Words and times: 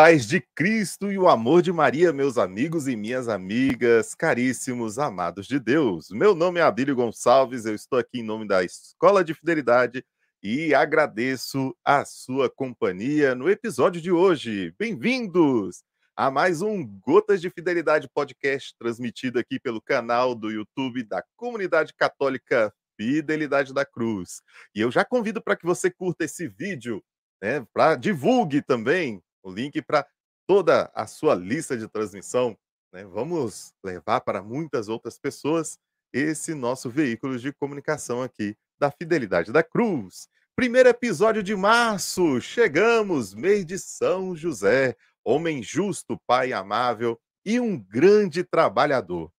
paz 0.00 0.28
de 0.28 0.40
Cristo 0.54 1.10
e 1.10 1.18
o 1.18 1.28
amor 1.28 1.60
de 1.60 1.72
Maria, 1.72 2.12
meus 2.12 2.38
amigos 2.38 2.86
e 2.86 2.94
minhas 2.94 3.28
amigas, 3.28 4.14
caríssimos 4.14 4.96
amados 4.96 5.44
de 5.44 5.58
Deus. 5.58 6.10
Meu 6.10 6.36
nome 6.36 6.60
é 6.60 6.62
Abílio 6.62 6.94
Gonçalves, 6.94 7.66
eu 7.66 7.74
estou 7.74 7.98
aqui 7.98 8.20
em 8.20 8.22
nome 8.22 8.46
da 8.46 8.62
Escola 8.62 9.24
de 9.24 9.34
Fidelidade 9.34 10.04
e 10.40 10.72
agradeço 10.72 11.76
a 11.84 12.04
sua 12.04 12.48
companhia 12.48 13.34
no 13.34 13.50
episódio 13.50 14.00
de 14.00 14.12
hoje. 14.12 14.72
Bem-vindos 14.78 15.82
a 16.14 16.30
mais 16.30 16.62
um 16.62 16.86
Gotas 17.04 17.40
de 17.40 17.50
Fidelidade 17.50 18.08
podcast 18.14 18.76
transmitido 18.78 19.40
aqui 19.40 19.58
pelo 19.58 19.82
canal 19.82 20.32
do 20.32 20.48
YouTube 20.48 21.02
da 21.02 21.24
Comunidade 21.34 21.92
Católica 21.92 22.72
Fidelidade 22.96 23.74
da 23.74 23.84
Cruz. 23.84 24.42
E 24.72 24.80
eu 24.80 24.92
já 24.92 25.04
convido 25.04 25.42
para 25.42 25.56
que 25.56 25.66
você 25.66 25.90
curta 25.90 26.24
esse 26.24 26.46
vídeo, 26.46 27.02
né, 27.42 27.66
para 27.74 27.96
divulgue 27.96 28.62
também 28.62 29.20
o 29.48 29.52
link 29.52 29.80
para 29.82 30.06
toda 30.46 30.90
a 30.94 31.06
sua 31.06 31.34
lista 31.34 31.76
de 31.76 31.88
transmissão. 31.88 32.56
Né? 32.92 33.04
Vamos 33.04 33.72
levar 33.82 34.20
para 34.20 34.42
muitas 34.42 34.88
outras 34.88 35.18
pessoas 35.18 35.78
esse 36.12 36.54
nosso 36.54 36.88
veículo 36.88 37.38
de 37.38 37.52
comunicação 37.52 38.22
aqui 38.22 38.56
da 38.78 38.90
Fidelidade 38.90 39.52
da 39.52 39.62
Cruz. 39.62 40.28
Primeiro 40.54 40.88
episódio 40.88 41.42
de 41.42 41.54
março, 41.54 42.40
chegamos, 42.40 43.34
mês 43.34 43.64
de 43.64 43.78
São 43.78 44.34
José, 44.34 44.96
homem 45.24 45.62
justo, 45.62 46.18
pai 46.26 46.52
amável 46.52 47.20
e 47.44 47.60
um 47.60 47.78
grande 47.78 48.42
trabalhador. 48.42 49.30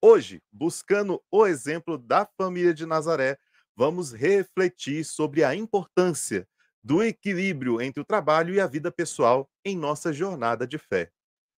Hoje, 0.00 0.42
buscando 0.52 1.22
o 1.30 1.46
exemplo 1.46 1.98
da 1.98 2.26
família 2.36 2.74
de 2.74 2.86
Nazaré, 2.86 3.38
vamos 3.76 4.12
refletir 4.12 5.04
sobre 5.04 5.42
a 5.42 5.54
importância 5.54 6.46
do 6.84 7.02
equilíbrio 7.02 7.80
entre 7.80 8.02
o 8.02 8.04
trabalho 8.04 8.54
e 8.54 8.60
a 8.60 8.66
vida 8.66 8.92
pessoal 8.92 9.48
em 9.64 9.74
nossa 9.74 10.12
jornada 10.12 10.66
de 10.66 10.76
fé. 10.76 11.10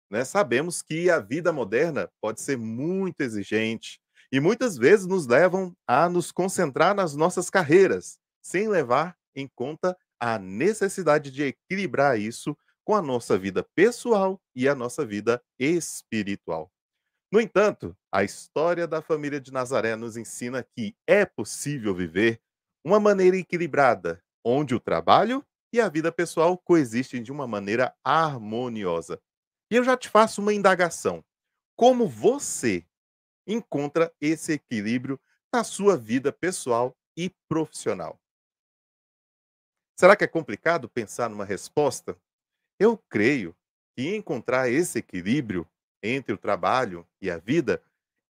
Né? 0.09 0.25
Sabemos 0.25 0.83
que 0.83 1.11
a 1.11 1.19
vida 1.19 1.53
moderna 1.53 2.09
pode 2.21 2.41
ser 2.41 2.57
muito 2.57 3.21
exigente 3.21 4.01
e 4.31 4.39
muitas 4.39 4.79
vezes 4.79 5.05
nos 5.05 5.27
levam 5.27 5.75
a 5.85 6.09
nos 6.09 6.31
concentrar 6.31 6.95
nas 6.95 7.17
nossas 7.17 7.51
carreiras, 7.51 8.19
sem 8.41 8.69
levar 8.69 9.17
em 9.35 9.49
conta 9.55 9.97
a 10.21 10.39
necessidade 10.39 11.33
de 11.33 11.43
equilibrar 11.43 12.19
isso 12.19 12.57
com 12.85 12.95
a 12.95 13.03
nossa 13.03 13.37
vida 13.37 13.67
pessoal 13.75 14.41
e 14.55 14.69
a 14.69 14.75
nossa 14.77 15.05
vida 15.05 15.43
espiritual. 15.59 16.71
No 17.33 17.41
entanto, 17.41 17.97
a 18.13 18.23
história 18.23 18.87
da 18.87 19.03
família 19.03 19.41
de 19.41 19.53
Nazaré 19.53 19.97
nos 19.97 20.17
ensina 20.17 20.63
que 20.63 20.95
é 21.05 21.27
possível 21.27 21.93
viver 21.93 22.41
uma 22.85 23.01
maneira 23.01 23.37
equilibrada 23.37 24.23
onde 24.49 24.77
o 24.77 24.81
trabalho 24.81 25.45
e 25.73 25.81
a 25.81 25.89
vida 25.89 26.13
pessoal 26.13 26.57
coexistem 26.57 27.21
de 27.21 27.33
uma 27.33 27.49
maneira 27.49 27.93
harmoniosa. 28.05 29.21
E 29.69 29.75
eu 29.75 29.83
já 29.83 29.97
te 29.97 30.09
faço 30.09 30.41
uma 30.41 30.55
indagação. 30.55 31.25
Como 31.77 32.07
você 32.07 32.87
encontra 33.45 34.15
esse 34.21 34.53
equilíbrio 34.53 35.21
na 35.53 35.65
sua 35.65 35.97
vida 35.97 36.33
pessoal 36.33 36.97
e 37.17 37.29
profissional? 37.49 38.21
Será 39.99 40.15
que 40.15 40.23
é 40.23 40.29
complicado 40.29 40.89
pensar 40.89 41.29
numa 41.29 41.45
resposta? 41.45 42.17
Eu 42.79 42.97
creio 43.09 43.53
que 43.97 44.15
encontrar 44.15 44.71
esse 44.71 45.01
equilíbrio 45.01 45.67
entre 46.01 46.33
o 46.33 46.39
trabalho 46.39 47.05
e 47.21 47.29
a 47.29 47.39
vida 47.39 47.83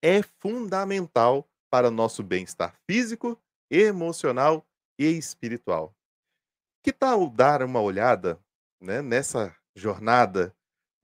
é 0.02 0.22
fundamental 0.22 1.48
para 1.70 1.90
nosso 1.90 2.22
bem-estar 2.22 2.76
físico, 2.86 3.40
emocional 3.70 4.66
e 4.98 5.06
espiritual. 5.06 5.96
Que 6.82 6.92
tal 6.92 7.30
dar 7.30 7.62
uma 7.62 7.80
olhada 7.80 8.40
né, 8.80 9.00
nessa 9.00 9.54
jornada 9.74 10.52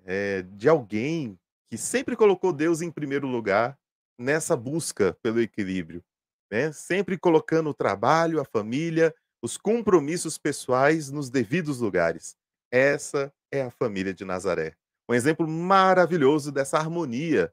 é, 0.05 0.43
de 0.43 0.69
alguém 0.69 1.39
que 1.69 1.79
sempre 1.79 2.17
colocou 2.17 2.53
Deus 2.53 2.83
em 2.83 2.91
primeiro 2.91 3.29
lugar 3.29 3.79
nessa 4.19 4.57
busca 4.57 5.17
pelo 5.23 5.41
equilíbrio, 5.41 6.03
né? 6.51 6.73
sempre 6.73 7.17
colocando 7.17 7.71
o 7.71 7.75
trabalho, 7.75 8.41
a 8.41 8.45
família, 8.45 9.15
os 9.41 9.57
compromissos 9.57 10.37
pessoais 10.37 11.11
nos 11.11 11.31
devidos 11.31 11.79
lugares. 11.79 12.37
Essa 12.73 13.33
é 13.53 13.63
a 13.63 13.71
família 13.71 14.13
de 14.13 14.25
Nazaré. 14.25 14.75
Um 15.09 15.15
exemplo 15.15 15.47
maravilhoso 15.47 16.51
dessa 16.51 16.79
harmonia. 16.79 17.53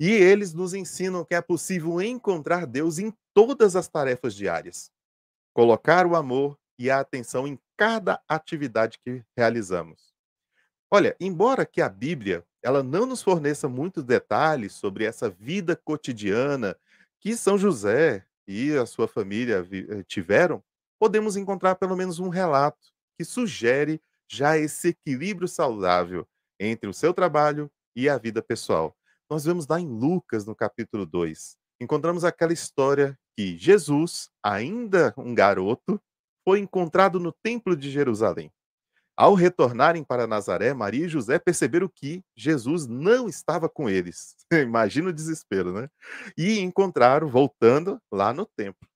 E 0.00 0.10
eles 0.10 0.52
nos 0.52 0.74
ensinam 0.74 1.24
que 1.24 1.36
é 1.36 1.40
possível 1.40 2.02
encontrar 2.02 2.66
Deus 2.66 2.98
em 2.98 3.14
todas 3.32 3.76
as 3.76 3.86
tarefas 3.86 4.34
diárias. 4.34 4.90
Colocar 5.54 6.04
o 6.04 6.16
amor 6.16 6.58
e 6.78 6.90
a 6.90 7.00
atenção 7.00 7.46
em 7.46 7.58
cada 7.76 8.20
atividade 8.28 8.98
que 9.04 9.22
realizamos. 9.36 10.14
Olha, 10.90 11.16
embora 11.18 11.66
que 11.66 11.80
a 11.80 11.88
Bíblia 11.88 12.44
ela 12.62 12.82
não 12.82 13.04
nos 13.04 13.22
forneça 13.22 13.68
muitos 13.68 14.04
detalhes 14.04 14.72
sobre 14.72 15.04
essa 15.04 15.28
vida 15.28 15.76
cotidiana 15.76 16.76
que 17.20 17.36
São 17.36 17.58
José 17.58 18.24
e 18.46 18.72
a 18.72 18.86
sua 18.86 19.08
família 19.08 19.66
eh, 19.70 20.02
tiveram, 20.04 20.62
podemos 20.98 21.36
encontrar 21.36 21.74
pelo 21.74 21.96
menos 21.96 22.18
um 22.18 22.28
relato 22.28 22.88
que 23.18 23.24
sugere 23.24 24.00
já 24.28 24.56
esse 24.56 24.88
equilíbrio 24.88 25.48
saudável 25.48 26.26
entre 26.58 26.88
o 26.88 26.94
seu 26.94 27.12
trabalho 27.12 27.70
e 27.94 28.08
a 28.08 28.16
vida 28.16 28.42
pessoal. 28.42 28.96
Nós 29.28 29.44
vemos 29.44 29.66
lá 29.66 29.80
em 29.80 29.86
Lucas, 29.86 30.46
no 30.46 30.54
capítulo 30.54 31.04
2, 31.06 31.56
encontramos 31.80 32.24
aquela 32.24 32.52
história 32.52 33.18
que 33.36 33.56
Jesus, 33.56 34.30
ainda 34.42 35.12
um 35.16 35.34
garoto, 35.34 36.00
foi 36.44 36.60
encontrado 36.60 37.18
no 37.18 37.32
Templo 37.32 37.76
de 37.76 37.90
Jerusalém. 37.90 38.52
Ao 39.16 39.34
retornarem 39.34 40.02
para 40.02 40.26
Nazaré, 40.26 40.74
Maria 40.74 41.06
e 41.06 41.08
José 41.08 41.38
perceberam 41.38 41.88
que 41.88 42.22
Jesus 42.36 42.86
não 42.86 43.28
estava 43.28 43.68
com 43.68 43.88
eles. 43.88 44.34
Imagina 44.52 45.10
o 45.10 45.12
desespero, 45.12 45.72
né? 45.72 45.88
E 46.36 46.58
encontraram 46.58 47.28
voltando 47.28 48.00
lá 48.10 48.32
no 48.32 48.44
templo. 48.44 48.88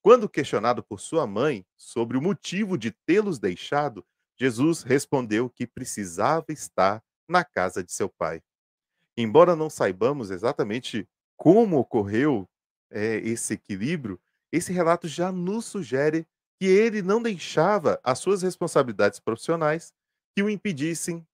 Quando 0.00 0.28
questionado 0.28 0.82
por 0.82 1.00
sua 1.00 1.26
mãe 1.26 1.66
sobre 1.76 2.16
o 2.16 2.22
motivo 2.22 2.78
de 2.78 2.92
tê-los 3.04 3.38
deixado, 3.38 4.06
Jesus 4.40 4.82
respondeu 4.82 5.50
que 5.50 5.66
precisava 5.66 6.46
estar 6.48 7.02
na 7.28 7.44
casa 7.44 7.84
de 7.84 7.92
seu 7.92 8.08
pai. 8.08 8.40
Embora 9.16 9.54
não 9.54 9.68
saibamos 9.68 10.30
exatamente 10.30 11.06
como 11.36 11.78
ocorreu 11.78 12.48
é, 12.90 13.16
esse 13.16 13.52
equilíbrio, 13.54 14.18
esse 14.50 14.72
relato 14.72 15.06
já 15.06 15.30
nos 15.30 15.66
sugere 15.66 16.26
que 16.58 16.66
ele 16.66 17.02
não 17.02 17.22
deixava 17.22 18.00
as 18.02 18.18
suas 18.18 18.42
responsabilidades 18.42 19.20
profissionais 19.20 19.92
que 20.34 20.42
o 20.42 20.50
impedissem 20.50 21.26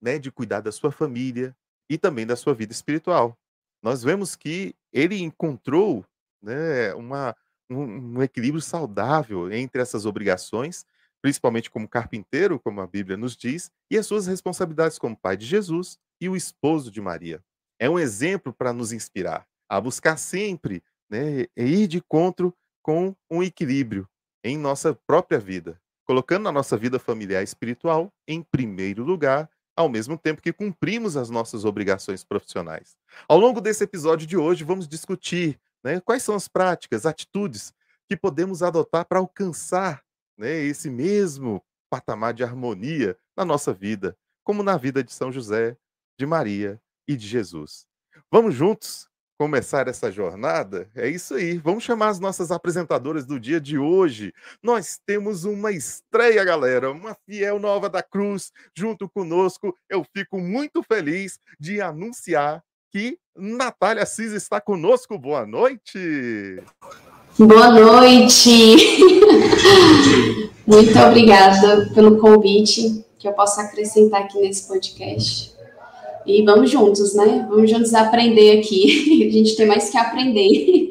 né, 0.00 0.18
de 0.18 0.30
cuidar 0.32 0.60
da 0.60 0.72
sua 0.72 0.90
família 0.90 1.56
e 1.88 1.96
também 1.96 2.26
da 2.26 2.34
sua 2.34 2.52
vida 2.52 2.72
espiritual. 2.72 3.38
Nós 3.82 4.02
vemos 4.02 4.34
que 4.34 4.74
ele 4.92 5.20
encontrou 5.20 6.04
né, 6.42 6.92
uma, 6.94 7.36
um, 7.70 8.16
um 8.16 8.22
equilíbrio 8.22 8.60
saudável 8.60 9.52
entre 9.52 9.80
essas 9.80 10.04
obrigações, 10.04 10.84
principalmente 11.20 11.70
como 11.70 11.88
carpinteiro, 11.88 12.58
como 12.58 12.80
a 12.80 12.86
Bíblia 12.86 13.16
nos 13.16 13.36
diz, 13.36 13.70
e 13.90 13.96
as 13.96 14.06
suas 14.06 14.26
responsabilidades 14.26 14.98
como 14.98 15.16
pai 15.16 15.36
de 15.36 15.46
Jesus 15.46 15.98
e 16.20 16.28
o 16.28 16.36
esposo 16.36 16.90
de 16.90 17.00
Maria. 17.00 17.42
É 17.78 17.88
um 17.88 17.98
exemplo 17.98 18.52
para 18.52 18.72
nos 18.72 18.92
inspirar 18.92 19.46
a 19.68 19.80
buscar 19.80 20.16
sempre 20.16 20.82
né, 21.08 21.46
ir 21.56 21.86
de 21.86 21.98
encontro 21.98 22.54
com 22.82 23.14
um 23.30 23.42
equilíbrio 23.42 24.08
em 24.44 24.58
nossa 24.58 24.94
própria 25.06 25.38
vida, 25.38 25.80
colocando 26.04 26.48
a 26.48 26.52
nossa 26.52 26.76
vida 26.76 26.98
familiar 26.98 27.42
espiritual 27.42 28.12
em 28.26 28.42
primeiro 28.42 29.04
lugar, 29.04 29.48
ao 29.76 29.88
mesmo 29.88 30.18
tempo 30.18 30.42
que 30.42 30.52
cumprimos 30.52 31.16
as 31.16 31.30
nossas 31.30 31.64
obrigações 31.64 32.24
profissionais. 32.24 32.96
Ao 33.28 33.38
longo 33.38 33.60
desse 33.60 33.84
episódio 33.84 34.26
de 34.26 34.36
hoje, 34.36 34.64
vamos 34.64 34.86
discutir 34.86 35.58
né, 35.82 36.00
quais 36.00 36.22
são 36.22 36.34
as 36.34 36.48
práticas, 36.48 37.06
atitudes 37.06 37.72
que 38.08 38.16
podemos 38.16 38.62
adotar 38.62 39.06
para 39.06 39.18
alcançar 39.18 40.02
né, 40.36 40.52
esse 40.62 40.90
mesmo 40.90 41.62
patamar 41.90 42.34
de 42.34 42.42
harmonia 42.42 43.16
na 43.36 43.44
nossa 43.44 43.72
vida, 43.72 44.16
como 44.44 44.62
na 44.62 44.76
vida 44.76 45.02
de 45.02 45.12
São 45.12 45.30
José, 45.30 45.76
de 46.18 46.26
Maria 46.26 46.80
e 47.06 47.16
de 47.16 47.26
Jesus. 47.26 47.86
Vamos 48.30 48.54
juntos 48.54 49.08
começar 49.42 49.88
essa 49.88 50.08
jornada, 50.08 50.88
é 50.94 51.08
isso 51.08 51.34
aí. 51.34 51.58
Vamos 51.58 51.82
chamar 51.82 52.10
as 52.10 52.20
nossas 52.20 52.52
apresentadoras 52.52 53.26
do 53.26 53.40
dia 53.40 53.60
de 53.60 53.76
hoje. 53.76 54.32
Nós 54.62 55.00
temos 55.04 55.42
uma 55.42 55.72
estreia, 55.72 56.44
galera, 56.44 56.92
uma 56.92 57.16
fiel 57.26 57.58
nova 57.58 57.90
da 57.90 58.04
Cruz 58.04 58.52
junto 58.72 59.08
conosco. 59.08 59.76
Eu 59.90 60.06
fico 60.16 60.38
muito 60.38 60.80
feliz 60.84 61.40
de 61.58 61.80
anunciar 61.80 62.62
que 62.92 63.18
Natália 63.36 64.06
Cis 64.06 64.30
está 64.30 64.60
conosco. 64.60 65.18
Boa 65.18 65.44
noite. 65.44 66.62
Boa 67.36 67.72
noite. 67.72 68.76
muito 70.64 70.96
obrigada 71.00 71.90
pelo 71.92 72.16
convite 72.20 73.04
que 73.18 73.26
eu 73.26 73.32
possa 73.32 73.62
acrescentar 73.62 74.22
aqui 74.22 74.38
nesse 74.38 74.68
podcast. 74.68 75.52
E 76.26 76.44
vamos 76.44 76.70
juntos, 76.70 77.14
né? 77.14 77.46
Vamos 77.48 77.70
juntos 77.70 77.94
aprender 77.94 78.60
aqui. 78.60 79.26
A 79.28 79.30
gente 79.30 79.56
tem 79.56 79.66
mais 79.66 79.88
que 79.90 79.98
aprender. 79.98 80.88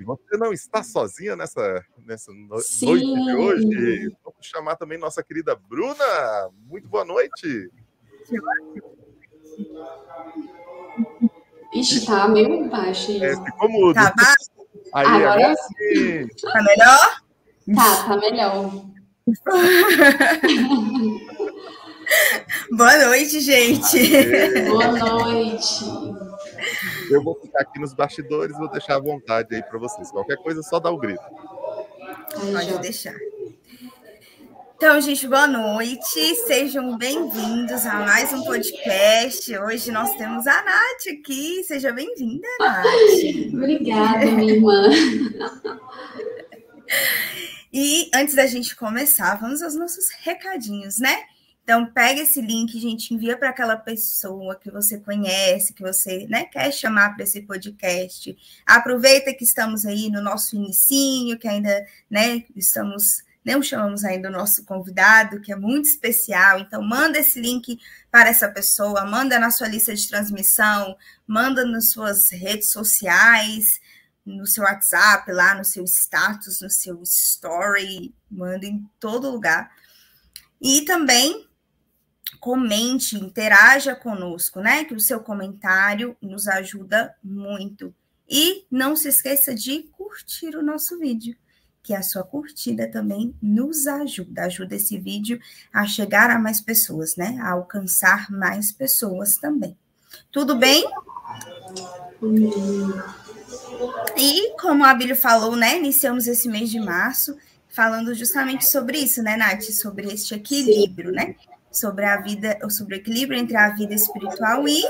E 0.00 0.04
você 0.04 0.36
não 0.36 0.52
está 0.52 0.82
sozinha 0.82 1.36
nessa, 1.36 1.84
nessa 2.04 2.32
no 2.32 2.48
noite 2.48 2.76
de 2.78 3.34
hoje. 3.34 4.16
Vamos 4.24 4.38
chamar 4.40 4.74
também 4.76 4.98
nossa 4.98 5.22
querida 5.22 5.54
Bruna. 5.54 6.04
Muito 6.68 6.88
boa 6.88 7.04
noite. 7.04 7.70
Ixi, 11.74 12.06
tá 12.06 12.26
meio 12.28 12.68
baixo 12.68 13.10
aí. 13.10 13.22
É, 13.22 13.44
ficou 13.44 13.68
mudo. 13.68 13.94
Tá 13.94 14.14
baixo? 14.16 14.50
Aí, 14.92 15.06
Agora 15.06 15.32
agora 15.32 15.56
sim. 15.56 16.28
Tá 16.40 16.62
melhor? 16.62 17.20
Tá, 17.74 18.04
tá 18.04 18.16
melhor. 18.16 18.70
Boa 22.70 23.06
noite, 23.06 23.40
gente. 23.40 23.96
Aê. 23.96 24.68
Boa 24.68 24.92
noite. 24.92 25.84
Eu 27.10 27.22
vou 27.22 27.38
ficar 27.40 27.60
aqui 27.62 27.78
nos 27.78 27.92
bastidores, 27.92 28.56
vou 28.56 28.70
deixar 28.70 28.96
à 28.96 29.00
vontade 29.00 29.54
aí 29.54 29.62
para 29.62 29.78
vocês. 29.78 30.10
Qualquer 30.10 30.36
coisa, 30.36 30.62
só 30.62 30.80
dá 30.80 30.90
o 30.90 30.98
grito. 30.98 31.22
Aí, 32.36 32.52
Pode 32.52 32.78
deixar. 32.80 33.14
Então, 34.76 35.00
gente, 35.00 35.26
boa 35.28 35.46
noite. 35.46 36.34
Sejam 36.46 36.98
bem-vindos 36.98 37.86
a 37.86 38.00
mais 38.00 38.32
um 38.32 38.42
podcast. 38.44 39.56
Hoje 39.56 39.90
nós 39.90 40.14
temos 40.16 40.46
a 40.46 40.62
Nath 40.62 41.20
aqui. 41.20 41.62
Seja 41.64 41.92
bem-vinda, 41.92 42.46
Nath. 42.60 43.54
Obrigada, 43.54 44.26
minha 44.26 44.54
irmã. 44.54 44.90
E 47.72 48.10
antes 48.14 48.34
da 48.34 48.46
gente 48.46 48.76
começar, 48.76 49.36
vamos 49.36 49.62
aos 49.62 49.74
nossos 49.74 50.10
recadinhos, 50.22 50.98
né? 50.98 51.24
Então, 51.64 51.86
pega 51.86 52.20
esse 52.20 52.42
link, 52.42 52.78
gente, 52.78 53.14
envia 53.14 53.38
para 53.38 53.48
aquela 53.48 53.74
pessoa 53.74 54.54
que 54.54 54.70
você 54.70 55.00
conhece, 55.00 55.72
que 55.72 55.80
você 55.80 56.26
né, 56.28 56.44
quer 56.44 56.70
chamar 56.70 57.14
para 57.14 57.24
esse 57.24 57.40
podcast. 57.40 58.36
Aproveita 58.66 59.32
que 59.32 59.44
estamos 59.44 59.86
aí 59.86 60.10
no 60.10 60.20
nosso 60.20 60.56
inicinho, 60.56 61.38
que 61.38 61.48
ainda 61.48 61.86
né, 62.10 62.44
estamos, 62.54 63.24
não 63.42 63.62
chamamos 63.62 64.04
ainda 64.04 64.28
o 64.28 64.32
nosso 64.32 64.62
convidado, 64.66 65.40
que 65.40 65.50
é 65.50 65.56
muito 65.56 65.86
especial. 65.86 66.58
Então, 66.58 66.82
manda 66.82 67.18
esse 67.18 67.40
link 67.40 67.80
para 68.10 68.28
essa 68.28 68.46
pessoa, 68.46 69.06
manda 69.06 69.38
na 69.38 69.50
sua 69.50 69.66
lista 69.66 69.94
de 69.94 70.06
transmissão, 70.06 70.94
manda 71.26 71.64
nas 71.64 71.88
suas 71.92 72.30
redes 72.30 72.70
sociais, 72.70 73.80
no 74.22 74.46
seu 74.46 74.64
WhatsApp, 74.64 75.32
lá 75.32 75.54
no 75.54 75.64
seu 75.64 75.84
status, 75.84 76.60
no 76.60 76.68
seu 76.68 77.02
story, 77.02 78.14
manda 78.30 78.66
em 78.66 78.86
todo 79.00 79.30
lugar. 79.30 79.70
E 80.60 80.82
também 80.82 81.48
comente, 82.40 83.16
interaja 83.16 83.94
conosco, 83.94 84.60
né? 84.60 84.84
Que 84.84 84.94
o 84.94 85.00
seu 85.00 85.20
comentário 85.20 86.16
nos 86.20 86.46
ajuda 86.48 87.14
muito. 87.22 87.94
E 88.28 88.66
não 88.70 88.96
se 88.96 89.08
esqueça 89.08 89.54
de 89.54 89.84
curtir 89.92 90.56
o 90.56 90.62
nosso 90.62 90.98
vídeo, 90.98 91.36
que 91.82 91.94
a 91.94 92.02
sua 92.02 92.24
curtida 92.24 92.88
também 92.88 93.34
nos 93.42 93.86
ajuda, 93.86 94.44
ajuda 94.44 94.76
esse 94.76 94.98
vídeo 94.98 95.38
a 95.72 95.86
chegar 95.86 96.30
a 96.30 96.38
mais 96.38 96.60
pessoas, 96.60 97.16
né? 97.16 97.38
A 97.42 97.50
alcançar 97.50 98.30
mais 98.30 98.72
pessoas 98.72 99.36
também. 99.36 99.76
Tudo 100.32 100.56
bem? 100.56 100.84
E 104.16 104.56
como 104.60 104.84
a 104.84 104.90
Abílio 104.90 105.16
falou, 105.16 105.56
né? 105.56 105.76
Iniciamos 105.76 106.26
esse 106.26 106.48
mês 106.48 106.70
de 106.70 106.80
março 106.80 107.36
falando 107.68 108.14
justamente 108.14 108.70
sobre 108.70 108.98
isso, 108.98 109.22
né, 109.22 109.36
Nath? 109.36 109.64
Sobre 109.64 110.12
este 110.12 110.34
equilíbrio, 110.34 111.10
né? 111.10 111.34
Sobre 111.74 112.04
a 112.04 112.20
vida, 112.20 112.56
sobre 112.70 112.94
o 112.94 112.98
equilíbrio 112.98 113.38
entre 113.38 113.56
a 113.56 113.70
vida 113.70 113.94
espiritual 113.94 114.68
e 114.68 114.80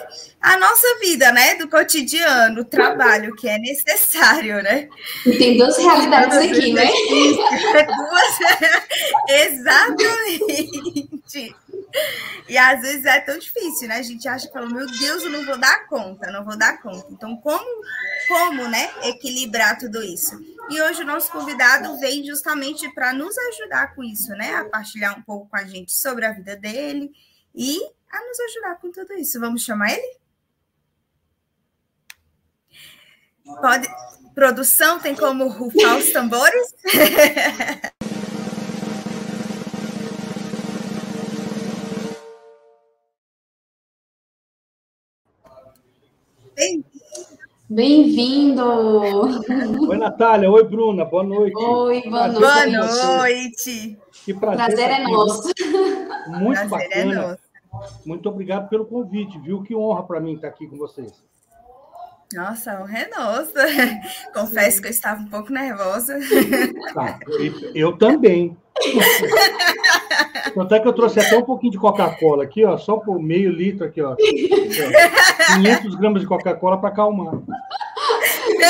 a 0.40 0.58
nossa 0.58 0.86
vida, 1.00 1.32
né? 1.32 1.54
Do 1.54 1.68
cotidiano, 1.68 2.60
o 2.60 2.64
trabalho 2.64 3.34
que 3.34 3.48
é 3.48 3.58
necessário, 3.58 4.62
né? 4.62 4.88
E 5.24 5.38
tem 5.38 5.56
duas 5.56 5.78
realidades 5.78 6.36
aqui, 6.36 6.72
né? 6.72 6.86
Duas... 7.86 8.38
Exatamente. 9.28 11.54
E 12.48 12.58
às 12.58 12.82
vezes 12.82 13.04
é 13.04 13.20
tão 13.20 13.38
difícil, 13.38 13.88
né? 13.88 13.96
A 13.96 14.02
gente 14.02 14.28
acha 14.28 14.46
que 14.46 14.52
fala, 14.52 14.68
meu 14.68 14.86
Deus, 14.86 15.22
eu 15.22 15.30
não 15.30 15.44
vou 15.44 15.58
dar 15.58 15.86
conta, 15.86 16.30
não 16.30 16.44
vou 16.44 16.56
dar 16.56 16.80
conta. 16.82 17.06
Então, 17.10 17.36
como, 17.36 17.64
como, 18.28 18.68
né, 18.68 18.90
equilibrar 19.04 19.78
tudo 19.78 20.02
isso? 20.02 20.38
E 20.70 20.80
hoje 20.80 21.02
o 21.02 21.06
nosso 21.06 21.30
convidado 21.30 21.98
vem 21.98 22.24
justamente 22.24 22.88
para 22.94 23.12
nos 23.12 23.36
ajudar 23.36 23.94
com 23.94 24.02
isso, 24.02 24.30
né? 24.30 24.54
A 24.54 24.64
partilhar 24.64 25.18
um 25.18 25.22
pouco 25.22 25.48
com 25.48 25.56
a 25.56 25.64
gente 25.64 25.92
sobre 25.92 26.24
a 26.24 26.32
vida 26.32 26.56
dele 26.56 27.12
e 27.54 27.78
a 28.10 28.20
nos 28.26 28.40
ajudar 28.40 28.76
com 28.80 28.90
tudo 28.90 29.12
isso. 29.14 29.38
Vamos 29.38 29.62
chamar 29.62 29.92
ele? 29.92 30.16
Pode. 33.44 33.86
Produção 34.34 34.98
tem 34.98 35.14
como 35.14 35.48
rufar 35.48 35.98
os 35.98 36.10
tambores? 36.12 36.74
Bem, 46.56 46.84
Bem-vindo. 47.68 48.62
Oi, 49.88 49.96
Natália. 49.96 50.50
Oi, 50.50 50.64
Bruna. 50.64 51.04
Boa 51.04 51.24
noite. 51.24 51.56
Oi, 51.56 52.02
boa 52.02 52.28
Prazer 52.28 52.40
boa 52.40 52.66
noite. 52.66 53.06
noite. 53.16 53.98
Que 54.24 54.34
prazer. 54.34 54.66
Prazer 54.66 54.90
é 54.90 55.02
nosso. 55.04 55.52
Muito 56.28 56.68
Prazer 56.68 56.88
é 56.92 57.04
bacana. 57.04 57.22
nosso. 57.22 57.38
Muito 58.04 58.28
obrigado 58.28 58.68
pelo 58.68 58.84
convite, 58.84 59.38
viu? 59.38 59.62
Que 59.62 59.74
honra 59.74 60.02
para 60.02 60.20
mim 60.20 60.34
estar 60.34 60.48
aqui 60.48 60.66
com 60.68 60.76
vocês. 60.76 61.10
Nossa, 62.34 62.72
a 62.72 62.82
honra 62.82 62.98
é 62.98 63.08
nossa. 63.08 63.66
Confesso 64.34 64.82
que 64.82 64.88
eu 64.88 64.92
estava 64.92 65.22
um 65.22 65.28
pouco 65.28 65.50
nervosa. 65.50 66.18
Tá, 66.92 67.18
eu, 67.28 67.70
eu 67.74 67.96
também. 67.96 68.56
Tanto 70.52 70.74
é 70.74 70.80
que 70.80 70.88
eu 70.88 70.92
trouxe 70.92 71.20
até 71.20 71.36
um 71.36 71.42
pouquinho 71.42 71.72
de 71.72 71.78
Coca-Cola 71.78 72.44
aqui, 72.44 72.64
ó, 72.64 72.76
só 72.76 72.96
por 72.96 73.18
meio 73.18 73.50
litro 73.50 73.86
aqui, 73.86 74.02
ó. 74.02 74.12
Aqui, 74.12 74.50
ó. 75.48 75.54
500 75.56 75.94
gramas 75.94 76.22
de 76.22 76.28
Coca-Cola 76.28 76.78
para 76.78 76.90
acalmar. 76.90 77.34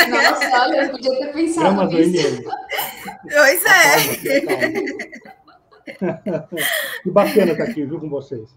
Nossa, 0.09 0.63
olha, 0.63 0.83
eu 0.85 0.91
podia 0.91 1.19
ter 1.19 1.33
pensado 1.33 1.75
Gramas 1.75 1.93
nisso. 1.93 2.45
Pois 3.23 3.65
é. 3.65 4.41
Calma, 4.41 4.61
calma. 4.61 5.05
Que 7.03 7.11
bacana 7.11 7.53
estar 7.53 7.65
aqui, 7.65 7.85
viu, 7.85 8.01
com 8.01 8.09
vocês. 8.09 8.49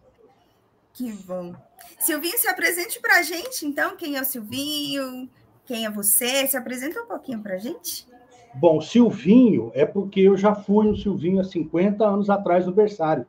Que 0.94 1.12
bom. 1.12 1.54
Silvinho, 2.00 2.38
se 2.38 2.48
apresente 2.48 3.00
para 3.00 3.18
a 3.18 3.22
gente, 3.22 3.66
então. 3.66 3.96
Quem 3.96 4.18
é 4.18 4.22
o 4.22 4.26
Silvinho? 4.26 5.30
Quem 5.66 5.86
é 5.86 5.90
você? 5.90 6.48
Se 6.48 6.56
apresenta 6.56 7.02
um 7.02 7.06
pouquinho 7.06 7.42
para 7.42 7.56
a 7.56 7.58
gente. 7.58 8.07
Bom, 8.56 8.82
Silvinho 8.82 9.72
é 9.74 9.86
porque 9.86 10.22
eu 10.22 10.36
já 10.36 10.56
fui 10.56 10.88
um 10.88 10.96
Silvinho 10.96 11.40
há 11.40 11.44
50 11.44 12.06
anos 12.06 12.30
atrás 12.30 12.66
no 12.66 12.72
berçário. 12.72 13.26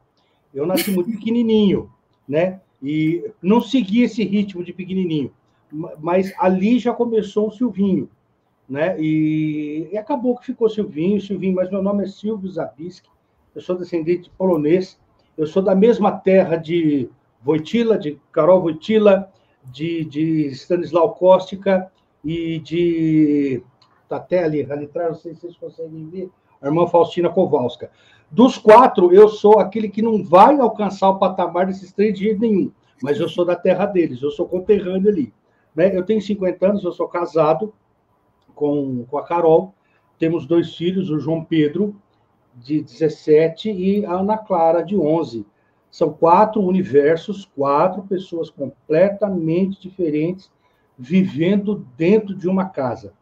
Eu 0.54 0.66
nasci 0.66 0.90
muito 0.90 1.10
pequenininho, 1.10 1.90
né? 2.26 2.60
E 2.82 3.30
não 3.42 3.60
segui 3.60 4.02
esse 4.02 4.24
ritmo 4.24 4.62
de 4.64 4.72
pequenininho, 4.72 5.32
ma- 5.70 5.92
mas 5.98 6.32
ali 6.38 6.78
já 6.78 6.92
começou 6.92 7.48
um 7.48 7.50
Silvinho, 7.50 8.08
né? 8.68 8.98
E, 9.00 9.88
e 9.92 9.98
acabou 9.98 10.36
que 10.36 10.46
ficou 10.46 10.68
Silvinho, 10.70 11.20
Silvinho, 11.20 11.56
mas 11.56 11.70
meu 11.70 11.82
nome 11.82 12.04
é 12.04 12.06
Silvio 12.06 12.48
Zabisky, 12.50 13.08
eu 13.54 13.60
sou 13.60 13.76
descendente 13.76 14.24
de 14.24 14.30
polonês, 14.30 14.98
eu 15.36 15.46
sou 15.46 15.62
da 15.62 15.74
mesma 15.74 16.12
terra 16.12 16.56
de 16.56 17.08
Wojtyla, 17.44 17.98
de 17.98 18.18
Karol 18.32 18.62
Wojtyla, 18.62 19.30
de, 19.64 20.04
de 20.04 20.46
Stanislau 20.52 21.14
Kostka 21.14 21.90
e 22.24 22.58
de 22.60 23.62
tá 24.08 24.16
até 24.16 24.42
ali, 24.42 24.66
ali 24.70 24.86
atrás, 24.86 25.10
não 25.10 25.16
sei 25.16 25.34
se 25.34 25.40
vocês 25.40 25.56
conseguem 25.56 26.08
ver, 26.08 26.30
a 26.60 26.66
irmã 26.66 26.86
Faustina 26.86 27.28
Kowalska. 27.28 27.90
Dos 28.30 28.58
quatro, 28.58 29.12
eu 29.12 29.28
sou 29.28 29.58
aquele 29.58 29.88
que 29.88 30.02
não 30.02 30.22
vai 30.22 30.58
alcançar 30.58 31.10
o 31.10 31.18
patamar 31.18 31.66
desses 31.66 31.92
três 31.92 32.18
de 32.18 32.34
nenhum, 32.34 32.70
mas 33.02 33.20
eu 33.20 33.28
sou 33.28 33.44
da 33.44 33.54
terra 33.54 33.86
deles, 33.86 34.22
eu 34.22 34.30
sou 34.30 34.48
conterrâneo 34.48 35.10
ali. 35.10 35.32
Né? 35.74 35.96
Eu 35.96 36.04
tenho 36.04 36.20
50 36.20 36.66
anos, 36.66 36.84
eu 36.84 36.92
sou 36.92 37.08
casado 37.08 37.72
com, 38.54 39.04
com 39.04 39.18
a 39.18 39.24
Carol, 39.24 39.74
temos 40.18 40.46
dois 40.46 40.74
filhos, 40.74 41.10
o 41.10 41.18
João 41.18 41.44
Pedro, 41.44 41.94
de 42.54 42.82
17, 42.82 43.70
e 43.70 44.04
a 44.04 44.14
Ana 44.14 44.36
Clara, 44.36 44.82
de 44.82 44.96
11. 44.96 45.46
São 45.90 46.12
quatro 46.12 46.60
universos, 46.60 47.44
quatro 47.44 48.02
pessoas 48.02 48.50
completamente 48.50 49.80
diferentes, 49.80 50.50
vivendo 50.98 51.86
dentro 51.96 52.34
de 52.34 52.48
uma 52.48 52.68
casa 52.68 53.14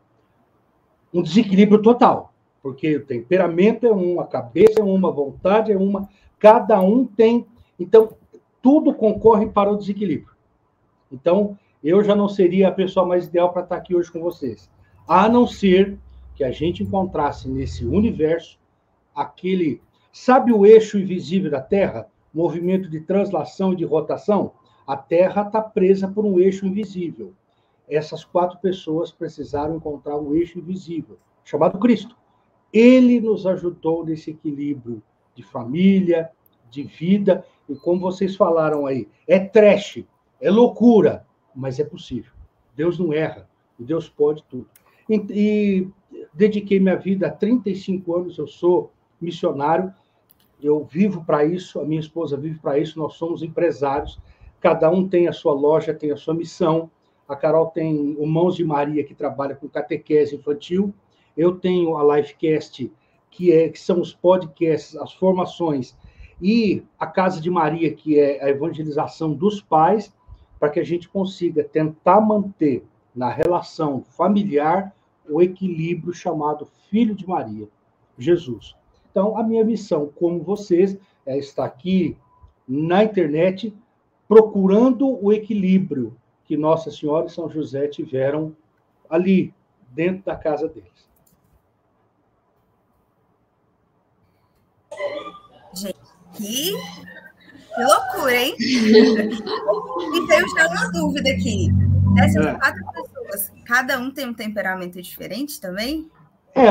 um 1.17 1.23
desequilíbrio 1.23 1.81
total, 1.81 2.35
porque 2.63 2.97
o 2.97 3.07
temperamento 3.07 3.87
é 3.87 3.93
um, 3.93 4.21
a 4.21 4.27
cabeça 4.27 4.81
é 4.81 4.85
uma, 4.85 5.09
a 5.09 5.13
vontade 5.13 5.73
é 5.73 5.77
uma, 5.77 6.09
cada 6.39 6.79
um 6.81 7.07
tem. 7.07 7.47
Então, 7.81 8.11
tudo 8.61 8.93
concorre 8.93 9.47
para 9.47 9.71
o 9.71 9.77
desequilíbrio. 9.77 10.35
Então, 11.11 11.59
eu 11.83 12.05
já 12.05 12.15
não 12.15 12.29
seria 12.29 12.69
a 12.69 12.73
pessoa 12.73 13.07
mais 13.07 13.27
ideal 13.27 13.51
para 13.51 13.63
estar 13.63 13.77
aqui 13.77 13.95
hoje 13.95 14.13
com 14.13 14.21
vocês, 14.21 14.71
a 15.09 15.27
não 15.27 15.47
ser 15.47 15.97
que 16.35 16.45
a 16.45 16.51
gente 16.51 16.83
encontrasse 16.83 17.49
nesse 17.49 17.85
universo 17.87 18.59
aquele. 19.15 19.81
Sabe 20.13 20.53
o 20.53 20.67
eixo 20.67 20.99
invisível 20.99 21.51
da 21.51 21.61
Terra? 21.61 22.09
Movimento 22.33 22.91
de 22.91 23.01
translação 23.01 23.73
e 23.73 23.77
de 23.77 23.85
rotação? 23.85 24.53
A 24.87 24.97
Terra 24.97 25.43
está 25.43 25.63
presa 25.63 26.09
por 26.09 26.27
um 26.27 26.39
eixo 26.39 26.67
invisível 26.67 27.33
essas 27.89 28.25
quatro 28.25 28.59
pessoas 28.59 29.13
precisaram 29.13 29.77
encontrar 29.77 30.19
um 30.19 30.35
eixo 30.35 30.59
invisível, 30.59 31.19
chamado 31.45 31.79
Cristo. 31.79 32.17
Ele 32.73 33.21
nos 33.21 33.47
ajudou 33.47 34.05
nesse 34.05 34.31
equilíbrio 34.31 35.03
de 35.35 35.43
família, 35.43 36.31
de 36.71 36.83
vida, 36.83 37.45
e 37.69 37.75
como 37.75 38.01
vocês 38.01 38.37
falaram 38.37 38.87
aí, 38.87 39.09
é 39.27 39.39
trash, 39.39 40.05
é 40.41 40.51
loucura, 40.51 41.27
mas 41.55 41.79
é 41.79 41.85
possível. 41.85 42.33
Deus 42.75 42.99
não 42.99 43.13
erra, 43.13 43.49
Deus 43.79 44.09
pode 44.09 44.43
tudo. 44.45 44.69
E, 45.09 45.15
e 45.31 45.91
dediquei 46.35 46.81
minha 46.81 46.97
vida 46.97 47.29
há 47.29 47.31
35 47.31 48.17
anos, 48.17 48.39
eu 48.39 48.47
sou 48.47 48.93
missionário, 49.21 49.93
eu 50.63 50.85
vivo 50.85 51.25
para 51.25 51.45
isso, 51.45 51.81
a 51.81 51.85
minha 51.85 52.01
esposa 52.01 52.37
vive 52.37 52.59
para 52.59 52.79
isso, 52.79 52.99
nós 52.99 53.15
somos 53.15 53.43
empresários, 53.43 54.19
cada 54.61 54.91
um 54.91 55.07
tem 55.07 55.29
a 55.29 55.33
sua 55.33 55.53
loja, 55.53 55.95
tem 55.95 56.11
a 56.11 56.17
sua 56.17 56.35
missão. 56.35 56.91
A 57.29 57.35
Carol 57.35 57.67
tem 57.67 58.17
o 58.19 58.27
Mãos 58.27 58.55
de 58.55 58.65
Maria, 58.65 59.05
que 59.05 59.15
trabalha 59.15 59.55
com 59.55 59.69
catequese 59.69 60.37
infantil. 60.37 60.95
Eu 61.37 61.59
tenho 61.59 61.97
a 61.97 62.17
Lifecast, 62.17 62.91
que, 63.31 63.53
é, 63.53 63.69
que 63.69 63.79
são 63.79 64.01
os 64.01 64.15
podcasts, 64.15 64.97
as 64.97 65.13
formações, 65.13 65.97
e 66.41 66.83
a 66.99 67.07
Casa 67.07 67.41
de 67.41 67.51
Maria, 67.51 67.93
que 67.93 68.19
é 68.19 68.45
a 68.45 68.49
evangelização 68.49 69.33
dos 69.33 69.61
pais, 69.61 70.13
para 70.59 70.71
que 70.71 70.81
a 70.81 70.85
gente 70.85 71.09
consiga 71.09 71.65
tentar 71.65 72.21
manter 72.21 72.85
na 73.15 73.31
relação 73.31 74.03
familiar 74.03 74.95
o 75.29 75.43
equilíbrio 75.43 76.13
chamado 76.13 76.69
Filho 76.91 77.15
de 77.15 77.27
Maria, 77.27 77.69
Jesus. 78.19 78.75
Então, 79.11 79.37
a 79.37 79.43
minha 79.43 79.65
missão, 79.65 80.11
como 80.15 80.43
vocês, 80.43 80.97
é 81.25 81.39
estar 81.39 81.65
aqui 81.65 82.17
na 82.69 83.03
internet 83.03 83.75
procurando 84.29 85.09
o 85.25 85.33
equilíbrio 85.33 86.17
que 86.47 86.57
Nossa 86.57 86.91
Senhora 86.91 87.27
e 87.27 87.31
São 87.31 87.51
José 87.51 87.89
tiveram 87.89 88.57
ali, 89.11 89.53
dentro 89.91 90.25
da 90.25 90.37
casa 90.37 90.69
deles. 90.69 90.91
Gente, 95.75 95.99
que, 96.35 96.73
loucura, 97.79 98.35
hein? 98.35 98.55
e 98.59 100.27
tenho 100.27 100.49
já 100.57 100.69
uma 100.69 100.93
dúvida 100.93 101.31
aqui. 101.31 101.69
Dessas 102.15 102.47
é. 102.47 102.55
quatro 102.55 102.85
pessoas, 102.93 103.53
cada 103.67 103.99
um 103.99 104.11
tem 104.11 104.27
um 104.29 104.35
temperamento 104.35 105.01
diferente 105.03 105.61
também? 105.61 106.11
É, 106.55 106.69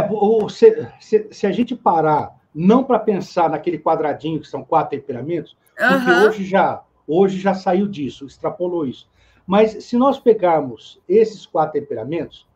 se, 0.50 0.88
se, 1.00 1.27
se 1.32 1.46
a 1.46 1.51
gente 1.51 1.75
parar, 1.75 2.36
não 2.53 2.84
para 2.84 2.98
pensar 2.98 3.50
naquele 3.50 3.77
quadradinho 3.77 4.39
que 4.39 4.48
são 4.48 4.63
quatro 4.63 4.98
temperamentos, 4.98 5.55
porque 5.77 6.10
uhum. 6.10 6.25
hoje 6.25 6.46
já 6.46 6.82
hoje 7.08 7.39
já 7.39 7.53
saiu 7.53 7.88
disso, 7.88 8.25
extrapolou 8.25 8.86
isso. 8.86 9.08
Mas 9.46 9.84
se 9.84 9.96
nós 9.96 10.20
pegarmos 10.20 11.00
esses 11.08 11.46
quatro 11.46 11.80
temperamentos, 11.80 12.48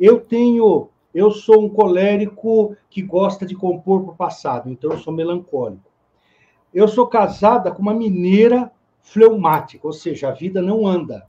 eu 0.00 0.20
tenho, 0.20 0.88
eu 1.14 1.30
sou 1.30 1.64
um 1.64 1.68
colérico 1.68 2.76
que 2.88 3.02
gosta 3.02 3.44
de 3.44 3.54
compor 3.54 4.02
para 4.02 4.12
o 4.12 4.16
passado, 4.16 4.70
então 4.70 4.92
eu 4.92 4.98
sou 4.98 5.12
melancólico. 5.12 5.90
Eu 6.72 6.88
sou 6.88 7.06
casada 7.06 7.70
com 7.70 7.82
uma 7.82 7.94
mineira 7.94 8.70
fleumática, 9.02 9.86
ou 9.86 9.92
seja, 9.92 10.28
a 10.28 10.32
vida 10.32 10.62
não 10.62 10.86
anda. 10.86 11.26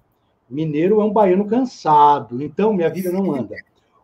Mineiro 0.49 1.01
é 1.01 1.03
um 1.03 1.11
baiano 1.11 1.45
cansado, 1.45 2.41
então 2.41 2.73
minha 2.73 2.89
vida 2.89 3.11
não 3.11 3.33
anda. 3.33 3.55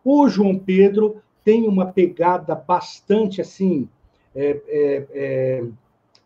O 0.04 0.28
João 0.30 0.58
Pedro 0.58 1.22
tem 1.44 1.68
uma 1.68 1.88
pegada 1.88 2.56
bastante 2.56 3.42
assim, 3.42 3.88
é, 4.36 4.62
é, 4.68 5.08
é, 5.14 5.64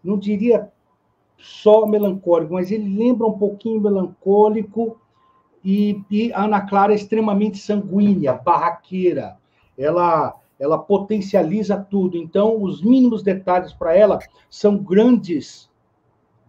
não 0.04 0.18
diria 0.18 0.72
só 1.40 1.86
melancólico, 1.86 2.54
mas 2.54 2.72
ele 2.72 2.98
lembra 2.98 3.26
um 3.26 3.38
pouquinho 3.38 3.82
melancólico 3.82 5.00
e, 5.64 6.02
e 6.12 6.32
Ana 6.34 6.62
Clara 6.62 6.94
é 6.94 6.96
extremamente 6.96 7.58
sanguínea, 7.58 8.34
barraqueira. 8.34 9.38
Ela 9.78 10.36
ela 10.60 10.78
potencializa 10.78 11.78
tudo. 11.78 12.18
Então, 12.18 12.62
os 12.62 12.82
mínimos 12.82 13.24
detalhes 13.24 13.72
para 13.72 13.96
ela 13.96 14.20
são 14.50 14.78
grandes 14.78 15.70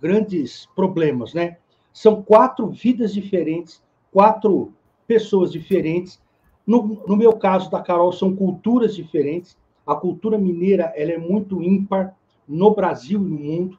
grandes 0.01 0.67
problemas, 0.75 1.35
né? 1.35 1.59
São 1.93 2.23
quatro 2.23 2.69
vidas 2.69 3.13
diferentes, 3.13 3.83
quatro 4.11 4.73
pessoas 5.07 5.53
diferentes. 5.53 6.21
No, 6.67 7.03
no 7.07 7.17
meu 7.17 7.35
caso 7.35 7.71
da 7.71 7.83
Carol, 7.83 8.11
são 8.11 8.35
culturas 8.35 8.97
diferentes. 8.97 9.57
A 9.87 9.95
cultura 9.95 10.39
mineira 10.39 10.93
ela 10.97 11.13
é 11.13 11.19
muito 11.19 11.63
ímpar 11.63 12.17
no 12.49 12.75
Brasil 12.75 13.21
e 13.21 13.25
no 13.25 13.39
mundo. 13.39 13.79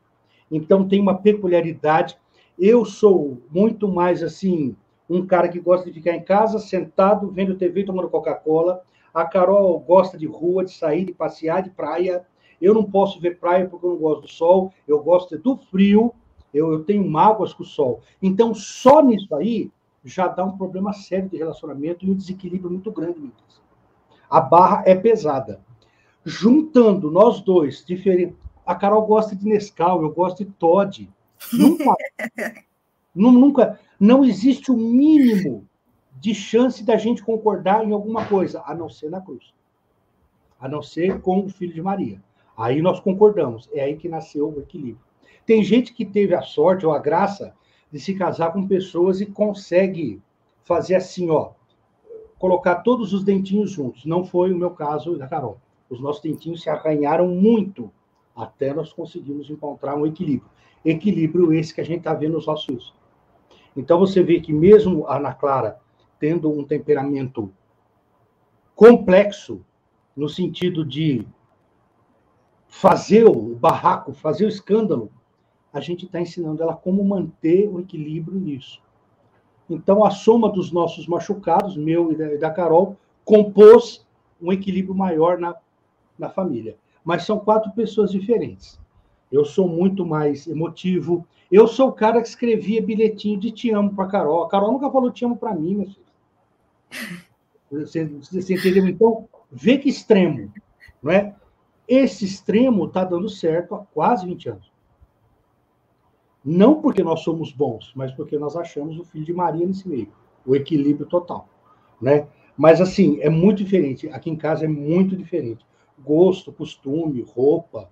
Então 0.51 0.87
tem 0.87 0.99
uma 0.99 1.17
peculiaridade. 1.17 2.17
Eu 2.59 2.83
sou 2.83 3.41
muito 3.49 3.87
mais 3.87 4.21
assim, 4.21 4.75
um 5.09 5.25
cara 5.25 5.47
que 5.47 5.59
gosta 5.59 5.85
de 5.87 5.93
ficar 5.93 6.15
em 6.15 6.23
casa, 6.23 6.59
sentado, 6.59 7.31
vendo 7.31 7.55
TV, 7.55 7.83
tomando 7.83 8.09
Coca-Cola. 8.09 8.81
A 9.13 9.25
Carol 9.25 9.79
gosta 9.79 10.17
de 10.17 10.25
rua, 10.25 10.63
de 10.63 10.71
sair, 10.71 11.05
de 11.05 11.13
passear, 11.13 11.63
de 11.63 11.69
praia. 11.69 12.25
Eu 12.61 12.73
não 12.73 12.83
posso 12.83 13.19
ver 13.19 13.39
praia 13.39 13.67
porque 13.67 13.85
eu 13.85 13.91
não 13.91 13.97
gosto 13.97 14.21
do 14.21 14.27
sol, 14.27 14.71
eu 14.87 15.01
gosto 15.01 15.37
do 15.37 15.57
frio, 15.57 16.13
eu, 16.53 16.71
eu 16.71 16.83
tenho 16.83 17.09
mágoas 17.09 17.53
com 17.53 17.63
o 17.63 17.65
sol. 17.65 18.01
Então, 18.21 18.53
só 18.53 19.01
nisso 19.01 19.33
aí 19.33 19.71
já 20.03 20.27
dá 20.27 20.43
um 20.43 20.57
problema 20.57 20.93
sério 20.93 21.29
de 21.29 21.37
relacionamento 21.37 22.05
e 22.05 22.11
um 22.11 22.15
desequilíbrio 22.15 22.71
muito 22.71 22.91
grande, 22.91 23.19
Lucas. 23.19 23.61
A 24.29 24.39
barra 24.39 24.83
é 24.85 24.95
pesada. 24.95 25.59
Juntando 26.23 27.09
nós 27.09 27.41
dois, 27.41 27.83
diferente, 27.83 28.35
a 28.65 28.75
Carol 28.75 29.05
gosta 29.05 29.35
de 29.35 29.45
Nescau, 29.45 30.01
eu 30.01 30.11
gosto 30.11 30.43
de 30.43 30.51
Todd. 30.51 31.09
Nunca, 31.53 31.95
nunca, 33.15 33.79
não 33.99 34.23
existe 34.23 34.71
o 34.71 34.77
mínimo 34.77 35.67
de 36.19 36.35
chance 36.35 36.83
da 36.83 36.97
gente 36.97 37.23
concordar 37.23 37.83
em 37.83 37.91
alguma 37.91 38.25
coisa, 38.25 38.61
a 38.65 38.75
não 38.75 38.89
ser 38.89 39.09
na 39.09 39.21
cruz. 39.21 39.53
A 40.59 40.69
não 40.69 40.81
ser 40.83 41.21
com 41.21 41.45
o 41.45 41.49
filho 41.49 41.73
de 41.73 41.81
Maria. 41.81 42.21
Aí 42.55 42.81
nós 42.81 42.99
concordamos. 42.99 43.67
É 43.73 43.81
aí 43.81 43.97
que 43.97 44.07
nasceu 44.07 44.49
o 44.49 44.59
equilíbrio. 44.59 45.03
Tem 45.45 45.63
gente 45.63 45.93
que 45.93 46.05
teve 46.05 46.35
a 46.35 46.41
sorte 46.41 46.85
ou 46.85 46.93
a 46.93 46.99
graça 46.99 47.55
de 47.91 47.99
se 47.99 48.13
casar 48.13 48.53
com 48.53 48.67
pessoas 48.67 49.19
e 49.19 49.25
consegue 49.25 50.21
fazer 50.63 50.95
assim, 50.95 51.29
ó, 51.31 51.51
colocar 52.37 52.75
todos 52.75 53.13
os 53.13 53.23
dentinhos 53.23 53.71
juntos. 53.71 54.05
Não 54.05 54.23
foi 54.23 54.53
o 54.53 54.57
meu 54.57 54.71
caso 54.71 55.17
da 55.17 55.27
Carol. 55.27 55.59
Os 55.89 55.99
nossos 55.99 56.21
dentinhos 56.21 56.61
se 56.61 56.69
arranharam 56.69 57.27
muito 57.27 57.91
até 58.35 58.73
nós 58.73 58.93
conseguimos 58.93 59.49
encontrar 59.49 59.95
um 59.95 60.05
equilíbrio. 60.05 60.49
Equilíbrio 60.83 61.53
esse 61.53 61.73
que 61.73 61.81
a 61.81 61.85
gente 61.85 61.99
está 61.99 62.13
vendo 62.13 62.33
nos 62.33 62.47
nossos. 62.47 62.93
Então 63.75 63.99
você 63.99 64.23
vê 64.23 64.39
que 64.39 64.51
mesmo 64.51 65.05
a 65.07 65.17
Ana 65.17 65.33
Clara 65.33 65.79
tendo 66.19 66.51
um 66.51 66.63
temperamento 66.63 67.51
complexo, 68.75 69.63
no 70.15 70.27
sentido 70.27 70.85
de 70.85 71.25
fazer 72.67 73.25
o 73.25 73.55
barraco, 73.55 74.13
fazer 74.13 74.45
o 74.45 74.49
escândalo, 74.49 75.11
a 75.73 75.79
gente 75.79 76.05
está 76.05 76.19
ensinando 76.19 76.61
ela 76.61 76.75
como 76.75 77.03
manter 77.03 77.69
o 77.69 77.79
equilíbrio 77.79 78.39
nisso. 78.39 78.81
Então, 79.69 80.03
a 80.03 80.11
soma 80.11 80.51
dos 80.51 80.71
nossos 80.71 81.07
machucados, 81.07 81.77
meu 81.77 82.11
e 82.11 82.37
da 82.37 82.51
Carol, 82.51 82.97
compôs 83.23 84.05
um 84.41 84.51
equilíbrio 84.51 84.93
maior 84.93 85.37
na, 85.37 85.55
na 86.19 86.29
família 86.29 86.75
mas 87.03 87.25
são 87.25 87.39
quatro 87.39 87.71
pessoas 87.71 88.11
diferentes. 88.11 88.79
Eu 89.31 89.45
sou 89.45 89.67
muito 89.67 90.05
mais 90.05 90.45
emotivo. 90.47 91.25
Eu 91.51 91.67
sou 91.67 91.89
o 91.89 91.93
cara 91.93 92.21
que 92.21 92.27
escrevia 92.27 92.81
bilhetinho 92.81 93.39
de 93.39 93.51
te 93.51 93.71
amo 93.71 93.93
para 93.93 94.07
Carol. 94.07 94.43
A 94.43 94.49
Carol 94.49 94.71
nunca 94.71 94.91
falou 94.91 95.11
te 95.11 95.25
amo 95.25 95.37
para 95.37 95.53
mim, 95.53 95.75
meu 95.75 95.87
filho. 95.87 96.01
Você, 97.71 98.03
você 98.03 98.53
entendeu? 98.53 98.85
Então, 98.85 99.29
vê 99.49 99.77
que 99.77 99.87
extremo, 99.87 100.51
não 101.01 101.09
é? 101.09 101.33
Esse 101.87 102.25
extremo 102.25 102.83
está 102.83 103.05
dando 103.05 103.29
certo 103.29 103.73
há 103.73 103.79
quase 103.93 104.25
20 104.25 104.49
anos. 104.49 104.71
Não 106.43 106.81
porque 106.81 107.01
nós 107.01 107.21
somos 107.21 107.53
bons, 107.53 107.93
mas 107.95 108.11
porque 108.11 108.37
nós 108.37 108.57
achamos 108.57 108.99
o 108.99 109.05
filho 109.05 109.23
de 109.23 109.31
Maria 109.31 109.65
nesse 109.65 109.87
meio, 109.87 110.11
o 110.45 110.53
equilíbrio 110.53 111.05
total, 111.05 111.47
né? 112.01 112.27
Mas 112.57 112.81
assim, 112.81 113.21
é 113.21 113.29
muito 113.29 113.63
diferente. 113.63 114.09
Aqui 114.09 114.29
em 114.29 114.35
casa 114.35 114.65
é 114.65 114.67
muito 114.67 115.15
diferente 115.15 115.65
gosto, 116.03 116.51
costume, 116.51 117.21
roupa, 117.21 117.89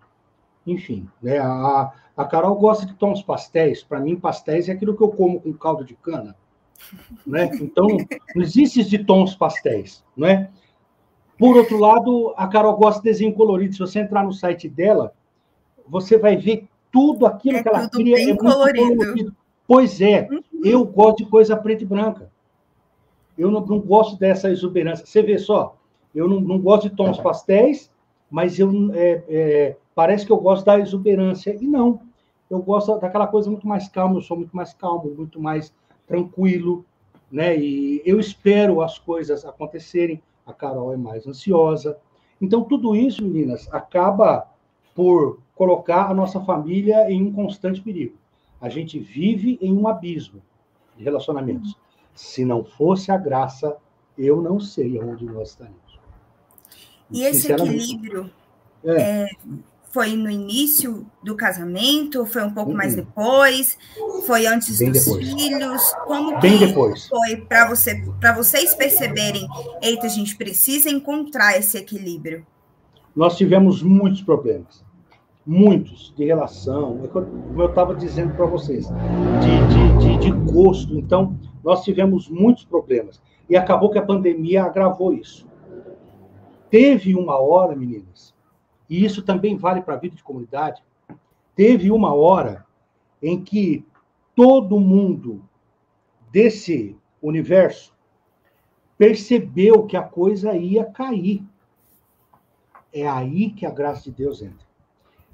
enfim. 0.65 1.07
Né? 1.21 1.37
A, 1.39 1.91
a 2.15 2.25
Carol 2.25 2.55
gosta 2.55 2.85
de 2.85 2.93
tons 2.93 3.21
pastéis. 3.21 3.83
Para 3.83 3.99
mim, 3.99 4.15
pastéis 4.15 4.69
é 4.69 4.73
aquilo 4.73 4.95
que 4.95 5.03
eu 5.03 5.09
como 5.09 5.39
com 5.39 5.53
caldo 5.53 5.83
de 5.83 5.95
cana. 5.95 6.35
Né? 7.27 7.49
Então, 7.61 7.87
não 8.33 8.41
existe 8.41 8.83
de 8.85 8.99
tons 8.99 9.35
pastéis. 9.35 10.03
Né? 10.15 10.49
Por 11.37 11.55
outro 11.57 11.77
lado, 11.77 12.33
a 12.37 12.47
Carol 12.47 12.75
gosta 12.77 13.01
de 13.01 13.09
desenho 13.09 13.33
colorido. 13.33 13.73
Se 13.73 13.79
você 13.79 13.99
entrar 13.99 14.23
no 14.23 14.33
site 14.33 14.67
dela, 14.67 15.13
você 15.87 16.17
vai 16.17 16.35
ver 16.37 16.67
tudo 16.91 17.25
aquilo 17.25 17.57
é 17.57 17.63
que 17.63 17.69
ela 17.69 17.89
cria. 17.89 18.15
Bem 18.15 18.31
é 18.31 18.35
colorido. 18.35 18.97
colorido. 18.97 19.35
Pois 19.67 20.01
é, 20.01 20.27
uhum. 20.31 20.41
eu 20.63 20.85
gosto 20.85 21.17
de 21.17 21.29
coisa 21.29 21.55
preta 21.55 21.83
e 21.83 21.85
branca. 21.85 22.31
Eu 23.37 23.51
não, 23.51 23.65
não 23.65 23.79
gosto 23.79 24.17
dessa 24.17 24.49
exuberância. 24.49 25.05
Você 25.05 25.21
vê 25.21 25.37
só, 25.37 25.77
eu 26.13 26.27
não, 26.27 26.41
não 26.41 26.59
gosto 26.59 26.89
de 26.89 26.95
tons 26.95 27.19
pastéis 27.19 27.91
mas 28.29 28.59
eu 28.59 28.71
é, 28.93 29.23
é, 29.27 29.77
parece 29.95 30.25
que 30.25 30.31
eu 30.31 30.37
gosto 30.37 30.65
da 30.65 30.79
exuberância. 30.79 31.55
E 31.59 31.67
não, 31.67 32.01
eu 32.49 32.61
gosto 32.61 32.97
daquela 32.99 33.27
coisa 33.27 33.49
muito 33.49 33.67
mais 33.67 33.87
calma, 33.87 34.17
eu 34.17 34.21
sou 34.21 34.37
muito 34.37 34.55
mais 34.55 34.73
calmo, 34.73 35.13
muito 35.15 35.41
mais 35.41 35.73
tranquilo, 36.07 36.85
né? 37.31 37.57
E 37.57 38.01
eu 38.05 38.19
espero 38.19 38.81
as 38.81 38.97
coisas 38.97 39.45
acontecerem. 39.45 40.21
A 40.45 40.53
Carol 40.53 40.93
é 40.93 40.97
mais 40.97 41.27
ansiosa. 41.27 41.97
Então, 42.41 42.63
tudo 42.63 42.95
isso, 42.95 43.23
meninas, 43.23 43.71
acaba 43.71 44.47
por 44.95 45.39
colocar 45.55 46.09
a 46.09 46.13
nossa 46.13 46.39
família 46.41 47.11
em 47.11 47.21
um 47.23 47.31
constante 47.31 47.81
perigo. 47.81 48.15
A 48.59 48.67
gente 48.67 48.97
vive 48.97 49.59
em 49.61 49.71
um 49.71 49.87
abismo 49.87 50.41
de 50.97 51.03
relacionamentos. 51.03 51.77
Se 52.15 52.43
não 52.43 52.63
fosse 52.63 53.11
a 53.11 53.17
graça, 53.17 53.77
eu 54.17 54.41
não 54.41 54.59
sei 54.59 54.99
aonde 54.99 55.25
nós 55.25 55.51
estaríamos. 55.51 55.88
E 57.11 57.23
esse 57.23 57.51
equilíbrio 57.51 58.29
é. 58.83 59.01
É, 59.01 59.29
foi 59.91 60.15
no 60.15 60.29
início 60.29 61.05
do 61.23 61.35
casamento? 61.35 62.25
Foi 62.25 62.43
um 62.43 62.53
pouco 62.53 62.71
mais 62.71 62.93
uhum. 62.93 63.03
depois? 63.03 63.77
Foi 64.25 64.45
antes 64.45 64.77
Bem 64.77 64.91
dos 64.91 65.03
depois. 65.03 65.33
filhos? 65.33 65.93
Como 66.05 66.39
Bem 66.39 66.57
depois. 66.57 67.07
foi 67.07 67.37
para 67.37 67.67
você, 67.67 68.03
para 68.19 68.33
vocês 68.33 68.75
perceberem? 68.75 69.47
Eita, 69.81 70.05
a 70.05 70.09
gente 70.09 70.35
precisa 70.35 70.89
encontrar 70.89 71.57
esse 71.57 71.77
equilíbrio. 71.77 72.45
Nós 73.15 73.35
tivemos 73.35 73.81
muitos 73.81 74.21
problemas, 74.21 74.83
muitos 75.45 76.13
de 76.15 76.23
relação, 76.25 77.01
é 77.03 77.07
como 77.07 77.61
eu 77.61 77.69
estava 77.69 77.95
dizendo 77.95 78.35
para 78.35 78.45
vocês, 78.45 78.87
de, 78.87 80.07
de, 80.07 80.19
de, 80.19 80.31
de 80.31 80.31
gosto. 80.51 80.97
Então, 80.97 81.35
nós 81.63 81.83
tivemos 81.83 82.29
muitos 82.29 82.63
problemas 82.63 83.19
e 83.49 83.57
acabou 83.57 83.89
que 83.89 83.97
a 83.97 84.03
pandemia 84.03 84.63
agravou 84.63 85.11
isso. 85.11 85.48
Teve 86.69 87.15
uma 87.15 87.37
hora, 87.37 87.75
meninas, 87.75 88.35
e 88.89 89.03
isso 89.03 89.23
também 89.23 89.57
vale 89.57 89.81
para 89.81 89.95
a 89.95 89.99
vida 89.99 90.15
de 90.15 90.23
comunidade. 90.23 90.83
Teve 91.55 91.91
uma 91.91 92.13
hora 92.13 92.65
em 93.21 93.43
que 93.43 93.85
todo 94.35 94.79
mundo 94.79 95.43
desse 96.31 96.95
universo 97.21 97.93
percebeu 98.97 99.85
que 99.85 99.97
a 99.97 100.03
coisa 100.03 100.55
ia 100.55 100.85
cair. 100.85 101.43
É 102.93 103.07
aí 103.07 103.51
que 103.51 103.65
a 103.65 103.71
graça 103.71 104.03
de 104.03 104.11
Deus 104.11 104.41
entra. 104.41 104.67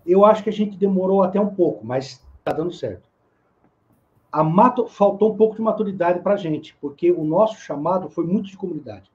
Eu 0.06 0.24
acho 0.26 0.44
que 0.44 0.50
a 0.50 0.54
gente 0.54 0.78
demorou 0.78 1.24
até 1.24 1.40
um 1.40 1.54
pouco, 1.54 1.86
mas 1.86 2.24
está 2.40 2.52
dando 2.52 2.72
certo. 2.72 3.10
Mato, 4.44 4.88
faltou 4.88 5.34
um 5.34 5.38
pouco 5.38 5.56
de 5.56 5.62
maturidade 5.62 6.20
para 6.20 6.34
a 6.34 6.38
gente, 6.38 6.76
porque 6.82 7.12
o 7.12 7.24
nosso 7.24 7.60
chamado 7.62 8.10
foi 8.10 8.26
muito 8.26 8.50
de 8.50 8.58
comunidade. 8.58 9.10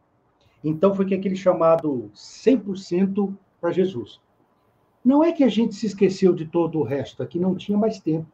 Então 0.62 0.94
foi 0.94 1.06
que 1.06 1.14
aquele 1.14 1.36
chamado 1.36 2.10
100% 2.14 3.34
para 3.60 3.72
Jesus. 3.72 4.20
Não 5.04 5.24
é 5.24 5.32
que 5.32 5.42
a 5.42 5.48
gente 5.48 5.74
se 5.74 5.86
esqueceu 5.86 6.34
de 6.34 6.46
todo 6.46 6.78
o 6.78 6.82
resto, 6.82 7.22
aqui 7.22 7.38
não 7.38 7.54
tinha 7.54 7.78
mais 7.78 7.98
tempo. 7.98 8.26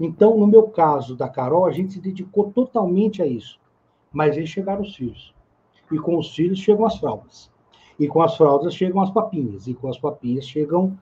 Então, 0.00 0.38
no 0.38 0.46
meu 0.46 0.68
caso 0.68 1.16
da 1.16 1.28
Carol, 1.28 1.66
a 1.66 1.72
gente 1.72 1.94
se 1.94 2.00
dedicou 2.00 2.50
totalmente 2.50 3.22
a 3.22 3.26
isso. 3.26 3.58
Mas 4.12 4.36
aí 4.36 4.46
chegaram 4.46 4.82
os 4.82 4.94
filhos. 4.94 5.34
E 5.90 5.98
com 5.98 6.18
os 6.18 6.34
filhos 6.34 6.58
chegam 6.58 6.86
as 6.86 6.98
fraldas. 6.98 7.50
E 7.98 8.06
com 8.06 8.22
as 8.22 8.36
fraldas 8.36 8.74
chegam 8.74 9.00
as 9.00 9.10
papinhas. 9.10 9.66
E 9.66 9.74
com 9.74 9.88
as 9.88 9.98
papinhas 9.98 10.46
chegam 10.46 10.98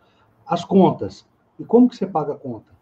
as 0.46 0.64
contas. 0.64 1.26
E 1.58 1.64
como 1.64 1.88
que 1.88 1.96
você 1.96 2.06
paga 2.06 2.32
a 2.34 2.38
conta? 2.38 2.72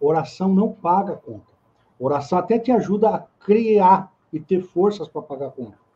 Oração 0.00 0.54
não 0.54 0.72
paga 0.72 1.14
a 1.14 1.16
conta. 1.16 1.52
Oração 1.98 2.38
até 2.38 2.58
te 2.58 2.70
ajuda 2.70 3.10
a 3.10 3.18
criar 3.44 4.12
e 4.32 4.38
ter 4.38 4.62
forças 4.62 5.08
para 5.08 5.22
pagar 5.22 5.48
a 5.48 5.50
conta. 5.50 5.87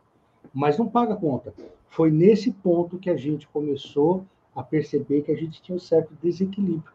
Mas 0.53 0.77
não 0.77 0.87
paga 0.87 1.13
a 1.13 1.17
conta. 1.17 1.53
Foi 1.87 2.11
nesse 2.11 2.51
ponto 2.51 2.99
que 2.99 3.09
a 3.09 3.17
gente 3.17 3.47
começou 3.47 4.25
a 4.55 4.61
perceber 4.61 5.23
que 5.23 5.31
a 5.31 5.35
gente 5.35 5.61
tinha 5.61 5.75
um 5.75 5.79
certo 5.79 6.13
desequilíbrio. 6.21 6.93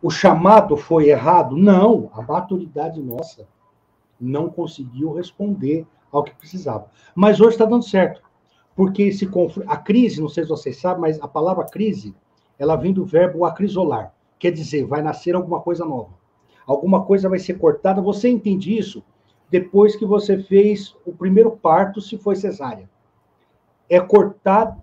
O 0.00 0.10
chamado 0.10 0.76
foi 0.76 1.08
errado? 1.08 1.56
Não, 1.56 2.10
a 2.12 2.22
maturidade 2.22 3.02
nossa 3.02 3.48
não 4.20 4.48
conseguiu 4.48 5.12
responder 5.12 5.86
ao 6.12 6.22
que 6.22 6.34
precisava. 6.34 6.88
Mas 7.14 7.40
hoje 7.40 7.50
está 7.50 7.64
dando 7.64 7.84
certo, 7.84 8.22
porque 8.74 9.02
esse 9.02 9.28
a 9.66 9.76
crise, 9.76 10.20
não 10.20 10.28
sei 10.28 10.44
se 10.44 10.50
vocês 10.50 10.76
sabem, 10.76 11.00
mas 11.00 11.20
a 11.20 11.28
palavra 11.28 11.64
crise, 11.64 12.14
ela 12.58 12.76
vem 12.76 12.92
do 12.92 13.04
verbo 13.04 13.44
acrisolar, 13.44 14.14
quer 14.38 14.52
dizer, 14.52 14.86
vai 14.86 15.02
nascer 15.02 15.34
alguma 15.34 15.60
coisa 15.60 15.84
nova. 15.84 16.10
Alguma 16.66 17.04
coisa 17.04 17.28
vai 17.28 17.38
ser 17.38 17.54
cortada. 17.54 18.02
Você 18.02 18.28
entende 18.28 18.76
isso 18.76 19.02
depois 19.50 19.94
que 19.94 20.04
você 20.04 20.42
fez 20.42 20.94
o 21.04 21.12
primeiro 21.12 21.52
parto, 21.52 22.00
se 22.00 22.18
foi 22.18 22.36
cesárea. 22.36 22.88
É 23.88 24.00
cortar 24.00 24.76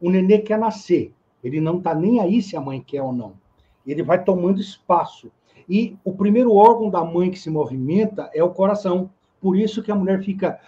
o 0.00 0.10
nenê 0.10 0.38
quer 0.38 0.58
nascer. 0.58 1.14
Ele 1.42 1.60
não 1.60 1.78
está 1.78 1.94
nem 1.94 2.20
aí 2.20 2.42
se 2.42 2.56
a 2.56 2.60
mãe 2.60 2.80
quer 2.80 3.02
ou 3.02 3.12
não. 3.12 3.34
Ele 3.86 4.02
vai 4.02 4.22
tomando 4.22 4.60
espaço. 4.60 5.30
E 5.68 5.96
o 6.04 6.12
primeiro 6.12 6.54
órgão 6.54 6.90
da 6.90 7.04
mãe 7.04 7.30
que 7.30 7.38
se 7.38 7.50
movimenta 7.50 8.30
é 8.34 8.42
o 8.42 8.50
coração. 8.50 9.10
Por 9.40 9.56
isso 9.56 9.82
que 9.82 9.90
a 9.90 9.94
mulher 9.94 10.22
fica 10.22 10.60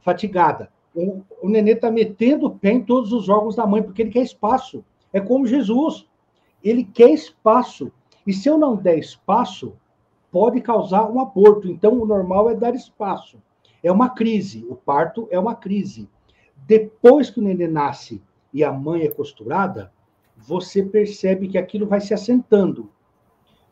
fatigada. 0.00 0.70
O, 0.94 1.22
o 1.42 1.48
nenê 1.48 1.72
está 1.72 1.90
metendo 1.90 2.46
o 2.46 2.58
pé 2.58 2.72
em 2.72 2.82
todos 2.82 3.12
os 3.12 3.28
órgãos 3.28 3.56
da 3.56 3.66
mãe, 3.66 3.82
porque 3.82 4.02
ele 4.02 4.10
quer 4.10 4.22
espaço. 4.22 4.84
É 5.12 5.20
como 5.20 5.46
Jesus. 5.46 6.06
Ele 6.62 6.84
quer 6.84 7.10
espaço. 7.10 7.92
E 8.26 8.32
se 8.32 8.48
eu 8.48 8.56
não 8.56 8.76
der 8.76 8.98
espaço, 8.98 9.74
pode 10.34 10.60
causar 10.60 11.08
um 11.08 11.20
aborto. 11.20 11.68
Então, 11.68 11.92
o 11.92 12.04
normal 12.04 12.50
é 12.50 12.56
dar 12.56 12.74
espaço. 12.74 13.40
É 13.84 13.92
uma 13.92 14.08
crise. 14.08 14.66
O 14.68 14.74
parto 14.74 15.28
é 15.30 15.38
uma 15.38 15.54
crise. 15.54 16.08
Depois 16.66 17.30
que 17.30 17.38
o 17.38 17.42
nenê 17.42 17.68
nasce 17.68 18.20
e 18.52 18.64
a 18.64 18.72
mãe 18.72 19.02
é 19.02 19.08
costurada, 19.08 19.92
você 20.36 20.82
percebe 20.82 21.46
que 21.46 21.56
aquilo 21.56 21.86
vai 21.86 22.00
se 22.00 22.12
assentando. 22.12 22.90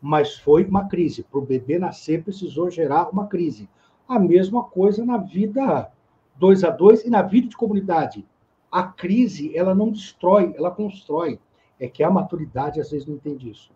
Mas 0.00 0.36
foi 0.36 0.64
uma 0.64 0.86
crise. 0.86 1.24
Para 1.24 1.40
o 1.40 1.44
bebê 1.44 1.80
nascer, 1.80 2.22
precisou 2.22 2.70
gerar 2.70 3.08
uma 3.10 3.26
crise. 3.26 3.68
A 4.08 4.20
mesma 4.20 4.62
coisa 4.62 5.04
na 5.04 5.16
vida 5.16 5.90
dois 6.36 6.62
a 6.62 6.70
dois 6.70 7.04
e 7.04 7.10
na 7.10 7.22
vida 7.22 7.48
de 7.48 7.56
comunidade. 7.56 8.24
A 8.70 8.84
crise, 8.84 9.56
ela 9.56 9.74
não 9.74 9.90
destrói, 9.90 10.54
ela 10.56 10.70
constrói. 10.70 11.40
É 11.80 11.88
que 11.88 12.04
a 12.04 12.10
maturidade, 12.10 12.80
às 12.80 12.92
vezes, 12.92 13.04
não 13.04 13.16
entende 13.16 13.50
isso. 13.50 13.72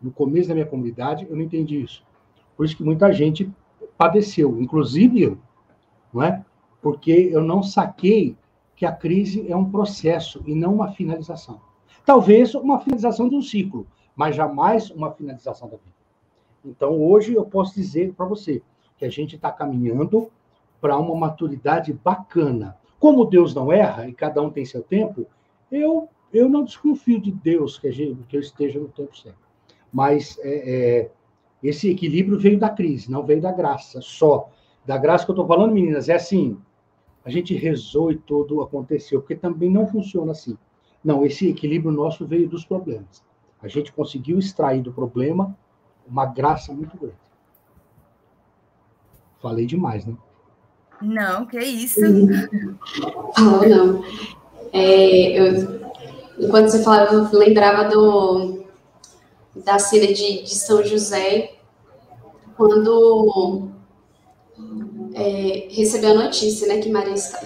No 0.00 0.10
começo 0.10 0.48
da 0.48 0.54
minha 0.54 0.66
comunidade, 0.66 1.26
eu 1.28 1.36
não 1.36 1.42
entendi 1.42 1.80
isso. 1.80 2.04
Por 2.56 2.64
isso 2.64 2.76
que 2.76 2.84
muita 2.84 3.12
gente 3.12 3.50
padeceu, 3.96 4.60
inclusive 4.60 5.22
eu, 5.22 5.38
não 6.12 6.22
é? 6.22 6.44
Porque 6.82 7.30
eu 7.32 7.42
não 7.42 7.62
saquei 7.62 8.36
que 8.74 8.84
a 8.84 8.92
crise 8.92 9.50
é 9.50 9.56
um 9.56 9.70
processo 9.70 10.42
e 10.46 10.54
não 10.54 10.74
uma 10.74 10.92
finalização. 10.92 11.60
Talvez 12.04 12.54
uma 12.54 12.78
finalização 12.78 13.28
de 13.28 13.34
um 13.34 13.42
ciclo, 13.42 13.86
mas 14.14 14.36
jamais 14.36 14.90
uma 14.90 15.10
finalização 15.10 15.68
da 15.68 15.76
vida. 15.76 15.96
Então, 16.64 17.00
hoje 17.02 17.34
eu 17.34 17.44
posso 17.44 17.74
dizer 17.74 18.12
para 18.14 18.26
você 18.26 18.62
que 18.98 19.04
a 19.04 19.10
gente 19.10 19.36
está 19.36 19.50
caminhando 19.52 20.30
para 20.80 20.96
uma 20.98 21.14
maturidade 21.14 21.92
bacana. 21.92 22.76
Como 22.98 23.24
Deus 23.24 23.54
não 23.54 23.72
erra 23.72 24.08
e 24.08 24.12
cada 24.12 24.42
um 24.42 24.50
tem 24.50 24.64
seu 24.64 24.82
tempo, 24.82 25.26
eu, 25.70 26.08
eu 26.32 26.48
não 26.48 26.64
desconfio 26.64 27.20
de 27.20 27.30
Deus 27.30 27.78
que, 27.78 27.90
gente, 27.92 28.22
que 28.24 28.36
eu 28.36 28.40
esteja 28.40 28.78
no 28.78 28.88
tempo 28.88 29.16
certo. 29.16 29.45
Mas 29.96 30.38
é, 30.42 30.50
é, 30.50 31.10
esse 31.62 31.88
equilíbrio 31.88 32.38
veio 32.38 32.58
da 32.58 32.68
crise, 32.68 33.10
não 33.10 33.24
veio 33.24 33.40
da 33.40 33.50
graça 33.50 33.98
só. 34.02 34.50
Da 34.84 34.98
graça 34.98 35.24
que 35.24 35.30
eu 35.30 35.32
estou 35.32 35.46
falando, 35.46 35.72
meninas, 35.72 36.10
é 36.10 36.16
assim: 36.16 36.58
a 37.24 37.30
gente 37.30 37.54
rezou 37.54 38.12
e 38.12 38.16
tudo 38.16 38.60
aconteceu, 38.60 39.20
porque 39.20 39.34
também 39.34 39.70
não 39.70 39.86
funciona 39.86 40.32
assim. 40.32 40.58
Não, 41.02 41.24
esse 41.24 41.48
equilíbrio 41.48 41.90
nosso 41.90 42.26
veio 42.26 42.46
dos 42.46 42.62
problemas. 42.62 43.24
A 43.62 43.68
gente 43.68 43.90
conseguiu 43.90 44.38
extrair 44.38 44.82
do 44.82 44.92
problema 44.92 45.56
uma 46.06 46.26
graça 46.26 46.74
muito 46.74 46.94
grande. 46.98 47.16
Falei 49.40 49.64
demais, 49.64 50.04
né? 50.04 50.14
Não, 51.00 51.46
que 51.46 51.58
isso. 51.58 52.02
Não, 52.02 53.62
não. 53.66 54.04
É, 54.74 55.40
eu, 55.40 55.80
enquanto 56.38 56.68
você 56.68 56.82
falava, 56.84 57.14
eu 57.14 57.38
lembrava 57.38 57.88
do, 57.88 58.65
da 59.64 59.78
cena 59.78 60.12
de, 60.12 60.42
de 60.42 60.54
São 60.54 60.84
José, 60.84 61.54
quando 62.56 63.68
é, 65.14 65.68
recebeu 65.70 66.10
a 66.10 66.24
notícia, 66.24 66.66
né, 66.68 66.78
que 66.78 66.90
Maria 66.90 67.14
está, 67.14 67.40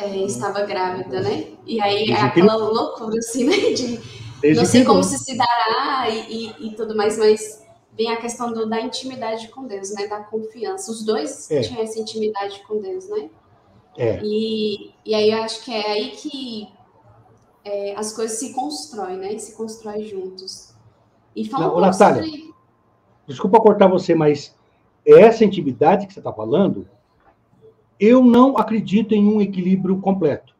é, 0.00 0.16
estava 0.18 0.62
grávida, 0.62 1.20
né? 1.20 1.46
E 1.66 1.80
aí 1.80 2.10
é 2.10 2.20
aquela 2.20 2.56
loucura, 2.56 3.18
assim, 3.18 3.44
né, 3.44 3.72
de 3.72 4.00
Desde 4.40 4.60
não 4.60 4.66
sei 4.66 4.84
como 4.84 5.02
se 5.02 5.18
se 5.18 5.36
dará 5.36 6.08
e, 6.10 6.52
e, 6.60 6.68
e, 6.68 6.76
tudo 6.76 6.94
mais, 6.94 7.18
mas 7.18 7.64
vem 7.96 8.12
a 8.12 8.20
questão 8.20 8.52
do, 8.52 8.68
da 8.68 8.80
intimidade 8.80 9.48
com 9.48 9.66
Deus, 9.66 9.90
né, 9.92 10.06
da 10.06 10.20
confiança. 10.20 10.90
Os 10.90 11.02
dois 11.02 11.50
é. 11.50 11.62
tinham 11.62 11.82
essa 11.82 11.98
intimidade 11.98 12.62
com 12.66 12.78
Deus, 12.80 13.08
né? 13.08 13.30
É. 13.96 14.20
E, 14.22 14.92
e 15.04 15.14
aí 15.14 15.30
eu 15.30 15.42
acho 15.42 15.64
que 15.64 15.72
é 15.72 15.90
aí 15.90 16.10
que 16.10 16.68
é, 17.64 17.94
as 17.96 18.12
coisas 18.12 18.38
se 18.38 18.52
constroem, 18.52 19.16
né? 19.16 19.32
E 19.32 19.40
se 19.40 19.56
constroem 19.56 20.04
juntos. 20.04 20.75
E 21.36 21.44
fala 21.44 21.76
um 21.76 21.80
Natália, 21.80 22.24
sobre... 22.24 22.54
desculpa 23.26 23.60
cortar 23.60 23.86
você, 23.86 24.14
mas 24.14 24.56
essa 25.06 25.44
intimidade 25.44 26.06
que 26.06 26.14
você 26.14 26.20
está 26.20 26.32
falando 26.32 26.88
eu 28.00 28.22
não 28.22 28.58
acredito 28.58 29.14
em 29.14 29.26
um 29.26 29.40
equilíbrio 29.40 29.98
completo. 30.00 30.54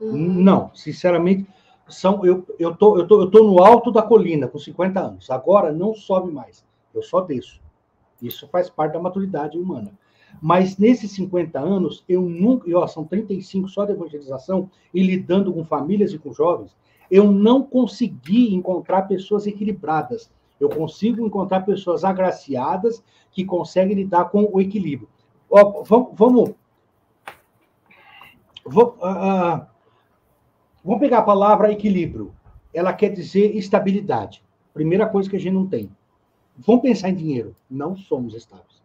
Uhum. 0.00 0.16
Não, 0.16 0.70
sinceramente, 0.74 1.46
são 1.88 2.24
eu 2.24 2.46
eu 2.58 2.74
tô, 2.74 2.98
eu 2.98 3.06
tô 3.06 3.20
eu 3.22 3.30
tô 3.30 3.44
no 3.44 3.62
alto 3.62 3.90
da 3.90 4.02
colina 4.02 4.48
com 4.48 4.58
50 4.58 5.00
anos. 5.00 5.30
Agora 5.30 5.72
não 5.72 5.94
sobe 5.94 6.32
mais. 6.32 6.64
Eu 6.94 7.02
só 7.02 7.20
desço. 7.20 7.60
Isso 8.20 8.48
faz 8.48 8.68
parte 8.68 8.92
da 8.92 9.00
maturidade 9.00 9.58
humana. 9.58 9.92
Mas 10.40 10.76
nesses 10.76 11.10
50 11.12 11.58
anos, 11.58 12.04
eu 12.08 12.22
nunca, 12.22 12.68
eu, 12.68 12.86
são 12.86 13.04
35 13.04 13.68
só 13.68 13.84
de 13.84 13.92
evangelização 13.92 14.70
e 14.94 15.02
lidando 15.02 15.52
com 15.52 15.64
famílias 15.64 16.12
e 16.12 16.18
com 16.18 16.32
jovens, 16.32 16.74
Eu 17.10 17.30
não 17.30 17.62
consegui 17.62 18.54
encontrar 18.54 19.02
pessoas 19.02 19.46
equilibradas. 19.46 20.30
Eu 20.60 20.68
consigo 20.68 21.26
encontrar 21.26 21.62
pessoas 21.62 22.04
agraciadas 22.04 23.02
que 23.32 23.44
conseguem 23.44 23.96
lidar 23.96 24.26
com 24.26 24.48
o 24.52 24.60
equilíbrio. 24.60 25.08
Ó, 25.50 25.82
vamos, 25.82 26.10
vamos, 26.14 26.54
vamos, 28.64 28.94
uh, 28.96 29.66
vamos 30.84 31.00
pegar 31.00 31.18
a 31.18 31.22
palavra 31.22 31.72
equilíbrio. 31.72 32.32
Ela 32.72 32.92
quer 32.92 33.08
dizer 33.08 33.56
estabilidade. 33.56 34.44
Primeira 34.72 35.06
coisa 35.06 35.28
que 35.28 35.36
a 35.36 35.40
gente 35.40 35.54
não 35.54 35.66
tem. 35.66 35.90
Vamos 36.56 36.82
pensar 36.82 37.08
em 37.08 37.14
dinheiro. 37.14 37.56
Não 37.68 37.96
somos 37.96 38.34
estáveis. 38.34 38.80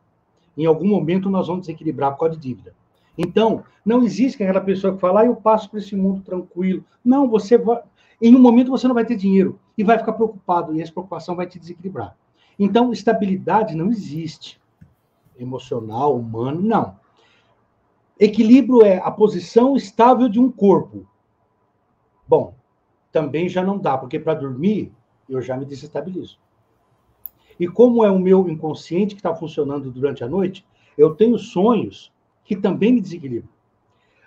Em 0.58 0.66
algum 0.66 0.88
momento 0.88 1.30
nós 1.30 1.48
vamos 1.48 1.68
desequilibrar 1.68 2.14
por 2.14 2.20
causa 2.20 2.36
de 2.36 2.42
dívida. 2.42 2.74
Então, 3.18 3.64
não 3.86 4.04
existe 4.04 4.42
aquela 4.42 4.62
pessoa 4.62 4.94
que 4.94 5.00
fala, 5.00 5.22
ah, 5.22 5.26
eu 5.26 5.36
passo 5.36 5.70
por 5.70 5.78
esse 5.78 5.96
mundo 5.96 6.22
tranquilo. 6.22 6.84
Não, 7.04 7.30
você 7.30 7.58
vai. 7.58 7.82
Em 8.22 8.36
um 8.36 8.40
momento 8.40 8.72
você 8.72 8.88
não 8.88 8.96
vai 8.96 9.06
ter 9.06 9.16
dinheiro 9.16 9.60
e 9.78 9.84
vai 9.84 9.98
ficar 9.98 10.14
preocupado, 10.14 10.76
e 10.76 10.82
essa 10.82 10.92
preocupação 10.92 11.36
vai 11.36 11.48
te 11.48 11.60
desequilibrar. 11.60 12.16
Então, 12.58 12.94
estabilidade 12.94 13.76
não 13.76 13.90
existe. 13.90 14.62
Emocional, 15.38 16.18
humano, 16.18 16.62
não. 16.62 16.98
Equilíbrio 18.18 18.82
é 18.82 18.98
a 18.98 19.12
posição 19.12 19.76
estável 19.76 20.30
de 20.30 20.40
um 20.40 20.50
corpo. 20.50 21.06
Bom, 22.26 22.56
também 23.12 23.50
já 23.50 23.62
não 23.62 23.78
dá, 23.78 23.98
porque 23.98 24.18
para 24.18 24.34
dormir 24.34 24.94
eu 25.28 25.42
já 25.42 25.58
me 25.58 25.66
desestabilizo. 25.66 26.40
E 27.60 27.68
como 27.68 28.04
é 28.04 28.12
o 28.12 28.20
meu 28.20 28.48
inconsciente 28.50 29.16
que 29.16 29.20
está 29.20 29.36
funcionando 29.36 29.92
durante 29.92 30.24
a 30.24 30.28
noite, 30.28 30.66
eu 30.98 31.14
tenho 31.14 31.38
sonhos 31.38 32.12
que 32.44 32.56
também 32.56 32.94
me 32.94 33.02
desequilibram. 33.02 33.50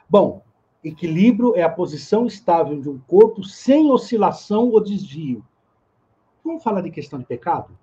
Bom, 0.09 0.43
equilíbrio 0.83 1.57
é 1.57 1.63
a 1.63 1.69
posição 1.69 2.27
estável 2.27 2.81
de 2.81 2.89
um 2.89 2.99
corpo 2.99 3.43
sem 3.43 3.91
oscilação 3.91 4.71
ou 4.71 4.83
desvio. 4.83 5.45
Vamos 6.45 6.63
falar 6.63 6.81
de 6.81 6.91
questão 6.91 7.19
de 7.19 7.25
pecado? 7.25 7.77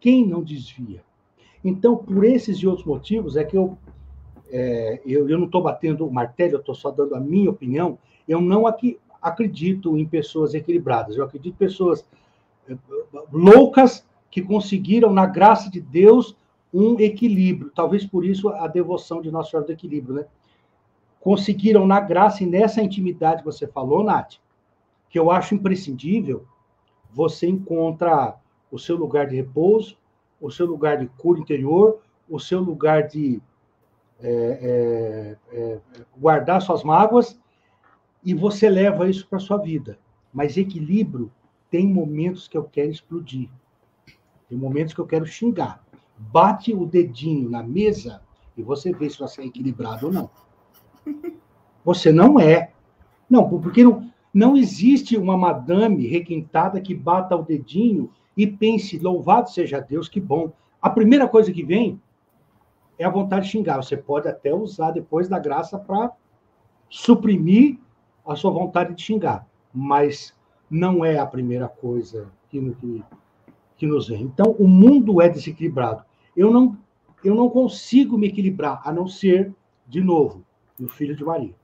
Quem 0.00 0.26
não 0.26 0.42
desvia? 0.42 1.04
Então, 1.64 1.96
por 1.96 2.24
esses 2.24 2.58
e 2.58 2.66
outros 2.66 2.86
motivos, 2.86 3.36
é 3.36 3.44
que 3.44 3.56
eu, 3.56 3.76
é, 4.50 5.00
eu, 5.04 5.28
eu 5.28 5.38
não 5.38 5.46
estou 5.46 5.62
batendo 5.62 6.06
o 6.06 6.12
martelo, 6.12 6.54
eu 6.54 6.60
estou 6.60 6.74
só 6.74 6.90
dando 6.90 7.14
a 7.14 7.20
minha 7.20 7.50
opinião. 7.50 7.98
Eu 8.26 8.40
não 8.40 8.66
aqui, 8.66 8.98
acredito 9.20 9.96
em 9.96 10.06
pessoas 10.06 10.54
equilibradas, 10.54 11.16
eu 11.16 11.24
acredito 11.24 11.54
em 11.54 11.58
pessoas 11.58 12.06
é, 12.68 12.76
loucas 13.32 14.06
que 14.30 14.42
conseguiram, 14.42 15.12
na 15.12 15.26
graça 15.26 15.70
de 15.70 15.80
Deus, 15.80 16.36
um 16.72 17.00
equilíbrio. 17.00 17.72
Talvez 17.74 18.04
por 18.04 18.24
isso 18.24 18.48
a 18.48 18.66
devoção 18.66 19.20
de 19.22 19.30
Nossa 19.30 19.50
Senhora 19.50 19.66
do 19.66 19.72
Equilíbrio, 19.72 20.14
né? 20.14 20.26
Conseguiram 21.26 21.88
na 21.88 21.98
graça 21.98 22.44
e 22.44 22.46
nessa 22.46 22.80
intimidade 22.80 23.38
que 23.38 23.46
você 23.46 23.66
falou, 23.66 24.04
Nath, 24.04 24.34
que 25.10 25.18
eu 25.18 25.28
acho 25.28 25.56
imprescindível, 25.56 26.46
você 27.10 27.48
encontra 27.48 28.36
o 28.70 28.78
seu 28.78 28.94
lugar 28.94 29.26
de 29.26 29.34
repouso, 29.34 29.98
o 30.40 30.52
seu 30.52 30.66
lugar 30.66 30.98
de 30.98 31.08
cura 31.18 31.40
interior, 31.40 32.00
o 32.30 32.38
seu 32.38 32.60
lugar 32.60 33.08
de 33.08 33.42
é, 34.20 35.36
é, 35.50 35.56
é, 35.56 35.80
guardar 36.16 36.62
suas 36.62 36.84
mágoas, 36.84 37.36
e 38.24 38.32
você 38.32 38.70
leva 38.70 39.10
isso 39.10 39.26
para 39.26 39.40
sua 39.40 39.56
vida. 39.56 39.98
Mas 40.32 40.56
equilíbrio 40.56 41.28
tem 41.68 41.88
momentos 41.88 42.46
que 42.46 42.56
eu 42.56 42.62
quero 42.62 42.92
explodir. 42.92 43.50
Tem 44.48 44.56
momentos 44.56 44.94
que 44.94 45.00
eu 45.00 45.06
quero 45.08 45.26
xingar. 45.26 45.84
Bate 46.16 46.72
o 46.72 46.86
dedinho 46.86 47.50
na 47.50 47.64
mesa 47.64 48.22
e 48.56 48.62
você 48.62 48.92
vê 48.92 49.10
se 49.10 49.18
você 49.18 49.42
é 49.42 49.46
equilibrado 49.46 50.06
ou 50.06 50.12
não. 50.12 50.30
Você 51.84 52.10
não 52.10 52.38
é. 52.40 52.72
Não, 53.28 53.48
porque 53.48 53.84
não, 53.84 54.10
não 54.32 54.56
existe 54.56 55.16
uma 55.16 55.36
madame 55.36 56.06
requintada 56.06 56.80
que 56.80 56.94
bata 56.94 57.36
o 57.36 57.42
dedinho 57.42 58.10
e 58.36 58.46
pense, 58.46 58.98
louvado 58.98 59.50
seja 59.50 59.80
Deus, 59.80 60.08
que 60.08 60.20
bom. 60.20 60.52
A 60.80 60.90
primeira 60.90 61.26
coisa 61.26 61.52
que 61.52 61.64
vem 61.64 62.00
é 62.98 63.04
a 63.04 63.10
vontade 63.10 63.46
de 63.46 63.52
xingar. 63.52 63.76
Você 63.76 63.96
pode 63.96 64.28
até 64.28 64.52
usar 64.54 64.90
depois 64.90 65.28
da 65.28 65.38
graça 65.38 65.78
para 65.78 66.12
suprimir 66.88 67.78
a 68.26 68.34
sua 68.34 68.50
vontade 68.50 68.94
de 68.94 69.02
xingar, 69.02 69.46
mas 69.72 70.34
não 70.68 71.04
é 71.04 71.18
a 71.18 71.26
primeira 71.26 71.68
coisa 71.68 72.28
que, 72.48 72.60
que, 72.74 73.04
que 73.76 73.86
nos 73.86 74.08
vem. 74.08 74.22
Então, 74.22 74.54
o 74.58 74.66
mundo 74.66 75.20
é 75.20 75.28
desequilibrado. 75.28 76.04
Eu 76.36 76.52
não, 76.52 76.76
eu 77.24 77.34
não 77.34 77.48
consigo 77.48 78.18
me 78.18 78.26
equilibrar, 78.26 78.80
a 78.84 78.92
não 78.92 79.06
ser, 79.06 79.54
de 79.86 80.00
novo, 80.00 80.44
o 80.80 80.88
filho 80.88 81.16
de 81.16 81.24
Maria. 81.24 81.54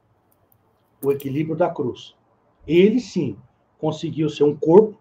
O 1.03 1.11
equilíbrio 1.11 1.57
da 1.57 1.69
cruz. 1.69 2.15
Ele, 2.67 3.01
sim, 3.01 3.37
conseguiu 3.79 4.29
ser 4.31 4.45
um 4.45 4.57
corpo 4.57 4.97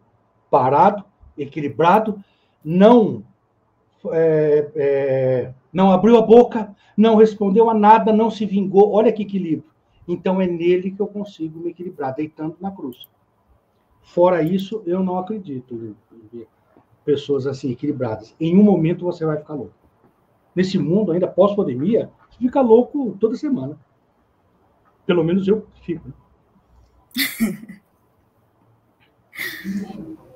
parado, 0.50 1.04
equilibrado, 1.38 2.22
não 2.64 3.24
é, 4.12 4.72
é, 4.76 5.54
não 5.72 5.92
abriu 5.92 6.18
a 6.18 6.22
boca, 6.22 6.76
não 6.98 7.16
respondeu 7.16 7.70
a 7.70 7.74
nada, 7.74 8.12
não 8.12 8.32
se 8.32 8.46
vingou. 8.46 8.92
Olha 8.92 9.12
que 9.12 9.24
equilíbrio. 9.24 9.70
Então 10.08 10.42
é 10.42 10.48
nele 10.48 10.92
que 10.92 11.00
eu 11.00 11.08
consigo 11.08 11.60
me 11.60 11.70
equilibrar, 11.70 12.16
deitando 12.16 12.58
na 12.60 12.72
cruz. 12.72 13.08
Fora 14.02 14.42
isso, 14.42 14.82
eu 14.86 15.04
não 15.04 15.18
acredito 15.20 15.96
pessoas 17.06 17.48
assim 17.48 17.72
equilibradas. 17.72 18.36
Em 18.40 18.58
um 18.58 18.64
momento 18.64 19.06
você 19.06 19.26
vai 19.26 19.38
ficar 19.38 19.54
louco. 19.54 19.74
Nesse 20.56 20.78
mundo, 20.78 21.12
ainda 21.12 21.28
pós-pandemia, 21.28 22.10
fica 22.38 22.62
louco 22.62 23.16
toda 23.20 23.36
semana. 23.36 23.78
Pelo 25.06 25.24
menos 25.24 25.48
eu 25.48 25.66
fico. 25.84 26.12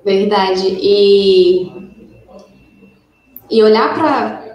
Verdade. 0.04 0.68
E, 0.80 1.66
e 3.50 3.62
olhar 3.62 3.94
para 3.94 4.46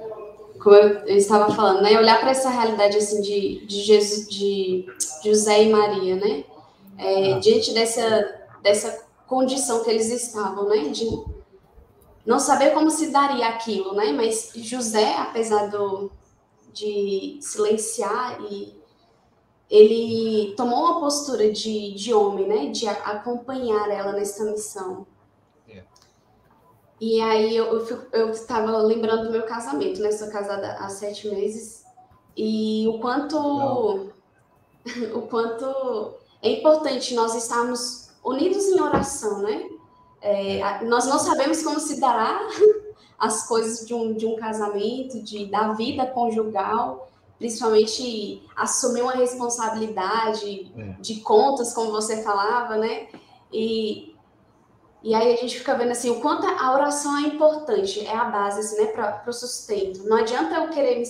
como 0.62 0.76
eu, 0.76 1.00
eu, 1.08 1.18
estava 1.18 1.54
falando, 1.54 1.82
né? 1.82 1.98
Olhar 1.98 2.20
para 2.20 2.30
essa 2.32 2.50
realidade 2.50 2.96
assim 2.98 3.22
de, 3.22 3.66
de 3.66 3.82
Jesus, 3.82 4.30
de 4.30 4.86
José 5.24 5.64
e 5.64 5.70
Maria, 5.72 6.16
né? 6.16 6.44
É, 6.98 7.34
ah. 7.34 7.40
Diante 7.40 7.74
dessa 7.74 8.42
dessa 8.62 9.06
condição 9.28 9.84
que 9.84 9.90
eles 9.90 10.12
estavam, 10.12 10.70
né? 10.70 10.90
De 10.90 11.06
não 12.26 12.40
saber 12.40 12.72
como 12.72 12.90
se 12.92 13.12
daria 13.12 13.48
aquilo, 13.48 13.94
né? 13.94 14.12
Mas 14.12 14.52
José, 14.56 15.16
apesar 15.18 15.68
do, 15.68 16.12
de 16.72 17.40
silenciar 17.42 18.40
e 18.52 18.81
ele 19.72 20.54
tomou 20.58 20.80
uma 20.80 21.00
postura 21.00 21.50
de, 21.50 21.94
de 21.94 22.14
homem, 22.14 22.46
né? 22.46 22.66
De 22.72 22.90
acompanhar 22.90 23.90
ela 23.90 24.12
nessa 24.12 24.44
missão. 24.44 25.08
É. 25.70 25.82
E 27.00 27.22
aí 27.22 27.56
eu 27.56 28.30
estava 28.32 28.78
lembrando 28.80 29.28
do 29.28 29.32
meu 29.32 29.44
casamento, 29.44 30.02
né? 30.02 30.12
Sou 30.12 30.30
casada 30.30 30.74
há 30.74 30.90
sete 30.90 31.30
meses 31.30 31.86
e 32.36 32.86
o 32.90 33.00
quanto 33.00 34.12
o 35.16 35.22
quanto 35.22 36.16
é 36.42 36.52
importante 36.52 37.14
nós 37.14 37.34
estarmos 37.34 38.10
unidos 38.26 38.66
em 38.66 38.82
oração, 38.82 39.40
né? 39.40 39.70
É, 40.22 40.84
nós 40.84 41.08
não 41.08 41.18
sabemos 41.18 41.64
como 41.64 41.80
se 41.80 41.98
dará 41.98 42.46
as 43.18 43.48
coisas 43.48 43.88
de 43.88 43.94
um, 43.94 44.14
de 44.14 44.26
um 44.26 44.36
casamento, 44.36 45.24
de, 45.24 45.46
da 45.46 45.72
vida 45.72 46.06
conjugal, 46.08 47.10
principalmente 47.42 48.48
assumir 48.56 49.02
uma 49.02 49.14
responsabilidade 49.14 50.72
é. 50.78 50.96
de 51.02 51.22
contas, 51.22 51.74
como 51.74 51.92
você 51.92 52.22
falava, 52.22 52.78
né? 52.78 53.08
E, 53.52 54.16
e 55.02 55.16
aí 55.16 55.34
a 55.34 55.36
gente 55.36 55.58
fica 55.58 55.74
vendo 55.74 55.90
assim, 55.90 56.12
o 56.12 56.22
quanto 56.22 56.46
a 56.46 56.72
oração 56.72 57.18
é 57.18 57.22
importante, 57.22 58.06
é 58.06 58.16
a 58.16 58.26
base 58.26 58.60
assim, 58.60 58.80
né, 58.80 58.92
para 58.92 59.24
o 59.28 59.34
sustento. 59.34 60.04
Não 60.08 60.18
adianta 60.18 60.54
eu 60.56 60.70
querer 60.70 61.00
me, 61.00 61.06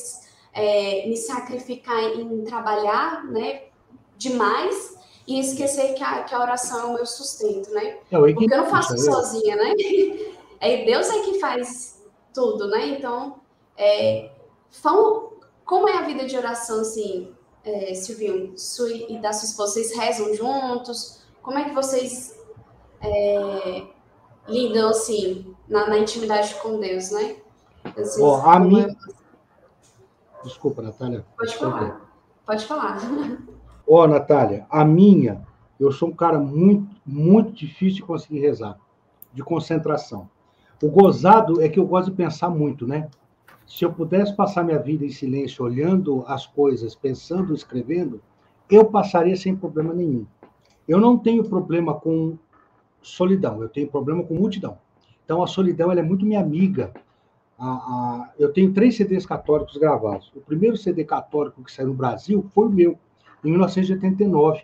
é, 0.53 1.05
me 1.05 1.17
sacrificar 1.17 2.01
em 2.01 2.45
trabalhar 2.45 3.25
né, 3.25 3.63
demais 4.17 4.97
e 5.27 5.37
esquecer 5.37 5.95
que 5.95 6.03
a, 6.03 6.23
que 6.23 6.33
a 6.33 6.39
oração 6.39 6.79
é 6.79 6.85
o 6.85 6.93
meu 6.93 7.05
sustento, 7.05 7.71
né? 7.71 7.97
É, 8.09 8.17
Porque 8.17 8.45
eu 8.45 8.57
não 8.57 8.67
faço 8.67 8.97
sozinha, 8.97 9.57
né? 9.57 9.73
É 10.63 10.85
Deus 10.85 11.09
é 11.09 11.21
que 11.21 11.39
faz 11.39 12.03
tudo, 12.31 12.67
né? 12.67 12.89
Então, 12.89 13.39
é, 13.75 14.29
como 15.71 15.87
é 15.87 15.97
a 15.97 16.01
vida 16.01 16.25
de 16.25 16.35
oração, 16.35 16.81
assim, 16.81 17.31
é, 17.63 17.93
Silvinho, 17.93 18.57
sua 18.57 18.91
e 18.91 19.17
da 19.21 19.31
sua 19.31 19.47
esposa, 19.47 19.75
vocês 19.75 19.95
rezam 19.95 20.35
juntos? 20.35 21.23
Como 21.41 21.57
é 21.57 21.63
que 21.63 21.73
vocês 21.73 22.37
é, 22.99 23.87
lidam, 24.49 24.89
assim, 24.89 25.55
na, 25.69 25.87
na, 25.87 25.97
intimidade 25.97 26.55
com 26.55 26.77
Deus, 26.77 27.11
né? 27.11 27.37
Vocês, 27.95 28.19
oh, 28.19 28.35
a 28.35 28.59
minha... 28.59 28.87
É... 28.87 30.43
Desculpa, 30.43 30.81
Natália. 30.81 31.25
Pode 31.37 31.55
falar. 31.55 32.01
Pode 32.45 32.65
falar. 32.65 32.97
Ó, 33.87 34.03
oh, 34.03 34.07
Natália, 34.07 34.67
a 34.69 34.83
minha, 34.83 35.47
eu 35.79 35.89
sou 35.89 36.09
um 36.09 36.13
cara 36.13 36.37
muito, 36.37 36.93
muito 37.05 37.53
difícil 37.53 37.95
de 37.95 38.03
conseguir 38.03 38.41
rezar, 38.41 38.77
de 39.33 39.41
concentração. 39.41 40.29
O 40.83 40.89
gozado 40.89 41.61
é 41.61 41.69
que 41.69 41.79
eu 41.79 41.85
gosto 41.85 42.11
de 42.11 42.17
pensar 42.17 42.49
muito, 42.49 42.85
né? 42.85 43.09
Se 43.73 43.85
eu 43.85 43.93
pudesse 43.93 44.35
passar 44.35 44.65
minha 44.65 44.77
vida 44.77 45.05
em 45.05 45.09
silêncio, 45.09 45.63
olhando 45.63 46.25
as 46.27 46.45
coisas, 46.45 46.93
pensando, 46.93 47.53
escrevendo, 47.53 48.21
eu 48.69 48.83
passaria 48.83 49.35
sem 49.35 49.55
problema 49.55 49.93
nenhum. 49.93 50.25
Eu 50.85 50.99
não 50.99 51.17
tenho 51.17 51.41
problema 51.45 51.93
com 51.93 52.37
solidão, 53.01 53.61
eu 53.61 53.69
tenho 53.69 53.87
problema 53.87 54.23
com 54.23 54.35
multidão. 54.35 54.77
Então, 55.23 55.41
a 55.41 55.47
solidão 55.47 55.89
ela 55.89 56.01
é 56.01 56.03
muito 56.03 56.25
minha 56.25 56.41
amiga. 56.41 56.91
A, 57.57 57.69
a, 57.69 58.33
eu 58.37 58.51
tenho 58.51 58.73
três 58.73 58.97
CDs 58.97 59.25
católicos 59.25 59.77
gravados. 59.77 60.29
O 60.35 60.41
primeiro 60.41 60.75
CD 60.75 61.05
católico 61.05 61.63
que 61.63 61.71
saiu 61.71 61.87
no 61.87 61.93
Brasil 61.93 62.45
foi 62.53 62.67
o 62.67 62.71
meu, 62.71 62.99
em 63.43 63.51
1989, 63.51 64.63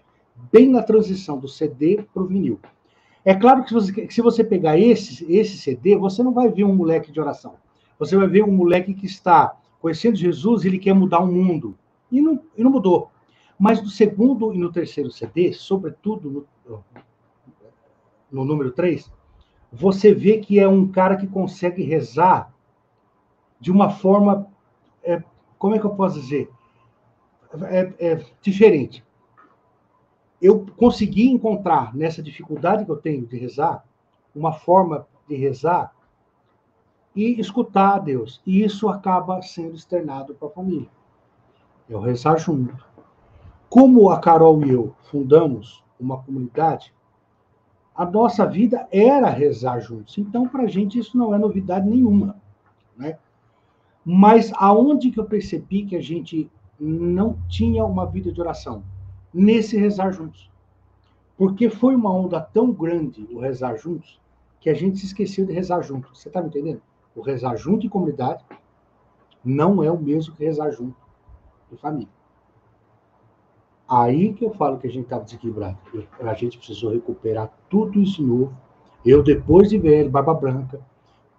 bem 0.51 0.69
na 0.69 0.83
transição 0.83 1.39
do 1.39 1.47
CD 1.47 2.05
para 2.13 2.23
o 2.23 2.27
vinil. 2.27 2.59
É 3.23 3.33
claro 3.33 3.63
que 3.63 3.69
se 3.69 3.73
você, 3.73 3.93
que 3.93 4.13
se 4.13 4.21
você 4.21 4.43
pegar 4.43 4.77
esse, 4.77 5.25
esse 5.33 5.57
CD, 5.57 5.95
você 5.95 6.21
não 6.21 6.33
vai 6.33 6.49
ver 6.49 6.65
um 6.65 6.75
moleque 6.75 7.09
de 7.09 7.21
oração. 7.21 7.55
Você 7.99 8.15
vai 8.15 8.27
ver 8.27 8.43
um 8.43 8.51
moleque 8.51 8.93
que 8.93 9.05
está 9.05 9.57
conhecendo 9.79 10.15
Jesus 10.15 10.65
ele 10.65 10.79
quer 10.79 10.93
mudar 10.93 11.19
o 11.19 11.27
mundo. 11.27 11.77
E 12.11 12.21
não, 12.21 12.41
e 12.55 12.63
não 12.63 12.71
mudou. 12.71 13.11
Mas 13.59 13.81
no 13.81 13.89
segundo 13.89 14.53
e 14.53 14.57
no 14.57 14.71
terceiro 14.71 15.09
CD, 15.09 15.51
sobretudo 15.51 16.47
no, 16.65 16.83
no 18.31 18.45
número 18.45 18.71
3, 18.71 19.11
você 19.71 20.13
vê 20.13 20.37
que 20.37 20.59
é 20.59 20.67
um 20.67 20.87
cara 20.87 21.17
que 21.17 21.27
consegue 21.27 21.83
rezar 21.83 22.53
de 23.59 23.71
uma 23.71 23.89
forma, 23.89 24.47
é, 25.03 25.21
como 25.57 25.75
é 25.75 25.79
que 25.79 25.85
eu 25.85 25.95
posso 25.95 26.19
dizer? 26.19 26.49
É, 27.63 28.11
é, 28.11 28.25
diferente. 28.41 29.03
Eu 30.39 30.65
consegui 30.77 31.27
encontrar 31.29 31.95
nessa 31.95 32.21
dificuldade 32.21 32.85
que 32.85 32.91
eu 32.91 32.97
tenho 32.97 33.25
de 33.25 33.37
rezar, 33.37 33.83
uma 34.35 34.53
forma 34.53 35.07
de 35.27 35.35
rezar 35.35 35.91
e 37.17 37.39
escutar 37.41 37.95
a 37.95 37.99
Deus. 37.99 38.39
E 38.45 38.63
isso 38.63 38.87
acaba 38.87 39.41
sendo 39.41 39.75
externado 39.75 40.35
para 40.35 40.47
a 40.47 40.51
família. 40.51 40.87
Eu 41.89 41.99
rezar 41.99 42.37
junto. 42.37 42.85
Como 43.67 44.11
a 44.11 44.19
Carol 44.19 44.63
e 44.63 44.69
eu 44.69 44.95
fundamos 45.09 45.83
uma 45.99 46.21
comunidade, 46.21 46.93
a 47.95 48.05
nossa 48.05 48.45
vida 48.45 48.87
era 48.91 49.29
rezar 49.29 49.79
juntos. 49.79 50.15
Então, 50.19 50.47
para 50.47 50.63
a 50.63 50.67
gente, 50.67 50.99
isso 50.99 51.17
não 51.17 51.33
é 51.33 51.39
novidade 51.39 51.89
nenhuma. 51.89 52.39
Né? 52.95 53.17
Mas 54.05 54.51
aonde 54.53 55.09
que 55.09 55.19
eu 55.19 55.25
percebi 55.25 55.85
que 55.85 55.95
a 55.95 56.01
gente 56.01 56.49
não 56.79 57.35
tinha 57.49 57.83
uma 57.83 58.05
vida 58.05 58.31
de 58.31 58.39
oração? 58.39 58.83
Nesse 59.33 59.75
rezar 59.75 60.11
juntos. 60.11 60.51
Porque 61.35 61.67
foi 61.67 61.95
uma 61.95 62.13
onda 62.13 62.39
tão 62.39 62.71
grande 62.71 63.27
o 63.31 63.39
rezar 63.39 63.75
juntos 63.75 64.19
que 64.59 64.69
a 64.69 64.75
gente 64.75 64.99
se 64.99 65.07
esqueceu 65.07 65.47
de 65.47 65.53
rezar 65.53 65.81
junto. 65.81 66.15
Você 66.15 66.27
está 66.27 66.41
me 66.41 66.49
entendendo? 66.49 66.81
O 67.17 67.21
rezar 67.21 67.57
junto 67.57 67.83
em 67.83 67.89
comunidade 67.89 68.45
não 69.43 69.83
é 69.83 69.91
o 69.91 69.97
mesmo 69.97 70.35
que 70.35 70.45
rezar 70.45 70.69
junto 70.69 70.95
em 71.71 71.75
família. 71.75 72.13
Aí 73.89 74.33
que 74.33 74.45
eu 74.45 74.53
falo 74.53 74.77
que 74.77 74.85
a 74.85 74.89
gente 74.89 75.05
estava 75.05 75.23
desequilibrado. 75.23 75.77
A 76.21 76.33
gente 76.35 76.59
precisou 76.59 76.91
recuperar 76.91 77.51
tudo 77.69 77.99
isso 77.99 78.21
novo. 78.21 78.55
Eu, 79.03 79.23
depois 79.23 79.69
de 79.69 79.79
velho, 79.79 80.11
barba 80.11 80.33
branca, 80.33 80.79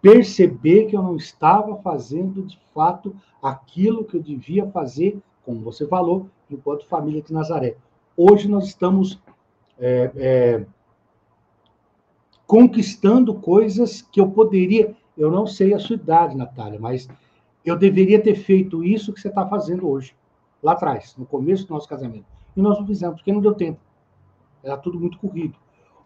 perceber 0.03 0.87
que 0.87 0.97
eu 0.97 1.03
não 1.03 1.15
estava 1.15 1.77
fazendo 1.77 2.43
de 2.43 2.59
fato 2.75 3.15
aquilo 3.41 4.05
que 4.05 4.17
eu 4.17 4.23
devia 4.23 4.67
fazer, 4.71 5.21
como 5.45 5.61
você 5.61 5.87
falou, 5.87 6.29
enquanto 6.51 6.87
família 6.87 7.23
de 7.23 7.33
Nazaré. 7.33 7.77
Hoje 8.17 8.49
nós 8.49 8.67
estamos 8.67 9.21
é, 9.79 10.11
é, 10.17 10.67
conquistando 12.49 13.35
coisas 13.35 14.03
que 14.03 14.21
eu 14.21 14.29
poderia. 14.29 14.97
Eu 15.19 15.31
não 15.31 15.47
sei 15.47 15.75
a 15.75 15.79
sua 15.79 15.97
idade, 15.97 16.37
Natália, 16.37 16.79
mas 16.81 17.09
eu 17.65 17.77
deveria 17.77 18.23
ter 18.23 18.37
feito 18.37 18.83
isso 18.83 19.13
que 19.13 19.21
você 19.21 19.29
está 19.29 19.47
fazendo 19.47 19.87
hoje, 19.87 20.15
lá 20.63 20.73
atrás, 20.73 21.15
no 21.19 21.27
começo 21.27 21.67
do 21.67 21.75
nosso 21.75 21.89
casamento 21.89 22.39
e 22.59 22.61
nós 22.61 22.77
não 22.77 22.85
fizemos, 22.85 23.17
porque 23.17 23.33
não 23.33 23.41
deu 23.41 23.55
tempo. 23.55 23.79
Era 24.65 24.77
tudo 24.77 24.99
muito 24.99 25.17
corrido. 25.19 25.55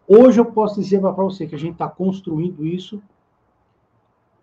Hoje 0.07 0.38
eu 0.38 0.44
posso 0.44 0.79
dizer 0.79 1.01
para 1.01 1.11
você 1.11 1.46
que 1.46 1.55
a 1.55 1.59
gente 1.59 1.72
está 1.72 1.88
construindo 1.88 2.66
isso 2.66 3.03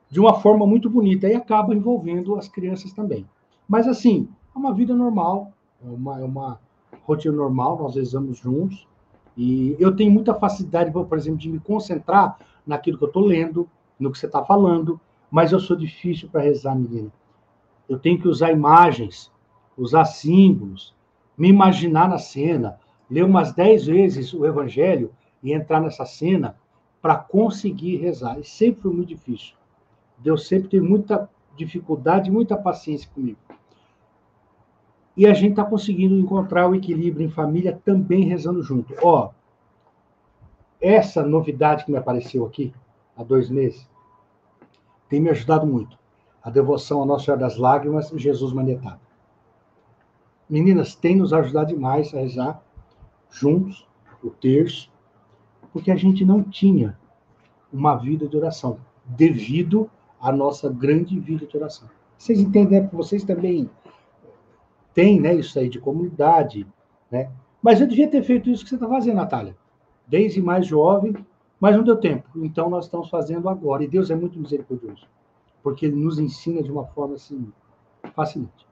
de 0.09 0.19
uma 0.19 0.33
forma 0.33 0.65
muito 0.65 0.89
bonita 0.89 1.27
e 1.27 1.35
acaba 1.35 1.75
envolvendo 1.75 2.35
as 2.35 2.47
crianças 2.47 2.91
também. 2.93 3.27
Mas 3.67 3.87
assim, 3.87 4.27
é 4.55 4.57
uma 4.57 4.73
vida 4.73 4.95
normal, 4.95 5.51
é 5.85 5.87
uma, 5.87 6.19
é 6.19 6.23
uma 6.23 6.59
rotina 7.03 7.35
normal, 7.35 7.77
nós 7.77 7.95
rezamos 7.95 8.39
juntos. 8.39 8.87
E 9.37 9.75
eu 9.79 9.95
tenho 9.95 10.11
muita 10.11 10.33
facilidade, 10.33 10.91
por 10.91 11.15
exemplo, 11.15 11.37
de 11.37 11.47
me 11.47 11.59
concentrar 11.59 12.39
naquilo 12.65 12.97
que 12.97 13.03
eu 13.03 13.09
estou 13.09 13.23
lendo, 13.23 13.69
no 13.99 14.11
que 14.11 14.17
você 14.17 14.25
está 14.25 14.43
falando, 14.43 14.99
mas 15.29 15.51
eu 15.51 15.59
sou 15.59 15.75
difícil 15.75 16.29
para 16.29 16.41
rezar, 16.41 16.75
menina. 16.75 17.11
Eu 17.87 17.99
tenho 17.99 18.19
que 18.19 18.27
usar 18.27 18.51
imagens, 18.51 19.31
usar 19.77 20.05
símbolos, 20.05 20.95
me 21.37 21.49
imaginar 21.49 22.07
na 22.07 22.17
cena, 22.17 22.79
ler 23.09 23.23
umas 23.23 23.53
dez 23.53 23.85
vezes 23.85 24.33
o 24.33 24.45
Evangelho 24.45 25.11
e 25.41 25.53
entrar 25.53 25.81
nessa 25.81 26.05
cena 26.05 26.55
para 27.01 27.15
conseguir 27.15 27.97
rezar. 27.97 28.39
E 28.39 28.43
sempre 28.43 28.81
foi 28.81 28.93
muito 28.93 29.09
difícil. 29.09 29.55
Deus 30.17 30.47
sempre 30.47 30.69
teve 30.69 30.87
muita 30.87 31.29
dificuldade, 31.55 32.31
muita 32.31 32.57
paciência 32.57 33.09
comigo. 33.13 33.39
E 35.15 35.25
a 35.25 35.33
gente 35.33 35.51
está 35.51 35.65
conseguindo 35.65 36.15
encontrar 36.15 36.69
o 36.69 36.75
equilíbrio 36.75 37.25
em 37.25 37.29
família 37.29 37.79
também 37.83 38.23
rezando 38.23 38.61
junto. 38.61 38.93
Ó, 39.01 39.31
essa 40.79 41.23
novidade 41.23 41.83
que 41.83 41.91
me 41.91 41.97
apareceu 41.97 42.45
aqui 42.45 42.73
há 43.19 43.23
dois 43.23 43.49
meses 43.49 43.85
tem 45.09 45.19
me 45.19 45.29
ajudado 45.29 45.67
muito. 45.67 45.97
A 46.41 46.49
devoção 46.49 47.03
à 47.03 47.05
Nossa 47.05 47.25
Senhora 47.25 47.41
das 47.41 47.57
Lágrimas 47.57 48.11
e 48.11 48.17
Jesus 48.17 48.53
Manetado. 48.53 49.01
Meninas, 50.49 50.95
tem 50.95 51.15
nos 51.15 51.33
ajudado 51.33 51.67
demais 51.67 52.13
a 52.13 52.19
rezar 52.19 52.63
juntos, 53.29 53.85
o 54.23 54.29
terço, 54.29 54.91
porque 55.73 55.91
a 55.91 55.95
gente 55.95 56.23
não 56.23 56.43
tinha 56.43 56.97
uma 57.73 57.95
vida 57.95 58.27
de 58.27 58.37
oração, 58.37 58.79
devido 59.05 59.89
à 60.19 60.31
nossa 60.31 60.69
grande 60.69 61.19
vida 61.19 61.45
de 61.45 61.57
oração. 61.57 61.89
Vocês 62.17 62.39
entendem, 62.39 62.81
né? 62.81 62.89
Vocês 62.91 63.23
também 63.23 63.69
têm 64.93 65.19
né, 65.19 65.35
isso 65.35 65.57
aí 65.59 65.69
de 65.69 65.79
comunidade, 65.79 66.65
né? 67.11 67.31
Mas 67.61 67.79
eu 67.79 67.87
devia 67.87 68.09
ter 68.09 68.23
feito 68.23 68.49
isso 68.49 68.63
que 68.63 68.69
você 68.69 68.75
está 68.75 68.87
fazendo, 68.87 69.17
Natália. 69.17 69.55
Desde 70.07 70.41
mais 70.41 70.65
jovem, 70.65 71.13
mas 71.59 71.75
não 71.75 71.83
deu 71.83 71.97
tempo. 71.97 72.27
Então 72.35 72.69
nós 72.69 72.85
estamos 72.85 73.09
fazendo 73.09 73.49
agora. 73.49 73.83
E 73.83 73.87
Deus 73.87 74.09
é 74.09 74.15
muito 74.15 74.39
misericordioso, 74.39 75.07
porque 75.61 75.85
Ele 75.85 75.95
nos 75.95 76.19
ensina 76.19 76.63
de 76.63 76.71
uma 76.71 76.85
forma 76.87 77.15
assim 77.15 77.51
fascinante. 78.15 78.69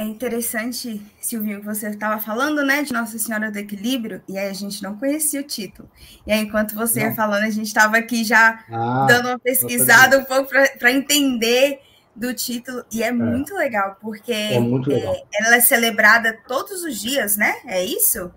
É 0.00 0.02
interessante, 0.02 0.98
Silvio, 1.20 1.60
que 1.60 1.66
você 1.66 1.90
estava 1.90 2.18
falando, 2.18 2.64
né, 2.64 2.82
de 2.82 2.90
Nossa 2.90 3.18
Senhora 3.18 3.50
do 3.50 3.58
Equilíbrio, 3.58 4.22
e 4.26 4.38
aí 4.38 4.48
a 4.48 4.52
gente 4.54 4.82
não 4.82 4.96
conhecia 4.96 5.42
o 5.42 5.44
título. 5.44 5.90
E 6.26 6.32
aí, 6.32 6.40
enquanto 6.40 6.74
você 6.74 7.00
não. 7.00 7.08
ia 7.08 7.14
falando, 7.14 7.42
a 7.42 7.50
gente 7.50 7.66
estava 7.66 7.98
aqui 7.98 8.24
já 8.24 8.64
ah, 8.72 9.04
dando 9.06 9.28
uma 9.28 9.38
pesquisada 9.38 10.18
um 10.18 10.24
pouco 10.24 10.48
para 10.78 10.90
entender 10.90 11.82
do 12.20 12.34
título, 12.34 12.84
e 12.92 13.02
é, 13.02 13.06
é, 13.06 13.12
muito 13.12 13.54
legal, 13.54 13.96
porque 14.00 14.32
é 14.32 14.60
muito 14.60 14.90
legal. 14.90 15.14
É, 15.14 15.22
ela 15.42 15.56
é 15.56 15.60
celebrada 15.60 16.38
todos 16.46 16.84
os 16.84 17.00
dias, 17.00 17.36
né? 17.36 17.54
É 17.64 17.82
isso? 17.82 18.30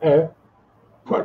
É. 0.00 0.28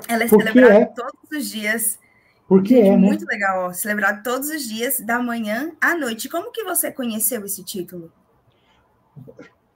Ela 0.08 0.24
é 0.24 0.28
celebrada 0.28 0.74
é. 0.76 0.86
todos 0.86 1.32
os 1.32 1.50
dias. 1.50 2.00
Porque 2.48 2.76
é, 2.76 2.92
né? 2.92 2.98
Muito 2.98 3.26
legal, 3.26 3.66
ó, 3.66 3.74
celebrado 3.74 4.22
todos 4.24 4.48
os 4.50 4.64
dias, 4.64 5.00
da 5.00 5.20
manhã 5.20 5.72
à 5.82 5.98
noite. 5.98 6.30
Como 6.30 6.52
que 6.52 6.64
você 6.64 6.92
conheceu 6.92 7.44
esse 7.46 7.64
título? 7.64 8.12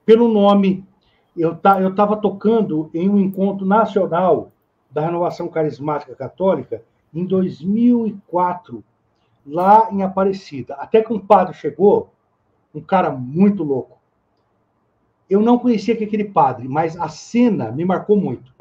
pelo 0.08 0.26
nome. 0.26 0.86
Eu 1.36 1.54
tá, 1.54 1.78
estava 1.86 2.16
tocando 2.16 2.88
em 2.94 3.10
um 3.10 3.18
encontro 3.18 3.66
nacional 3.66 4.50
da 4.90 5.02
Renovação 5.02 5.48
Carismática 5.48 6.14
Católica 6.14 6.82
em 7.12 7.26
2004, 7.26 8.82
lá 9.46 9.90
em 9.92 10.02
Aparecida. 10.02 10.76
Até 10.76 11.02
que 11.02 11.12
um 11.12 11.20
padre 11.20 11.52
chegou, 11.52 12.10
um 12.78 12.82
cara 12.82 13.10
muito 13.10 13.62
louco. 13.62 13.98
Eu 15.28 15.40
não 15.40 15.58
conhecia 15.58 15.94
aquele 15.94 16.24
padre, 16.24 16.68
mas 16.68 16.96
a 16.96 17.08
cena 17.08 17.70
me 17.70 17.84
marcou 17.84 18.16
muito. 18.16 18.54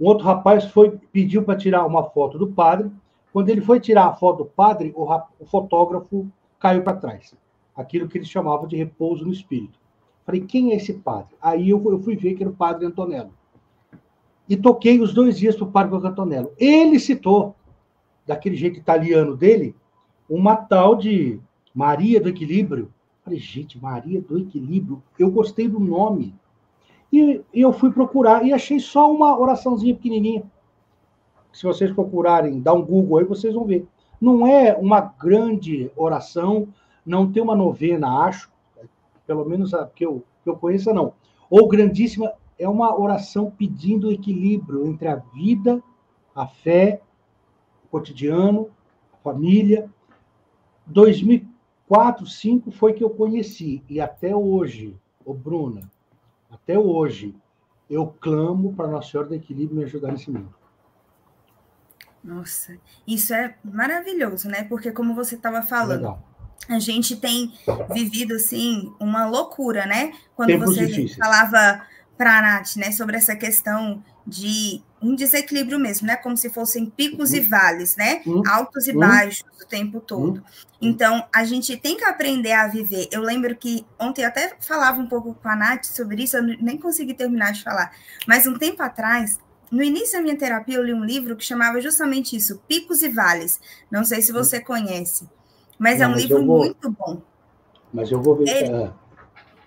Um 0.00 0.06
outro 0.06 0.24
rapaz 0.24 0.64
foi 0.64 0.98
pediu 1.12 1.42
para 1.42 1.58
tirar 1.58 1.84
uma 1.84 2.04
foto 2.04 2.38
do 2.38 2.48
padre. 2.48 2.90
Quando 3.32 3.50
ele 3.50 3.60
foi 3.60 3.78
tirar 3.78 4.06
a 4.06 4.14
foto 4.14 4.38
do 4.38 4.46
padre, 4.46 4.92
o, 4.96 5.04
o 5.38 5.44
fotógrafo 5.44 6.26
caiu 6.58 6.82
para 6.82 6.96
trás. 6.96 7.34
Aquilo 7.76 8.08
que 8.08 8.16
eles 8.16 8.28
chamavam 8.28 8.66
de 8.66 8.76
repouso 8.76 9.26
no 9.26 9.32
espírito. 9.32 9.78
Falei, 10.24 10.40
quem 10.42 10.72
é 10.72 10.76
esse 10.76 10.94
padre? 10.94 11.34
Aí 11.40 11.68
eu, 11.68 11.82
eu 11.90 12.00
fui 12.00 12.16
ver 12.16 12.34
que 12.34 12.42
era 12.42 12.50
o 12.50 12.56
padre 12.56 12.86
Antonello. 12.86 13.32
E 14.48 14.56
toquei 14.56 15.00
os 15.00 15.12
dois 15.12 15.38
dias 15.38 15.54
para 15.54 15.64
o 15.64 15.70
padre 15.70 15.96
Antonello. 15.96 16.52
Ele 16.58 16.98
citou, 16.98 17.54
daquele 18.26 18.56
jeito 18.56 18.78
italiano 18.78 19.36
dele, 19.36 19.74
uma 20.28 20.56
tal 20.56 20.94
de 20.94 21.40
Maria 21.74 22.20
do 22.20 22.28
Equilíbrio. 22.28 22.92
Falei, 23.30 23.38
gente, 23.38 23.80
Maria 23.80 24.20
do 24.20 24.36
Equilíbrio, 24.36 25.00
eu 25.16 25.30
gostei 25.30 25.68
do 25.68 25.78
nome. 25.78 26.34
E 27.12 27.40
eu 27.54 27.72
fui 27.72 27.92
procurar 27.92 28.44
e 28.44 28.52
achei 28.52 28.80
só 28.80 29.08
uma 29.08 29.38
oraçãozinha 29.38 29.94
pequenininha. 29.94 30.42
Se 31.52 31.62
vocês 31.62 31.92
procurarem, 31.92 32.60
dar 32.60 32.74
um 32.74 32.84
Google 32.84 33.18
aí, 33.18 33.24
vocês 33.24 33.54
vão 33.54 33.64
ver. 33.64 33.86
Não 34.20 34.44
é 34.44 34.76
uma 34.76 35.00
grande 35.00 35.92
oração, 35.94 36.66
não 37.06 37.30
tem 37.30 37.40
uma 37.40 37.54
novena, 37.54 38.24
acho 38.24 38.50
pelo 39.28 39.44
menos 39.44 39.72
a 39.74 39.86
que 39.86 40.04
eu, 40.04 40.24
que 40.42 40.50
eu 40.50 40.56
conheça, 40.56 40.92
não. 40.92 41.12
Ou 41.48 41.68
grandíssima, 41.68 42.32
é 42.58 42.68
uma 42.68 42.98
oração 42.98 43.48
pedindo 43.48 44.10
equilíbrio 44.10 44.88
entre 44.88 45.06
a 45.06 45.14
vida, 45.14 45.80
a 46.34 46.48
fé, 46.48 47.00
o 47.84 47.88
cotidiano, 47.90 48.70
a 49.12 49.16
família. 49.18 49.88
2004, 51.90 52.24
2005 52.24 52.70
foi 52.70 52.92
que 52.92 53.02
eu 53.02 53.10
conheci, 53.10 53.82
e 53.88 54.00
até 54.00 54.34
hoje, 54.34 54.96
ô 55.24 55.34
Bruna, 55.34 55.90
até 56.48 56.78
hoje, 56.78 57.34
eu 57.88 58.06
clamo 58.20 58.72
para 58.74 58.86
Nossa 58.86 59.10
Senhora 59.10 59.28
do 59.28 59.34
Equilíbrio 59.34 59.76
me 59.78 59.84
ajudar 59.84 60.12
nesse 60.12 60.30
mundo. 60.30 60.54
Nossa, 62.22 62.76
isso 63.06 63.34
é 63.34 63.56
maravilhoso, 63.64 64.48
né? 64.48 64.62
Porque 64.64 64.92
como 64.92 65.14
você 65.14 65.34
estava 65.34 65.62
falando, 65.62 66.00
Legal. 66.02 66.22
a 66.68 66.78
gente 66.78 67.16
tem 67.16 67.52
vivido 67.92 68.34
assim 68.34 68.94
uma 69.00 69.26
loucura, 69.26 69.86
né? 69.86 70.12
Quando 70.36 70.48
Tempos 70.48 70.76
você 70.76 70.86
difíceis. 70.86 71.16
falava 71.16 71.86
para 72.20 72.36
a 72.36 72.42
Nath, 72.42 72.76
né, 72.76 72.92
sobre 72.92 73.16
essa 73.16 73.34
questão 73.34 74.04
de 74.26 74.82
um 75.00 75.14
desequilíbrio 75.14 75.78
mesmo, 75.78 76.06
né? 76.06 76.16
Como 76.16 76.36
se 76.36 76.50
fossem 76.50 76.84
picos 76.84 77.30
uhum. 77.30 77.36
e 77.38 77.40
vales, 77.40 77.96
né? 77.96 78.20
Uhum. 78.26 78.42
Altos 78.46 78.86
e 78.86 78.92
uhum. 78.92 78.98
baixos 79.00 79.48
o 79.58 79.66
tempo 79.66 80.00
todo. 80.00 80.36
Uhum. 80.36 80.42
Então, 80.82 81.24
a 81.34 81.44
gente 81.44 81.78
tem 81.78 81.96
que 81.96 82.04
aprender 82.04 82.52
a 82.52 82.66
viver. 82.66 83.08
Eu 83.10 83.22
lembro 83.22 83.56
que 83.56 83.86
ontem 83.98 84.20
eu 84.20 84.28
até 84.28 84.54
falava 84.60 85.00
um 85.00 85.06
pouco 85.06 85.32
com 85.32 85.48
a 85.48 85.56
Nath 85.56 85.86
sobre 85.86 86.24
isso, 86.24 86.36
eu 86.36 86.42
nem 86.42 86.76
consegui 86.76 87.14
terminar 87.14 87.54
de 87.54 87.62
falar. 87.62 87.90
Mas 88.28 88.46
um 88.46 88.58
tempo 88.58 88.82
atrás, 88.82 89.38
no 89.72 89.82
início 89.82 90.18
da 90.18 90.22
minha 90.22 90.36
terapia, 90.36 90.76
eu 90.76 90.84
li 90.84 90.92
um 90.92 91.06
livro 91.06 91.34
que 91.34 91.44
chamava 91.44 91.80
justamente 91.80 92.36
isso, 92.36 92.60
Picos 92.68 93.00
e 93.00 93.08
Vales. 93.08 93.58
Não 93.90 94.04
sei 94.04 94.20
se 94.20 94.30
você 94.30 94.60
conhece, 94.60 95.26
mas 95.78 96.00
Não, 96.00 96.04
é 96.04 96.08
um 96.08 96.12
mas 96.12 96.20
livro 96.20 96.44
vou... 96.44 96.58
muito 96.58 96.90
bom. 96.90 97.22
Mas 97.94 98.12
eu 98.12 98.20
vou 98.20 98.36
ver. 98.36 98.46
Ele, 98.46 98.90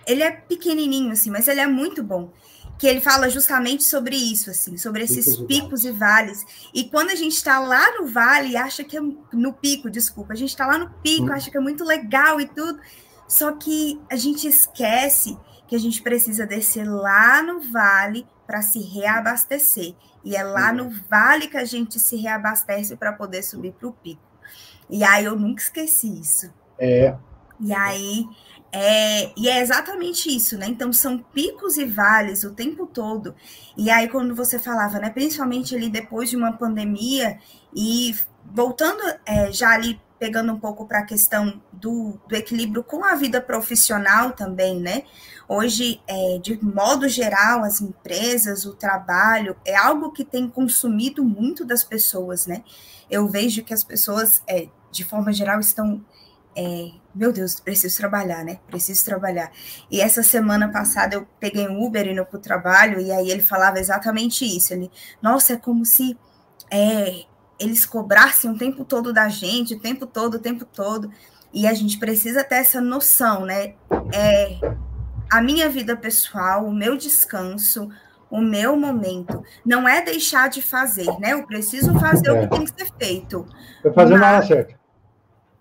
ele 0.08 0.24
é 0.24 0.32
pequenininho, 0.32 1.12
assim, 1.12 1.30
mas 1.30 1.48
ele 1.48 1.60
é 1.60 1.68
muito 1.68 2.04
bom 2.04 2.32
que 2.78 2.88
ele 2.88 3.00
fala 3.00 3.30
justamente 3.30 3.84
sobre 3.84 4.16
isso, 4.16 4.50
assim, 4.50 4.78
sobre 4.78 5.04
esses 5.04 5.38
picos, 5.38 5.48
picos 5.48 5.86
e 5.86 5.92
vales. 5.92 6.44
E 6.74 6.84
quando 6.84 7.12
a 7.12 7.16
gente 7.16 7.34
está 7.34 7.60
lá 7.60 7.98
no 7.98 8.08
vale, 8.08 8.58
acha 8.58 8.84
que 8.84 8.98
é 8.98 9.02
no 9.02 9.54
pico, 9.54 9.90
desculpa, 9.90 10.34
a 10.34 10.36
gente 10.36 10.50
está 10.50 10.66
lá 10.66 10.78
no 10.78 10.90
pico, 11.02 11.28
hum. 11.28 11.32
acha 11.32 11.50
que 11.50 11.58
é 11.58 11.62
muito 11.62 11.84
legal 11.84 12.42
e 12.42 12.48
tudo, 12.48 12.80
só 13.28 13.54
que 13.54 14.02
a 14.10 14.16
gente 14.16 14.48
esquece 14.48 15.38
que 15.68 15.76
a 15.76 15.80
gente 15.80 16.02
precisa 16.02 16.46
descer 16.46 16.86
lá 16.86 17.42
no 17.42 17.62
vale 17.62 18.28
para 18.46 18.62
se 18.62 18.80
reabastecer. 18.80 19.96
E 20.24 20.36
é 20.36 20.44
lá 20.44 20.72
no 20.72 20.90
vale 21.10 21.48
que 21.48 21.58
a 21.58 21.66
gente 21.66 22.00
se 22.00 22.16
reabastece 22.16 22.96
para 22.96 23.14
poder 23.14 23.44
subir 23.44 23.74
para 23.74 23.88
o 23.88 23.94
pico. 23.94 24.22
E 24.90 25.04
aí 25.04 25.26
eu 25.26 25.36
nunca 25.36 25.62
esqueci 25.62 26.20
isso. 26.20 26.54
É. 26.78 27.16
E 27.60 27.74
aí 27.74 28.28
é, 28.76 29.32
e 29.38 29.48
é 29.48 29.62
exatamente 29.62 30.36
isso, 30.36 30.58
né? 30.58 30.66
Então 30.68 30.92
são 30.92 31.20
picos 31.20 31.78
e 31.78 31.86
vales 31.86 32.44
o 32.44 32.56
tempo 32.56 32.88
todo. 32.88 33.36
E 33.78 33.92
aí, 33.92 34.08
quando 34.10 34.34
você 34.34 34.58
falava, 34.58 34.98
né? 34.98 35.12
Principalmente 35.12 35.76
ali 35.76 35.90
depois 35.90 36.32
de 36.32 36.36
uma 36.36 36.54
pandemia, 36.54 37.38
e 37.76 38.16
voltando 38.44 39.02
é, 39.28 39.52
já 39.52 39.70
ali 39.70 40.02
pegando 40.18 40.54
um 40.54 40.60
pouco 40.60 40.88
para 40.88 41.00
a 41.00 41.06
questão 41.06 41.62
do, 41.72 42.20
do, 42.28 42.36
equilíbrio 42.36 42.84
com 42.84 43.04
a 43.04 43.14
vida 43.14 43.40
profissional 43.40 44.32
também, 44.32 44.80
né? 44.80 45.04
Hoje, 45.48 46.02
é, 46.08 46.40
de 46.42 46.58
modo 46.64 47.08
geral, 47.08 47.64
as 47.64 47.80
empresas, 47.80 48.66
o 48.66 48.74
trabalho, 48.74 49.56
é 49.66 49.76
algo 49.76 50.12
que 50.12 50.26
tem 50.26 50.50
consumido 50.50 51.24
muito 51.24 51.64
das 51.64 51.84
pessoas, 51.84 52.48
né? 52.48 52.64
Eu 53.12 53.28
vejo 53.28 53.64
que 53.64 53.74
as 53.74 53.84
pessoas, 53.84 54.42
é, 54.48 54.68
de 54.90 55.04
forma 55.04 55.32
geral, 55.32 55.60
estão 55.60 56.04
é, 56.56 56.92
meu 57.14 57.32
Deus, 57.32 57.60
preciso 57.60 57.98
trabalhar, 57.98 58.44
né? 58.44 58.60
Preciso 58.68 59.04
trabalhar. 59.06 59.52
E 59.90 60.02
essa 60.02 60.24
semana 60.24 60.70
passada 60.70 61.16
eu 61.16 61.28
peguei 61.40 61.68
um 61.68 61.84
Uber 61.84 62.08
indo 62.08 62.26
para 62.26 62.38
o 62.38 62.42
trabalho 62.42 63.00
e 63.00 63.12
aí 63.12 63.30
ele 63.30 63.42
falava 63.42 63.80
exatamente 63.80 64.46
isso. 64.46 64.74
Ele, 64.74 64.92
nossa, 65.22 65.54
é 65.54 65.58
como 65.58 65.86
se 65.86 66.18
é, 66.72 67.24
eles 67.60 67.86
cobrassem 67.86 68.50
o 68.52 68.58
tempo 68.58 68.84
todo 68.86 69.14
da 69.14 69.30
gente, 69.30 69.76
o 69.76 69.80
tempo 69.80 70.06
todo, 70.06 70.36
o 70.36 70.40
tempo 70.40 70.66
todo. 70.66 71.12
E 71.54 71.68
a 71.68 71.74
gente 71.74 72.00
precisa 72.00 72.44
ter 72.44 72.56
essa 72.56 72.82
noção, 72.82 73.46
né? 73.46 73.76
É, 74.12 74.60
a 75.32 75.42
minha 75.42 75.70
vida 75.70 75.96
pessoal, 75.96 76.66
o 76.66 76.74
meu 76.74 76.98
descanso, 76.98 77.90
o 78.30 78.42
meu 78.42 78.76
momento. 78.76 79.44
Não 79.64 79.88
é 79.88 80.02
deixar 80.02 80.50
de 80.50 80.64
fazer, 80.64 81.08
né? 81.20 81.34
Eu 81.34 81.46
preciso 81.46 81.98
fazer 82.00 82.30
é. 82.30 82.32
o 82.32 82.42
que 82.42 82.56
tem 82.56 82.66
que 82.66 82.84
ser 82.84 82.92
feito. 82.98 83.46
Vai 83.84 83.94
fazer 83.94 84.18
nada 84.18 84.46
certo 84.46 84.83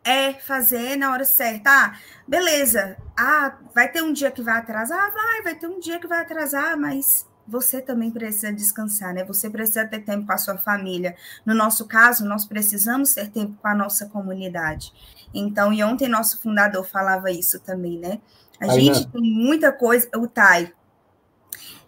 é 0.05 0.35
fazer 0.35 0.97
na 0.97 1.11
hora 1.13 1.25
certa. 1.25 1.71
Ah, 1.71 1.99
beleza. 2.27 2.97
Ah, 3.17 3.59
vai 3.75 3.91
ter 3.91 4.03
um 4.03 4.13
dia 4.13 4.31
que 4.31 4.43
vai 4.43 4.59
atrasar? 4.59 5.13
Vai, 5.13 5.43
vai 5.43 5.55
ter 5.55 5.67
um 5.67 5.79
dia 5.79 5.99
que 5.99 6.07
vai 6.07 6.21
atrasar, 6.21 6.77
mas 6.79 7.27
você 7.47 7.81
também 7.81 8.11
precisa 8.11 8.53
descansar, 8.53 9.15
né? 9.15 9.25
Você 9.25 9.51
precisa 9.51 9.85
ter 9.87 10.01
tempo 10.01 10.27
com 10.27 10.33
a 10.33 10.39
sua 10.39 10.59
família. 10.59 11.17
No 11.45 11.55
nosso 11.55 11.87
caso, 11.87 12.25
nós 12.25 12.45
precisamos 12.45 13.15
ter 13.15 13.31
tempo 13.31 13.57
com 13.61 13.69
a 13.69 13.75
nossa 13.75 14.07
comunidade. 14.07 14.93
Então, 15.35 15.73
e 15.73 15.83
ontem 15.83 16.09
nosso 16.09 16.41
fundador 16.41 16.85
falava 16.85 17.31
isso 17.31 17.61
também, 17.61 17.99
né? 17.99 18.21
A 18.61 18.67
Aí, 18.67 18.81
gente 18.81 19.07
né? 19.07 19.11
tem 19.13 19.23
muita 19.23 19.73
coisa, 19.73 20.09
o 20.17 20.27
Tai. 20.29 20.73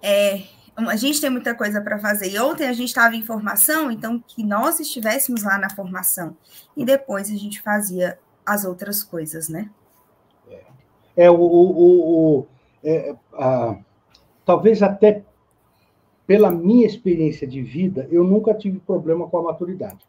É, 0.02 0.42
a 0.76 0.96
gente 0.96 1.20
tem 1.20 1.30
muita 1.30 1.54
coisa 1.54 1.80
para 1.80 1.98
fazer. 1.98 2.30
E 2.30 2.38
ontem 2.38 2.66
a 2.66 2.72
gente 2.72 2.88
estava 2.88 3.14
em 3.14 3.22
formação, 3.22 3.90
então 3.90 4.18
que 4.18 4.42
nós 4.42 4.80
estivéssemos 4.80 5.42
lá 5.42 5.58
na 5.58 5.70
formação. 5.70 6.36
E 6.76 6.84
depois 6.84 7.30
a 7.30 7.36
gente 7.36 7.62
fazia 7.62 8.18
as 8.44 8.64
outras 8.64 9.02
coisas, 9.02 9.48
né? 9.48 9.70
É, 10.48 10.64
é 11.16 11.30
o. 11.30 11.36
o, 11.36 12.40
o 12.40 12.46
é, 12.82 13.14
a, 13.32 13.78
talvez 14.44 14.82
até 14.82 15.24
pela 16.26 16.50
minha 16.50 16.86
experiência 16.86 17.46
de 17.46 17.62
vida, 17.62 18.08
eu 18.10 18.24
nunca 18.24 18.54
tive 18.54 18.78
problema 18.78 19.28
com 19.28 19.38
a 19.38 19.42
maturidade. 19.42 20.04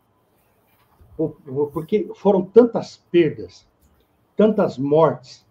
Porque 1.74 2.10
foram 2.16 2.44
tantas 2.44 2.98
perdas, 3.12 3.68
tantas 4.36 4.78
mortes. 4.78 5.46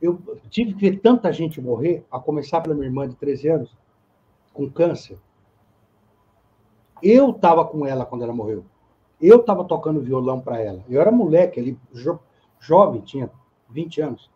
Eu 0.00 0.18
tive 0.48 0.74
que 0.74 0.90
ver 0.90 1.00
tanta 1.00 1.32
gente 1.32 1.60
morrer, 1.60 2.04
a 2.10 2.18
começar 2.18 2.60
pela 2.60 2.74
minha 2.74 2.86
irmã 2.86 3.08
de 3.08 3.14
13 3.16 3.48
anos, 3.48 3.76
com 4.52 4.70
câncer. 4.70 5.18
Eu 7.02 7.30
estava 7.30 7.64
com 7.64 7.86
ela 7.86 8.04
quando 8.04 8.22
ela 8.22 8.32
morreu. 8.32 8.64
Eu 9.20 9.40
estava 9.40 9.64
tocando 9.64 10.00
violão 10.00 10.40
para 10.40 10.60
ela. 10.60 10.84
Eu 10.88 11.00
era 11.00 11.10
moleque, 11.10 11.60
ali, 11.60 11.78
jo, 11.92 12.18
jovem, 12.58 13.00
tinha 13.00 13.30
20 13.68 14.00
anos. 14.00 14.30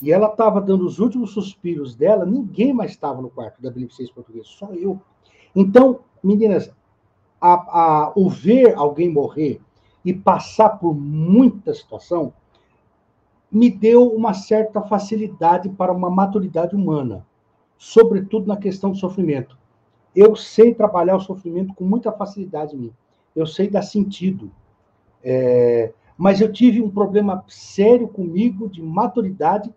E 0.00 0.12
ela 0.12 0.28
estava 0.28 0.60
dando 0.60 0.84
os 0.86 0.98
últimos 0.98 1.30
suspiros 1.32 1.94
dela, 1.94 2.26
ninguém 2.26 2.72
mais 2.72 2.90
estava 2.90 3.22
no 3.22 3.30
quarto 3.30 3.62
da 3.62 3.70
Beneficência 3.70 4.14
Portuguesa, 4.14 4.46
só 4.48 4.72
eu. 4.72 5.00
Então, 5.54 6.00
meninas, 6.22 6.70
a, 7.40 7.52
a, 7.52 8.12
o 8.16 8.28
ver 8.28 8.74
alguém 8.74 9.10
morrer 9.10 9.60
e 10.04 10.12
passar 10.12 10.70
por 10.70 10.94
muita 10.94 11.72
situação 11.72 12.32
me 13.50 13.70
deu 13.70 14.12
uma 14.12 14.34
certa 14.34 14.82
facilidade 14.82 15.68
para 15.68 15.92
uma 15.92 16.10
maturidade 16.10 16.74
humana 16.74 17.24
sobretudo 17.78 18.46
na 18.46 18.56
questão 18.56 18.90
do 18.90 18.96
sofrimento. 18.96 19.58
Eu 20.14 20.36
sei 20.36 20.74
trabalhar 20.74 21.16
o 21.16 21.20
sofrimento 21.20 21.74
com 21.74 21.84
muita 21.84 22.12
facilidade 22.12 22.74
em 22.74 22.78
mim. 22.78 22.92
Eu 23.34 23.46
sei 23.46 23.68
dar 23.68 23.82
sentido. 23.82 24.50
É, 25.22 25.92
mas 26.16 26.40
eu 26.40 26.52
tive 26.52 26.80
um 26.80 26.90
problema 26.90 27.44
sério 27.48 28.06
comigo 28.06 28.68
de 28.68 28.80
maturidade 28.80 29.74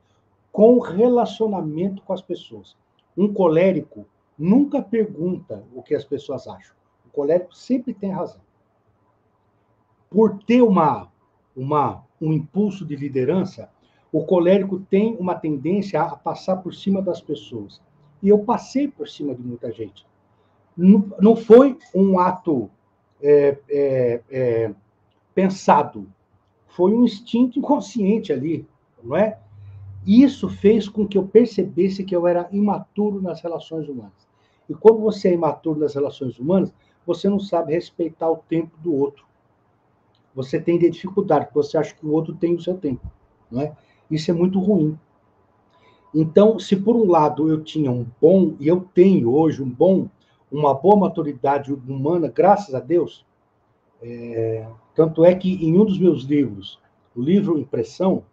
com 0.52 0.80
relacionamento 0.80 2.02
com 2.04 2.14
as 2.14 2.22
pessoas. 2.22 2.76
Um 3.18 3.34
colérico 3.34 4.06
nunca 4.38 4.82
pergunta 4.82 5.64
o 5.74 5.82
que 5.82 5.96
as 5.96 6.04
pessoas 6.04 6.48
acham. 6.48 6.76
O 7.06 7.10
colérico 7.10 7.56
sempre 7.56 7.94
tem 7.94 8.12
razão. 8.12 8.42
Por 10.10 10.44
ter 10.44 10.62
uma, 10.62 11.12
uma, 11.56 12.04
um 12.22 12.32
impulso 12.32 12.86
de 12.86 12.96
liderança, 12.96 13.70
o 14.12 14.24
colérico 14.24 14.80
tem 14.80 15.16
uma 15.18 15.36
tendência 15.36 16.02
a 16.02 16.16
passar 16.16 16.58
por 16.58 16.74
cima 16.74 17.02
das 17.02 17.19
pessoas. 17.19 17.82
E 18.22 18.30
eu 18.30 18.40
passei 18.40 18.88
por 18.88 19.08
cima 19.08 19.34
de 19.36 19.42
muita 19.42 19.72
gente. 19.72 20.06
Não, 20.76 21.12
não 21.20 21.36
foi 21.36 21.78
um 21.94 22.20
ato 22.20 22.70
é, 23.22 23.58
é, 23.70 24.22
é, 24.30 24.74
pensado, 25.34 26.08
foi 26.68 26.94
um 26.94 27.04
instinto 27.04 27.58
inconsciente 27.58 28.32
ali, 28.32 28.68
não 29.04 29.15
é? 29.15 29.40
Isso 30.06 30.48
fez 30.48 30.88
com 30.88 31.08
que 31.08 31.18
eu 31.18 31.28
percebesse 31.28 32.04
que 32.04 32.15
eu 32.15 32.28
era 32.28 32.48
imaturo 32.52 33.22
nas 33.22 33.42
relações 33.42 33.90
humanas. 33.90 34.28
E 34.70 34.74
quando 34.74 35.00
você 35.00 35.30
é 35.30 35.34
imaturo 35.34 35.80
nas 35.80 35.96
relações 35.96 36.38
humanas, 36.38 36.74
você 37.06 37.30
não 37.30 37.40
sabe 37.40 37.74
respeitar 37.74 38.30
o 38.30 38.38
tempo 38.38 38.78
do 38.78 38.94
outro. 38.94 39.26
Você 40.36 40.60
tem 40.60 40.78
dificuldade, 40.78 41.46
porque 41.46 41.58
você 41.58 41.78
acha 41.78 41.96
que 41.96 42.06
o 42.06 42.12
outro 42.12 42.36
tem 42.36 42.54
o 42.54 42.62
seu 42.62 42.78
tempo, 42.78 43.10
não 43.50 43.62
é? 43.62 43.76
Isso 44.10 44.30
é 44.30 44.34
muito 44.34 44.60
ruim. 44.60 44.98
Então, 46.14 46.58
se 46.58 46.76
por 46.76 46.96
um 46.96 47.10
lado 47.10 47.50
eu 47.50 47.64
tinha 47.64 47.92
um 47.92 48.06
bom, 48.22 48.56
e 48.60 48.68
eu 48.68 48.88
tenho 48.94 49.34
hoje 49.34 49.62
um 49.62 49.70
bom, 49.70 50.08
uma 50.52 50.74
boa 50.74 50.96
maturidade 50.96 51.74
humana, 51.74 52.28
graças 52.28 52.74
a 52.74 52.80
Deus, 52.80 53.26
é, 54.02 54.68
tanto 54.96 55.26
é 55.26 55.36
que 55.36 55.54
em 55.66 55.78
um 55.78 55.86
dos 55.86 56.00
meus 56.00 56.24
livros, 56.24 56.80
o 57.16 57.22
livro 57.22 57.60
Impressão, 57.60 58.24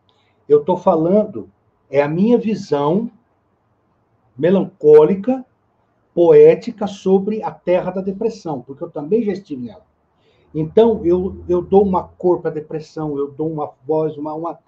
eu 0.49 0.61
estou 0.61 0.77
falando, 0.77 1.51
é 1.91 2.03
a 2.03 2.09
minha 2.09 2.39
visão 2.39 3.11
melancólica, 4.37 5.45
poética 6.14 6.87
sobre 6.87 7.43
a 7.43 7.51
terra 7.51 7.91
da 7.91 8.01
depressão, 8.01 8.61
porque 8.61 8.85
eu 8.85 8.91
também 8.91 9.22
já 9.22 9.33
estive 9.33 9.66
nela. 9.66 9.85
Então, 10.55 11.05
eu, 11.05 11.45
eu 11.49 11.61
dou 11.61 11.83
uma 11.83 12.05
cor 12.05 12.41
para 12.41 12.51
a 12.51 12.55
depressão, 12.55 13.18
eu 13.18 13.33
dou 13.33 13.51
uma 13.51 13.72
voz, 13.85 14.16
uma, 14.16 14.33
uma. 14.35 14.59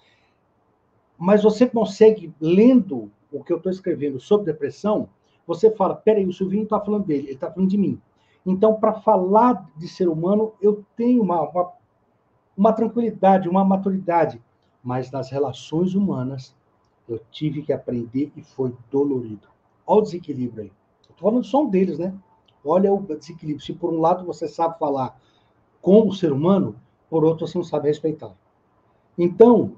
Mas 1.19 1.43
você 1.43 1.67
consegue, 1.67 2.33
lendo 2.41 3.11
o 3.33 3.43
que 3.43 3.53
eu 3.53 3.57
estou 3.57 3.73
escrevendo 3.73 4.21
sobre 4.21 4.53
depressão, 4.53 5.09
você 5.47 5.71
fala: 5.71 5.95
peraí, 5.95 6.27
o 6.27 6.33
Silvinho 6.33 6.65
está 6.65 6.81
falando 6.81 7.05
dele, 7.05 7.29
ele 7.29 7.35
está 7.35 7.51
falando 7.51 7.71
de 7.71 7.79
mim. 7.79 8.01
Então, 8.45 8.75
para 8.75 8.93
falar 8.93 9.69
de 9.77 9.89
ser 9.89 10.09
humano, 10.09 10.53
eu 10.61 10.85
tenho 10.97 11.23
uma, 11.23 11.43
uma, 11.43 11.73
uma 12.57 12.73
tranquilidade, 12.73 13.49
uma 13.49 13.65
maturidade. 13.65 14.41
Mas 14.83 15.11
nas 15.11 15.31
relações 15.31 15.95
humanas, 15.95 16.55
eu 17.09 17.21
tive 17.31 17.63
que 17.63 17.73
aprender 17.73 18.31
e 18.37 18.43
foi 18.43 18.73
dolorido. 18.91 19.49
Olha 19.85 20.01
o 20.01 20.03
desequilíbrio 20.03 20.65
aí. 20.65 20.73
Estou 21.01 21.17
falando 21.17 21.45
só 21.45 21.63
um 21.63 21.69
deles, 21.69 21.99
né? 21.99 22.15
Olha 22.65 22.93
o 22.93 23.01
desequilíbrio. 23.01 23.65
Se 23.65 23.73
por 23.73 23.93
um 23.93 24.01
lado 24.01 24.25
você 24.25 24.47
sabe 24.47 24.79
falar 24.79 25.19
com 25.83 26.07
o 26.07 26.15
ser 26.15 26.33
humano, 26.33 26.77
por 27.11 27.25
outro 27.25 27.47
você 27.47 27.59
não 27.59 27.65
sabe 27.65 27.89
respeitar. 27.89 28.33
Então, 29.19 29.77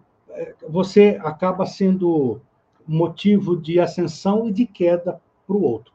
você 0.69 1.19
acaba 1.23 1.67
sendo 1.67 2.41
motivo 2.87 3.57
de 3.57 3.79
ascensão 3.79 4.49
e 4.49 4.53
de 4.53 4.67
queda 4.67 5.21
para 5.47 5.57
o 5.57 5.63
outro. 5.63 5.93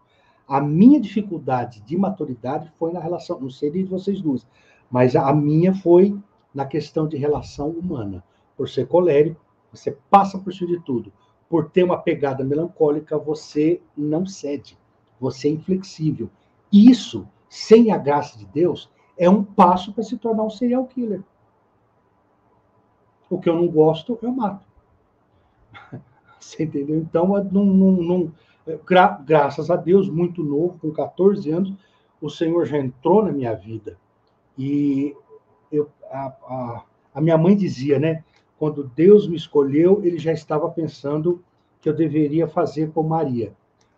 A 0.48 0.62
minha 0.62 1.00
dificuldade 1.00 1.82
de 1.82 1.98
maturidade 1.98 2.72
foi 2.78 2.92
na 2.92 3.00
relação, 3.00 3.40
não 3.40 3.50
sei 3.50 3.72
de 3.72 3.84
vocês 3.84 4.22
duas, 4.22 4.46
mas 4.92 5.16
a 5.16 5.34
minha 5.34 5.74
foi 5.74 6.16
na 6.54 6.66
questão 6.66 7.08
de 7.08 7.18
relação 7.18 7.70
humana. 7.70 8.24
Por 8.56 8.70
ser 8.70 8.88
colérico, 8.88 9.42
você 9.72 9.98
passa 10.10 10.38
por 10.38 10.54
cima 10.54 10.70
de 10.70 10.80
tudo. 10.82 11.12
Por 11.50 11.70
ter 11.70 11.84
uma 11.84 11.98
pegada 11.98 12.44
melancólica, 12.44 13.18
você 13.18 13.82
não 13.98 14.26
cede, 14.26 14.78
você 15.20 15.48
é 15.48 15.52
inflexível. 15.52 16.30
Isso, 16.72 17.28
sem 17.50 17.92
a 17.92 17.98
graça 17.98 18.38
de 18.38 18.46
Deus, 18.46 18.90
é 19.18 19.30
um 19.30 19.44
passo 19.44 19.94
para 19.94 20.04
se 20.04 20.18
tornar 20.18 20.44
um 20.44 20.50
serial 20.50 20.86
killer. 20.86 21.24
O 23.34 23.40
que 23.40 23.50
eu 23.50 23.56
não 23.56 23.68
gosto, 23.68 24.20
eu 24.22 24.32
mato. 24.32 24.64
Você 26.40 26.64
entendeu? 26.64 26.98
Então, 26.98 27.28
não, 27.52 27.66
não, 27.66 27.92
não, 27.92 28.32
gra 28.86 29.08
graças 29.26 29.72
a 29.72 29.76
Deus, 29.76 30.08
muito 30.08 30.44
novo, 30.44 30.78
com 30.80 30.92
14 30.92 31.50
anos, 31.50 31.74
o 32.22 32.30
Senhor 32.30 32.66
já 32.66 32.78
entrou 32.78 33.24
na 33.24 33.32
minha 33.32 33.56
vida. 33.56 33.98
E 34.56 35.16
eu, 35.72 35.90
a, 36.12 36.28
a, 36.28 36.84
a 37.16 37.22
minha 37.22 37.38
mãe 37.38 37.56
dizia, 37.56 37.98
né? 37.98 38.24
Quando 38.60 38.84
Deus 38.96 39.28
me 39.28 39.36
escolheu, 39.36 40.02
ele 40.04 40.20
já 40.20 40.32
estava 40.32 40.70
pensando 40.70 41.44
que 41.82 41.90
eu 41.90 41.94
deveria 41.94 42.48
fazer 42.48 42.92
com 42.92 43.02
Maria. 43.02 43.52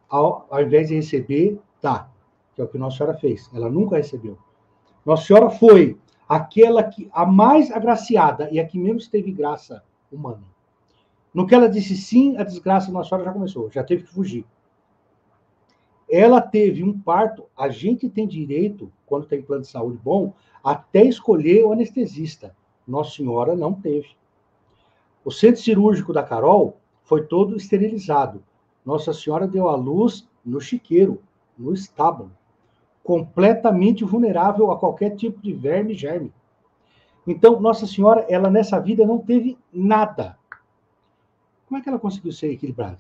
Ao, 0.10 0.48
ao 0.50 0.62
invés 0.62 0.88
de 0.88 0.96
receber, 0.96 1.60
tá. 1.82 2.10
Que 2.56 2.62
é 2.62 2.64
o 2.64 2.68
que 2.70 2.78
Nossa 2.78 2.98
Senhora 2.98 3.18
fez. 3.18 3.50
Ela 3.54 3.70
nunca 3.70 3.98
recebeu. 3.98 4.38
Nossa 5.06 5.26
Senhora 5.26 5.50
foi 5.50 5.98
aquela 6.28 6.84
que 6.84 7.10
a 7.14 7.26
mais 7.26 7.72
agraciada 7.72 8.50
e 8.52 8.60
a 8.60 8.66
que 8.66 8.80
menos 8.80 9.08
teve 9.08 9.32
graça 9.32 9.84
humana. 10.12 10.44
No 11.34 11.46
que 11.46 11.54
ela 11.54 11.70
disse 11.70 11.96
sim, 11.96 12.38
a 12.38 12.44
desgraça 12.44 12.92
Nossa 12.92 13.10
Senhora 13.10 13.26
já 13.26 13.34
começou, 13.34 13.70
já 13.70 13.84
teve 13.84 14.04
que 14.04 14.14
fugir. 14.14 14.46
Ela 16.10 16.40
teve 16.40 16.84
um 16.84 16.98
parto, 16.98 17.46
a 17.58 17.68
gente 17.68 18.08
tem 18.10 18.28
direito, 18.28 18.92
quando 19.06 19.26
tem 19.26 19.42
plano 19.42 19.64
de 19.64 19.68
saúde 19.68 20.00
bom, 20.04 20.34
até 20.64 21.04
escolher 21.04 21.66
o 21.66 21.74
anestesista. 21.74 22.56
Nossa 22.88 23.16
Senhora 23.16 23.56
não 23.56 23.74
teve. 23.74 24.10
O 25.24 25.32
centro 25.32 25.62
cirúrgico 25.62 26.14
da 26.14 26.24
Carol 26.24 26.78
foi 27.04 27.26
todo 27.26 27.58
esterilizado. 27.58 28.44
Nossa 28.86 29.14
Senhora 29.14 29.48
deu 29.48 29.68
à 29.68 29.76
luz 29.76 30.28
no 30.46 30.62
chiqueiro, 30.62 31.22
no 31.58 31.74
estábulo, 31.74 32.32
completamente 33.06 34.04
vulnerável 34.04 34.72
a 34.72 34.80
qualquer 34.80 35.16
tipo 35.16 35.40
de 35.40 35.54
verme 35.54 35.94
e 35.94 35.96
germe. 35.96 36.34
Então, 37.26 37.60
Nossa 37.60 37.86
Senhora, 37.86 38.26
ela 38.28 38.50
nessa 38.50 38.80
vida 38.80 39.06
não 39.06 39.20
teve 39.20 39.56
nada. 39.72 40.36
Como 41.68 41.80
é 41.80 41.84
que 41.84 41.88
ela 41.88 42.00
conseguiu 42.00 42.32
ser 42.32 42.52
equilibrada? 42.52 42.98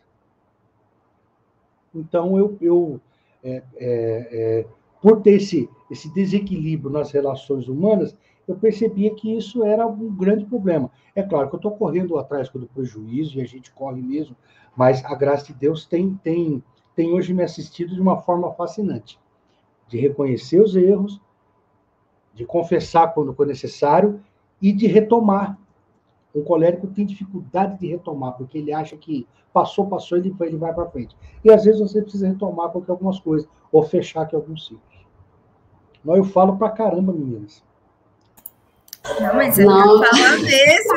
Então, 1.93 2.37
eu, 2.37 2.55
eu 2.61 3.01
é, 3.43 3.55
é, 3.55 3.63
é, 3.77 4.65
por 5.01 5.23
ter 5.23 5.37
esse, 5.37 5.67
esse 5.89 6.13
desequilíbrio 6.13 6.91
nas 6.91 7.11
relações 7.11 7.67
humanas, 7.67 8.15
eu 8.47 8.55
percebia 8.55 9.13
que 9.15 9.35
isso 9.35 9.63
era 9.63 9.87
um 9.87 10.15
grande 10.15 10.45
problema. 10.45 10.91
É 11.15 11.23
claro 11.23 11.49
que 11.49 11.55
eu 11.55 11.57
estou 11.57 11.71
correndo 11.71 12.19
atrás 12.19 12.47
do 12.49 12.67
prejuízo, 12.67 13.39
e 13.39 13.41
a 13.41 13.47
gente 13.47 13.71
corre 13.71 14.03
mesmo, 14.03 14.35
mas 14.75 15.03
a 15.03 15.15
graça 15.15 15.47
de 15.47 15.53
Deus 15.53 15.87
tem, 15.87 16.13
tem, 16.23 16.63
tem 16.95 17.11
hoje 17.11 17.33
me 17.33 17.41
assistido 17.41 17.95
de 17.95 18.01
uma 18.01 18.21
forma 18.21 18.51
fascinante 18.53 19.19
de 19.87 19.97
reconhecer 19.97 20.61
os 20.61 20.75
erros, 20.75 21.21
de 22.33 22.45
confessar 22.45 23.13
quando 23.13 23.33
for 23.33 23.45
necessário 23.45 24.21
e 24.61 24.71
de 24.71 24.87
retomar. 24.87 25.57
Um 26.33 26.43
colérico 26.43 26.87
tem 26.87 27.05
dificuldade 27.05 27.79
de 27.79 27.87
retomar, 27.87 28.33
porque 28.33 28.57
ele 28.57 28.73
acha 28.73 28.97
que 28.97 29.25
passou, 29.53 29.87
passou, 29.87 30.17
ele, 30.17 30.35
ele 30.41 30.57
vai 30.57 30.73
para 30.73 30.89
frente. 30.89 31.15
E 31.43 31.49
às 31.49 31.63
vezes 31.63 31.79
você 31.79 32.01
precisa 32.01 32.27
retomar 32.27 32.69
porque 32.69 32.91
algumas 32.91 33.19
coisas, 33.19 33.47
ou 33.71 33.83
fechar 33.83 34.23
aqui 34.23 34.35
alguns 34.35 34.65
ciclos. 34.65 35.05
Mas 36.03 36.17
eu 36.17 36.25
falo 36.25 36.57
para 36.57 36.69
caramba, 36.69 37.13
meninas. 37.13 37.63
Não, 39.19 39.35
mas 39.35 39.57
eu 39.57 39.69
não 39.69 40.03
falo 40.03 40.43
mesmo. 40.43 40.95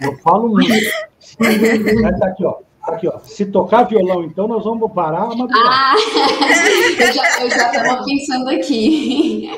Eu 0.00 0.16
falo 0.18 0.48
muito. 0.48 1.06
Tá 2.20 2.28
aqui, 2.28 2.44
ó. 2.44 2.60
Aqui, 2.86 3.08
ó. 3.08 3.18
Se 3.18 3.46
tocar 3.46 3.84
violão, 3.84 4.22
então, 4.22 4.46
nós 4.46 4.62
vamos 4.62 4.92
parar 4.92 5.24
a 5.24 5.34
madrugada. 5.34 5.68
Ah, 5.68 5.94
eu 7.42 7.50
já 7.50 7.72
estava 7.72 8.04
pensando 8.04 8.48
aqui. 8.48 9.50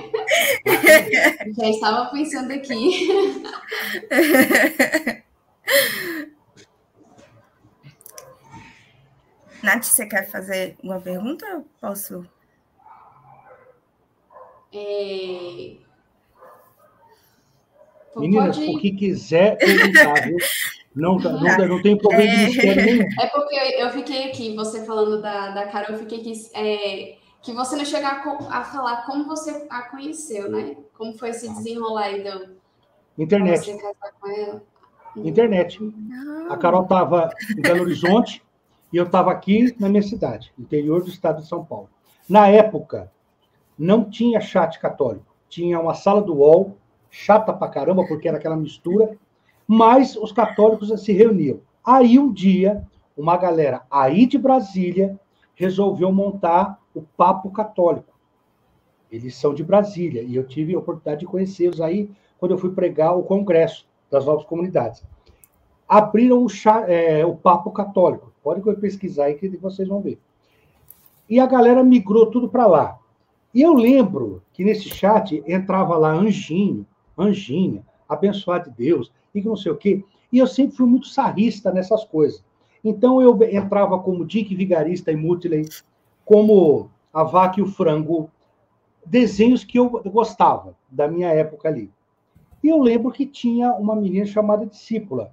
já 1.56 1.68
estava 1.68 2.06
pensando 2.10 2.52
aqui. 2.52 3.42
Nath, 9.62 9.84
você 9.84 10.06
quer 10.06 10.30
fazer 10.30 10.76
uma 10.82 10.98
pergunta? 10.98 11.62
Posso? 11.80 12.24
É... 14.72 15.76
Meninas, 18.16 18.56
Pode... 18.56 18.70
o 18.70 18.78
que 18.78 18.92
quiser 18.92 19.58
perguntar, 19.58 20.26
viu? 20.26 20.38
Não, 20.98 21.16
não, 21.16 21.68
não 21.68 21.80
tem 21.82 21.96
problema 21.96 22.24
é... 22.24 22.34
de 22.34 22.44
mistério 22.46 22.84
nenhum. 22.84 23.08
É 23.20 23.26
porque 23.28 23.54
eu 23.54 23.90
fiquei 23.90 24.28
aqui, 24.28 24.56
você 24.56 24.84
falando 24.84 25.22
da, 25.22 25.50
da 25.50 25.66
Carol, 25.68 25.92
eu 25.92 25.98
fiquei 25.98 26.20
aqui. 26.20 26.32
É, 26.54 27.16
que 27.40 27.52
você 27.52 27.76
não 27.76 27.84
chegou 27.84 28.08
a, 28.08 28.58
a, 28.58 28.64
falar 28.64 29.06
como 29.06 29.24
você 29.24 29.64
a 29.70 29.82
conheceu, 29.82 30.50
né? 30.50 30.76
Como 30.96 31.16
foi 31.16 31.30
esse 31.30 31.48
desenrolar 31.48 32.06
aí 32.06 32.24
do. 32.24 32.58
Internet. 33.16 33.64
Você 33.64 33.78
casar 33.78 34.12
com 34.20 34.28
ela. 34.28 34.62
Internet. 35.16 35.78
A 36.50 36.56
Carol 36.56 36.82
estava 36.82 37.30
em 37.56 37.62
Belo 37.62 37.82
Horizonte 37.82 38.42
e 38.92 38.96
eu 38.96 39.04
estava 39.04 39.30
aqui 39.30 39.74
na 39.78 39.88
minha 39.88 40.02
cidade, 40.02 40.52
interior 40.58 41.02
do 41.02 41.08
estado 41.08 41.42
de 41.42 41.48
São 41.48 41.64
Paulo. 41.64 41.88
Na 42.28 42.48
época, 42.48 43.10
não 43.78 44.04
tinha 44.04 44.40
chat 44.40 44.78
católico. 44.78 45.26
Tinha 45.48 45.80
uma 45.80 45.94
sala 45.94 46.20
do 46.20 46.34
UOL, 46.34 46.76
chata 47.08 47.52
pra 47.52 47.68
caramba, 47.68 48.06
porque 48.06 48.28
era 48.28 48.36
aquela 48.36 48.56
mistura 48.56 49.16
mas 49.68 50.16
os 50.16 50.32
católicos 50.32 50.88
se 51.02 51.12
reuniam. 51.12 51.60
Aí 51.84 52.18
um 52.18 52.32
dia, 52.32 52.82
uma 53.14 53.36
galera 53.36 53.82
aí 53.90 54.24
de 54.24 54.38
Brasília 54.38 55.20
resolveu 55.54 56.10
montar 56.10 56.80
o 56.94 57.02
Papo 57.02 57.50
Católico. 57.50 58.18
Eles 59.12 59.34
são 59.34 59.52
de 59.52 59.62
Brasília 59.62 60.22
e 60.22 60.34
eu 60.34 60.46
tive 60.46 60.74
a 60.74 60.78
oportunidade 60.78 61.20
de 61.20 61.26
conhecê-los 61.26 61.80
aí 61.82 62.10
quando 62.38 62.52
eu 62.52 62.58
fui 62.58 62.70
pregar 62.70 63.16
o 63.16 63.22
Congresso 63.22 63.86
das 64.10 64.24
Novas 64.24 64.44
Comunidades. 64.46 65.04
Abriram 65.86 66.44
o, 66.44 66.48
chá, 66.48 66.84
é, 66.88 67.24
o 67.26 67.34
Papo 67.34 67.70
Católico. 67.70 68.32
Pode 68.42 68.62
pesquisar 68.76 69.24
aí 69.24 69.34
que 69.34 69.48
vocês 69.58 69.88
vão 69.88 70.00
ver. 70.00 70.18
E 71.28 71.38
a 71.40 71.46
galera 71.46 71.82
migrou 71.82 72.26
tudo 72.26 72.48
para 72.48 72.66
lá. 72.66 72.98
E 73.52 73.60
eu 73.62 73.74
lembro 73.74 74.42
que 74.52 74.64
nesse 74.64 74.88
chat 74.88 75.42
entrava 75.46 75.96
lá 75.96 76.12
Anjinho, 76.12 76.86
Anjinha, 77.16 77.84
abençoado 78.08 78.70
de 78.70 78.76
Deus, 78.76 79.12
não 79.46 79.56
sei 79.56 79.72
o 79.72 79.76
quê. 79.76 80.04
E 80.32 80.38
eu 80.38 80.46
sempre 80.46 80.76
fui 80.76 80.86
muito 80.86 81.08
sarrista 81.08 81.72
nessas 81.72 82.04
coisas. 82.04 82.44
Então 82.84 83.20
eu 83.20 83.36
entrava 83.42 83.98
como 83.98 84.24
Dick 84.24 84.54
Vigarista 84.54 85.10
e 85.10 85.16
Mutley, 85.16 85.68
como 86.24 86.90
a 87.12 87.24
vaca 87.24 87.60
e 87.60 87.62
o 87.62 87.66
frango, 87.66 88.30
desenhos 89.04 89.64
que 89.64 89.78
eu 89.78 89.88
gostava 89.88 90.76
da 90.90 91.08
minha 91.08 91.28
época 91.28 91.68
ali. 91.68 91.90
E 92.62 92.68
eu 92.68 92.78
lembro 92.78 93.12
que 93.12 93.24
tinha 93.24 93.72
uma 93.72 93.96
menina 93.96 94.26
chamada 94.26 94.66
Discípula. 94.66 95.32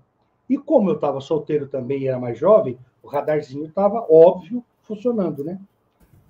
E 0.49 0.57
como 0.57 0.89
eu 0.89 0.95
estava 0.95 1.19
solteiro 1.19 1.67
também 1.67 2.03
e 2.03 2.07
era 2.07 2.19
mais 2.19 2.37
jovem, 2.37 2.77
o 3.01 3.07
radarzinho 3.07 3.65
estava, 3.65 4.05
óbvio, 4.09 4.63
funcionando, 4.81 5.43
né? 5.43 5.59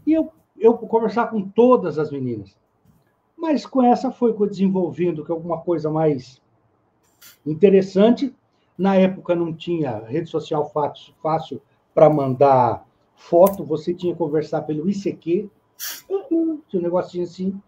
E 0.05 0.13
eu, 0.13 0.31
eu 0.57 0.73
conversar 0.77 1.27
com 1.27 1.41
todas 1.41 1.99
as 1.99 2.11
meninas. 2.11 2.57
Mas 3.37 3.65
com 3.65 3.83
essa 3.83 4.11
foi 4.11 4.33
desenvolvendo 4.47 5.25
que 5.25 5.31
alguma 5.31 5.59
coisa 5.59 5.89
mais 5.89 6.41
interessante. 7.45 8.33
Na 8.77 8.95
época 8.95 9.35
não 9.35 9.53
tinha 9.53 9.99
rede 9.99 10.29
social 10.29 10.69
fácil, 10.71 11.13
fácil 11.21 11.61
para 11.93 12.09
mandar 12.09 12.85
foto, 13.15 13.63
você 13.63 13.93
tinha 13.93 14.13
que 14.13 14.19
conversar 14.19 14.63
pelo 14.63 14.89
ICQ, 14.89 15.49
um 16.09 16.59
negocinho 16.73 17.23
assim, 17.23 17.59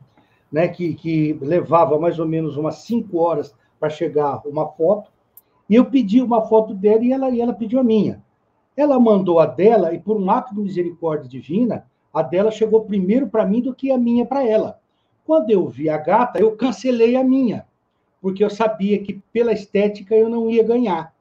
né, 0.51 0.67
que, 0.67 0.93
que 0.95 1.33
levava 1.41 1.97
mais 1.99 2.19
ou 2.19 2.25
menos 2.25 2.57
umas 2.57 2.79
cinco 2.79 3.19
horas 3.19 3.55
para 3.79 3.89
chegar 3.89 4.41
uma 4.45 4.67
foto, 4.67 5.11
e 5.69 5.75
eu 5.75 5.85
pedi 5.85 6.21
uma 6.21 6.41
foto 6.47 6.73
dela 6.73 7.03
e 7.03 7.11
ela, 7.11 7.29
e 7.29 7.41
ela 7.41 7.53
pediu 7.53 7.79
a 7.79 7.83
minha. 7.83 8.23
Ela 8.75 8.99
mandou 8.99 9.39
a 9.39 9.45
dela, 9.45 9.93
e 9.93 9.99
por 9.99 10.17
um 10.17 10.29
ato 10.29 10.53
de 10.53 10.61
misericórdia 10.61 11.29
divina, 11.29 11.85
a 12.13 12.21
dela 12.21 12.51
chegou 12.51 12.85
primeiro 12.85 13.27
para 13.27 13.45
mim 13.45 13.61
do 13.61 13.73
que 13.73 13.91
a 13.91 13.97
minha 13.97 14.25
para 14.25 14.47
ela. 14.47 14.79
Quando 15.25 15.49
eu 15.49 15.67
vi 15.67 15.89
a 15.89 15.97
gata, 15.97 16.39
eu 16.39 16.55
cancelei 16.55 17.15
a 17.15 17.23
minha, 17.23 17.66
porque 18.27 18.43
eu 18.43 18.49
sabia 18.49 19.01
que 19.01 19.21
pela 19.31 19.53
estética 19.53 20.13
eu 20.13 20.27
não 20.27 20.49
ia 20.49 20.61
ganhar. 20.61 21.15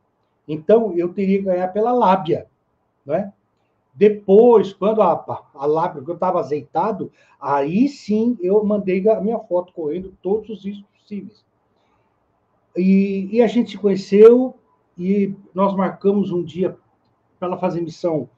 Então, 0.48 0.92
eu 0.98 1.14
teria 1.14 1.38
que 1.38 1.44
ganhar 1.44 1.68
pela 1.68 1.92
lábia. 1.92 2.48
Né? 3.04 3.32
Depois, 3.94 4.72
quando 4.72 5.00
a, 5.00 5.40
a 5.54 5.66
lábia, 5.66 6.02
eu 6.04 6.14
estava 6.14 6.40
azeitado, 6.40 7.12
aí 7.40 7.88
sim 7.88 8.36
eu 8.42 8.64
mandei 8.64 9.08
a 9.08 9.20
minha 9.20 9.38
foto 9.38 9.72
correndo 9.72 10.18
todos 10.20 10.50
os 10.50 10.64
riscos 10.64 10.84
possíveis. 11.00 11.44
E, 12.76 13.28
e, 13.30 13.40
a 13.40 13.46
gente 13.46 13.70
se 13.70 13.78
conheceu 13.78 14.56
e 14.98 15.32
nós 15.54 15.76
marcamos 15.76 16.32
um 16.32 16.42
dia 16.42 16.76
para 17.38 17.46
ela 17.46 17.56
fazer 17.56 17.82
missão 17.82 18.28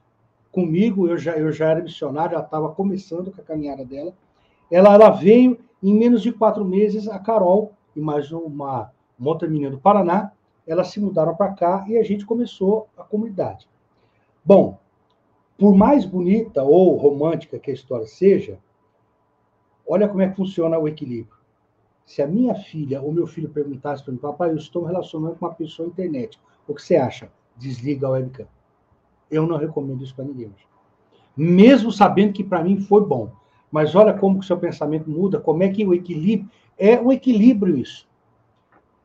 comigo. 0.53 1.09
Eu 1.09 1.17
já, 1.17 1.39
eu 1.39 1.51
já 1.53 1.71
era 1.71 1.83
missionário, 1.83 2.35
ela 2.35 2.45
estava 2.45 2.69
começando 2.69 3.33
com 3.33 3.41
a 3.41 3.45
caminhada 3.45 3.83
dela. 3.83 4.13
Ela, 4.71 4.93
ela 4.93 5.09
veio 5.09 5.59
em 5.83 5.95
menos 5.95 6.21
de 6.21 6.33
quatro 6.33 6.67
meses, 6.67 7.09
a 7.09 7.19
Carol 7.19 7.78
mais 8.01 8.33
uma, 8.33 8.93
menina 9.43 9.71
do 9.71 9.79
Paraná, 9.79 10.33
elas 10.67 10.89
se 10.89 11.01
mudaram 11.01 11.35
para 11.35 11.53
cá 11.53 11.85
e 11.89 11.97
a 11.97 12.03
gente 12.03 12.27
começou 12.27 12.89
a 12.97 13.03
comunidade. 13.03 13.69
Bom, 14.45 14.79
por 15.57 15.75
mais 15.75 16.05
bonita 16.05 16.63
ou 16.63 16.97
romântica 16.97 17.59
que 17.59 17.71
a 17.71 17.75
história 17.75 18.07
seja, 18.07 18.59
olha 19.87 20.09
como 20.09 20.23
é 20.23 20.29
que 20.29 20.37
funciona 20.37 20.79
o 20.79 20.87
equilíbrio. 20.87 21.37
Se 22.07 22.23
a 22.23 22.27
minha 22.27 22.55
filha 22.55 23.03
ou 23.03 23.13
meu 23.13 23.27
filho 23.27 23.49
perguntasse 23.49 24.03
para 24.03 24.13
mim, 24.13 24.19
papai, 24.19 24.51
eu 24.51 24.57
estou 24.57 24.83
me 24.83 24.89
relacionando 24.89 25.37
com 25.37 25.45
uma 25.45 25.55
pessoa 25.55 25.87
na 25.87 25.93
internet, 25.93 26.41
o 26.67 26.75
que 26.75 26.83
você 26.83 26.97
acha? 26.97 27.31
Desliga 27.57 28.07
a 28.07 28.11
webcam. 28.11 28.47
Eu 29.31 29.47
não 29.47 29.57
recomendo 29.57 30.03
isso 30.03 30.15
para 30.15 30.25
ninguém. 30.25 30.55
Mesmo 31.37 31.93
sabendo 31.93 32.33
que 32.33 32.45
para 32.45 32.63
mim 32.63 32.81
foi 32.81 33.05
bom. 33.05 33.31
Mas 33.71 33.95
olha 33.95 34.15
como 34.15 34.39
o 34.39 34.43
seu 34.43 34.57
pensamento 34.57 35.11
muda, 35.11 35.39
como 35.39 35.63
é 35.63 35.69
que 35.69 35.85
o 35.85 35.95
equilíbrio. 35.95 36.51
É 36.79 37.01
o 37.01 37.13
equilíbrio 37.13 37.77
isso. 37.77 38.07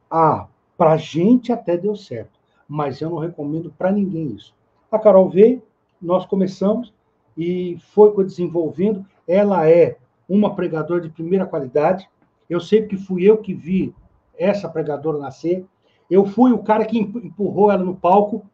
Ah, 0.09 0.47
para 0.77 0.95
gente 0.97 1.51
até 1.51 1.75
deu 1.75 1.95
certo, 1.95 2.39
mas 2.67 3.01
eu 3.01 3.09
não 3.09 3.17
recomendo 3.17 3.73
para 3.77 3.91
ninguém 3.91 4.27
isso. 4.27 4.53
A 4.91 4.99
Carol 4.99 5.29
veio, 5.29 5.61
nós 6.01 6.25
começamos 6.25 6.93
e 7.37 7.77
foi 7.93 8.13
desenvolvendo. 8.23 9.05
Ela 9.27 9.67
é 9.67 9.97
uma 10.29 10.55
pregadora 10.55 11.01
de 11.01 11.09
primeira 11.09 11.45
qualidade. 11.45 12.07
Eu 12.49 12.59
sei 12.59 12.85
que 12.85 12.97
fui 12.97 13.23
eu 13.23 13.37
que 13.37 13.53
vi 13.53 13.93
essa 14.37 14.69
pregadora 14.69 15.17
nascer. 15.17 15.65
Eu 16.09 16.25
fui 16.25 16.51
o 16.51 16.59
cara 16.59 16.85
que 16.85 16.99
empurrou 16.99 17.71
ela 17.71 17.83
no 17.83 17.95
palco, 17.95 18.45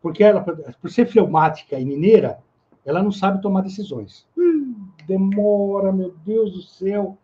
porque 0.00 0.22
ela, 0.22 0.40
por 0.40 0.90
ser 0.90 1.06
fleumática 1.06 1.78
e 1.78 1.84
mineira, 1.84 2.38
ela 2.84 3.02
não 3.02 3.10
sabe 3.10 3.42
tomar 3.42 3.62
decisões. 3.62 4.26
Hum, 4.36 4.61
demora, 5.06 5.92
meu 5.92 6.14
Deus 6.24 6.52
do 6.52 6.62
céu. 6.62 7.16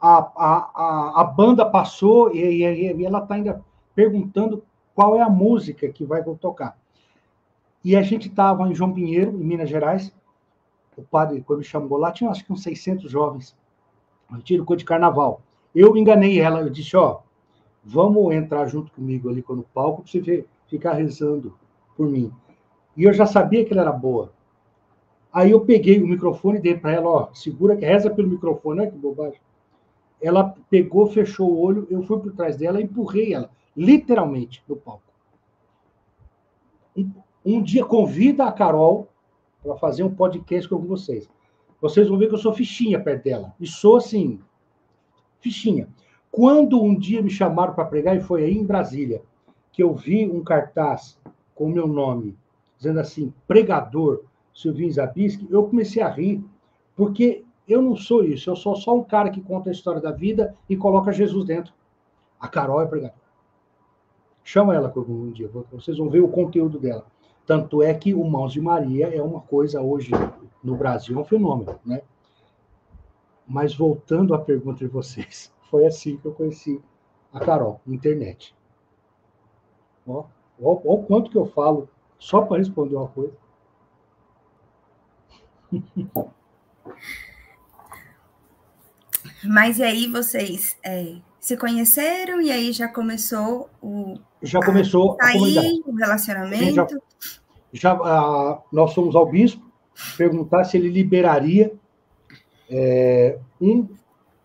A, 0.00 0.18
a, 0.18 0.70
a, 0.74 1.20
a 1.20 1.24
banda 1.24 1.64
passou 1.64 2.34
e, 2.34 2.38
e, 2.38 2.92
e 2.96 3.04
ela 3.04 3.22
está 3.22 3.34
ainda 3.34 3.62
perguntando 3.94 4.62
qual 4.94 5.16
é 5.16 5.20
a 5.20 5.28
música 5.28 5.88
que 5.88 6.04
vai 6.04 6.22
tocar. 6.22 6.78
E 7.84 7.96
a 7.96 8.02
gente 8.02 8.28
estava 8.28 8.68
em 8.68 8.74
João 8.74 8.92
Pinheiro, 8.92 9.30
em 9.30 9.44
Minas 9.44 9.68
Gerais. 9.68 10.12
O 10.96 11.02
padre, 11.02 11.42
quando 11.42 11.60
me 11.60 11.64
chamou 11.64 11.98
lá, 11.98 12.12
tinha 12.12 12.30
acho 12.30 12.44
que 12.44 12.52
uns 12.52 12.62
600 12.62 13.10
jovens. 13.10 13.56
Eu 14.30 14.42
tiro 14.42 14.76
de 14.76 14.84
carnaval. 14.84 15.40
Eu 15.74 15.96
enganei 15.96 16.40
ela, 16.40 16.60
eu 16.60 16.68
disse: 16.68 16.96
Ó, 16.96 17.20
vamos 17.82 18.34
entrar 18.34 18.66
junto 18.66 18.92
comigo 18.92 19.28
ali 19.28 19.44
no 19.48 19.62
palco 19.62 20.02
para 20.02 20.10
você 20.10 20.20
ver, 20.20 20.46
ficar 20.68 20.92
rezando 20.92 21.56
por 21.96 22.08
mim. 22.08 22.32
E 22.96 23.04
eu 23.04 23.12
já 23.12 23.24
sabia 23.24 23.64
que 23.64 23.72
ela 23.72 23.82
era 23.82 23.92
boa. 23.92 24.32
Aí 25.32 25.50
eu 25.50 25.60
peguei 25.60 26.02
o 26.02 26.06
microfone 26.06 26.58
e 26.58 26.62
dei 26.62 26.76
para 26.76 26.92
ela: 26.92 27.08
Ó, 27.08 27.28
segura 27.34 27.74
reza 27.74 28.10
pelo 28.10 28.28
microfone, 28.28 28.80
olha 28.80 28.90
que 28.90 28.98
bobagem. 28.98 29.40
Ela 30.20 30.54
pegou, 30.68 31.06
fechou 31.06 31.50
o 31.50 31.60
olho, 31.60 31.86
eu 31.90 32.02
fui 32.02 32.18
por 32.18 32.32
trás 32.32 32.56
dela, 32.56 32.80
empurrei 32.80 33.32
ela, 33.32 33.50
literalmente, 33.74 34.62
no 34.68 34.76
palco 34.76 35.10
um 37.44 37.62
dia 37.62 37.84
convida 37.84 38.44
a 38.44 38.52
Carol 38.52 39.08
para 39.62 39.76
fazer 39.76 40.02
um 40.02 40.14
podcast 40.14 40.68
com 40.68 40.78
vocês. 40.78 41.28
Vocês 41.80 42.08
vão 42.08 42.18
ver 42.18 42.28
que 42.28 42.34
eu 42.34 42.38
sou 42.38 42.52
fichinha 42.52 43.00
perto 43.00 43.24
dela. 43.24 43.54
E 43.58 43.66
sou 43.66 43.96
assim, 43.96 44.40
fichinha. 45.40 45.88
Quando 46.30 46.82
um 46.82 46.94
dia 46.94 47.22
me 47.22 47.30
chamaram 47.30 47.74
para 47.74 47.84
pregar, 47.84 48.16
e 48.16 48.20
foi 48.20 48.44
aí 48.44 48.56
em 48.56 48.64
Brasília, 48.64 49.22
que 49.72 49.82
eu 49.82 49.94
vi 49.94 50.28
um 50.28 50.42
cartaz 50.42 51.18
com 51.54 51.64
o 51.64 51.70
meu 51.70 51.86
nome, 51.86 52.36
dizendo 52.76 53.00
assim, 53.00 53.32
pregador 53.48 54.24
Silvinho 54.54 54.92
Zabisky, 54.92 55.46
eu 55.50 55.64
comecei 55.64 56.02
a 56.02 56.08
rir, 56.08 56.44
porque 56.96 57.44
eu 57.66 57.80
não 57.80 57.96
sou 57.96 58.24
isso, 58.24 58.50
eu 58.50 58.56
sou 58.56 58.74
só 58.74 58.96
um 58.96 59.04
cara 59.04 59.30
que 59.30 59.40
conta 59.40 59.70
a 59.70 59.72
história 59.72 60.00
da 60.00 60.10
vida 60.10 60.56
e 60.68 60.76
coloca 60.76 61.12
Jesus 61.12 61.44
dentro. 61.44 61.72
A 62.38 62.48
Carol 62.48 62.82
é 62.82 62.86
pregadora. 62.86 63.20
Chama 64.42 64.74
ela 64.74 64.92
um 64.96 65.30
dia, 65.30 65.48
vocês 65.70 65.98
vão 65.98 66.08
ver 66.08 66.20
o 66.20 66.28
conteúdo 66.28 66.78
dela. 66.78 67.06
Tanto 67.46 67.82
é 67.82 67.92
que 67.94 68.14
o 68.14 68.24
Mãos 68.24 68.52
de 68.52 68.60
Maria 68.60 69.14
é 69.14 69.22
uma 69.22 69.40
coisa 69.40 69.80
hoje 69.80 70.10
no 70.62 70.76
Brasil, 70.76 71.16
é 71.16 71.20
um 71.20 71.24
fenômeno, 71.24 71.78
né? 71.84 72.02
Mas 73.46 73.74
voltando 73.74 74.34
à 74.34 74.38
pergunta 74.38 74.78
de 74.78 74.86
vocês, 74.86 75.52
foi 75.70 75.86
assim 75.86 76.16
que 76.16 76.26
eu 76.26 76.32
conheci 76.32 76.80
a 77.32 77.40
Carol, 77.40 77.80
internet. 77.86 78.54
Ó, 80.06 80.24
ó, 80.60 80.80
ó 80.84 80.94
o 80.94 81.02
quanto 81.04 81.30
que 81.30 81.38
eu 81.38 81.46
falo 81.46 81.88
só 82.18 82.42
para 82.42 82.58
responder 82.58 82.96
uma 82.96 83.08
coisa. 83.08 83.32
Mas 89.44 89.78
e 89.78 89.82
aí 89.82 90.06
vocês 90.06 90.76
é, 90.84 91.16
se 91.38 91.56
conheceram 91.56 92.40
e 92.42 92.50
aí 92.50 92.72
já 92.72 92.88
começou 92.88 93.70
o 93.80 94.18
já 94.42 94.60
começou 94.60 95.16
a, 95.20 95.32
sair, 95.32 95.82
o 95.86 95.94
relacionamento. 95.94 96.74
Já, 96.74 96.86
já 97.72 97.92
a, 97.92 98.62
nós 98.72 98.94
fomos 98.94 99.14
ao 99.14 99.26
bispo 99.26 99.62
perguntar 100.16 100.64
se 100.64 100.76
ele 100.76 100.88
liberaria 100.88 101.72
é, 102.70 103.38
um, 103.60 103.86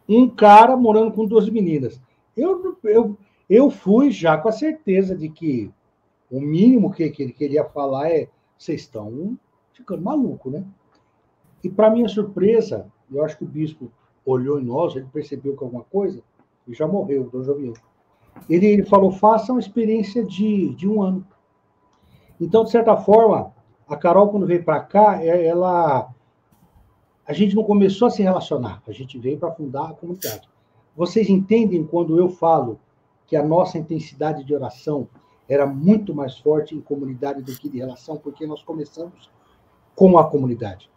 um 0.07 0.29
cara 0.29 0.75
morando 0.75 1.13
com 1.13 1.25
duas 1.25 1.49
meninas. 1.49 2.01
Eu, 2.35 2.77
eu, 2.83 3.17
eu 3.49 3.69
fui 3.69 4.11
já 4.11 4.37
com 4.37 4.49
a 4.49 4.51
certeza 4.51 5.15
de 5.15 5.29
que 5.29 5.71
o 6.29 6.41
mínimo 6.41 6.91
que, 6.91 7.09
que 7.09 7.23
ele 7.23 7.31
queria 7.31 7.63
falar 7.63 8.09
é: 8.09 8.27
vocês 8.57 8.81
estão 8.81 9.37
ficando 9.73 10.01
maluco, 10.01 10.49
né? 10.49 10.63
E 11.65 11.69
para 11.69 11.89
minha 11.89 12.07
surpresa, 12.07 12.85
eu 13.11 13.25
acho 13.25 13.39
que 13.39 13.43
o 13.43 13.47
bispo 13.47 13.91
olhou 14.23 14.59
em 14.59 14.63
nós, 14.63 14.95
ele 14.95 15.07
percebeu 15.11 15.57
que 15.57 15.63
alguma 15.63 15.83
coisa 15.83 16.21
e 16.67 16.75
já 16.75 16.87
morreu, 16.87 17.27
Dom 17.27 17.41
Joviano. 17.41 17.73
Ele, 18.47 18.67
ele 18.67 18.83
falou: 18.83 19.11
faça 19.11 19.51
uma 19.51 19.59
experiência 19.59 20.23
de, 20.23 20.75
de 20.75 20.87
um 20.87 21.01
ano. 21.01 21.25
Então, 22.39 22.63
de 22.63 22.69
certa 22.69 22.95
forma, 22.95 23.51
a 23.87 23.97
Carol, 23.97 24.29
quando 24.29 24.45
veio 24.45 24.63
para 24.63 24.79
cá, 24.79 25.23
é, 25.23 25.47
ela. 25.47 26.13
A 27.25 27.33
gente 27.33 27.55
não 27.55 27.63
começou 27.63 28.09
a 28.09 28.11
se 28.11 28.21
relacionar, 28.21 28.83
a 28.87 28.91
gente 28.91 29.17
veio 29.17 29.39
para 29.39 29.51
fundar 29.51 29.89
a 29.89 29.93
comunidade. 29.93 30.47
Vocês 30.95 31.27
entendem 31.27 31.83
quando 31.83 32.19
eu 32.19 32.29
falo 32.29 32.79
que 33.25 33.35
a 33.35 33.43
nossa 33.43 33.79
intensidade 33.79 34.43
de 34.43 34.53
oração 34.53 35.07
era 35.49 35.65
muito 35.65 36.13
mais 36.13 36.37
forte 36.37 36.75
em 36.75 36.81
comunidade 36.81 37.41
do 37.41 37.55
que 37.55 37.67
de 37.67 37.79
relação, 37.79 38.17
porque 38.17 38.45
nós 38.45 38.61
começamos 38.61 39.31
com 39.95 40.19
a 40.19 40.29
comunidade. 40.29 40.93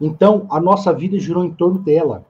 Então, 0.00 0.46
a 0.50 0.60
nossa 0.60 0.92
vida 0.92 1.18
girou 1.18 1.44
em 1.44 1.52
torno 1.52 1.78
dela. 1.78 2.24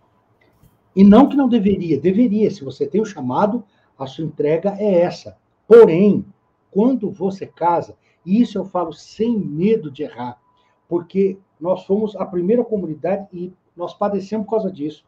E 0.97 1.05
não 1.05 1.29
que 1.29 1.37
não 1.37 1.49
deveria, 1.49 2.01
deveria. 2.01 2.51
Se 2.51 2.65
você 2.65 2.87
tem 2.87 3.01
o 3.01 3.07
chamado, 3.07 3.63
a 3.99 4.07
sua 4.07 4.25
entrega 4.25 4.75
é 4.79 5.01
essa. 5.01 5.37
Porém, 5.67 6.25
quando 6.71 7.11
você 7.11 7.47
casa, 7.47 7.97
e 8.25 8.41
isso 8.41 8.59
eu 8.59 8.65
falo 8.65 8.93
sem 8.93 9.39
medo 9.39 9.91
de 9.91 10.03
errar, 10.03 10.41
porque 10.89 11.39
nós 11.61 11.85
fomos 11.85 12.17
a 12.17 12.25
primeira 12.25 12.65
comunidade 12.65 13.27
e 13.33 13.53
nós 13.77 13.95
padecemos 13.95 14.47
por 14.47 14.53
causa 14.53 14.73
disso. 14.73 15.05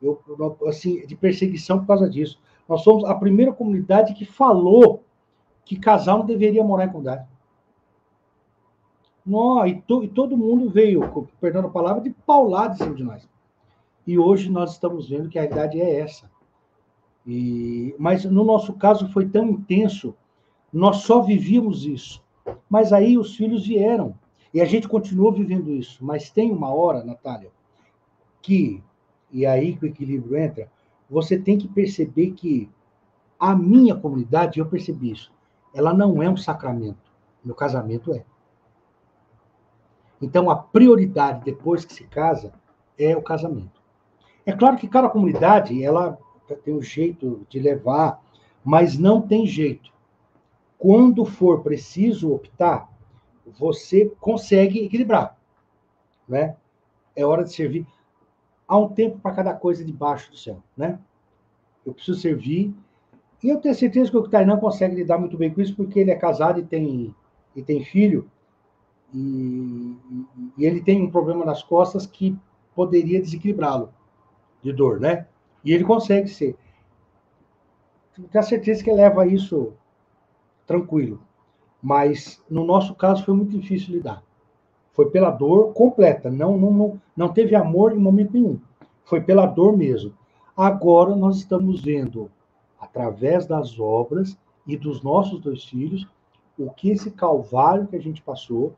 Eu, 0.00 0.20
assim, 0.66 1.04
de 1.06 1.16
perseguição 1.16 1.80
por 1.80 1.86
causa 1.86 2.08
disso. 2.08 2.40
Nós 2.68 2.82
somos 2.82 3.04
a 3.04 3.14
primeira 3.14 3.52
comunidade 3.52 4.14
que 4.14 4.24
falou 4.24 5.02
que 5.64 5.76
casal 5.76 6.18
não 6.18 6.26
deveria 6.26 6.62
morar 6.62 6.84
em 6.84 6.88
comunidade. 6.88 7.26
Não, 9.28 9.66
e, 9.66 9.80
to, 9.82 10.02
e 10.02 10.08
todo 10.08 10.36
mundo 10.36 10.70
veio, 10.70 11.02
perdão 11.40 11.66
a 11.66 11.70
palavra, 11.70 12.02
de 12.02 12.10
paulado 12.10 12.74
em 12.74 12.76
cima 12.78 12.94
de 12.94 13.04
nós. 13.04 13.28
E 14.06 14.18
hoje 14.18 14.50
nós 14.50 14.72
estamos 14.72 15.08
vendo 15.08 15.28
que 15.28 15.38
a 15.38 15.44
idade 15.44 15.80
é 15.80 16.00
essa. 16.00 16.30
E, 17.26 17.94
mas 17.98 18.24
no 18.24 18.42
nosso 18.42 18.72
caso 18.72 19.12
foi 19.12 19.28
tão 19.28 19.50
intenso 19.50 20.14
nós 20.72 20.98
só 20.98 21.20
vivíamos 21.22 21.84
isso. 21.84 22.22
Mas 22.68 22.92
aí 22.92 23.18
os 23.18 23.36
filhos 23.36 23.66
vieram. 23.66 24.14
E 24.52 24.60
a 24.60 24.64
gente 24.64 24.88
continua 24.88 25.32
vivendo 25.32 25.70
isso, 25.70 26.02
mas 26.02 26.30
tem 26.30 26.50
uma 26.50 26.72
hora, 26.72 27.04
Natália, 27.04 27.50
que, 28.40 28.82
e 29.30 29.44
aí 29.44 29.76
que 29.76 29.84
o 29.84 29.88
equilíbrio 29.88 30.38
entra, 30.38 30.70
você 31.08 31.38
tem 31.38 31.58
que 31.58 31.68
perceber 31.68 32.30
que 32.30 32.70
a 33.38 33.54
minha 33.54 33.94
comunidade, 33.94 34.58
eu 34.58 34.66
percebi 34.66 35.12
isso, 35.12 35.30
ela 35.74 35.92
não 35.92 36.22
é 36.22 36.30
um 36.30 36.36
sacramento. 36.36 37.12
Meu 37.44 37.54
casamento 37.54 38.12
é. 38.12 38.24
Então, 40.20 40.50
a 40.50 40.56
prioridade 40.56 41.44
depois 41.44 41.84
que 41.84 41.92
se 41.94 42.04
casa 42.04 42.52
é 42.98 43.16
o 43.16 43.22
casamento. 43.22 43.80
É 44.44 44.52
claro 44.52 44.76
que 44.76 44.88
cada 44.88 45.08
comunidade 45.08 45.82
ela 45.82 46.18
tem 46.64 46.74
um 46.74 46.82
jeito 46.82 47.46
de 47.48 47.60
levar, 47.60 48.20
mas 48.64 48.98
não 48.98 49.20
tem 49.20 49.46
jeito. 49.46 49.92
Quando 50.78 51.24
for 51.24 51.62
preciso 51.62 52.32
optar, 52.32 52.88
você 53.58 54.06
consegue 54.20 54.84
equilibrar, 54.84 55.36
né? 56.28 56.56
É 57.14 57.24
hora 57.24 57.44
de 57.44 57.52
servir. 57.52 57.86
Há 58.66 58.78
um 58.78 58.88
tempo 58.88 59.18
para 59.18 59.34
cada 59.34 59.54
coisa 59.54 59.84
debaixo 59.84 60.30
do 60.30 60.36
céu, 60.36 60.62
né? 60.76 60.98
Eu 61.84 61.92
preciso 61.92 62.20
servir. 62.20 62.74
E 63.42 63.48
eu 63.48 63.60
tenho 63.60 63.74
certeza 63.74 64.10
que 64.10 64.16
o 64.16 64.28
Tainan 64.28 64.58
consegue 64.58 64.94
lidar 64.94 65.18
muito 65.18 65.36
bem 65.36 65.52
com 65.52 65.60
isso, 65.60 65.74
porque 65.74 66.00
ele 66.00 66.10
é 66.10 66.16
casado 66.16 66.60
e 66.60 66.62
tem, 66.62 67.14
e 67.56 67.62
tem 67.62 67.84
filho. 67.84 68.30
E, 69.12 69.96
e, 70.56 70.64
ele 70.64 70.82
tem 70.82 71.02
um 71.02 71.10
problema 71.10 71.44
nas 71.44 71.62
costas 71.62 72.06
que 72.06 72.36
poderia 72.74 73.20
desequilibrá-lo 73.20 73.90
de 74.62 74.72
dor, 74.72 75.00
né? 75.00 75.26
E 75.64 75.72
ele 75.72 75.84
consegue 75.84 76.28
ser. 76.28 76.56
Tenho 78.30 78.44
certeza 78.44 78.82
que 78.82 78.90
ele 78.90 79.00
leva 79.00 79.26
isso 79.26 79.72
tranquilo. 80.66 81.20
Mas 81.80 82.42
no 82.50 82.64
nosso 82.64 82.94
caso 82.94 83.24
foi 83.24 83.34
muito 83.34 83.58
difícil 83.58 83.94
lidar. 83.94 84.22
Foi 84.92 85.10
pela 85.10 85.30
dor 85.30 85.72
completa, 85.72 86.28
não, 86.28 86.58
não, 86.58 86.72
não, 86.72 87.00
não 87.16 87.28
teve 87.32 87.54
amor 87.54 87.92
em 87.92 87.98
momento 87.98 88.32
nenhum. 88.32 88.60
Foi 89.04 89.20
pela 89.20 89.46
dor 89.46 89.76
mesmo. 89.76 90.12
Agora 90.56 91.14
nós 91.14 91.36
estamos 91.36 91.80
vendo, 91.80 92.30
através 92.80 93.46
das 93.46 93.78
obras 93.78 94.36
e 94.66 94.76
dos 94.76 95.02
nossos 95.02 95.40
dois 95.40 95.64
filhos, 95.64 96.06
o 96.58 96.68
que 96.70 96.90
esse 96.90 97.12
calvário 97.12 97.86
que 97.86 97.94
a 97.94 98.00
gente 98.00 98.20
passou. 98.20 98.74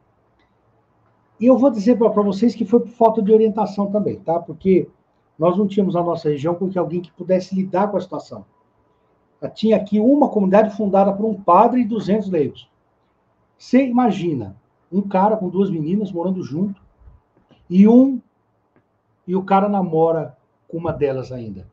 E 1.41 1.47
eu 1.47 1.57
vou 1.57 1.70
dizer 1.70 1.97
para 1.97 2.09
vocês 2.11 2.55
que 2.55 2.66
foi 2.66 2.80
por 2.80 2.91
falta 2.91 3.22
de 3.22 3.32
orientação 3.32 3.91
também, 3.91 4.20
tá? 4.20 4.38
Porque 4.38 4.88
nós 5.38 5.57
não 5.57 5.66
tínhamos 5.66 5.95
na 5.95 6.03
nossa 6.03 6.28
região 6.28 6.55
com 6.55 6.68
que 6.68 6.78
alguém 6.78 7.01
que 7.01 7.11
pudesse 7.11 7.55
lidar 7.55 7.91
com 7.91 7.97
a 7.97 8.01
situação. 8.01 8.45
Tinha 9.55 9.76
aqui 9.76 9.99
uma 9.99 10.28
comunidade 10.28 10.76
fundada 10.76 11.11
por 11.14 11.24
um 11.24 11.34
padre 11.34 11.80
e 11.80 11.84
200 11.86 12.28
leigos. 12.28 12.68
Você 13.57 13.86
imagina 13.86 14.55
um 14.93 15.01
cara 15.01 15.34
com 15.34 15.49
duas 15.49 15.70
meninas 15.70 16.12
morando 16.12 16.43
junto 16.43 16.82
e 17.70 17.88
um 17.88 18.20
e 19.26 19.34
o 19.34 19.43
cara 19.43 19.66
namora 19.66 20.36
com 20.68 20.76
uma 20.76 20.93
delas 20.93 21.32
ainda. 21.32 21.66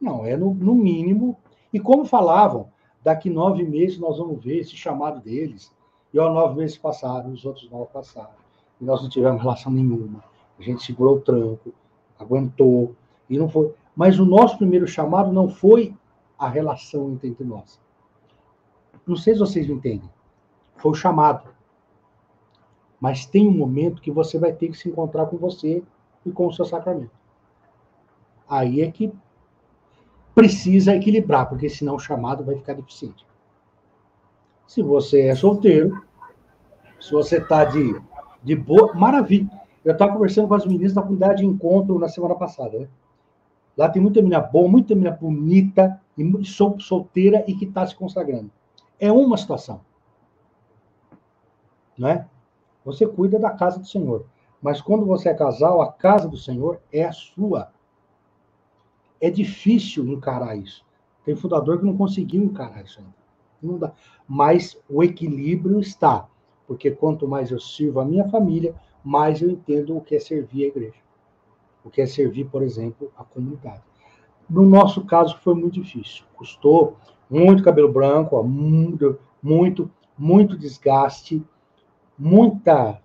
Não, 0.00 0.24
é 0.24 0.34
no, 0.34 0.54
no 0.54 0.74
mínimo. 0.74 1.36
E 1.70 1.78
como 1.78 2.06
falavam, 2.06 2.68
daqui 3.02 3.28
nove 3.28 3.64
meses 3.64 3.98
nós 3.98 4.16
vamos 4.16 4.42
ver 4.42 4.60
esse 4.60 4.74
chamado 4.76 5.20
deles. 5.20 5.70
E 6.14 6.18
ó, 6.18 6.32
nove 6.32 6.56
meses 6.56 6.78
passaram, 6.78 7.32
os 7.32 7.44
outros 7.44 7.70
nove 7.70 7.90
passaram. 7.92 8.39
E 8.80 8.84
nós 8.84 9.02
não 9.02 9.08
tivemos 9.08 9.40
relação 9.40 9.70
nenhuma. 9.72 10.24
A 10.58 10.62
gente 10.62 10.82
segurou 10.82 11.16
o 11.16 11.20
tranco, 11.20 11.72
aguentou, 12.18 12.94
e 13.28 13.38
não 13.38 13.48
foi. 13.48 13.74
Mas 13.94 14.18
o 14.18 14.24
nosso 14.24 14.56
primeiro 14.56 14.86
chamado 14.86 15.32
não 15.32 15.48
foi 15.48 15.94
a 16.38 16.48
relação 16.48 17.18
entre 17.22 17.44
nós. 17.44 17.80
Não 19.06 19.16
sei 19.16 19.34
se 19.34 19.40
vocês 19.40 19.66
me 19.66 19.74
entendem. 19.74 20.08
Foi 20.76 20.92
o 20.92 20.94
chamado. 20.94 21.48
Mas 23.00 23.26
tem 23.26 23.46
um 23.46 23.52
momento 23.52 24.02
que 24.02 24.10
você 24.10 24.38
vai 24.38 24.52
ter 24.52 24.68
que 24.68 24.76
se 24.76 24.88
encontrar 24.88 25.26
com 25.26 25.36
você 25.36 25.82
e 26.24 26.30
com 26.30 26.46
o 26.46 26.52
seu 26.52 26.64
sacramento. 26.64 27.10
Aí 28.48 28.80
é 28.80 28.90
que 28.90 29.12
precisa 30.34 30.94
equilibrar, 30.94 31.48
porque 31.48 31.68
senão 31.68 31.96
o 31.96 32.00
chamado 32.00 32.44
vai 32.44 32.56
ficar 32.56 32.74
deficiente. 32.74 33.26
Se 34.66 34.82
você 34.82 35.22
é 35.22 35.34
solteiro, 35.34 36.02
se 37.00 37.12
você 37.12 37.38
está 37.38 37.64
de, 37.64 38.00
de 38.42 38.56
boa, 38.56 38.94
maravilha. 38.94 39.50
Eu 39.84 39.92
estava 39.92 40.12
conversando 40.12 40.48
com 40.48 40.54
as 40.54 40.66
meninas 40.66 40.92
da 40.92 41.02
comunidade 41.02 41.38
de 41.38 41.46
encontro 41.46 41.98
na 41.98 42.08
semana 42.08 42.34
passada. 42.34 42.78
Né? 42.78 42.88
Lá 43.76 43.88
tem 43.88 44.00
muita 44.00 44.20
menina 44.20 44.40
boa, 44.40 44.68
muita 44.68 44.94
menina 44.94 45.16
bonita, 45.16 46.00
e 46.18 46.44
solteira 46.44 47.44
e 47.46 47.54
que 47.54 47.64
está 47.64 47.86
se 47.86 47.94
consagrando. 47.94 48.50
É 48.98 49.10
uma 49.10 49.36
situação 49.38 49.80
né? 52.00 52.26
Você 52.82 53.06
cuida 53.06 53.38
da 53.38 53.50
casa 53.50 53.78
do 53.78 53.86
Senhor. 53.86 54.24
Mas 54.62 54.80
quando 54.80 55.04
você 55.04 55.28
é 55.28 55.34
casal, 55.34 55.82
a 55.82 55.92
casa 55.92 56.26
do 56.26 56.36
Senhor 56.36 56.80
é 56.90 57.04
a 57.04 57.12
sua. 57.12 57.70
É 59.20 59.30
difícil 59.30 60.08
encarar 60.08 60.56
isso. 60.56 60.82
Tem 61.26 61.36
fundador 61.36 61.78
que 61.78 61.84
não 61.84 61.94
conseguiu 61.94 62.42
encarar 62.42 62.82
isso 62.82 63.00
ainda. 63.00 63.14
Não 63.62 63.78
dá. 63.78 63.92
Mas 64.26 64.80
o 64.88 65.04
equilíbrio 65.04 65.78
está. 65.78 66.26
Porque 66.70 66.92
quanto 66.92 67.26
mais 67.26 67.50
eu 67.50 67.58
sirvo 67.58 67.98
a 67.98 68.04
minha 68.04 68.28
família, 68.28 68.76
mais 69.02 69.42
eu 69.42 69.50
entendo 69.50 69.96
o 69.96 70.00
que 70.00 70.14
é 70.14 70.20
servir 70.20 70.66
a 70.66 70.68
igreja. 70.68 71.00
O 71.84 71.90
que 71.90 72.00
é 72.00 72.06
servir, 72.06 72.44
por 72.44 72.62
exemplo, 72.62 73.10
a 73.16 73.24
comunidade. 73.24 73.82
No 74.48 74.64
nosso 74.64 75.04
caso, 75.04 75.36
foi 75.38 75.54
muito 75.54 75.80
difícil. 75.82 76.24
Custou 76.36 76.96
muito 77.28 77.64
cabelo 77.64 77.92
branco, 77.92 78.40
muito, 78.44 79.18
muito, 79.42 79.90
muito 80.16 80.56
desgaste 80.56 81.42
muita, 82.20 83.00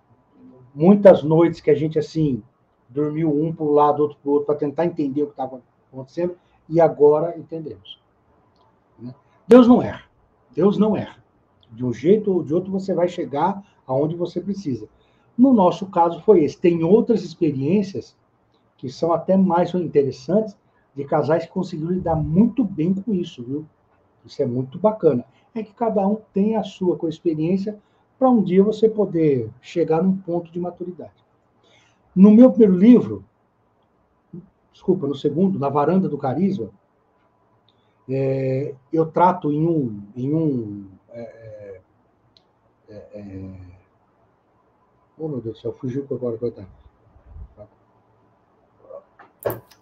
muitas 0.74 1.24
noites 1.24 1.62
que 1.62 1.72
a 1.72 1.76
gente, 1.76 1.98
assim, 1.98 2.44
dormiu 2.90 3.34
um 3.34 3.56
para 3.56 3.66
o 3.66 3.72
lado, 3.72 4.02
outro 4.02 4.18
para 4.22 4.30
o 4.30 4.34
outro, 4.34 4.46
para 4.46 4.56
tentar 4.56 4.86
entender 4.86 5.24
o 5.24 5.28
que 5.28 5.32
estava 5.32 5.62
acontecendo, 5.92 6.38
e 6.68 6.82
agora 6.82 7.38
entendemos. 7.40 8.02
Né? 9.00 9.16
Deus 9.48 9.68
não 9.68 9.82
erra. 9.82 10.04
Deus 10.54 10.78
não 10.78 10.98
erra. 10.98 11.24
De 11.72 11.86
um 11.86 11.94
jeito 11.94 12.32
ou 12.32 12.44
de 12.44 12.54
outro, 12.54 12.72
você 12.72 12.94
vai 12.94 13.08
chegar 13.08 13.64
aonde 13.86 14.16
você 14.16 14.40
precisa. 14.40 14.88
No 15.38 15.54
nosso 15.54 15.88
caso, 15.88 16.22
foi 16.22 16.44
esse. 16.44 16.58
Tem 16.58 16.84
outras 16.84 17.24
experiências 17.24 18.16
que 18.78 18.90
são 18.90 19.14
até 19.14 19.36
mais 19.36 19.74
interessantes 19.74 20.58
de 20.96 21.04
casais 21.04 21.46
que 21.46 21.52
conseguiram 21.52 21.92
lidar 21.92 22.16
muito 22.16 22.64
bem 22.64 22.94
com 22.94 23.14
isso, 23.14 23.44
viu? 23.44 23.66
Isso 24.26 24.42
é 24.42 24.46
muito 24.46 24.80
bacana. 24.80 25.26
É 25.54 25.62
que 25.62 25.74
cada 25.74 26.06
um 26.08 26.18
tem 26.34 26.56
a 26.56 26.64
sua 26.64 26.98
com 26.98 27.08
experiência 27.08 27.78
para 28.18 28.30
um 28.30 28.42
dia 28.42 28.64
você 28.64 28.90
poder 28.90 29.50
chegar 29.62 30.02
num 30.02 30.16
ponto 30.16 30.52
de 30.52 30.60
maturidade. 30.60 31.14
No 32.16 32.32
meu 32.32 32.50
primeiro 32.50 32.78
livro, 32.78 33.26
desculpa, 34.72 35.06
no 35.06 35.16
segundo, 35.16 35.60
na 35.60 35.70
varanda 35.70 36.08
do 36.08 36.18
carisma, 36.18 36.70
é, 38.10 38.74
eu 38.92 39.06
trato 39.06 39.52
em 39.52 39.68
um, 39.68 40.02
em 40.16 40.34
um 40.34 40.86
é, 41.10 41.45
é, 42.90 43.08
é 43.14 43.76
oh 45.18 45.28
meu 45.28 45.42
Deus 45.42 45.58
do 45.58 45.62
céu, 45.62 45.74
fugiu 45.80 46.06
agora 46.12 46.38
coitado. 46.38 46.68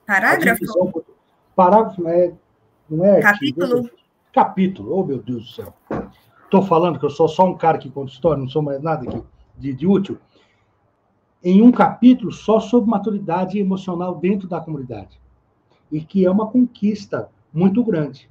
Parágrafo? 0.05 1.05
Parágrafo 1.55 2.07
é, 2.07 2.33
não 2.89 3.05
é 3.05 3.21
capítulo. 3.21 3.77
Artigo, 3.77 3.89
capítulo, 4.33 4.99
oh 4.99 5.05
meu 5.05 5.21
Deus 5.21 5.43
do 5.43 5.49
céu. 5.49 5.73
Estou 6.43 6.61
falando 6.61 6.99
que 6.99 7.05
eu 7.05 7.09
sou 7.09 7.27
só 7.27 7.45
um 7.45 7.57
cara 7.57 7.77
que 7.77 7.89
conta 7.89 8.11
história, 8.11 8.39
não 8.39 8.49
sou 8.49 8.61
mais 8.61 8.81
nada 8.81 9.07
aqui 9.09 9.23
de, 9.57 9.73
de 9.73 9.87
útil. 9.87 10.19
Em 11.43 11.61
um 11.61 11.71
capítulo 11.71 12.31
só 12.31 12.59
sobre 12.59 12.89
maturidade 12.89 13.59
emocional 13.59 14.15
dentro 14.15 14.47
da 14.47 14.61
comunidade. 14.61 15.19
E 15.91 16.01
que 16.01 16.25
é 16.25 16.31
uma 16.31 16.47
conquista 16.47 17.29
muito 17.51 17.83
grande. 17.83 18.29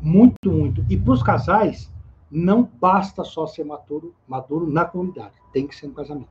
Muito, 0.00 0.50
muito. 0.50 0.84
E 0.88 0.96
para 0.96 1.12
os 1.12 1.22
casais, 1.22 1.92
não 2.30 2.62
basta 2.62 3.24
só 3.24 3.46
ser 3.46 3.64
maduro, 3.64 4.14
maduro 4.26 4.68
na 4.68 4.84
comunidade, 4.84 5.34
tem 5.52 5.66
que 5.66 5.74
ser 5.74 5.86
no 5.86 5.94
casamento. 5.94 6.28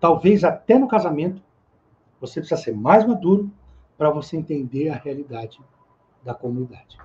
Talvez 0.00 0.44
até 0.44 0.78
no 0.78 0.88
casamento 0.88 1.42
você 2.20 2.40
precisa 2.40 2.60
ser 2.60 2.76
mais 2.76 3.06
maduro 3.06 3.50
para 3.98 4.10
você 4.10 4.36
entender 4.36 4.88
a 4.88 4.96
realidade 4.96 5.58
da 6.24 6.34
comunidade. 6.34 6.98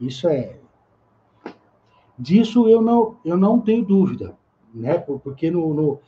Isso 0.00 0.28
é, 0.28 0.58
Disso 2.18 2.68
eu 2.68 2.82
não, 2.82 3.16
eu 3.24 3.36
não 3.36 3.60
tenho 3.60 3.84
dúvida, 3.84 4.36
né? 4.74 4.98
Porque 4.98 5.50
no, 5.50 5.72
no, 5.72 6.00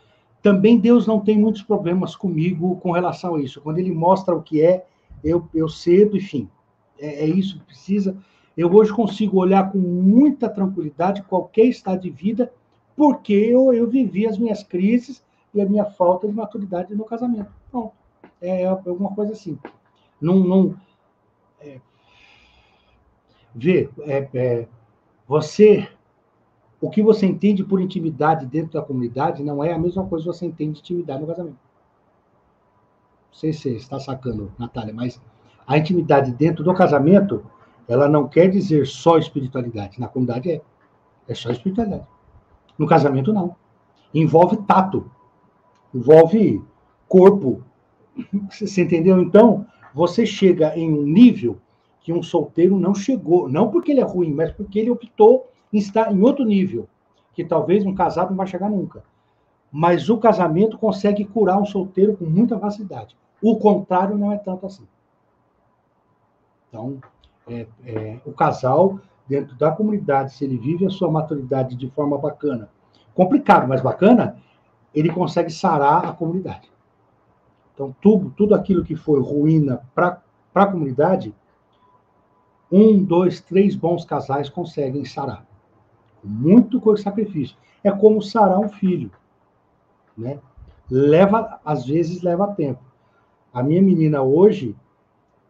também 0.43 0.77
Deus 0.77 1.07
não 1.07 1.21
tem 1.21 1.39
muitos 1.39 1.63
problemas 1.63 2.17
comigo 2.17 2.77
com 2.81 2.91
relação 2.91 3.37
a 3.37 3.41
isso. 3.41 3.61
Quando 3.61 3.79
Ele 3.79 3.93
mostra 3.93 4.35
o 4.35 4.43
que 4.43 4.61
é, 4.61 4.85
eu, 5.23 5.49
eu 5.55 5.69
cedo, 5.69 6.17
enfim. 6.17 6.51
É, 6.99 7.25
é 7.25 7.27
isso 7.27 7.61
que 7.61 7.65
precisa. 7.65 8.17
Eu 8.61 8.71
hoje 8.75 8.93
consigo 8.93 9.39
olhar 9.39 9.73
com 9.73 9.79
muita 9.79 10.47
tranquilidade 10.47 11.23
qualquer 11.23 11.65
estado 11.65 12.03
de 12.03 12.11
vida, 12.11 12.53
porque 12.95 13.33
eu, 13.33 13.73
eu 13.73 13.89
vivi 13.89 14.27
as 14.27 14.37
minhas 14.37 14.63
crises 14.63 15.25
e 15.55 15.63
a 15.63 15.67
minha 15.67 15.87
falta 15.87 16.29
de 16.29 16.35
maturidade 16.35 16.95
no 16.95 17.07
casamento. 17.07 17.51
Pronto. 17.71 17.95
É, 18.39 18.65
é 18.65 18.67
alguma 18.67 19.15
coisa 19.15 19.33
assim. 19.33 19.59
Não, 20.21 20.41
não 20.41 20.77
é, 21.59 21.81
vê, 23.55 23.89
é, 24.01 24.29
é, 24.35 24.69
você 25.27 25.89
o 26.83 26.91
que 26.91 27.03
você 27.03 27.25
entende 27.25 27.65
por 27.65 27.81
intimidade 27.81 28.45
dentro 28.45 28.73
da 28.73 28.83
comunidade 28.83 29.43
não 29.43 29.65
é 29.65 29.73
a 29.73 29.79
mesma 29.79 30.07
coisa 30.07 30.27
que 30.27 30.37
você 30.37 30.45
entende 30.45 30.75
de 30.75 30.81
intimidade 30.81 31.23
no 31.23 31.27
casamento. 31.27 31.57
Não 33.29 33.33
sei 33.33 33.55
se 33.55 33.61
você 33.61 33.71
está 33.77 33.99
sacando, 33.99 34.53
Natália, 34.59 34.93
mas 34.93 35.19
a 35.67 35.79
intimidade 35.79 36.31
dentro 36.33 36.63
do 36.63 36.75
casamento, 36.75 37.43
ela 37.91 38.09
não 38.09 38.29
quer 38.29 38.49
dizer 38.49 38.87
só 38.87 39.19
espiritualidade. 39.19 39.99
Na 39.99 40.07
comunidade 40.07 40.49
é. 40.49 40.63
É 41.29 41.35
só 41.35 41.51
espiritualidade. 41.51 42.07
No 42.79 42.87
casamento, 42.87 43.33
não. 43.33 43.57
Envolve 44.15 44.59
tato. 44.59 45.11
Envolve 45.93 46.63
corpo. 47.09 47.65
Você 48.49 48.83
entendeu? 48.83 49.21
Então, 49.21 49.67
você 49.93 50.25
chega 50.25 50.77
em 50.79 50.89
um 50.89 51.03
nível 51.03 51.59
que 52.01 52.13
um 52.13 52.23
solteiro 52.23 52.79
não 52.79 52.95
chegou. 52.95 53.49
Não 53.49 53.73
porque 53.73 53.91
ele 53.91 54.01
é 54.01 54.05
ruim, 54.05 54.33
mas 54.33 54.53
porque 54.53 54.79
ele 54.79 54.91
optou 54.91 55.51
está 55.73 56.13
em 56.13 56.21
outro 56.23 56.45
nível, 56.45 56.89
que 57.33 57.45
talvez 57.45 57.85
um 57.85 57.95
casado 57.95 58.31
não 58.31 58.37
vai 58.37 58.47
chegar 58.47 58.71
nunca. 58.71 59.05
Mas 59.71 60.09
o 60.09 60.19
casamento 60.19 60.79
consegue 60.79 61.25
curar 61.25 61.61
um 61.61 61.67
solteiro 61.67 62.17
com 62.17 62.25
muita 62.25 62.59
facilidade. 62.59 63.17
O 63.43 63.57
contrário 63.57 64.17
não 64.17 64.33
é 64.33 64.39
tanto 64.39 64.67
assim. 64.67 64.87
Então, 66.69 67.01
é, 67.51 67.67
é, 67.85 68.21
o 68.25 68.33
casal, 68.33 68.99
dentro 69.29 69.55
da 69.57 69.71
comunidade, 69.71 70.33
se 70.35 70.45
ele 70.45 70.57
vive 70.57 70.87
a 70.87 70.91
sua 70.91 71.11
maturidade 71.11 71.77
de 71.77 71.91
forma 71.91 72.17
bacana, 72.17 72.71
complicado, 73.15 73.69
mas 73.69 73.81
bacana, 73.81 74.37
ele 74.95 75.11
consegue 75.11 75.51
sarar 75.51 76.07
a 76.07 76.13
comunidade. 76.13 76.71
Então, 77.75 77.95
tudo, 78.01 78.31
tudo 78.37 78.55
aquilo 78.55 78.85
que 78.85 78.97
foi 78.97 79.21
ruína 79.21 79.83
para 79.95 80.21
a 80.55 80.67
comunidade, 80.67 81.35
um, 82.71 83.03
dois, 83.03 83.41
três 83.41 83.75
bons 83.75 84.05
casais 84.05 84.49
conseguem 84.49 85.05
sarar 85.05 85.45
muito 86.23 86.81
com 86.81 86.97
sacrifício. 86.97 87.57
É 87.83 87.91
como 87.91 88.23
sarar 88.23 88.59
um 88.59 88.69
filho, 88.69 89.11
né? 90.17 90.39
Leva, 90.91 91.61
às 91.65 91.87
vezes 91.87 92.23
leva 92.23 92.55
tempo. 92.55 92.81
A 93.53 93.63
minha 93.63 93.81
menina 93.81 94.23
hoje, 94.23 94.77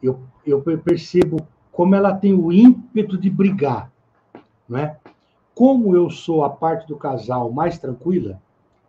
eu, 0.03 0.21
eu 0.47 0.63
percebo 0.63 1.47
como 1.81 1.95
ela 1.95 2.15
tem 2.15 2.35
o 2.35 2.53
ímpeto 2.53 3.17
de 3.17 3.31
brigar, 3.31 3.91
né? 4.69 4.99
Como 5.55 5.97
eu 5.97 6.11
sou 6.11 6.45
a 6.45 6.51
parte 6.51 6.87
do 6.87 6.95
casal 6.95 7.51
mais 7.51 7.79
tranquila, 7.79 8.39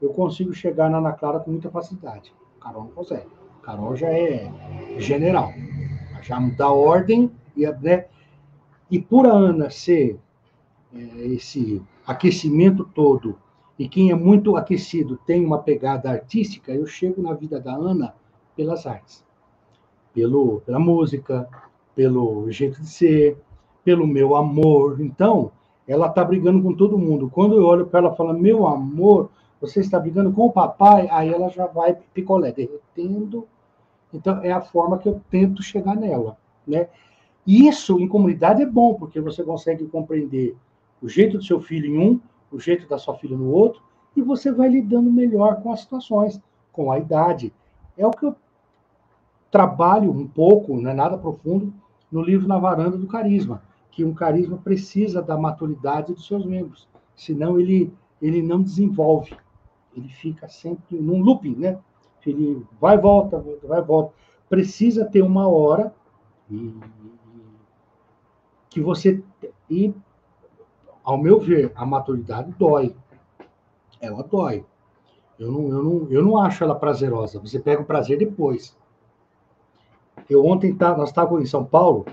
eu 0.01 0.09
consigo 0.09 0.53
chegar 0.53 0.89
na 0.89 0.97
Ana 0.97 1.13
Clara 1.13 1.39
com 1.39 1.51
muita 1.51 1.69
facilidade. 1.69 2.33
Carol 2.59 2.83
não 2.83 2.91
consegue. 2.91 3.29
Carol 3.63 3.95
já 3.95 4.09
é 4.09 4.51
general. 4.97 5.53
Já 6.21 6.37
dá 6.57 6.69
ordem, 6.69 7.31
e, 7.55 7.65
né? 7.65 8.07
E 8.89 8.99
por 8.99 9.25
a 9.25 9.31
Ana 9.31 9.69
ser 9.69 10.19
é, 10.93 10.97
esse 11.27 11.81
aquecimento 12.05 12.83
todo, 12.83 13.39
e 13.79 13.87
quem 13.87 14.11
é 14.11 14.15
muito 14.15 14.57
aquecido 14.57 15.15
tem 15.25 15.45
uma 15.45 15.59
pegada 15.59 16.11
artística, 16.11 16.73
eu 16.73 16.85
chego 16.85 17.21
na 17.21 17.33
vida 17.33 17.57
da 17.57 17.73
Ana 17.73 18.13
pelas 18.53 18.85
artes. 18.85 19.23
Pelo, 20.13 20.59
pela 20.65 20.77
música, 20.77 21.47
pelo 22.01 22.49
jeito 22.49 22.81
de 22.81 22.89
ser, 22.89 23.37
pelo 23.83 24.07
meu 24.07 24.35
amor. 24.35 24.99
Então, 24.99 25.51
ela 25.87 26.07
está 26.07 26.23
brigando 26.23 26.59
com 26.63 26.73
todo 26.73 26.97
mundo. 26.97 27.29
Quando 27.29 27.55
eu 27.55 27.63
olho 27.63 27.85
para 27.85 27.99
ela 27.99 28.11
e 28.11 28.17
falo, 28.17 28.33
meu 28.33 28.65
amor, 28.65 29.29
você 29.61 29.81
está 29.81 29.99
brigando 29.99 30.31
com 30.31 30.47
o 30.47 30.51
papai, 30.51 31.07
aí 31.11 31.31
ela 31.31 31.47
já 31.49 31.67
vai 31.67 31.95
picolé, 32.11 32.51
derretendo. 32.51 33.47
Então, 34.11 34.41
é 34.41 34.51
a 34.51 34.61
forma 34.61 34.97
que 34.97 35.07
eu 35.07 35.21
tento 35.29 35.61
chegar 35.61 35.95
nela. 35.95 36.37
Né? 36.65 36.87
Isso, 37.45 37.99
em 37.99 38.07
comunidade, 38.07 38.63
é 38.63 38.65
bom, 38.65 38.95
porque 38.95 39.21
você 39.21 39.43
consegue 39.43 39.85
compreender 39.85 40.57
o 41.03 41.07
jeito 41.07 41.37
do 41.37 41.43
seu 41.43 41.61
filho 41.61 41.85
em 41.85 41.99
um, 41.99 42.19
o 42.51 42.59
jeito 42.59 42.89
da 42.89 42.97
sua 42.97 43.13
filha 43.13 43.37
no 43.37 43.51
outro, 43.51 43.79
e 44.15 44.23
você 44.23 44.51
vai 44.51 44.69
lidando 44.69 45.11
melhor 45.11 45.61
com 45.61 45.71
as 45.71 45.81
situações, 45.81 46.41
com 46.71 46.91
a 46.91 46.97
idade. 46.97 47.53
É 47.95 48.07
o 48.07 48.09
que 48.09 48.25
eu 48.25 48.35
trabalho 49.51 50.09
um 50.09 50.27
pouco, 50.27 50.81
não 50.81 50.89
é 50.89 50.93
nada 50.95 51.15
profundo, 51.15 51.71
no 52.11 52.21
livro 52.21 52.47
Na 52.47 52.57
Varanda 52.59 52.97
do 52.97 53.07
Carisma, 53.07 53.63
que 53.91 54.03
um 54.03 54.13
carisma 54.13 54.57
precisa 54.57 55.21
da 55.21 55.37
maturidade 55.37 56.13
dos 56.13 56.25
seus 56.25 56.45
membros, 56.45 56.87
senão 57.15 57.59
ele, 57.59 57.93
ele 58.21 58.41
não 58.41 58.61
desenvolve, 58.61 59.35
ele 59.95 60.09
fica 60.09 60.47
sempre 60.47 60.97
num 60.97 61.21
looping, 61.21 61.55
né? 61.55 61.79
Ele 62.25 62.65
vai 62.79 62.95
e 62.95 62.99
volta, 62.99 63.43
vai 63.63 63.79
e 63.79 63.83
volta. 63.83 64.13
Precisa 64.47 65.05
ter 65.05 65.21
uma 65.21 65.47
hora 65.47 65.93
e, 66.49 66.73
que 68.69 68.79
você 68.79 69.23
e 69.69 69.93
ao 71.03 71.17
meu 71.17 71.39
ver, 71.39 71.71
a 71.75 71.85
maturidade 71.85 72.53
dói. 72.57 72.95
Ela 73.99 74.23
dói. 74.23 74.65
Eu 75.37 75.51
não, 75.51 75.69
eu 75.69 75.83
não, 75.83 76.11
eu 76.11 76.23
não 76.23 76.37
acho 76.37 76.63
ela 76.63 76.75
prazerosa. 76.75 77.39
Você 77.39 77.59
pega 77.59 77.81
o 77.81 77.85
prazer 77.85 78.17
depois. 78.17 78.77
Eu 80.31 80.45
ontem 80.45 80.73
tá, 80.73 80.95
nós 80.95 81.09
estávamos 81.09 81.43
em 81.43 81.45
São 81.45 81.65
Paulo 81.65 82.05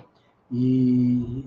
e 0.51 1.45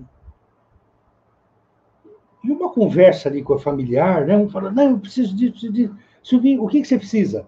e 2.43 2.49
uma 2.49 2.71
conversa 2.71 3.29
ali 3.29 3.43
com 3.43 3.53
a 3.53 3.59
familiar, 3.59 4.25
né? 4.25 4.35
Um 4.35 4.49
falando, 4.49 4.75
não, 4.75 4.91
eu 4.91 4.99
preciso 4.99 5.35
disso, 5.35 5.51
preciso 5.51 5.73
disso. 5.73 5.95
Silvinho, 6.23 6.63
o 6.63 6.67
que, 6.67 6.81
que 6.81 6.87
você 6.87 6.97
precisa? 6.97 7.47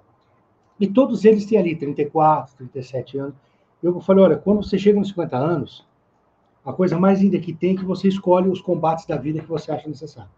E 0.80 0.88
todos 0.88 1.24
eles 1.24 1.45
têm 1.45 1.57
ali 1.57 1.76
34, 1.76 2.57
37 2.57 3.17
anos. 3.17 3.36
Eu 3.82 3.99
falei, 4.01 4.26
olha, 4.26 4.38
quando 4.38 4.61
você 4.61 4.78
chega 4.78 4.99
nos 4.99 5.07
50 5.07 5.38
anos, 5.38 5.88
a 6.63 6.74
coisa 6.74 6.99
mais 6.99 7.21
linda 7.21 7.39
que 7.39 7.53
tem 7.53 7.76
é 7.76 7.78
que 7.78 7.86
você 7.86 8.07
escolhe 8.07 8.49
os 8.49 8.61
combates 8.61 9.05
da 9.05 9.15
vida 9.15 9.39
que 9.39 9.49
você 9.49 9.71
acha 9.71 9.88
necessário. 9.88 10.30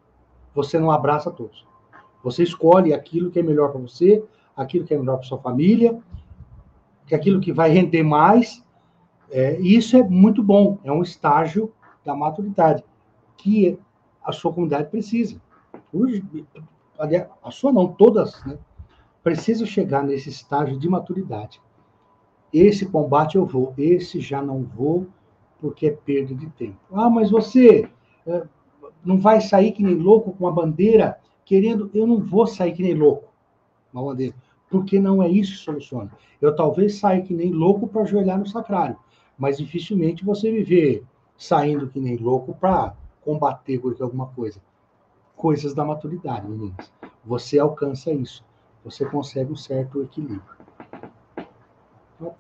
Você 0.54 0.80
não 0.80 0.92
abraça 0.92 1.32
todos. 1.32 1.66
Você 2.24 2.44
escolhe 2.44 2.94
aquilo 2.94 3.30
que 3.32 3.40
é 3.40 3.44
melhor 3.44 3.72
para 3.72 3.82
você, 3.82 4.24
aquilo 4.56 4.86
que 4.86 4.94
é 4.94 4.98
melhor 4.98 5.18
para 5.18 5.28
sua 5.28 5.40
família, 5.40 6.00
é 7.12 7.16
aquilo 7.16 7.42
que 7.42 7.52
vai 7.52 7.70
render 7.70 8.04
mais. 8.04 8.65
É, 9.30 9.60
e 9.60 9.76
isso 9.76 9.98
é 9.98 10.04
muito 10.04 10.44
bom. 10.44 10.78
É 10.84 10.92
um 10.92 11.02
estágio 11.02 11.72
da 12.04 12.16
maturidade 12.16 12.84
que 13.38 13.78
a 14.24 14.32
sua 14.32 14.54
comunidade 14.54 14.90
precisa. 14.90 15.42
A 17.44 17.52
sua 17.52 17.72
não, 17.72 17.88
todas, 17.88 18.44
né? 18.46 18.58
Precisa 19.24 19.66
chegar 19.66 20.04
nesse 20.04 20.30
estágio 20.30 20.78
de 20.78 20.88
maturidade. 20.88 21.62
Esse 22.54 22.86
combate 22.86 23.36
eu 23.36 23.46
vou, 23.46 23.74
esse 23.78 24.20
já 24.20 24.42
não 24.42 24.64
vou, 24.64 25.08
porque 25.60 25.88
é 25.88 25.92
perda 25.92 26.34
de 26.34 26.48
tempo. 26.52 26.78
Ah, 26.92 27.10
mas 27.10 27.32
você 27.32 27.90
é, 28.26 28.44
não 29.04 29.18
vai 29.18 29.42
sair 29.42 29.72
que 29.72 29.84
nem 29.84 29.96
louco 29.96 30.34
com 30.34 30.48
a 30.48 30.52
bandeira 30.52 31.20
querendo. 31.44 31.90
Eu 31.94 32.08
não 32.08 32.20
vou 32.20 32.48
sair 32.48 32.74
que 32.74 32.84
nem 32.84 32.94
louco 32.94 33.32
com 33.92 34.00
a 34.00 34.04
bandeira, 34.04 34.36
porque 34.70 35.00
não 35.00 35.22
é 35.22 35.30
isso 35.30 35.54
que 35.54 35.60
soluciona. 35.60 36.12
Eu 36.42 36.56
talvez 36.56 36.96
saia 36.96 37.22
que 37.22 37.34
nem 37.34 37.52
louco 37.52 37.88
para 37.88 38.04
ajoelhar 38.04 38.38
no 38.38 38.48
sacrário, 38.48 38.98
mas 39.38 39.58
dificilmente 39.58 40.24
você 40.24 40.52
me 40.52 40.64
vê 40.64 41.04
saindo 41.38 41.88
que 41.88 42.00
nem 42.00 42.18
louco 42.18 42.56
para 42.56 42.94
combater 43.22 43.80
por 43.80 43.96
alguma 44.02 44.28
coisa. 44.28 44.62
Coisas 45.36 45.74
da 45.74 45.84
maturidade, 45.84 46.48
meninas. 46.48 46.92
Você 47.26 47.60
alcança 47.60 48.12
isso. 48.12 48.44
Você 48.84 49.04
consegue 49.06 49.52
um 49.52 49.56
certo 49.56 50.02
equilíbrio. 50.02 50.56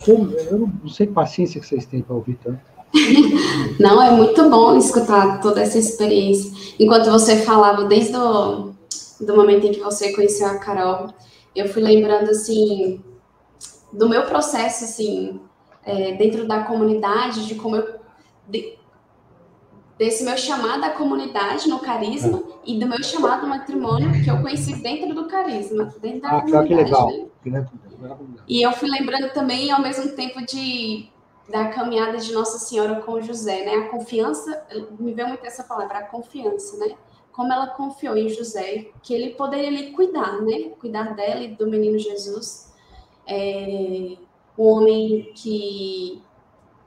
Eu 0.07 0.69
não 0.81 0.87
sei 0.87 1.07
que 1.07 1.13
paciência 1.13 1.59
que 1.59 1.67
vocês 1.67 1.85
têm 1.85 2.01
para 2.01 2.15
ouvir 2.15 2.37
tanto. 2.41 2.61
Não, 3.79 4.01
é 4.01 4.11
muito 4.11 4.49
bom 4.49 4.77
escutar 4.77 5.41
toda 5.41 5.61
essa 5.61 5.77
experiência. 5.77 6.51
Enquanto 6.79 7.11
você 7.11 7.41
falava, 7.41 7.83
desde 7.85 8.15
o 8.15 8.73
do 9.19 9.35
momento 9.35 9.65
em 9.65 9.71
que 9.71 9.79
você 9.79 10.13
conheceu 10.13 10.47
a 10.47 10.57
Carol, 10.59 11.07
eu 11.55 11.67
fui 11.67 11.81
lembrando, 11.81 12.29
assim, 12.29 13.03
do 13.91 14.09
meu 14.09 14.23
processo, 14.23 14.83
assim, 14.83 15.39
é, 15.85 16.13
dentro 16.13 16.47
da 16.47 16.63
comunidade, 16.63 17.47
de 17.47 17.55
como 17.55 17.75
eu... 17.75 17.99
De, 18.47 18.77
desse 19.97 20.23
meu 20.23 20.37
chamado 20.37 20.83
à 20.83 20.89
comunidade 20.89 21.69
no 21.69 21.79
carisma 21.79 22.43
e 22.65 22.77
do 22.77 22.85
meu 22.85 23.01
chamado 23.01 23.43
ao 23.43 23.49
matrimônio 23.49 24.11
que 24.23 24.29
eu 24.29 24.41
conheci 24.41 24.75
dentro 24.75 25.15
do 25.15 25.25
carisma, 25.27 25.85
dentro 26.01 26.21
da 26.21 26.29
ah, 26.29 26.41
comunidade. 26.41 26.67
Que 26.67 26.75
legal. 26.75 27.11
Né? 27.45 27.65
E 28.47 28.61
eu 28.61 28.73
fui 28.73 28.89
lembrando 28.89 29.31
também, 29.33 29.71
ao 29.71 29.81
mesmo 29.81 30.11
tempo, 30.11 30.45
de 30.45 31.09
da 31.49 31.67
caminhada 31.67 32.17
de 32.17 32.33
Nossa 32.33 32.57
Senhora 32.57 33.01
com 33.01 33.21
José, 33.21 33.65
né? 33.65 33.75
A 33.75 33.89
confiança, 33.89 34.65
me 34.99 35.13
veio 35.13 35.27
muito 35.27 35.45
essa 35.45 35.63
palavra, 35.63 35.99
a 35.99 36.03
confiança, 36.03 36.77
né? 36.77 36.95
Como 37.31 37.51
ela 37.51 37.67
confiou 37.67 38.17
em 38.17 38.29
José, 38.29 38.87
que 39.03 39.13
ele 39.13 39.35
poderia 39.35 39.67
ali 39.67 39.91
cuidar, 39.91 40.41
né? 40.41 40.69
Cuidar 40.79 41.15
dela 41.15 41.43
e 41.43 41.49
do 41.49 41.67
menino 41.67 41.99
Jesus. 41.99 42.73
É, 43.27 44.17
um 44.57 44.63
homem 44.65 45.31
que 45.35 46.21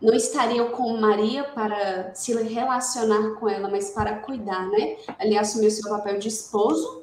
não 0.01 0.14
estaria 0.14 0.64
com 0.66 0.97
Maria 0.97 1.45
para 1.45 2.14
se 2.14 2.33
relacionar 2.43 3.35
com 3.35 3.49
ela, 3.49 3.69
mas 3.69 3.91
para 3.91 4.19
cuidar, 4.21 4.66
né? 4.69 4.97
Ele 5.21 5.37
assumiu 5.37 5.71
seu 5.71 5.91
papel 5.91 6.19
de 6.19 6.29
esposo, 6.29 7.03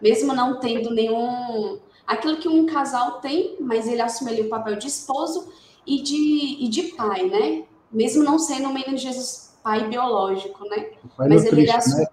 mesmo 0.00 0.32
não 0.32 0.60
tendo 0.60 0.90
nenhum. 0.90 1.80
aquilo 2.06 2.38
que 2.38 2.48
um 2.48 2.66
casal 2.66 3.20
tem, 3.20 3.56
mas 3.60 3.88
ele 3.88 4.00
assumiu 4.00 4.44
o 4.44 4.48
papel 4.48 4.76
de 4.76 4.86
esposo 4.86 5.52
e 5.86 6.00
de, 6.02 6.64
e 6.64 6.68
de 6.68 6.82
pai, 6.94 7.28
né? 7.28 7.64
Mesmo 7.90 8.22
não 8.22 8.38
sendo 8.38 8.68
o 8.68 8.74
menino 8.74 8.96
Jesus 8.96 9.48
pai 9.62 9.88
biológico, 9.88 10.64
né? 10.68 10.90
Pai 11.16 11.28
Mas 11.28 11.44
ele 11.44 11.70
assume... 11.70 12.02
né? 12.02 12.06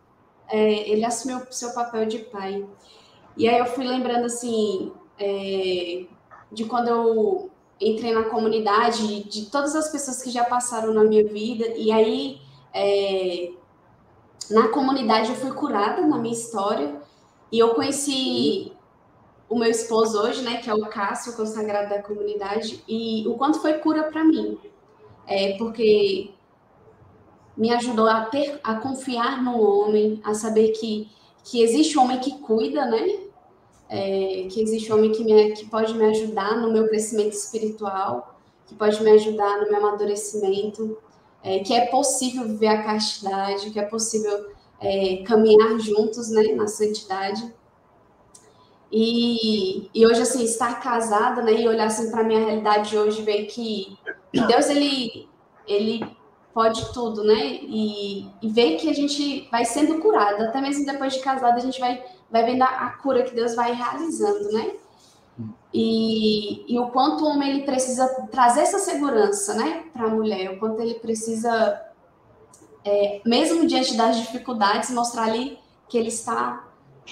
é, 0.50 0.90
ele 0.90 1.06
assumiu 1.06 1.38
o 1.38 1.54
seu 1.54 1.74
papel 1.74 2.06
de 2.06 2.20
pai. 2.20 2.66
E 3.38 3.48
aí 3.48 3.60
eu 3.60 3.66
fui 3.66 3.86
lembrando, 3.86 4.26
assim, 4.26 4.92
é, 5.20 6.06
de 6.52 6.66
quando 6.66 6.88
eu 6.88 7.50
entrei 7.80 8.14
na 8.14 8.24
comunidade, 8.24 9.24
de 9.24 9.46
todas 9.48 9.76
as 9.76 9.90
pessoas 9.90 10.22
que 10.22 10.30
já 10.30 10.44
passaram 10.44 10.94
na 10.94 11.04
minha 11.04 11.26
vida, 11.28 11.68
e 11.76 11.92
aí 11.92 12.40
é, 12.74 13.52
na 14.50 14.70
comunidade 14.70 15.30
eu 15.30 15.36
fui 15.36 15.52
curada 15.52 16.02
na 16.06 16.18
minha 16.18 16.34
história, 16.34 17.02
e 17.52 17.60
eu 17.60 17.74
conheci 17.74 18.72
o 19.48 19.58
meu 19.58 19.70
esposo 19.70 20.20
hoje, 20.20 20.42
né, 20.42 20.58
que 20.58 20.70
é 20.70 20.74
o 20.74 20.88
Cássio, 20.88 21.34
consagrado 21.34 21.90
da 21.90 22.02
comunidade, 22.02 22.84
e 22.88 23.28
o 23.28 23.36
quanto 23.36 23.60
foi 23.60 23.74
cura 23.76 24.04
para 24.04 24.24
mim. 24.24 24.58
É, 25.28 25.58
porque 25.58 26.32
me 27.58 27.72
ajudou 27.74 28.08
a 28.08 28.26
ter, 28.26 28.60
a 28.64 28.76
confiar 28.76 29.42
no 29.42 29.60
homem, 29.60 30.22
a 30.24 30.34
saber 30.34 30.70
que, 30.70 31.10
que 31.44 31.62
existe 31.62 31.98
um 31.98 32.04
homem 32.04 32.20
que 32.20 32.38
cuida, 32.40 32.86
né? 32.86 33.25
É, 33.88 34.48
que 34.50 34.62
existe 34.62 34.92
um 34.92 34.98
homem 34.98 35.12
que, 35.12 35.24
me, 35.24 35.52
que 35.52 35.66
pode 35.68 35.94
me 35.94 36.06
ajudar 36.06 36.58
no 36.58 36.72
meu 36.72 36.88
crescimento 36.88 37.34
espiritual, 37.34 38.40
que 38.66 38.74
pode 38.74 39.02
me 39.04 39.12
ajudar 39.12 39.62
no 39.62 39.70
meu 39.70 39.78
amadurecimento, 39.78 40.98
é, 41.44 41.60
que 41.60 41.74
é 41.74 41.86
possível 41.88 42.44
viver 42.46 42.68
a 42.68 42.84
castidade, 42.84 43.70
que 43.70 43.80
é 43.80 43.84
possível 43.84 44.48
é, 44.82 45.18
caminhar 45.18 45.80
juntos, 45.80 46.30
né, 46.32 46.54
na 46.54 46.68
santidade. 46.68 47.54
E, 48.92 49.90
e 49.94 50.06
hoje, 50.06 50.22
assim, 50.22 50.44
estar 50.44 50.80
casada, 50.82 51.44
né, 51.44 51.54
e 51.54 51.68
olhar 51.68 51.86
assim 51.86 52.10
para 52.10 52.22
a 52.22 52.24
minha 52.24 52.40
realidade 52.40 52.98
hoje, 52.98 53.22
ver 53.22 53.46
que, 53.46 53.98
que 54.34 54.42
Deus, 54.48 54.70
ele, 54.70 55.28
ele 55.68 56.04
pode 56.56 56.94
tudo, 56.94 57.22
né? 57.22 57.60
E, 57.64 58.26
e 58.42 58.48
ver 58.48 58.78
que 58.78 58.90
a 58.90 58.94
gente 58.94 59.50
vai 59.52 59.66
sendo 59.66 60.00
curado, 60.00 60.42
até 60.44 60.62
mesmo 60.62 60.86
depois 60.86 61.14
de 61.14 61.20
casado, 61.20 61.58
a 61.58 61.60
gente 61.60 61.80
vai, 61.82 62.02
vai 62.30 62.46
vendo 62.46 62.64
a, 62.64 62.90
cura 63.02 63.24
que 63.24 63.36
Deus 63.36 63.56
vai 63.56 63.74
realizando, 63.74 64.52
né? 64.52 64.74
E, 65.74 66.74
e 66.74 66.80
o 66.80 66.88
quanto 66.88 67.24
o 67.24 67.28
homem 67.28 67.50
ele 67.50 67.64
precisa 67.64 68.08
trazer 68.32 68.62
essa 68.62 68.80
segurança, 68.80 69.54
né, 69.54 69.84
para 69.92 70.06
a 70.06 70.10
mulher, 70.10 70.52
o 70.52 70.58
quanto 70.58 70.82
ele 70.82 70.96
precisa, 70.96 71.82
é, 72.86 73.22
mesmo 73.26 73.68
diante 73.68 73.98
das 73.98 74.16
dificuldades, 74.16 74.90
mostrar 74.92 75.24
ali 75.24 75.60
que 75.90 75.98
ele 75.98 76.08
está 76.08 76.66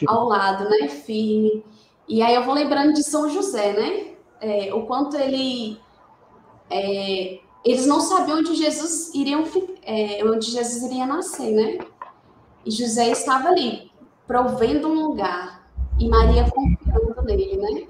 ao 0.07 0.25
lado, 0.25 0.69
né, 0.69 0.87
firme. 0.87 1.65
E 2.07 2.21
aí 2.21 2.33
eu 2.33 2.45
vou 2.45 2.53
lembrando 2.53 2.93
de 2.93 3.03
São 3.03 3.29
José, 3.29 3.73
né, 3.73 4.13
é, 4.39 4.73
o 4.73 4.85
quanto 4.85 5.17
ele 5.17 5.77
é, 6.69 7.39
eles 7.63 7.85
não 7.85 8.01
sabiam 8.01 8.39
onde 8.39 8.55
Jesus 8.55 9.13
iria, 9.13 9.37
é, 9.83 10.23
onde 10.25 10.51
Jesus 10.51 10.83
iria 10.83 11.05
nascer, 11.05 11.51
né? 11.51 11.77
E 12.65 12.71
José 12.71 13.09
estava 13.09 13.49
ali, 13.49 13.91
provendo 14.27 14.87
um 14.87 15.07
lugar, 15.07 15.69
e 15.99 16.07
Maria 16.07 16.49
confiando 16.49 17.21
nele, 17.23 17.57
né? 17.57 17.87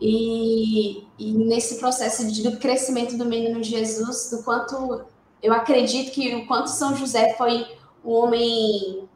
E, 0.00 1.06
e 1.18 1.32
nesse 1.32 1.78
processo 1.78 2.30
de, 2.30 2.42
do 2.42 2.58
crescimento 2.58 3.16
do 3.16 3.24
menino 3.24 3.62
Jesus, 3.62 4.30
do 4.30 4.42
quanto 4.42 5.04
eu 5.42 5.52
acredito 5.52 6.12
que 6.12 6.34
o 6.34 6.46
quanto 6.46 6.68
São 6.68 6.94
José 6.94 7.34
foi 7.34 7.66
um 8.04 8.12
homem 8.12 9.08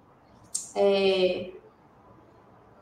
é, 0.75 1.51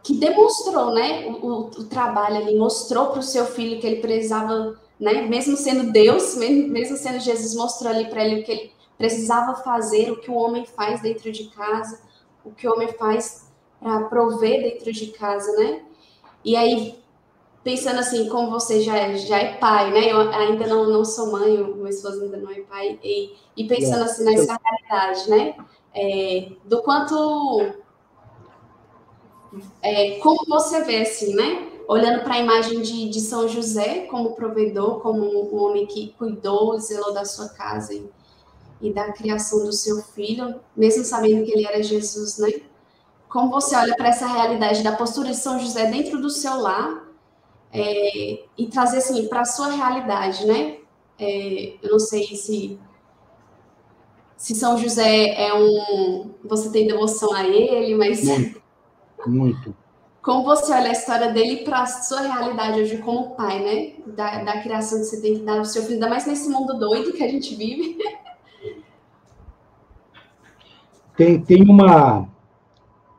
que 0.03 0.15
demonstrou, 0.15 0.95
né, 0.95 1.27
o, 1.27 1.67
o 1.67 1.85
trabalho 1.85 2.37
ali, 2.37 2.57
mostrou 2.57 3.09
para 3.09 3.21
o 3.21 3.23
seu 3.23 3.47
filho 3.47 3.81
que 3.81 3.87
ele 3.87 4.01
precisava 4.01 4.79
né? 4.99 5.23
Mesmo 5.23 5.57
sendo 5.57 5.93
Deus, 5.93 6.37
mesmo 6.37 6.97
sendo 6.97 7.21
Jesus, 7.21 7.55
mostrou 7.55 7.93
ali 7.93 8.09
para 8.09 8.25
ele 8.25 8.41
o 8.41 8.45
que 8.45 8.53
ele 8.53 8.73
precisava 8.97 9.55
fazer, 9.63 10.11
o 10.11 10.21
que 10.21 10.31
o 10.31 10.35
homem 10.35 10.67
faz 10.67 11.01
dentro 11.01 11.31
de 11.31 11.45
casa, 11.51 12.01
o 12.49 12.55
que 12.55 12.67
o 12.67 12.73
homem 12.73 12.89
faz 12.89 13.49
para 13.81 14.05
prover 14.05 14.63
dentro 14.63 14.93
de 14.93 15.09
casa, 15.09 15.53
né? 15.57 15.83
E 16.45 16.57
aí, 16.57 16.99
pensando 17.63 18.01
assim, 18.01 18.29
como 18.29 18.51
você 18.51 18.81
já 18.81 18.97
é, 18.97 19.17
já 19.17 19.39
é 19.39 19.55
pai, 19.57 19.91
né? 19.91 20.13
Eu 20.13 20.21
ainda 20.31 20.67
não, 20.67 20.89
não 20.89 21.05
sou 21.05 21.31
mãe, 21.33 21.61
o 21.61 21.77
meu 21.77 21.89
esposo 21.89 22.23
ainda 22.23 22.37
não 22.37 22.51
é 22.51 22.61
pai, 22.63 22.99
e, 23.03 23.35
e 23.57 23.67
pensando 23.67 24.05
assim 24.05 24.25
nessa 24.25 24.59
realidade, 24.63 25.31
né? 25.31 25.55
É, 25.95 26.53
do 26.65 26.83
quanto. 26.83 27.75
É, 29.83 30.19
como 30.19 30.45
você 30.47 30.83
vê, 30.83 31.03
assim, 31.03 31.35
né? 31.35 31.69
olhando 31.89 32.23
para 32.23 32.35
a 32.35 32.39
imagem 32.39 32.83
de, 32.83 33.09
de 33.09 33.19
São 33.19 33.49
José 33.49 34.01
como 34.11 34.35
provedor, 34.35 35.01
como 35.01 35.25
um 35.25 35.57
homem 35.59 35.87
que 35.87 36.15
cuidou, 36.19 36.79
zelou 36.79 37.15
da 37.15 37.25
sua 37.25 37.49
casa 37.49 37.95
e, 37.95 38.07
e 38.81 38.93
da 38.93 39.13
criação 39.13 39.65
do 39.65 39.73
seu 39.73 40.03
filho, 40.03 40.61
mesmo 40.77 41.05
sabendo 41.05 41.45
que 41.45 41.53
ele 41.53 41.67
era 41.67 41.83
Jesus, 41.83 42.39
né? 42.39 42.49
Como 43.29 43.51
você 43.51 43.77
olha 43.77 43.95
para 43.97 44.09
essa 44.09 44.27
realidade 44.27 44.83
da 44.83 44.93
postura 44.93 45.31
de 45.31 45.37
São 45.37 45.59
José 45.59 45.91
dentro 45.91 46.21
do 46.21 46.31
seu 46.31 46.57
lar 46.57 47.07
é, 47.73 48.45
e 48.57 48.67
trazer 48.69 48.99
assim 48.99 49.27
para 49.29 49.43
a 49.43 49.45
sua 49.45 49.71
realidade, 49.71 50.47
né? 50.47 50.79
É, 51.19 51.75
eu 51.83 51.91
não 51.91 51.99
sei 51.99 52.25
se 52.37 52.79
se 54.37 54.55
São 54.55 54.79
José 54.79 55.35
é 55.35 55.53
um 55.53 56.31
você 56.45 56.71
tem 56.71 56.87
devoção 56.87 57.35
a 57.35 57.45
ele, 57.47 57.97
mas 57.97 58.23
muito, 59.27 59.27
muito 59.27 59.75
como 60.29 60.45
você 60.45 60.73
olha 60.75 60.91
a 60.91 60.93
história 60.93 61.33
dele 61.33 61.65
para 61.65 61.81
a 61.81 61.87
sua 61.87 62.21
realidade 62.21 62.83
hoje 62.83 62.99
como 62.99 63.35
pai, 63.35 63.61
né? 63.61 63.93
Da, 64.15 64.45
da 64.45 64.61
criação 64.61 64.99
que 64.99 65.07
você 65.07 65.23
tem 65.23 65.39
que 65.39 65.43
dar 65.43 65.57
ao 65.57 65.65
seu 65.65 65.83
filho, 65.83 65.95
ainda 65.95 66.09
mais 66.11 66.27
nesse 66.27 66.51
mundo 66.51 66.79
doido 66.79 67.15
que 67.15 67.25
a 67.25 67.29
gente 67.29 67.55
vive. 67.55 67.97
Tem, 71.19 71.39
tem 71.39 71.63
uma. 71.63 72.27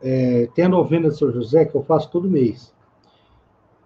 É, 0.02 0.50
tem 0.56 0.66
a 0.66 0.70
novena 0.70 1.10
de 1.10 1.18
São 1.18 1.32
José 1.32 1.66
que 1.66 1.76
eu 1.76 1.84
faço 1.84 2.10
todo 2.10 2.28
mês. 2.28 2.74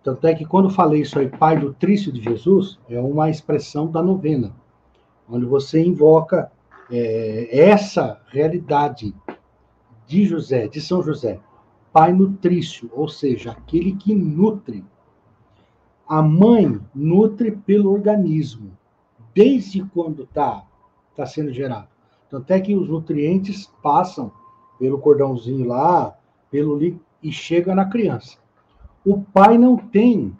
Tanto 0.01 0.26
é 0.26 0.34
que 0.34 0.45
quando 0.45 0.70
falei 0.70 1.01
isso 1.01 1.20
aí, 1.20 1.28
Pai 1.28 1.57
do 1.59 1.74
Trício 1.74 2.14
de 2.14 2.22
Jesus, 2.22 2.80
é 2.89 2.99
uma 2.99 3.30
expressão 3.30 3.91
da 3.91 4.01
novena, 4.01 4.53
onde 5.28 5.45
você 5.45 5.84
invoca 5.84 6.49
é, 6.89 7.49
essa 7.51 8.22
realidade 8.28 9.14
de 10.07 10.26
José, 10.26 10.70
de 10.70 10.80
São 10.80 11.03
José 11.03 11.41
pai 11.93 12.11
nutrício, 12.11 12.89
ou 12.91 13.07
seja, 13.07 13.51
aquele 13.51 13.95
que 13.95 14.16
nutre. 14.16 14.84
A 16.09 16.22
mãe 16.22 16.82
nutre 16.93 17.51
pelo 17.51 17.93
organismo, 17.93 18.76
desde 19.34 19.84
quando 19.86 20.24
está 20.24 20.66
tá 21.16 21.26
sendo 21.26 21.53
gerado. 21.53 21.92
Tanto 22.34 22.49
é 22.49 22.59
que 22.59 22.75
os 22.75 22.89
nutrientes 22.89 23.71
passam 23.84 24.31
pelo 24.79 24.97
cordãozinho 24.97 25.67
lá, 25.67 26.17
pelo 26.49 26.81
e 27.21 27.31
chega 27.31 27.75
na 27.75 27.86
criança. 27.86 28.39
O 29.05 29.21
pai 29.21 29.55
não 29.55 29.77
tem 29.77 30.36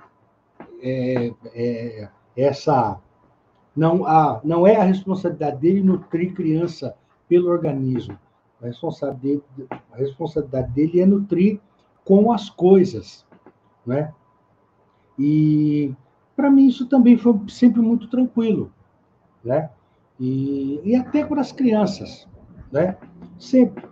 é, 0.82 1.32
é, 1.54 2.10
essa. 2.36 3.00
Não, 3.76 4.08
a, 4.08 4.42
não 4.44 4.66
é 4.66 4.76
a 4.76 4.84
responsabilidade 4.84 5.58
dele 5.58 5.84
nutrir 5.84 6.34
criança 6.34 6.96
pelo 7.30 7.52
organismo. 7.52 8.18
A 8.60 8.66
responsabilidade, 8.66 9.46
a 9.70 9.96
responsabilidade 9.96 10.72
dele 10.72 11.00
é 11.00 11.06
nutrir 11.06 11.60
com 12.04 12.32
as 12.32 12.50
coisas, 12.50 13.24
né? 13.86 14.12
E 15.20 15.94
para 16.36 16.50
mim 16.50 16.70
isso 16.70 16.88
também 16.88 17.20
foi 17.20 17.40
sempre 17.50 17.82
muito 17.82 18.08
tranquilo, 18.08 18.72
né? 19.46 19.70
E, 20.24 20.80
e 20.86 20.96
até 20.96 21.26
para 21.26 21.42
as 21.42 21.52
crianças, 21.52 22.26
né? 22.72 22.96
Sempre. 23.38 23.86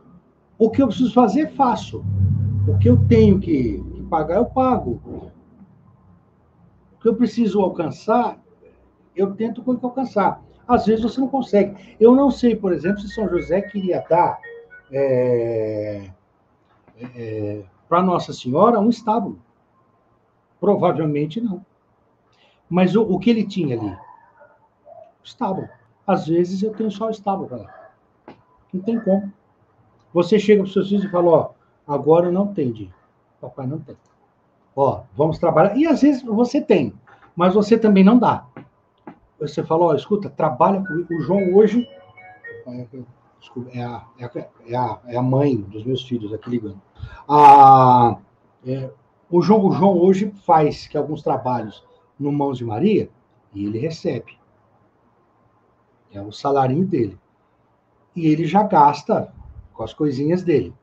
O 0.58 0.70
que 0.70 0.82
eu 0.82 0.88
preciso 0.88 1.14
fazer, 1.14 1.52
faço. 1.56 2.06
O 2.66 2.78
que 2.78 2.88
eu 2.88 3.06
tenho 3.06 3.38
que, 3.38 3.84
que 3.84 4.04
pagar, 4.04 4.38
eu 4.38 4.46
pago. 4.46 5.02
O 6.94 7.02
que 7.02 7.10
eu 7.10 7.18
preciso 7.18 7.60
alcançar, 7.60 8.42
eu 9.14 9.36
tento 9.36 9.62
alcançar. 9.84 10.42
Às 10.66 10.86
vezes 10.86 11.04
você 11.04 11.20
não 11.20 11.28
consegue. 11.28 11.98
Eu 12.00 12.16
não 12.16 12.32
sei, 12.32 12.56
por 12.56 12.72
exemplo, 12.72 13.02
se 13.02 13.10
São 13.10 13.28
José 13.28 13.64
queria 13.64 14.06
dar 14.10 14.40
é, 14.90 16.12
é, 17.14 17.64
para 17.90 18.02
Nossa 18.02 18.32
Senhora 18.32 18.80
um 18.80 18.90
estábulo. 18.90 19.38
Provavelmente 20.62 21.42
não. 21.42 21.66
Mas 22.70 22.96
o, 22.96 23.02
o 23.04 23.20
que 23.20 23.30
ele 23.30 23.46
tinha 23.46 23.78
ali? 23.78 23.98
Estábulo. 25.22 25.68
Às 26.06 26.28
vezes 26.28 26.62
eu 26.64 26.74
tenho 26.74 26.92
só 26.92 27.08
o 27.08 27.12
estábulo 27.12 27.48
para 27.48 27.58
lá. 27.58 27.90
Não 28.74 28.82
tem 28.82 29.00
como. 29.00 29.32
Você 30.14 30.40
chega 30.40 30.62
para 30.62 30.68
os 30.68 30.74
seus 30.74 30.90
filhos 30.90 31.06
e 31.06 31.10
fala, 31.10 31.30
ó, 31.30 31.50
agora 31.88 32.32
não 32.32 32.54
tem 32.54 32.72
dinheiro. 32.72 32.96
Papai 33.40 33.66
não 33.66 33.80
tem. 33.80 33.96
Ó, 34.76 35.04
vamos 35.16 35.40
trabalhar. 35.40 35.76
E 35.78 35.86
às 35.86 36.02
vezes 36.02 36.24
você 36.24 36.62
tem, 36.62 36.94
mas 37.36 37.54
você 37.54 37.78
também 37.78 38.04
não 38.04 38.18
dá. 38.18 38.46
Você 39.40 39.64
fala, 39.64 39.86
ó, 39.86 39.96
escuta, 39.96 40.30
trabalha 40.30 40.84
comigo. 40.86 41.14
O 41.16 41.22
João 41.22 41.54
hoje, 41.56 41.88
é 43.74 43.84
a, 43.84 44.06
é, 44.20 44.26
a, 44.26 44.32
é, 44.68 44.76
a, 44.76 45.00
é 45.08 45.18
a 45.18 45.22
mãe 45.22 45.58
dos 45.58 45.84
meus 45.84 46.04
filhos 46.04 46.34
aqui 46.34 46.50
ligando. 46.50 46.82
A, 47.28 48.18
é, 48.66 48.90
o, 49.30 49.42
João, 49.42 49.66
o 49.66 49.72
João 49.72 49.98
hoje 49.98 50.32
faz 50.46 50.88
que 50.88 50.98
alguns 50.98 51.24
trabalhos 51.24 51.84
no 52.20 52.32
Mãos 52.32 52.58
de 52.58 52.66
Maria 52.66 53.10
e 53.54 53.66
ele 53.66 53.80
recebe. 53.80 54.38
É 56.12 56.22
o 56.22 56.32
salário 56.32 56.86
dele. 56.86 57.18
E 58.16 58.28
ele 58.28 58.46
já 58.46 58.64
gasta 58.64 59.34
com 59.74 59.84
as 59.84 59.94
coisinhas 59.94 60.44
dele. 60.44 60.74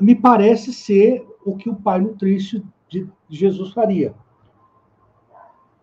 me 0.00 0.14
parece 0.14 0.72
ser 0.72 1.26
o 1.44 1.56
que 1.56 1.68
o 1.68 1.76
pai 1.76 2.00
nutrício 2.00 2.64
de 2.88 3.08
Jesus 3.28 3.72
faria. 3.72 4.14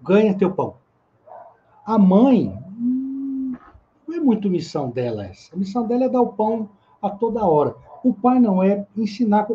Ganha 0.02 0.38
teu 0.38 0.52
pão. 0.52 0.78
A 1.86 1.98
mãe, 1.98 2.58
não 4.08 4.16
é 4.16 4.20
muito 4.20 4.50
missão 4.50 4.90
dela 4.90 5.26
essa. 5.26 5.54
A 5.54 5.58
missão 5.58 5.86
dela 5.86 6.06
é 6.06 6.10
dar 6.10 6.22
o 6.22 6.34
pão 6.34 6.70
a 7.02 7.10
toda 7.10 7.46
hora. 7.46 7.76
O 8.04 8.14
pai 8.14 8.40
não 8.40 8.62
é 8.64 8.86
ensinar 8.96 9.48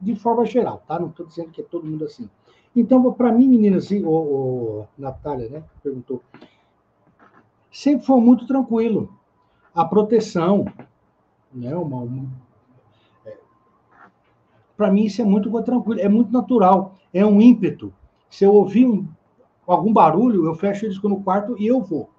de 0.00 0.14
forma 0.14 0.46
geral, 0.46 0.82
tá? 0.86 0.98
Não 0.98 1.08
estou 1.08 1.26
dizendo 1.26 1.50
que 1.50 1.60
é 1.60 1.64
todo 1.64 1.86
mundo 1.86 2.04
assim. 2.04 2.28
Então, 2.74 3.12
para 3.12 3.32
mim, 3.32 3.48
meninas, 3.48 3.90
o, 3.90 4.06
o 4.06 4.86
Natália, 4.96 5.48
né, 5.48 5.64
perguntou, 5.82 6.22
sempre 7.78 8.04
foi 8.04 8.20
muito 8.20 8.44
tranquilo. 8.44 9.08
A 9.72 9.84
proteção, 9.84 10.64
né, 11.52 11.76
uma, 11.76 11.98
uma 11.98 12.28
é, 13.24 13.36
para 14.76 14.90
mim 14.90 15.04
isso 15.04 15.22
é 15.22 15.24
muito 15.24 15.48
tranquilo, 15.62 16.00
é 16.00 16.08
muito 16.08 16.32
natural, 16.32 16.96
é 17.14 17.24
um 17.24 17.40
ímpeto. 17.40 17.94
Se 18.28 18.44
eu 18.44 18.52
ouvir 18.52 18.84
um, 18.84 19.06
algum 19.64 19.92
barulho, 19.92 20.44
eu 20.44 20.56
fecho 20.56 20.86
o 20.86 20.88
disco 20.88 21.08
no 21.08 21.22
quarto 21.22 21.56
e 21.56 21.68
eu 21.68 21.80
vou. 21.80 22.10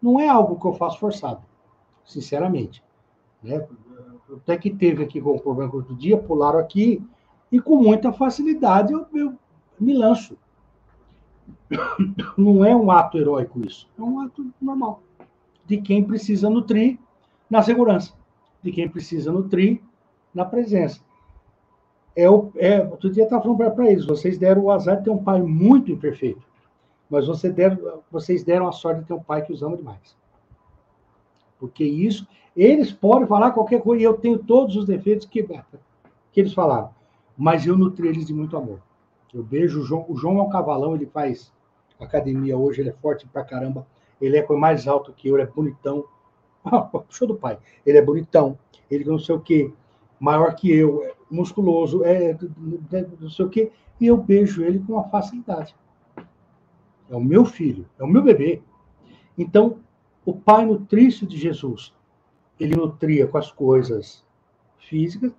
Não 0.00 0.20
é 0.20 0.28
algo 0.28 0.60
que 0.60 0.66
eu 0.66 0.74
faço 0.74 1.00
forçado, 1.00 1.42
sinceramente. 2.04 2.84
Né? 3.42 3.66
Até 4.32 4.56
que 4.56 4.70
teve 4.70 5.02
aqui 5.02 5.20
com 5.20 5.34
o 5.34 5.40
problema 5.40 5.82
do 5.82 5.96
dia, 5.96 6.16
pularam 6.16 6.60
aqui, 6.60 7.04
e 7.50 7.60
com 7.60 7.82
muita 7.82 8.12
facilidade 8.12 8.92
eu, 8.92 9.06
eu 9.12 9.34
me 9.78 9.92
lanço. 9.92 10.38
Não 12.36 12.64
é 12.64 12.74
um 12.74 12.90
ato 12.90 13.18
heróico 13.18 13.64
isso, 13.64 13.88
é 13.98 14.02
um 14.02 14.20
ato 14.20 14.46
normal. 14.60 15.02
De 15.66 15.80
quem 15.80 16.02
precisa 16.04 16.50
nutrir 16.50 16.98
na 17.48 17.62
segurança, 17.62 18.12
de 18.62 18.72
quem 18.72 18.88
precisa 18.88 19.32
nutrir 19.32 19.80
na 20.34 20.44
presença. 20.44 21.00
É 22.14 22.28
o, 22.28 22.50
é, 22.56 22.82
outro 22.82 23.10
dia 23.10 23.24
estava 23.24 23.42
falando 23.42 23.74
para 23.74 23.90
eles, 23.90 24.04
vocês 24.04 24.36
deram 24.36 24.62
o 24.62 24.70
azar 24.70 24.98
de 24.98 25.04
ter 25.04 25.10
um 25.10 25.22
pai 25.22 25.40
muito 25.40 25.90
imperfeito, 25.90 26.42
mas 27.08 27.26
você 27.26 27.54
vocês 28.10 28.44
deram 28.44 28.68
a 28.68 28.72
sorte 28.72 29.00
de 29.00 29.06
ter 29.06 29.14
um 29.14 29.22
pai 29.22 29.42
que 29.42 29.52
os 29.52 29.62
ama 29.62 29.76
demais. 29.76 30.16
Porque 31.58 31.84
isso, 31.84 32.26
eles 32.56 32.92
podem 32.92 33.26
falar 33.26 33.52
qualquer 33.52 33.80
coisa, 33.80 34.02
e 34.02 34.04
eu 34.04 34.14
tenho 34.14 34.38
todos 34.38 34.76
os 34.76 34.84
defeitos 34.84 35.26
que, 35.26 35.42
que 36.32 36.40
eles 36.40 36.52
falaram, 36.52 36.90
mas 37.36 37.66
eu 37.66 37.78
nutri 37.78 38.08
eles 38.08 38.26
de 38.26 38.34
muito 38.34 38.56
amor. 38.56 38.80
Eu 39.32 39.42
beijo 39.42 39.80
o 39.80 39.84
João, 39.84 40.04
o 40.08 40.16
João 40.16 40.38
é 40.38 40.42
um 40.42 40.50
cavalão, 40.50 40.94
ele 40.94 41.06
faz 41.06 41.50
academia 42.04 42.56
hoje, 42.56 42.80
ele 42.80 42.90
é 42.90 42.94
forte 42.94 43.26
pra 43.26 43.44
caramba, 43.44 43.86
ele 44.20 44.36
é 44.36 44.46
mais 44.50 44.86
alto 44.86 45.12
que 45.12 45.28
eu, 45.28 45.36
ele 45.36 45.44
é 45.44 45.46
bonitão. 45.46 46.04
Ah, 46.64 46.88
show 47.10 47.26
do 47.26 47.34
pai. 47.34 47.58
Ele 47.84 47.98
é 47.98 48.02
bonitão, 48.02 48.56
ele 48.88 49.04
não 49.04 49.18
sei 49.18 49.34
o 49.34 49.40
quê, 49.40 49.72
maior 50.20 50.54
que 50.54 50.72
eu, 50.72 51.02
é 51.02 51.12
musculoso, 51.28 52.04
é 52.04 52.38
não 53.20 53.28
sei 53.28 53.44
o 53.44 53.48
quê, 53.48 53.72
e 54.00 54.06
eu 54.06 54.16
beijo 54.16 54.62
ele 54.62 54.78
com 54.78 54.92
uma 54.92 55.08
facilidade. 55.08 55.74
É 57.10 57.16
o 57.16 57.20
meu 57.20 57.44
filho, 57.44 57.84
é 57.98 58.04
o 58.04 58.06
meu 58.06 58.22
bebê. 58.22 58.62
Então, 59.36 59.78
o 60.24 60.32
pai 60.32 60.64
nutrício 60.64 61.26
de 61.26 61.36
Jesus, 61.36 61.92
ele 62.60 62.76
nutria 62.76 63.26
com 63.26 63.38
as 63.38 63.50
coisas 63.50 64.24
físicas 64.78 65.32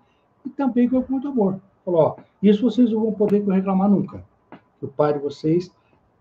e 0.45 0.49
também 0.49 0.89
com 0.89 1.03
muito 1.07 1.29
amor. 1.29 1.61
Falou, 1.85 2.01
ó, 2.01 2.15
isso 2.41 2.63
vocês 2.63 2.91
não 2.91 3.01
vão 3.01 3.13
poder 3.13 3.43
reclamar 3.45 3.89
nunca. 3.89 4.25
O 4.81 4.87
pai 4.87 5.13
de 5.13 5.19
vocês 5.19 5.71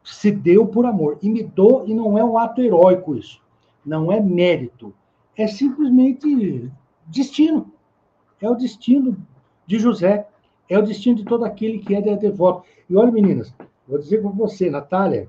se 0.03 0.31
deu 0.31 0.67
por 0.67 0.87
amor. 0.87 1.19
E 1.23 1.29
me 1.29 1.43
dou, 1.43 1.87
e 1.87 1.95
não 1.95 2.19
é 2.19 2.25
um 2.25 2.37
ato 2.39 2.61
heróico 2.61 3.17
isso. 3.17 3.41
Não 3.85 4.11
é 4.11 4.21
mérito. 4.21 4.93
É 5.37 5.47
simplesmente 5.47 6.71
destino. 7.07 7.73
É 8.41 8.49
o 8.49 8.55
destino 8.55 9.17
de 9.67 9.79
José. 9.79 10.29
É 10.69 10.79
o 10.79 10.83
destino 10.83 11.17
de 11.17 11.25
todo 11.25 11.45
aquele 11.45 11.79
que 11.79 11.95
é 11.95 12.01
devoto. 12.01 12.65
E 12.89 12.97
olha, 12.97 13.13
meninas, 13.13 13.55
vou 13.87 13.99
dizer 13.99 14.21
para 14.21 14.31
você, 14.31 14.71
Natália, 14.71 15.29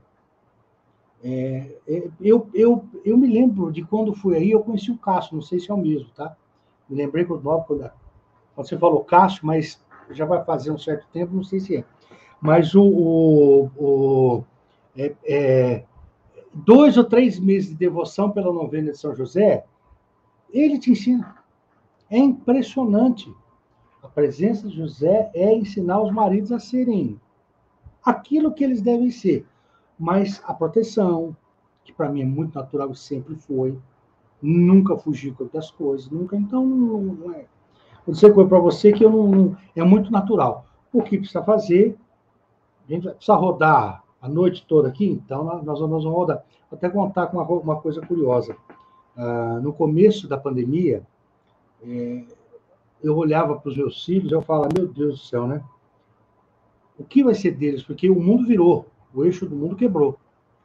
é, 1.23 1.77
é, 1.87 2.07
eu, 2.19 2.49
eu, 2.53 2.85
eu 3.05 3.17
me 3.17 3.27
lembro 3.27 3.71
de 3.71 3.81
quando 3.81 4.13
fui 4.13 4.35
aí, 4.35 4.51
eu 4.51 4.59
conheci 4.59 4.91
o 4.91 4.97
Cássio, 4.97 5.35
não 5.35 5.41
sei 5.41 5.57
se 5.57 5.71
é 5.71 5.73
o 5.73 5.77
mesmo, 5.77 6.09
tá? 6.09 6.35
Me 6.89 6.97
lembrei 6.97 7.23
quando, 7.23 7.41
quando 7.41 7.91
você 8.57 8.77
falou 8.77 9.05
Cássio, 9.05 9.45
mas 9.45 9.81
já 10.11 10.25
vai 10.25 10.43
fazer 10.43 10.71
um 10.71 10.77
certo 10.77 11.07
tempo, 11.13 11.33
não 11.33 11.43
sei 11.43 11.61
se 11.61 11.77
é. 11.77 11.85
Mas 12.41 12.75
o, 12.75 12.83
o, 12.83 13.71
o 13.77 14.43
é, 14.97 15.15
é, 15.25 15.85
dois 16.53 16.97
ou 16.97 17.03
três 17.03 17.39
meses 17.39 17.69
de 17.69 17.75
devoção 17.75 18.31
pela 18.31 18.51
novena 18.51 18.91
de 18.91 18.97
São 18.97 19.15
José, 19.15 19.65
ele 20.51 20.77
te 20.77 20.91
ensina. 20.91 21.35
É 22.09 22.17
impressionante. 22.17 23.33
A 24.03 24.07
presença 24.07 24.67
de 24.67 24.75
José 24.75 25.31
é 25.33 25.53
ensinar 25.53 26.01
os 26.01 26.11
maridos 26.11 26.51
a 26.51 26.59
serem 26.59 27.19
aquilo 28.03 28.53
que 28.53 28.63
eles 28.63 28.81
devem 28.81 29.09
ser. 29.09 29.45
Mas 29.97 30.41
a 30.45 30.53
proteção, 30.53 31.35
que 31.83 31.93
para 31.93 32.09
mim 32.09 32.21
é 32.21 32.25
muito 32.25 32.53
natural 32.55 32.91
e 32.91 32.95
sempre 32.95 33.35
foi, 33.35 33.77
nunca 34.41 34.97
fugir 34.97 35.33
das 35.53 35.71
coisas, 35.71 36.09
nunca. 36.09 36.35
Então, 36.35 36.65
não 36.65 37.33
é. 37.33 37.45
Vou 38.05 38.13
dizer 38.13 38.33
para 38.33 38.59
você 38.59 38.91
que 38.91 39.03
eu 39.03 39.09
não, 39.09 39.27
não, 39.27 39.57
é 39.75 39.83
muito 39.83 40.11
natural. 40.11 40.65
O 40.91 41.01
que 41.01 41.17
precisa 41.17 41.41
fazer? 41.41 41.97
A 42.87 42.91
gente 42.91 43.09
precisa 43.09 43.35
rodar 43.35 44.02
a 44.23 44.29
noite 44.29 44.65
toda 44.65 44.87
aqui, 44.87 45.05
então 45.05 45.43
nós, 45.43 45.81
vamos 45.81 46.05
rodar. 46.05 46.45
Vou 46.71 46.77
até 46.77 46.89
contar 46.89 47.27
com 47.27 47.37
uma, 47.37 47.45
uma 47.45 47.81
coisa 47.81 47.99
curiosa. 47.99 48.55
Ah, 49.17 49.59
no 49.61 49.73
começo 49.73 50.29
da 50.29 50.37
pandemia, 50.37 51.05
é, 51.85 52.23
eu 53.03 53.17
olhava 53.17 53.57
para 53.57 53.69
os 53.69 53.75
meus 53.75 54.05
filhos 54.05 54.31
eu 54.31 54.41
falava, 54.41 54.69
meu 54.73 54.87
Deus 54.87 55.19
do 55.19 55.25
céu, 55.25 55.45
né? 55.45 55.61
O 56.97 57.03
que 57.03 57.21
vai 57.21 57.35
ser 57.35 57.51
deles? 57.51 57.83
Porque 57.83 58.09
o 58.09 58.17
mundo 58.17 58.47
virou, 58.47 58.87
o 59.13 59.25
eixo 59.25 59.45
do 59.45 59.57
mundo 59.57 59.75
quebrou. 59.75 60.17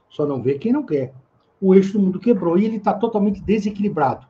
Só 0.09 0.25
não 0.25 0.41
vê 0.41 0.57
quem 0.57 0.73
não 0.73 0.87
quer. 0.87 1.13
O 1.61 1.75
eixo 1.75 1.95
do 1.95 2.01
mundo 2.01 2.21
quebrou 2.21 2.57
e 2.57 2.65
ele 2.65 2.77
está 2.77 2.95
totalmente 2.95 3.41
desequilibrado. 3.41 4.25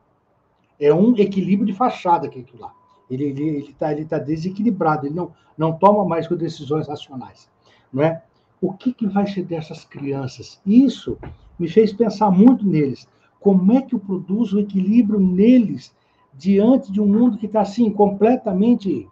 É 0.80 0.92
um 0.94 1.14
equilíbrio 1.18 1.66
de 1.66 1.74
fachada 1.74 2.30
que 2.30 2.40
aquilo 2.40 2.62
lá. 2.62 2.72
Ele 3.10 3.26
está 3.26 3.42
ele, 3.42 3.56
ele 3.58 3.72
tá, 3.74 3.92
ele 3.92 4.04
tá 4.06 4.18
desequilibrado, 4.18 5.06
ele 5.06 5.14
não, 5.14 5.34
não 5.56 5.76
toma 5.76 6.02
mais 6.06 6.26
decisões 6.28 6.88
racionais. 6.88 7.50
Não 7.92 8.02
é? 8.02 8.22
O 8.60 8.72
que, 8.72 8.92
que 8.92 9.06
vai 9.06 9.26
ser 9.26 9.44
dessas 9.44 9.84
crianças? 9.84 10.60
Isso 10.66 11.18
me 11.58 11.68
fez 11.68 11.92
pensar 11.92 12.30
muito 12.30 12.66
neles. 12.66 13.08
Como 13.40 13.72
é 13.72 13.82
que 13.82 13.94
eu 13.94 14.00
produzo 14.00 14.56
o 14.56 14.60
equilíbrio 14.60 15.20
neles 15.20 15.94
diante 16.34 16.90
de 16.90 17.00
um 17.00 17.06
mundo 17.06 17.38
que 17.38 17.46
está 17.46 17.60
assim, 17.60 17.90
completamente 17.90 19.08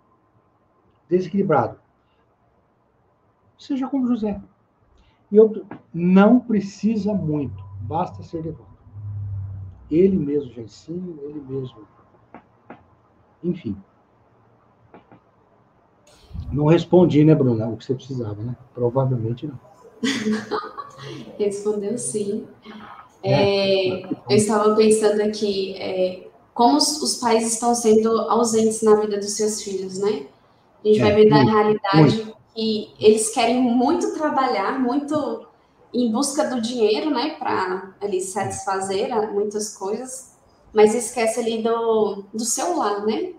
desequilibrado? 1.09 1.79
Seja 3.59 3.89
como 3.89 4.09
José. 4.09 4.41
E 5.31 5.37
eu, 5.37 5.65
não 5.93 6.41
precisa 6.41 7.15
muito, 7.15 7.65
basta 7.83 8.23
ser 8.23 8.43
devoto. 8.43 8.77
Ele 9.91 10.17
mesmo 10.17 10.53
já 10.53 10.63
ensina, 10.63 11.23
ele 11.23 11.41
mesmo 11.41 11.87
enfim. 13.43 13.77
Não 16.53 16.67
respondi, 16.67 17.25
né, 17.25 17.35
Bruna, 17.35 17.69
o 17.69 17.77
que 17.77 17.85
você 17.85 17.95
precisava, 17.95 18.41
né? 18.43 18.57
Provavelmente 18.75 19.47
não. 19.47 19.59
Respondeu 21.39 21.99
sim. 21.99 22.47
É, 23.23 23.89
é, 23.89 24.03
eu 24.31 24.37
estava 24.37 24.75
pensando 24.75 25.21
aqui, 25.23 25.75
é, 25.79 26.29
como 26.55 26.77
os, 26.77 27.03
os, 27.03 27.17
pais 27.17 27.53
estão 27.53 27.75
sendo 27.75 28.09
ausentes 28.31 28.83
na 28.83 28.95
vida 28.95 29.17
dos 29.17 29.33
seus 29.33 29.63
filhos, 29.63 29.99
né? 29.99 30.27
A 30.85 30.89
gente 30.89 31.01
vai 31.01 31.11
é, 31.11 31.15
ver 31.15 31.29
da 31.29 31.43
realidade 31.43 32.17
muito. 32.17 32.37
que 32.55 32.95
eles 33.01 33.31
querem 33.31 33.61
muito 33.61 34.15
trabalhar, 34.15 34.79
muito 34.79 35.47
em 35.93 36.13
busca 36.13 36.49
do 36.49 36.61
dinheiro, 36.61 37.11
né, 37.11 37.37
para 37.39 37.95
ali 38.01 38.21
satisfazer 38.21 39.09
muitas 39.33 39.77
coisas, 39.77 40.37
mas 40.73 40.95
esquece 40.95 41.41
ali 41.41 41.63
do, 41.63 42.25
do 42.35 42.45
celular, 42.45 43.05
né? 43.07 43.33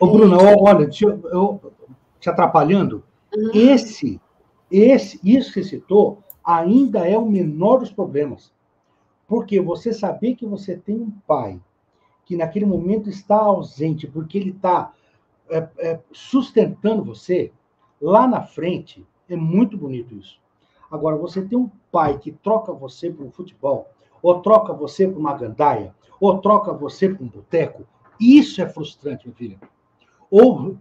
Ô, 0.00 0.06
Bruna, 0.06 0.38
olha, 0.40 0.86
deixa 0.86 1.06
eu, 1.06 1.20
eu, 1.30 1.72
te 2.20 2.28
atrapalhando, 2.28 3.04
uhum. 3.34 3.50
esse, 3.54 4.20
esse, 4.70 5.20
isso 5.22 5.52
que 5.52 5.62
citou, 5.62 6.22
ainda 6.44 7.06
é 7.06 7.16
o 7.16 7.26
menor 7.26 7.78
dos 7.78 7.92
problemas. 7.92 8.52
Porque 9.26 9.60
você 9.60 9.92
saber 9.92 10.34
que 10.34 10.46
você 10.46 10.76
tem 10.76 10.96
um 10.96 11.10
pai 11.26 11.60
que 12.24 12.36
naquele 12.36 12.66
momento 12.66 13.08
está 13.08 13.36
ausente, 13.36 14.06
porque 14.06 14.38
ele 14.38 14.50
está 14.50 14.92
é, 15.48 15.68
é, 15.78 16.00
sustentando 16.12 17.04
você, 17.04 17.52
lá 18.00 18.26
na 18.26 18.42
frente, 18.42 19.06
é 19.28 19.36
muito 19.36 19.76
bonito 19.76 20.14
isso. 20.14 20.38
Agora, 20.90 21.16
você 21.16 21.42
tem 21.42 21.58
um 21.58 21.70
pai 21.90 22.18
que 22.18 22.32
troca 22.32 22.72
você 22.72 23.10
por 23.10 23.26
um 23.26 23.30
futebol, 23.30 23.88
ou 24.22 24.40
troca 24.40 24.72
você 24.72 25.06
por 25.06 25.18
uma 25.18 25.34
gandaia, 25.34 25.94
ou 26.20 26.38
troca 26.38 26.72
você 26.72 27.08
por 27.08 27.24
um 27.24 27.28
boteco, 27.28 27.86
isso 28.20 28.60
é 28.60 28.68
frustrante, 28.68 29.26
meu 29.26 29.34
filho. 29.36 29.58
Ou 30.30 30.76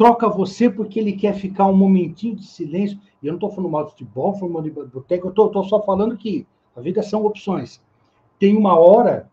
troca 0.00 0.30
você 0.30 0.70
porque 0.70 0.98
ele 0.98 1.12
quer 1.12 1.34
ficar 1.34 1.66
um 1.66 1.76
momentinho 1.76 2.34
de 2.34 2.46
silêncio. 2.46 2.98
E 3.22 3.26
eu 3.26 3.32
não 3.32 3.36
estou 3.36 3.50
falando 3.50 3.70
mal 3.70 3.84
de 3.84 3.90
futebol, 3.90 4.32
falando 4.32 4.62
de 4.62 4.70
boteco, 4.70 5.26
eu 5.26 5.46
estou 5.46 5.62
só 5.64 5.82
falando 5.82 6.16
que 6.16 6.46
a 6.74 6.80
vida 6.80 7.02
são 7.02 7.26
opções. 7.26 7.82
Tem 8.38 8.56
uma 8.56 8.78
hora 8.78 9.30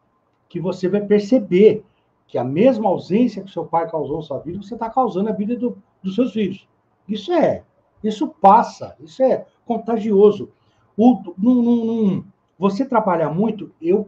que 0.49 0.59
você 0.59 0.89
vai 0.89 0.99
perceber 0.99 1.86
que 2.28 2.38
a 2.38 2.43
mesma 2.43 2.89
ausência 2.89 3.41
que 3.41 3.49
seu 3.49 3.63
pai 3.63 3.89
causou 3.89 4.18
na 4.18 4.24
sua 4.24 4.39
vida, 4.39 4.61
você 4.61 4.74
está 4.74 4.89
causando 4.89 5.30
a 5.30 5.32
vida 5.32 5.55
do, 5.55 5.82
dos 6.03 6.15
seus 6.15 6.34
filhos. 6.34 6.68
Isso 7.07 7.32
é, 7.32 7.63
isso 8.03 8.28
passa, 8.28 8.93
isso 8.99 9.24
é 9.24 9.45
contagioso. 9.65 10.49
O, 10.97 11.34
num, 11.38 11.61
num, 11.61 12.26
você 12.59 12.84
trabalha 12.84 13.30
muito, 13.30 13.72
eu 13.82 14.05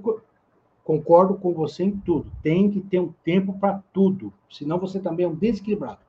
concordo 0.83 1.35
com 1.35 1.53
você 1.53 1.85
em 1.85 1.91
tudo. 1.91 2.29
Tem 2.43 2.69
que 2.69 2.81
ter 2.81 2.99
um 2.99 3.13
tempo 3.23 3.53
para 3.53 3.81
tudo, 3.93 4.33
senão 4.51 4.77
você 4.77 4.99
também 4.99 5.25
é 5.25 5.29
um 5.29 5.35
desequilibrado. 5.35 6.08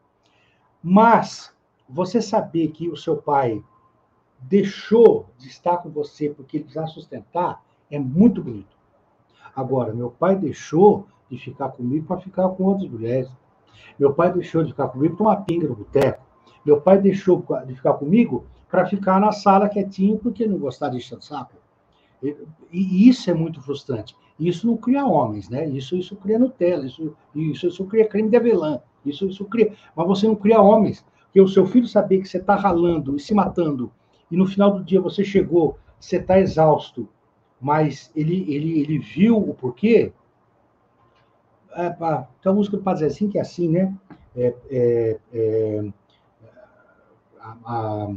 Mas 0.82 1.52
você 1.88 2.22
saber 2.22 2.68
que 2.68 2.88
o 2.88 2.96
seu 2.96 3.16
pai 3.16 3.62
deixou 4.40 5.26
de 5.36 5.48
estar 5.48 5.78
com 5.78 5.90
você 5.90 6.30
porque 6.30 6.56
ele 6.56 6.64
precisa 6.64 6.86
sustentar 6.86 7.62
é 7.90 7.98
muito 7.98 8.42
bonito. 8.42 8.76
Agora, 9.54 9.92
meu 9.92 10.10
pai 10.10 10.36
deixou 10.36 11.06
de 11.28 11.38
ficar 11.38 11.70
comigo 11.70 12.06
para 12.06 12.18
ficar 12.18 12.48
com 12.50 12.64
outras 12.64 12.88
mulheres. 12.88 13.30
Meu 13.98 14.14
pai 14.14 14.32
deixou 14.32 14.62
de 14.62 14.70
ficar 14.70 14.88
comigo 14.88 15.16
para 15.16 15.26
tomar 15.26 15.44
pinga 15.44 15.68
no 15.68 15.74
boteco. 15.74 16.24
Meu 16.64 16.80
pai 16.80 16.98
deixou 16.98 17.44
de 17.66 17.74
ficar 17.74 17.94
comigo 17.94 18.44
para 18.70 18.86
ficar 18.86 19.20
na 19.20 19.32
sala 19.32 19.68
quietinho 19.68 20.18
porque 20.18 20.46
não 20.46 20.58
gostava 20.58 20.92
de 20.92 20.98
encher 20.98 21.18
o 21.18 21.22
saco. 21.22 21.54
E 22.22 23.08
isso 23.08 23.30
é 23.30 23.34
muito 23.34 23.60
frustrante. 23.60 24.16
Isso 24.38 24.66
não 24.66 24.76
cria 24.76 25.04
homens, 25.04 25.48
né? 25.48 25.66
Isso, 25.68 25.96
isso 25.96 26.16
cria 26.16 26.38
Nutella, 26.38 26.86
isso, 26.86 27.14
isso, 27.34 27.66
isso 27.66 27.84
cria 27.86 28.06
creme 28.06 28.30
de 28.30 28.36
avelã, 28.36 28.80
isso, 29.04 29.26
isso 29.26 29.44
cria. 29.44 29.72
Mas 29.94 30.06
você 30.06 30.26
não 30.26 30.36
cria 30.36 30.60
homens. 30.60 31.04
Porque 31.24 31.40
o 31.40 31.48
seu 31.48 31.66
filho 31.66 31.86
saber 31.86 32.20
que 32.20 32.28
você 32.28 32.38
está 32.38 32.56
ralando 32.56 33.16
e 33.16 33.20
se 33.20 33.32
matando, 33.32 33.92
e 34.30 34.36
no 34.36 34.46
final 34.46 34.72
do 34.72 34.82
dia 34.82 35.00
você 35.00 35.24
chegou, 35.24 35.78
você 35.98 36.16
está 36.16 36.40
exausto, 36.40 37.08
mas 37.60 38.10
ele, 38.16 38.52
ele, 38.52 38.80
ele 38.80 38.98
viu 38.98 39.36
o 39.36 39.54
porquê, 39.54 40.12
é, 41.72 41.90
tem 41.90 42.50
uma 42.50 42.54
música 42.54 42.76
do 42.76 42.82
Padre 42.82 43.04
assim 43.04 43.28
que 43.28 43.38
é 43.38 43.40
assim, 43.40 43.68
né? 43.68 43.94
É, 44.36 44.54
é, 44.70 45.20
é, 45.32 45.92
a, 47.40 47.56
a, 47.64 48.14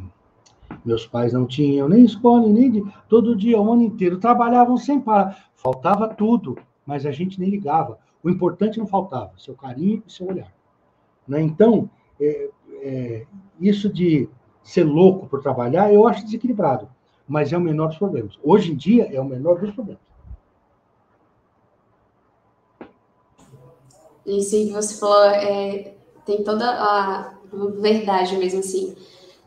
meus 0.84 1.06
pais 1.06 1.34
não 1.34 1.46
tinham 1.46 1.88
nem 1.88 2.04
escola, 2.04 2.48
nem 2.48 2.72
de, 2.72 2.84
todo 3.08 3.36
dia, 3.36 3.60
o 3.60 3.72
ano 3.72 3.84
inteiro, 3.84 4.18
trabalhavam 4.18 4.78
sem 4.78 5.00
parar. 5.00 5.52
Faltava 5.56 6.08
tudo, 6.08 6.58
mas 6.86 7.06
a 7.06 7.12
gente 7.12 7.40
nem 7.40 7.50
ligava. 7.50 8.00
O 8.24 8.30
importante 8.30 8.80
não 8.80 8.88
faltava, 8.88 9.34
seu 9.38 9.54
carinho 9.54 10.02
e 10.08 10.12
seu 10.12 10.28
olhar. 10.28 10.52
Né? 11.28 11.42
Então, 11.42 11.90
é, 12.20 12.50
é, 12.82 13.26
isso 13.60 13.92
de 13.92 14.30
ser 14.64 14.84
louco 14.84 15.28
por 15.28 15.42
trabalhar, 15.42 15.94
eu 15.94 16.08
acho 16.08 16.24
desequilibrado, 16.24 16.90
mas 17.28 17.52
é 17.52 17.58
o 17.58 17.62
menor 17.62 17.88
dos 17.88 17.98
problemas. 17.98 18.40
Hoje 18.44 18.72
em 18.72 18.76
dia, 18.76 19.10
é 19.14 19.20
o 19.20 19.26
menor 19.26 19.60
dos 19.60 19.72
problemas. 19.72 20.02
Isso 24.26 24.52
que 24.52 24.72
você 24.72 24.96
falou 24.96 25.26
é, 25.26 25.96
tem 26.26 26.44
toda 26.44 26.66
a 26.70 27.34
verdade 27.80 28.38
mesmo, 28.38 28.60
assim. 28.60 28.96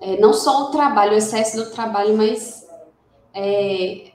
É, 0.01 0.19
não 0.21 0.35
só 0.35 0.65
o 0.65 0.71
trabalho, 0.71 1.13
o 1.13 1.17
excesso 1.17 1.57
do 1.57 1.71
trabalho, 1.71 2.15
mas 2.15 2.69
é, 3.33 4.13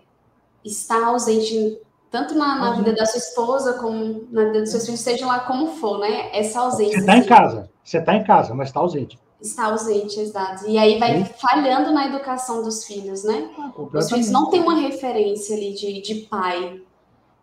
estar 0.63 1.03
ausente 1.07 1.81
tanto 2.11 2.35
na, 2.35 2.55
na, 2.55 2.71
vida 2.73 2.93
da 2.93 3.05
sua 3.05 3.19
esposa 3.19 3.73
como 3.75 4.27
na 4.29 4.43
vida 4.45 4.59
dos 4.59 4.69
seus 4.69 4.85
filhos, 4.85 4.99
seja 4.99 5.25
lá 5.25 5.39
como 5.39 5.67
for, 5.77 5.97
né? 5.97 6.29
Essa 6.37 6.59
ausência. 6.59 6.95
Você 6.95 6.99
está 6.99 7.17
em 7.17 7.23
casa, 7.23 7.69
você 7.81 7.97
está 7.97 8.15
em 8.15 8.23
casa, 8.25 8.53
mas 8.53 8.67
está 8.67 8.81
ausente. 8.81 9.17
Está 9.39 9.67
ausente, 9.67 10.19
exato. 10.19 10.67
E 10.67 10.77
aí 10.77 10.99
vai 10.99 11.23
Sim. 11.23 11.33
falhando 11.39 11.91
na 11.91 12.05
educação 12.07 12.61
dos 12.61 12.85
filhos, 12.85 13.23
né? 13.23 13.49
Ah, 13.57 13.71
Os 13.97 14.09
filhos 14.09 14.29
não 14.29 14.49
têm 14.49 14.61
uma 14.61 14.75
referência 14.75 15.55
ali 15.55 15.73
de, 15.73 16.01
de 16.01 16.15
pai. 16.25 16.81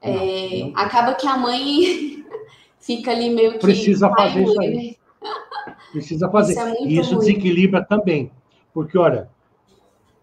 Não, 0.04 0.12
é, 0.12 0.60
não. 0.60 0.72
Acaba 0.76 1.14
que 1.14 1.26
a 1.26 1.36
mãe 1.36 2.24
fica 2.78 3.10
ali 3.10 3.30
meio 3.30 3.54
que. 3.54 3.58
Precisa 3.60 4.10
fazer 4.10 4.44
isso 4.44 4.60
aí. 4.60 4.74
Né? 4.76 4.94
Precisa 5.90 6.30
fazer. 6.30 6.52
Isso 6.52 6.60
é 6.60 6.82
e 6.82 6.98
isso 6.98 7.14
ruim. 7.14 7.18
desequilibra 7.20 7.82
também. 7.82 8.30
Porque, 8.72 8.98
olha, 8.98 9.30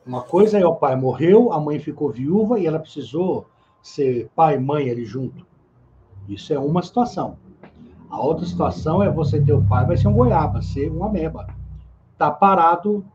uma 0.05 0.21
coisa 0.21 0.59
é 0.59 0.65
o 0.65 0.75
pai 0.75 0.95
morreu, 0.95 1.51
a 1.51 1.59
mãe 1.59 1.79
ficou 1.79 2.11
viúva 2.11 2.59
e 2.59 2.67
ela 2.67 2.79
precisou 2.79 3.47
ser 3.85 4.29
pai 4.35 4.55
e 4.55 4.59
mãe 4.59 4.89
ali 4.89 5.05
junto. 5.05 5.45
Isso 6.27 6.51
é 6.51 6.57
uma 6.57 6.81
situação. 6.81 7.37
A 8.09 8.19
outra 8.19 8.45
situação 8.45 9.03
é 9.03 9.11
você 9.11 9.39
ter 9.39 9.53
o 9.53 9.63
pai, 9.63 9.85
vai 9.85 9.95
ser 9.95 10.07
um 10.07 10.13
goiaba, 10.13 10.61
ser 10.61 10.89
uma 10.89 11.05
ameba. 11.05 11.47
Tá 12.17 12.31
parado 12.31 13.05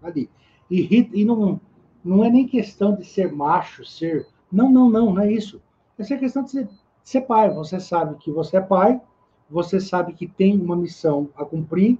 ali. 0.00 0.30
E, 0.70 1.10
e 1.12 1.24
não, 1.24 1.60
não 2.04 2.24
é 2.24 2.30
nem 2.30 2.46
questão 2.46 2.94
de 2.94 3.04
ser 3.04 3.32
macho, 3.32 3.84
ser. 3.84 4.26
Não, 4.52 4.70
não, 4.70 4.88
não, 4.88 5.12
não 5.12 5.22
é 5.22 5.32
isso. 5.32 5.60
Essa 5.98 6.14
é 6.14 6.18
questão 6.18 6.44
de 6.44 6.50
ser 6.50 6.68
ser 7.06 7.22
pai. 7.22 7.50
Você 7.50 7.80
sabe 7.80 8.16
que 8.16 8.30
você 8.30 8.58
é 8.58 8.60
pai, 8.60 9.00
você 9.48 9.80
sabe 9.80 10.12
que 10.12 10.26
tem 10.26 10.60
uma 10.60 10.76
missão 10.76 11.28
a 11.36 11.44
cumprir 11.44 11.98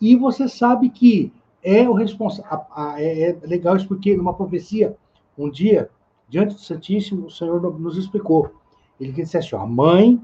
e 0.00 0.14
você 0.14 0.48
sabe 0.48 0.88
que 0.88 1.32
é 1.62 1.88
o 1.88 1.92
responsável. 1.92 2.66
É, 2.96 3.30
é 3.30 3.38
legal 3.42 3.76
isso 3.76 3.88
porque 3.88 4.16
numa 4.16 4.34
profecia, 4.34 4.96
um 5.36 5.50
dia, 5.50 5.90
diante 6.32 6.54
do 6.54 6.60
Santíssimo, 6.60 7.26
o 7.26 7.30
Senhor 7.30 7.60
nos 7.78 7.98
explicou. 7.98 8.54
Ele 8.98 9.12
disse 9.12 9.36
assim: 9.36 9.54
ó, 9.54 9.60
a 9.60 9.66
mãe 9.66 10.18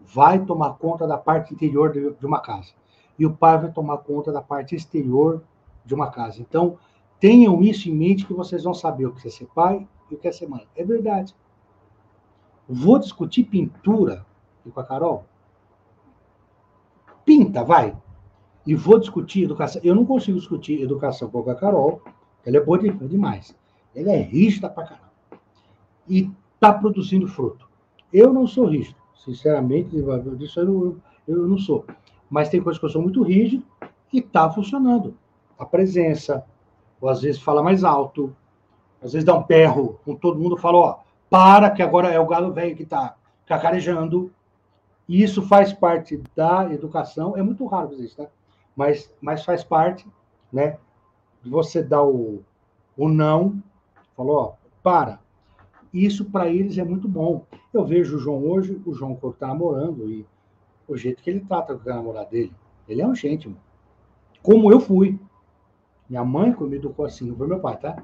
vai 0.00 0.44
tomar 0.44 0.74
conta 0.74 1.06
da 1.06 1.16
parte 1.16 1.54
interior 1.54 1.92
de 1.92 2.26
uma 2.26 2.40
casa 2.40 2.72
e 3.16 3.24
o 3.24 3.32
pai 3.32 3.56
vai 3.56 3.70
tomar 3.70 3.98
conta 3.98 4.32
da 4.32 4.42
parte 4.42 4.74
exterior 4.74 5.44
de 5.84 5.94
uma 5.94 6.10
casa. 6.10 6.42
Então, 6.42 6.76
tenham 7.20 7.62
isso 7.62 7.88
em 7.88 7.94
mente 7.94 8.26
que 8.26 8.34
vocês 8.34 8.64
vão 8.64 8.74
saber 8.74 9.06
o 9.06 9.12
que 9.12 9.28
é 9.28 9.30
ser 9.30 9.46
pai 9.54 9.86
e 10.10 10.16
o 10.16 10.18
que 10.18 10.26
é 10.26 10.32
ser 10.32 10.48
mãe. 10.48 10.66
É 10.74 10.84
verdade. 10.84 11.32
Vou 12.68 12.98
discutir 12.98 13.44
pintura 13.44 14.26
com 14.68 14.80
a 14.80 14.84
Carol? 14.84 15.24
Pinta, 17.24 17.62
vai. 17.62 17.96
E 18.66 18.74
vou 18.74 18.98
discutir 18.98 19.44
educação. 19.44 19.80
Eu 19.84 19.94
não 19.94 20.04
consigo 20.04 20.36
discutir 20.36 20.82
educação 20.82 21.30
com 21.30 21.48
a 21.48 21.54
Carol, 21.54 22.02
ela 22.44 22.56
é 22.56 22.60
boa 22.60 22.76
demais. 22.78 23.54
Ela 23.94 24.10
é 24.10 24.20
rígida 24.20 24.68
pra 24.68 24.82
caramba. 24.82 25.03
E 26.08 26.30
está 26.54 26.72
produzindo 26.72 27.26
fruto. 27.26 27.68
Eu 28.12 28.32
não 28.32 28.46
sou 28.46 28.66
rígido, 28.66 28.96
sinceramente, 29.16 29.96
disso 30.36 30.60
eu 30.60 30.66
não, 30.66 30.96
eu 31.26 31.48
não 31.48 31.58
sou. 31.58 31.84
Mas 32.30 32.48
tem 32.48 32.62
coisas 32.62 32.78
que 32.78 32.86
eu 32.86 32.90
sou 32.90 33.02
muito 33.02 33.22
rígido 33.22 33.64
e 34.12 34.18
está 34.18 34.50
funcionando. 34.50 35.16
A 35.58 35.64
presença, 35.64 36.44
ou 37.00 37.08
às 37.08 37.22
vezes 37.22 37.40
fala 37.40 37.62
mais 37.62 37.84
alto, 37.84 38.34
às 39.02 39.12
vezes 39.12 39.24
dá 39.24 39.34
um 39.34 39.42
perro, 39.42 39.98
com 40.04 40.14
todo 40.14 40.40
mundo 40.40 40.56
fala, 40.56 40.78
ó, 40.78 40.98
para, 41.28 41.70
que 41.70 41.82
agora 41.82 42.08
é 42.08 42.18
o 42.18 42.26
galo 42.26 42.52
velho 42.52 42.76
que 42.76 42.84
está 42.84 43.16
cacarejando. 43.46 44.32
E 45.08 45.22
isso 45.22 45.42
faz 45.42 45.72
parte 45.72 46.22
da 46.34 46.72
educação. 46.72 47.36
É 47.36 47.42
muito 47.42 47.66
raro 47.66 47.90
fazer 47.90 48.04
isso, 48.04 48.16
tá? 48.16 48.26
Mas, 48.74 49.12
mas 49.20 49.44
faz 49.44 49.62
parte, 49.62 50.06
né? 50.52 50.78
Você 51.44 51.82
dar 51.82 52.02
o, 52.02 52.42
o 52.96 53.08
não, 53.08 53.62
falou, 54.16 54.36
ó, 54.36 54.52
para. 54.82 55.20
Isso 55.94 56.24
para 56.24 56.48
eles 56.48 56.76
é 56.76 56.82
muito 56.82 57.06
bom. 57.06 57.46
Eu 57.72 57.84
vejo 57.84 58.16
o 58.16 58.18
João 58.18 58.44
hoje, 58.44 58.82
o 58.84 58.92
João 58.92 59.14
quando 59.14 59.34
está 59.34 59.46
namorando, 59.46 60.10
e 60.10 60.26
o 60.88 60.96
jeito 60.96 61.22
que 61.22 61.30
ele 61.30 61.38
trata 61.38 61.76
com 61.76 61.88
a 61.88 61.94
namorada 61.94 62.30
dele. 62.30 62.52
Ele 62.88 63.00
é 63.00 63.06
um 63.06 63.14
gente. 63.14 63.54
Como 64.42 64.72
eu 64.72 64.80
fui. 64.80 65.18
Minha 66.10 66.24
mãe 66.24 66.54
me 66.60 66.76
educou 66.76 67.06
assim, 67.06 67.28
não 67.28 67.36
foi 67.36 67.46
meu 67.46 67.60
pai, 67.60 67.78
tá? 67.78 68.02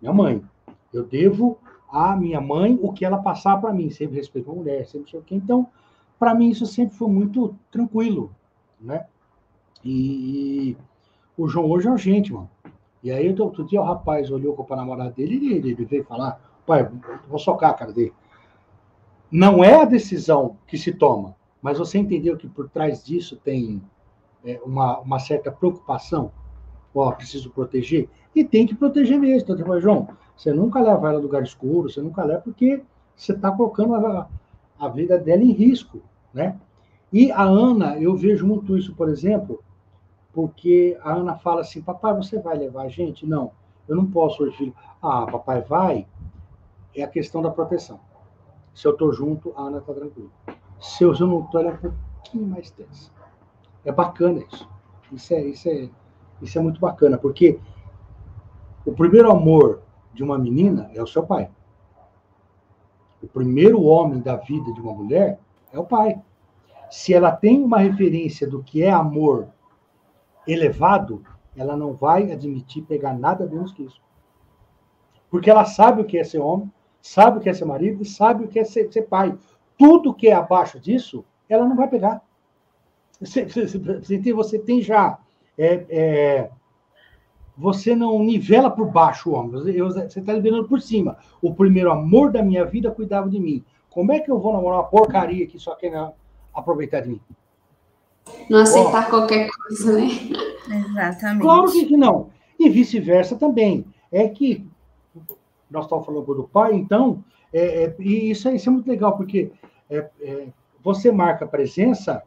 Minha 0.00 0.12
mãe. 0.12 0.42
Eu 0.90 1.04
devo 1.04 1.58
a 1.90 2.16
minha 2.16 2.40
mãe 2.40 2.78
o 2.80 2.92
que 2.92 3.04
ela 3.04 3.18
passava 3.18 3.60
para 3.60 3.74
mim, 3.74 3.90
sempre 3.90 4.16
respeito 4.16 4.50
a 4.50 4.54
mulher, 4.54 4.86
sempre 4.86 5.10
sei 5.10 5.20
o 5.20 5.22
quê. 5.22 5.34
Então, 5.34 5.68
para 6.18 6.34
mim 6.34 6.48
isso 6.48 6.64
sempre 6.64 6.96
foi 6.96 7.08
muito 7.08 7.54
tranquilo, 7.70 8.34
né? 8.80 9.06
E, 9.84 10.70
e 10.70 10.76
o 11.36 11.46
João 11.46 11.70
hoje 11.70 11.88
é 11.88 11.90
um 11.90 11.98
gente, 11.98 12.32
mano. 12.32 12.50
E 13.02 13.10
aí, 13.10 13.32
outro 13.38 13.64
dia, 13.64 13.80
o 13.80 13.84
rapaz 13.84 14.30
olhou 14.30 14.54
para 14.64 14.76
a 14.76 14.78
namorada 14.78 15.10
dele 15.10 15.36
e 15.36 15.52
ele, 15.52 15.70
ele 15.70 15.84
veio 15.84 16.04
falar: 16.04 16.40
pai, 16.68 16.86
vou 17.26 17.38
socar 17.38 17.70
a 17.70 17.74
cara 17.74 17.92
dele. 17.92 18.12
Não 19.32 19.64
é 19.64 19.80
a 19.80 19.86
decisão 19.86 20.58
que 20.66 20.76
se 20.76 20.92
toma, 20.92 21.34
mas 21.62 21.78
você 21.78 21.98
entendeu 21.98 22.36
que 22.36 22.46
por 22.46 22.68
trás 22.68 23.02
disso 23.02 23.36
tem 23.36 23.82
é, 24.44 24.60
uma, 24.64 24.98
uma 24.98 25.18
certa 25.18 25.50
preocupação? 25.50 26.30
Ó, 26.94 27.10
preciso 27.12 27.50
proteger. 27.50 28.08
E 28.34 28.44
tem 28.44 28.66
que 28.66 28.74
proteger 28.74 29.18
mesmo. 29.18 29.42
Então, 29.42 29.56
tipo, 29.56 29.80
João, 29.80 30.08
você 30.36 30.52
nunca 30.52 30.80
leva 30.80 31.08
ela 31.08 31.18
a 31.18 31.22
lugar 31.22 31.42
escuro, 31.42 31.90
você 31.90 32.00
nunca 32.00 32.22
leva 32.24 32.42
porque 32.42 32.82
você 33.16 33.32
está 33.32 33.50
colocando 33.50 33.94
a, 33.94 34.28
a 34.78 34.88
vida 34.88 35.18
dela 35.18 35.42
em 35.42 35.52
risco, 35.52 36.00
né? 36.32 36.58
E 37.12 37.32
a 37.32 37.42
Ana, 37.42 37.98
eu 37.98 38.14
vejo 38.14 38.46
muito 38.46 38.76
isso, 38.76 38.94
por 38.94 39.08
exemplo, 39.08 39.62
porque 40.32 40.98
a 41.02 41.14
Ana 41.14 41.36
fala 41.36 41.62
assim, 41.62 41.80
papai, 41.80 42.14
você 42.14 42.38
vai 42.38 42.58
levar 42.58 42.82
a 42.82 42.88
gente? 42.88 43.26
Não, 43.26 43.52
eu 43.88 43.96
não 43.96 44.06
posso 44.06 44.42
hoje, 44.42 44.56
filho. 44.56 44.74
Ah, 45.02 45.26
papai 45.26 45.62
vai, 45.62 46.06
é 47.00 47.04
a 47.04 47.08
questão 47.08 47.42
da 47.42 47.50
proteção. 47.50 48.00
Se 48.74 48.86
eu 48.86 48.92
estou 48.92 49.12
junto, 49.12 49.52
a 49.56 49.62
Ana 49.62 49.78
está 49.78 49.92
tranquila. 49.92 50.30
Se 50.80 51.04
eu 51.04 51.12
não 51.20 51.40
estou, 51.40 51.60
ela 51.60 51.70
é 51.70 51.74
um 51.74 51.76
pouquinho 51.76 52.46
mais 52.46 52.70
tensa. 52.70 53.10
É 53.84 53.92
bacana 53.92 54.40
isso. 54.40 54.68
Isso 55.12 55.34
é, 55.34 55.40
isso 55.42 55.68
é, 55.68 55.88
isso 56.42 56.58
é 56.58 56.62
muito 56.62 56.80
bacana, 56.80 57.18
porque 57.18 57.58
o 58.84 58.92
primeiro 58.92 59.30
amor 59.30 59.82
de 60.12 60.22
uma 60.22 60.38
menina 60.38 60.90
é 60.94 61.02
o 61.02 61.06
seu 61.06 61.26
pai. 61.26 61.50
O 63.22 63.26
primeiro 63.26 63.82
homem 63.82 64.20
da 64.20 64.36
vida 64.36 64.72
de 64.72 64.80
uma 64.80 64.92
mulher 64.92 65.40
é 65.72 65.78
o 65.78 65.84
pai. 65.84 66.20
Se 66.90 67.12
ela 67.12 67.32
tem 67.32 67.62
uma 67.62 67.78
referência 67.78 68.48
do 68.48 68.62
que 68.62 68.82
é 68.82 68.90
amor 68.90 69.48
elevado, 70.46 71.22
ela 71.56 71.76
não 71.76 71.92
vai 71.92 72.30
admitir 72.32 72.84
pegar 72.84 73.12
nada 73.12 73.46
menos 73.46 73.72
que 73.72 73.82
isso. 73.82 74.00
Porque 75.30 75.50
ela 75.50 75.64
sabe 75.64 76.00
o 76.00 76.04
que 76.04 76.16
é 76.16 76.24
ser 76.24 76.38
homem, 76.38 76.72
sabe 77.00 77.38
o 77.38 77.40
que 77.40 77.48
é 77.48 77.54
ser 77.54 77.64
marido 77.64 78.02
e 78.02 78.06
sabe 78.06 78.44
o 78.44 78.48
que 78.48 78.58
é 78.58 78.64
ser, 78.64 78.92
ser 78.92 79.02
pai. 79.02 79.36
Tudo 79.76 80.14
que 80.14 80.28
é 80.28 80.34
abaixo 80.34 80.78
disso, 80.78 81.24
ela 81.48 81.66
não 81.66 81.76
vai 81.76 81.88
pegar. 81.88 82.22
Você, 83.20 83.44
você, 83.44 84.32
você 84.32 84.58
tem 84.58 84.80
já. 84.80 85.18
É, 85.56 85.86
é, 85.88 86.50
você 87.56 87.96
não 87.96 88.22
nivela 88.22 88.70
por 88.70 88.88
baixo 88.88 89.30
o 89.30 89.32
homem, 89.34 89.50
você 89.50 90.20
está 90.20 90.32
liberando 90.32 90.68
por 90.68 90.80
cima. 90.80 91.18
O 91.42 91.52
primeiro 91.52 91.90
amor 91.90 92.30
da 92.30 92.40
minha 92.40 92.64
vida 92.64 92.90
cuidava 92.90 93.28
de 93.28 93.40
mim. 93.40 93.64
Como 93.90 94.12
é 94.12 94.20
que 94.20 94.30
eu 94.30 94.38
vou 94.38 94.52
namorar 94.52 94.78
uma 94.78 94.86
porcaria 94.86 95.46
que 95.46 95.58
só 95.58 95.74
quer 95.74 96.12
aproveitar 96.54 97.00
de 97.00 97.08
mim? 97.08 97.20
Não 98.48 98.60
aceitar 98.60 99.06
oh. 99.08 99.10
qualquer 99.10 99.48
coisa, 99.50 99.98
né? 99.98 100.08
Exatamente. 100.90 101.42
Claro 101.42 101.72
que 101.72 101.96
não. 101.96 102.30
E 102.58 102.68
vice-versa 102.68 103.36
também. 103.36 103.84
É 104.12 104.28
que 104.28 104.64
nós 105.70 105.84
estamos 105.84 106.04
falando 106.04 106.34
do 106.34 106.44
pai, 106.44 106.74
então, 106.74 107.22
é, 107.52 107.84
é, 107.84 107.96
e 107.98 108.30
isso, 108.30 108.48
isso 108.50 108.68
é 108.68 108.72
muito 108.72 108.88
legal, 108.88 109.16
porque 109.16 109.52
é, 109.90 110.10
é, 110.20 110.48
você 110.82 111.10
marca 111.10 111.46
presença, 111.46 112.22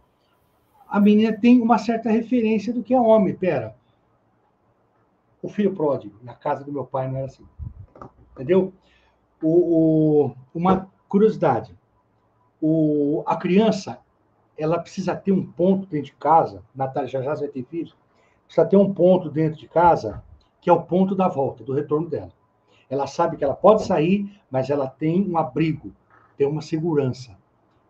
a 0.87 0.99
menina 0.99 1.37
tem 1.37 1.61
uma 1.61 1.77
certa 1.77 2.09
referência 2.09 2.73
do 2.73 2.83
que 2.83 2.93
é 2.93 2.99
homem. 2.99 3.33
Pera, 3.33 3.75
o 5.41 5.49
filho 5.49 5.73
pródigo, 5.73 6.17
na 6.21 6.33
casa 6.33 6.63
do 6.63 6.71
meu 6.71 6.85
pai 6.85 7.07
não 7.07 7.17
era 7.17 7.27
assim. 7.27 7.45
Entendeu? 8.33 8.73
O, 9.41 10.27
o 10.27 10.35
uma 10.53 10.89
curiosidade. 11.07 11.75
O, 12.61 13.23
a 13.25 13.35
criança, 13.35 13.99
ela 14.57 14.79
precisa 14.79 15.15
ter 15.15 15.31
um 15.31 15.45
ponto 15.45 15.87
dentro 15.87 16.07
de 16.07 16.13
casa, 16.13 16.61
Natália 16.75 17.09
já 17.09 17.21
já 17.21 17.33
vai 17.33 17.47
ter 17.47 17.63
filhos, 17.63 17.95
precisa 18.45 18.67
ter 18.67 18.77
um 18.77 18.93
ponto 18.93 19.29
dentro 19.29 19.59
de 19.59 19.67
casa 19.67 20.23
que 20.59 20.69
é 20.69 20.73
o 20.73 20.83
ponto 20.83 21.15
da 21.15 21.27
volta, 21.27 21.63
do 21.63 21.73
retorno 21.73 22.07
dela. 22.07 22.31
Ela 22.91 23.07
sabe 23.07 23.37
que 23.37 23.43
ela 23.43 23.53
pode 23.53 23.85
sair, 23.85 24.29
mas 24.51 24.69
ela 24.69 24.85
tem 24.85 25.25
um 25.25 25.37
abrigo, 25.37 25.93
tem 26.37 26.45
uma 26.45 26.61
segurança. 26.61 27.37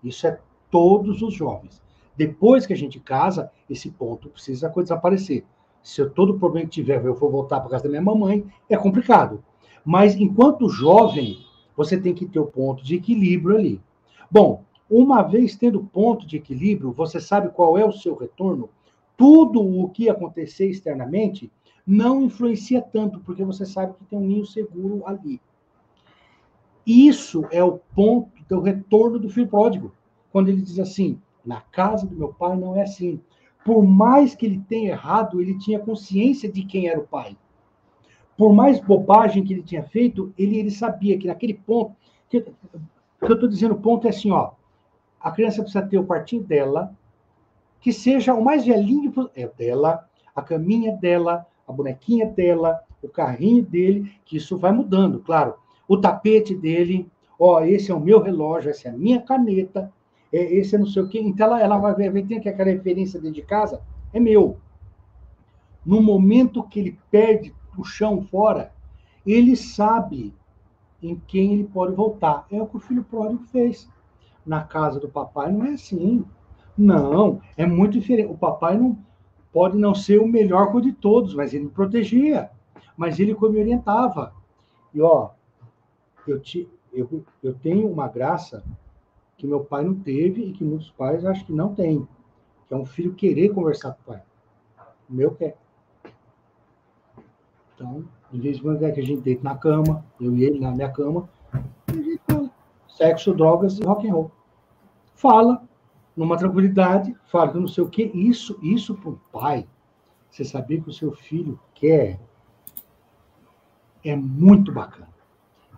Isso 0.04 0.28
é 0.28 0.40
todos 0.70 1.24
os 1.24 1.34
jovens. 1.34 1.82
Depois 2.16 2.68
que 2.68 2.74
a 2.74 2.78
gente 2.78 3.00
casa, 3.00 3.52
esse 3.68 3.90
ponto 3.90 4.30
precisa 4.30 4.70
desaparecer. 4.70 5.44
Se 5.82 6.02
eu, 6.02 6.12
todo 6.12 6.38
problema 6.38 6.68
que 6.68 6.74
tiver 6.74 7.04
eu 7.04 7.16
for 7.16 7.32
voltar 7.32 7.62
para 7.62 7.72
casa 7.72 7.86
da 7.86 7.90
minha 7.90 8.02
mamãe, 8.04 8.46
é 8.70 8.78
complicado. 8.78 9.44
Mas 9.84 10.16
enquanto 10.16 10.70
jovem, 10.70 11.40
você 11.76 12.00
tem 12.00 12.14
que 12.14 12.28
ter 12.28 12.40
o 12.40 12.46
ponto 12.46 12.84
de 12.84 12.94
equilíbrio 12.94 13.58
ali. 13.58 13.82
Bom, 14.30 14.64
uma 14.88 15.24
vez 15.24 15.56
tendo 15.56 15.84
ponto 15.84 16.28
de 16.28 16.38
equilíbrio, 16.38 16.92
você 16.92 17.20
sabe 17.20 17.50
qual 17.50 17.76
é 17.76 17.84
o 17.84 17.92
seu 17.92 18.14
retorno. 18.14 18.70
Tudo 19.18 19.62
o 19.62 19.90
que 19.90 20.10
acontecer 20.10 20.70
externamente 20.70 21.52
não 21.86 22.24
influencia 22.24 22.82
tanto, 22.82 23.20
porque 23.20 23.44
você 23.44 23.66
sabe 23.66 23.94
que 23.94 24.06
tem 24.06 24.20
um 24.20 24.26
ninho 24.26 24.46
seguro 24.46 25.04
ali. 25.06 25.42
Isso 26.86 27.46
é 27.52 27.64
o 27.64 27.80
ponto 27.96 28.32
do 28.48 28.62
retorno 28.62 29.20
do 29.20 29.30
filho 29.30 29.48
pródigo. 29.48 29.94
Quando 30.32 30.50
ele 30.50 30.62
diz 30.62 30.80
assim: 30.80 31.20
na 31.46 31.62
casa 31.62 32.08
do 32.08 32.16
meu 32.16 32.34
pai 32.34 32.56
não 32.56 32.76
é 32.76 32.84
assim. 32.84 33.20
Por 33.64 33.84
mais 33.84 34.34
que 34.34 34.46
ele 34.46 34.64
tenha 34.68 34.92
errado, 34.92 35.40
ele 35.40 35.58
tinha 35.60 35.80
consciência 35.80 36.52
de 36.52 36.64
quem 36.64 36.88
era 36.88 37.00
o 37.00 37.08
pai. 37.08 37.38
Por 38.36 38.54
mais 38.54 38.80
bobagem 38.80 39.44
que 39.44 39.54
ele 39.54 39.62
tinha 39.62 39.84
feito, 39.84 40.34
ele, 40.38 40.58
ele 40.58 40.72
sabia 40.72 41.18
que 41.18 41.28
naquele 41.28 41.54
ponto. 41.54 41.96
Que, 42.28 42.42
que 42.42 42.52
eu 43.22 43.34
estou 43.34 43.48
dizendo, 43.48 43.76
o 43.76 43.80
ponto 43.80 44.08
é 44.08 44.10
assim: 44.10 44.32
ó, 44.32 44.52
a 45.20 45.32
criança 45.32 45.62
precisa 45.62 45.86
ter 45.86 46.00
o 46.00 46.06
quartinho 46.06 46.44
dela, 46.44 46.96
que 47.80 47.94
seja 47.94 48.34
o 48.34 48.44
mais 48.44 48.66
velhinho 48.66 49.14
é 49.36 49.48
dela, 49.48 50.10
a 50.36 50.42
caminha 50.42 50.96
dela, 50.96 51.46
a 51.72 51.76
bonequinha 51.76 52.28
dela, 52.28 52.82
o 53.02 53.10
carrinho 53.10 53.64
dele, 53.64 54.12
que 54.26 54.38
isso 54.38 54.58
vai 54.58 54.72
mudando, 54.72 55.20
claro. 55.20 55.56
O 55.88 55.98
tapete 55.98 56.56
dele, 56.56 57.10
ó, 57.40 57.62
esse 57.62 57.92
é 57.92 57.96
o 57.96 58.00
meu 58.00 58.22
relógio, 58.22 58.70
essa 58.70 58.88
é 58.88 58.92
a 58.92 58.98
minha 58.98 59.22
caneta, 59.22 59.92
é, 60.32 60.38
esse 60.56 60.76
é 60.76 60.78
não 60.78 60.86
sei 60.86 61.02
o 61.02 61.10
quê. 61.10 61.20
Então 61.20 61.48
ela, 61.48 61.62
ela 61.62 61.78
vai 61.78 61.94
ver, 61.94 62.28
tem 62.28 62.40
que 62.40 62.48
aquela 62.48 62.70
referência 62.70 63.20
dentro 63.20 63.36
de 63.36 63.42
casa, 63.42 63.82
é 64.14 64.20
meu. 64.20 64.58
No 65.86 66.02
momento 66.02 66.64
que 66.64 66.80
ele 66.80 67.00
perde 67.10 67.54
o 67.78 67.84
chão 67.84 68.22
fora, 68.22 68.72
ele 69.26 69.56
sabe 69.56 70.34
em 71.02 71.20
quem 71.28 71.54
ele 71.54 71.64
pode 71.64 71.96
voltar. 71.96 72.46
É 72.52 72.62
o 72.62 72.68
que 72.68 72.78
o 72.78 72.80
filho 72.80 73.04
pródigo 73.04 73.44
fez. 73.46 73.90
Na 74.46 74.64
casa 74.64 75.00
do 75.00 75.10
papai 75.10 75.52
não 75.52 75.66
é 75.66 75.72
assim. 75.72 76.24
Não, 76.78 77.42
é 77.58 77.66
muito 77.66 78.00
diferente. 78.00 78.32
O 78.32 78.38
papai 78.38 78.78
não 78.78 78.98
pode 79.52 79.78
não 79.78 79.94
ser 79.94 80.20
o 80.20 80.28
melhor 80.28 80.80
de 80.82 80.94
todos, 80.94 81.34
mas 81.34 81.54
ele 81.54 81.66
me 81.66 81.72
protegia, 81.72 82.50
mas 82.96 83.20
ele 83.20 83.34
me 83.34 83.60
orientava. 83.60 84.34
E 84.94 85.02
ó, 85.02 85.32
eu, 86.28 86.40
te, 86.40 86.70
eu, 86.94 87.24
eu 87.44 87.54
tenho 87.54 87.92
uma 87.92 88.08
graça 88.08 88.64
que 89.38 89.48
meu 89.48 89.62
pai 89.62 89.84
não 89.84 89.96
teve 89.96 90.44
e 90.44 90.54
que 90.54 90.64
muitos 90.64 90.92
pais 90.92 91.26
acho 91.26 91.46
que 91.46 91.52
não 91.52 91.74
têm, 91.74 92.08
que 92.68 92.74
é 92.74 92.78
um 92.78 92.86
filho 92.86 93.14
querer 93.14 93.50
conversar 93.50 93.94
com 93.94 94.02
o 94.02 94.14
pai. 94.14 94.24
O 95.10 95.14
meu 95.14 95.32
quer. 95.32 95.58
Então, 97.76 98.06
de 98.32 98.40
vez 98.40 98.58
em 98.58 98.62
quando 98.62 98.84
é 98.84 98.92
que 98.92 99.00
a 99.00 99.04
gente 99.04 99.22
deita 99.22 99.44
na 99.44 99.58
cama, 99.58 100.06
eu 100.20 100.36
e 100.36 100.44
ele 100.44 100.60
na 100.60 100.72
minha 100.72 100.92
cama, 100.92 101.28
a 101.52 101.94
gente 101.94 102.22
fala 102.30 102.52
sexo, 102.88 103.34
drogas 103.34 103.80
e 103.80 103.84
rock 103.84 104.08
and 104.08 104.14
roll. 104.14 104.32
Fala, 105.16 105.68
numa 106.22 106.38
tranquilidade, 106.38 107.16
fala 107.32 107.52
não 107.56 107.68
sei 107.68 107.84
o 107.84 107.90
que, 107.90 108.04
isso, 108.04 108.56
isso 108.62 108.94
para 108.94 109.10
o 109.10 109.20
pai, 109.32 109.68
você 110.30 110.46
saber 110.46 110.80
que 110.80 110.90
o 110.90 110.94
seu 110.94 111.12
filho 111.12 111.60
quer, 111.74 112.20
é 114.06 114.16
muito 114.16 114.72
bacana. 114.72 115.10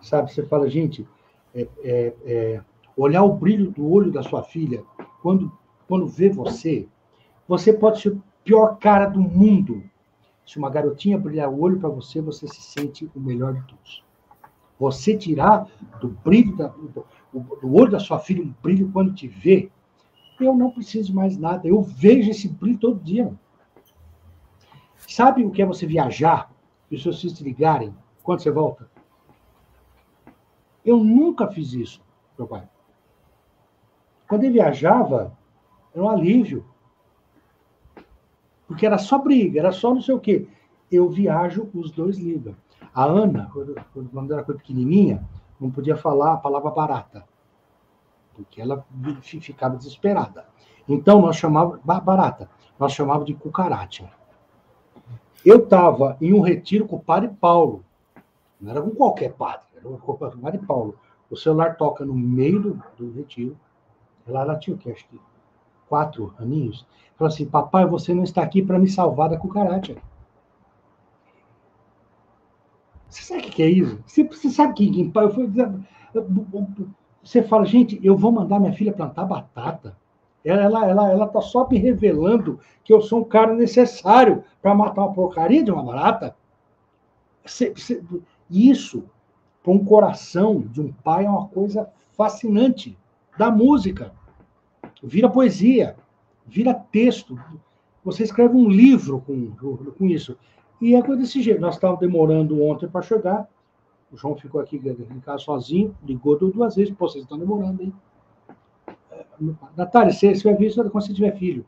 Sabe, 0.02 0.30
você 0.30 0.44
fala, 0.44 0.68
gente, 0.68 1.08
é, 1.54 1.66
é, 1.82 2.14
é, 2.26 2.60
olhar 2.94 3.22
o 3.22 3.32
brilho 3.32 3.70
do 3.70 3.90
olho 3.90 4.12
da 4.12 4.22
sua 4.22 4.42
filha 4.42 4.84
quando, 5.22 5.50
quando 5.88 6.06
vê 6.06 6.28
você, 6.28 6.86
você 7.48 7.72
pode 7.72 8.02
ser 8.02 8.10
o 8.10 8.22
pior 8.44 8.76
cara 8.76 9.06
do 9.06 9.20
mundo. 9.22 9.82
Se 10.44 10.58
uma 10.58 10.68
garotinha 10.68 11.16
brilhar 11.16 11.48
o 11.48 11.58
olho 11.58 11.80
para 11.80 11.88
você, 11.88 12.20
você 12.20 12.46
se 12.46 12.60
sente 12.60 13.10
o 13.14 13.18
melhor 13.18 13.54
de 13.54 13.62
todos. 13.62 14.04
Você 14.78 15.16
tirar 15.16 15.66
do 16.02 16.08
brilho 16.22 16.54
da, 16.54 16.68
do, 16.68 17.06
do 17.32 17.74
olho 17.74 17.92
da 17.92 17.98
sua 17.98 18.18
filha 18.18 18.42
um 18.42 18.52
brilho 18.62 18.90
quando 18.92 19.14
te 19.14 19.26
vê, 19.26 19.70
eu 20.40 20.54
não 20.54 20.70
preciso 20.70 21.14
mais 21.14 21.36
nada. 21.36 21.66
Eu 21.66 21.82
vejo 21.82 22.30
esse 22.30 22.48
brilho 22.48 22.78
todo 22.78 23.02
dia. 23.02 23.32
Sabe 25.06 25.44
o 25.44 25.50
que 25.50 25.62
é 25.62 25.66
você 25.66 25.86
viajar 25.86 26.50
e 26.90 26.96
os 26.96 27.02
seus 27.02 27.20
filhos 27.20 27.36
te 27.36 27.44
ligarem 27.44 27.94
quando 28.22 28.40
você 28.40 28.50
volta? 28.50 28.88
Eu 30.84 31.02
nunca 31.02 31.46
fiz 31.48 31.72
isso, 31.72 32.00
meu 32.38 32.46
pai. 32.46 32.68
Quando 34.28 34.44
ele 34.44 34.54
viajava, 34.54 35.36
era 35.94 36.04
um 36.04 36.08
alívio. 36.08 36.64
Porque 38.66 38.86
era 38.86 38.98
só 38.98 39.18
briga, 39.18 39.60
era 39.60 39.72
só 39.72 39.94
não 39.94 40.00
sei 40.00 40.14
o 40.14 40.20
quê. 40.20 40.48
Eu 40.90 41.08
viajo, 41.08 41.70
os 41.74 41.90
dois 41.90 42.18
ligam. 42.18 42.56
A 42.94 43.04
Ana, 43.04 43.50
quando, 43.52 43.74
quando 44.10 44.32
era 44.32 44.42
pequenininha, 44.42 45.22
não 45.60 45.70
podia 45.70 45.96
falar 45.96 46.34
a 46.34 46.38
palavra 46.38 46.70
barata 46.70 47.24
porque 48.34 48.60
ela 48.60 48.84
ficava 49.22 49.76
desesperada. 49.76 50.46
Então, 50.88 51.20
nós 51.20 51.36
chamávamos, 51.36 51.80
barata, 51.82 52.48
nós 52.78 52.92
chamávamos 52.92 53.26
de 53.26 53.34
cucaracha. 53.34 54.10
Eu 55.44 55.64
estava 55.64 56.16
em 56.20 56.32
um 56.32 56.40
retiro 56.40 56.86
com 56.86 56.96
o 56.96 57.00
padre 57.00 57.28
Paulo, 57.28 57.84
não 58.60 58.70
era 58.70 58.82
com 58.82 58.90
qualquer 58.90 59.32
padre, 59.32 59.66
era 59.76 59.84
com 59.84 60.12
o 60.12 60.16
padre 60.16 60.58
Paulo. 60.58 60.98
O 61.30 61.36
celular 61.36 61.76
toca 61.76 62.04
no 62.04 62.14
meio 62.14 62.60
do, 62.60 62.82
do 62.96 63.12
retiro, 63.12 63.56
ela, 64.26 64.42
ela 64.42 64.58
tinha 64.58 64.74
o 64.74 64.78
que, 64.78 64.90
acho 64.90 65.06
que 65.08 65.20
quatro 65.88 66.34
aninhos, 66.38 66.86
falou 67.16 67.32
assim, 67.32 67.46
papai, 67.46 67.86
você 67.86 68.14
não 68.14 68.24
está 68.24 68.42
aqui 68.42 68.62
para 68.62 68.78
me 68.78 68.88
salvar 68.88 69.28
da 69.28 69.36
cucaracha. 69.36 69.96
Você 73.08 73.22
sabe 73.22 73.46
o 73.46 73.50
que 73.50 73.62
é 73.62 73.70
isso? 73.70 74.02
Você, 74.06 74.24
você 74.24 74.50
sabe 74.50 74.74
que 74.74 75.12
eu 75.14 75.30
fui, 75.30 75.48
você 77.24 77.42
fala, 77.42 77.64
gente, 77.64 77.98
eu 78.02 78.16
vou 78.16 78.30
mandar 78.30 78.60
minha 78.60 78.72
filha 78.72 78.92
plantar 78.92 79.24
batata. 79.24 79.96
Ela 80.44 80.86
ela 80.86 81.10
ela 81.10 81.26
tá 81.26 81.40
só 81.40 81.66
me 81.66 81.78
revelando 81.78 82.60
que 82.84 82.92
eu 82.92 83.00
sou 83.00 83.20
um 83.20 83.24
cara 83.24 83.54
necessário 83.54 84.44
para 84.60 84.74
matar 84.74 85.02
uma 85.02 85.14
porcaria 85.14 85.64
de 85.64 85.70
uma 85.70 85.82
barata. 85.82 86.36
Isso, 88.50 89.04
para 89.62 89.72
um 89.72 89.82
coração 89.82 90.60
de 90.60 90.82
um 90.82 90.92
pai, 90.92 91.24
é 91.24 91.30
uma 91.30 91.48
coisa 91.48 91.88
fascinante. 92.12 92.96
Da 93.36 93.50
música. 93.50 94.12
Vira 95.02 95.28
poesia, 95.28 95.96
vira 96.46 96.72
texto. 96.72 97.36
Você 98.04 98.22
escreve 98.22 98.54
um 98.54 98.68
livro 98.68 99.20
com, 99.26 99.50
com 99.50 100.06
isso. 100.06 100.36
E 100.80 100.94
é 100.94 101.02
desse 101.16 101.42
jeito. 101.42 101.60
Nós 101.60 101.74
estávamos 101.74 102.00
demorando 102.00 102.62
ontem 102.62 102.86
para 102.86 103.02
chegar. 103.02 103.48
O 104.14 104.16
João 104.16 104.36
ficou 104.36 104.60
aqui 104.60 104.76
em 104.76 105.20
casa 105.20 105.38
sozinho, 105.42 105.92
ligou 106.04 106.38
duas 106.38 106.76
vezes. 106.76 106.94
Pô, 106.94 107.08
vocês 107.08 107.24
estão 107.24 107.36
demorando, 107.36 107.82
hein? 107.82 107.92
Natália, 109.76 110.12
você, 110.12 110.32
você 110.32 110.44
vai 110.44 110.54
ver 110.54 110.68
isso 110.68 110.76
quando 110.76 110.92
você 110.92 111.12
tiver 111.12 111.36
filho. 111.36 111.66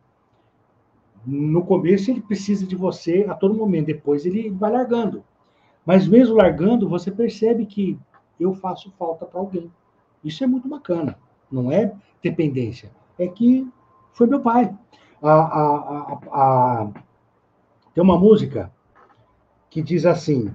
No 1.27 1.65
começo, 1.65 2.09
ele 2.09 2.21
precisa 2.21 2.65
de 2.65 2.77
você 2.77 3.27
a 3.29 3.35
todo 3.35 3.53
momento, 3.53 3.87
depois 3.87 4.25
ele 4.25 4.49
vai 4.51 4.71
largando. 4.71 5.25
Mas 5.85 6.07
mesmo 6.07 6.37
largando, 6.37 6.89
você 6.89 7.11
percebe 7.11 7.67
que 7.67 7.99
eu 8.39 8.55
faço 8.55 8.93
falta 8.97 9.27
para 9.27 9.41
alguém. 9.41 9.69
Isso 10.23 10.45
é 10.45 10.47
muito 10.47 10.69
bacana. 10.69 11.19
Não 11.51 11.73
é 11.73 11.93
dependência. 12.23 12.93
É 13.19 13.27
que 13.27 13.69
foi 14.13 14.29
meu 14.29 14.41
pai. 14.41 14.73
A, 15.21 15.33
a, 15.33 16.21
a, 16.31 16.91
tem 17.93 18.05
uma 18.05 18.17
música 18.17 18.73
que 19.69 19.83
diz 19.83 20.07
assim: 20.07 20.55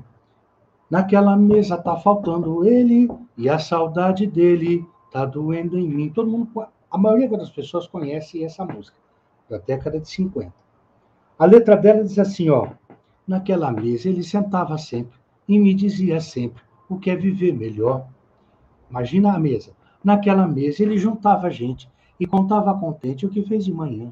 Naquela 0.91 1.37
mesa 1.37 1.77
tá 1.77 1.95
faltando 1.95 2.65
ele 2.65 3.09
e 3.37 3.47
a 3.47 3.57
saudade 3.57 4.27
dele 4.27 4.85
tá 5.09 5.23
doendo 5.23 5.79
em 5.79 5.87
mim. 5.87 6.09
Todo 6.09 6.29
mundo, 6.29 6.49
a 6.91 6.97
maioria 6.97 7.29
das 7.29 7.49
pessoas 7.49 7.87
conhece 7.87 8.43
essa 8.43 8.65
música 8.65 8.97
da 9.49 9.57
década 9.57 10.01
de 10.01 10.09
50. 10.09 10.51
A 11.39 11.45
letra 11.45 11.77
dela 11.77 12.03
diz 12.03 12.19
assim, 12.19 12.49
ó: 12.49 12.71
Naquela 13.25 13.71
mesa 13.71 14.09
ele 14.09 14.21
sentava 14.21 14.77
sempre 14.77 15.17
e 15.47 15.57
me 15.57 15.73
dizia 15.73 16.19
sempre 16.19 16.61
o 16.89 16.99
que 16.99 17.09
é 17.09 17.15
viver 17.15 17.53
melhor. 17.53 18.05
Imagina 18.89 19.33
a 19.33 19.39
mesa. 19.39 19.71
Naquela 20.03 20.45
mesa 20.45 20.83
ele 20.83 20.97
juntava 20.97 21.49
gente 21.49 21.89
e 22.19 22.27
contava 22.27 22.77
contente 22.77 23.25
o 23.25 23.29
que 23.29 23.43
fez 23.43 23.63
de 23.63 23.73
manhã. 23.73 24.11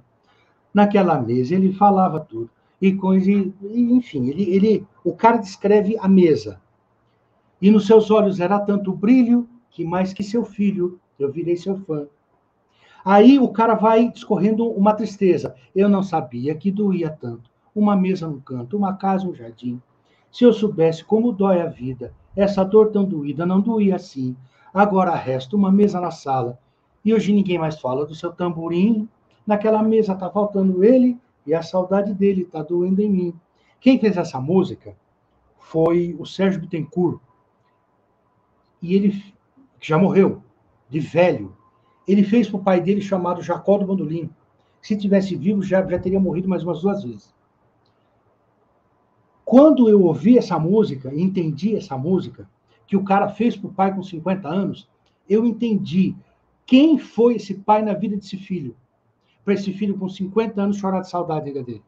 Naquela 0.73 1.19
mesa 1.22 1.56
ele 1.56 1.73
falava 1.73 2.22
tudo 2.22 2.49
e 2.81 2.93
coisa, 2.93 3.30
enfim, 3.30 4.30
ele, 4.30 4.43
ele, 4.56 4.88
o 5.03 5.14
cara 5.14 5.35
descreve 5.35 5.97
a 5.99 6.07
mesa. 6.07 6.61
E 7.61 7.69
nos 7.69 7.86
seus 7.86 8.10
olhos 8.10 8.40
era 8.40 8.60
tanto 8.60 8.94
brilho 8.94 9.48
que 9.69 9.84
mais 9.84 10.14
que 10.14 10.23
seu 10.23 10.44
filho 10.44 10.99
eu 11.18 11.31
virei 11.31 11.57
seu 11.57 11.77
fã. 11.77 12.07
Aí 13.03 13.40
o 13.40 13.49
cara 13.49 13.76
vai 13.76 14.10
discorrendo 14.10 14.69
uma 14.69 14.94
tristeza. 14.94 15.56
Eu 15.76 15.90
não 15.90 16.03
sabia 16.03 16.56
que 16.56 16.72
doía 16.72 17.10
tanto. 17.10 17.49
Uma 17.73 17.95
mesa 17.95 18.27
no 18.27 18.41
canto, 18.41 18.77
uma 18.77 18.94
casa, 18.94 19.27
um 19.27 19.34
jardim. 19.34 19.81
Se 20.31 20.44
eu 20.44 20.53
soubesse 20.53 21.03
como 21.03 21.31
dói 21.31 21.61
a 21.61 21.65
vida, 21.65 22.14
essa 22.36 22.64
dor 22.64 22.91
tão 22.91 23.06
doída 23.06 23.45
não 23.45 23.61
doía 23.61 23.95
assim. 23.95 24.36
Agora 24.73 25.15
resta 25.15 25.56
uma 25.56 25.72
mesa 25.72 25.99
na 25.99 26.11
sala. 26.11 26.60
E 27.03 27.14
hoje 27.14 27.34
ninguém 27.34 27.57
mais 27.57 27.80
fala 27.80 28.06
do 28.06 28.14
seu 28.14 28.31
tamborim. 28.31 29.07
Naquela 29.45 29.81
mesa 29.81 30.15
tá 30.15 30.30
faltando 30.30 30.84
ele 30.84 31.18
e 31.45 31.53
a 31.53 31.61
saudade 31.61 32.14
dele 32.14 32.45
tá 32.45 32.61
doendo 32.61 33.02
em 33.02 33.10
mim. 33.10 33.34
Quem 33.80 33.99
fez 33.99 34.18
essa 34.18 34.40
música 34.40 34.95
foi 35.57 36.15
o 36.19 36.26
Sérgio 36.26 36.61
Bittencourt. 36.61 37.19
E 38.81 38.95
ele 38.95 39.23
já 39.80 39.97
morreu, 39.97 40.43
de 40.89 40.99
velho. 40.99 41.56
Ele 42.07 42.23
fez 42.23 42.49
para 42.49 42.60
o 42.60 42.64
pai 42.64 42.81
dele 42.81 43.01
chamado 43.01 43.41
Jacó 43.41 43.77
do 43.77 43.85
Bandolim. 43.85 44.30
Se 44.81 44.97
tivesse 44.97 45.35
vivo, 45.35 45.61
já, 45.61 45.85
já 45.85 45.99
teria 45.99 46.19
morrido 46.19 46.47
mais 46.47 46.64
umas 46.64 46.81
duas 46.81 47.03
vezes. 47.03 47.34
Quando 49.43 49.89
eu 49.89 50.03
ouvi 50.03 50.38
essa 50.38 50.60
música, 50.60 51.14
entendi 51.14 51.76
essa 51.76 51.97
música, 51.97 52.47
que 52.85 52.95
o 52.95 53.03
cara 53.03 53.30
fez 53.30 53.56
para 53.56 53.68
o 53.68 53.73
pai 53.73 53.93
com 53.93 54.01
50 54.01 54.47
anos, 54.47 54.88
eu 55.27 55.45
entendi 55.45 56.15
quem 56.65 56.99
foi 56.99 57.35
esse 57.35 57.56
pai 57.56 57.81
na 57.81 57.93
vida 57.93 58.15
desse 58.15 58.38
filho 58.38 58.76
para 59.43 59.56
esse 59.56 59.73
filho 59.73 59.97
com 59.97 60.07
50 60.07 60.61
anos 60.61 60.77
chorar 60.77 61.01
de 61.01 61.10
saudade 61.10 61.51
dele? 61.51 61.81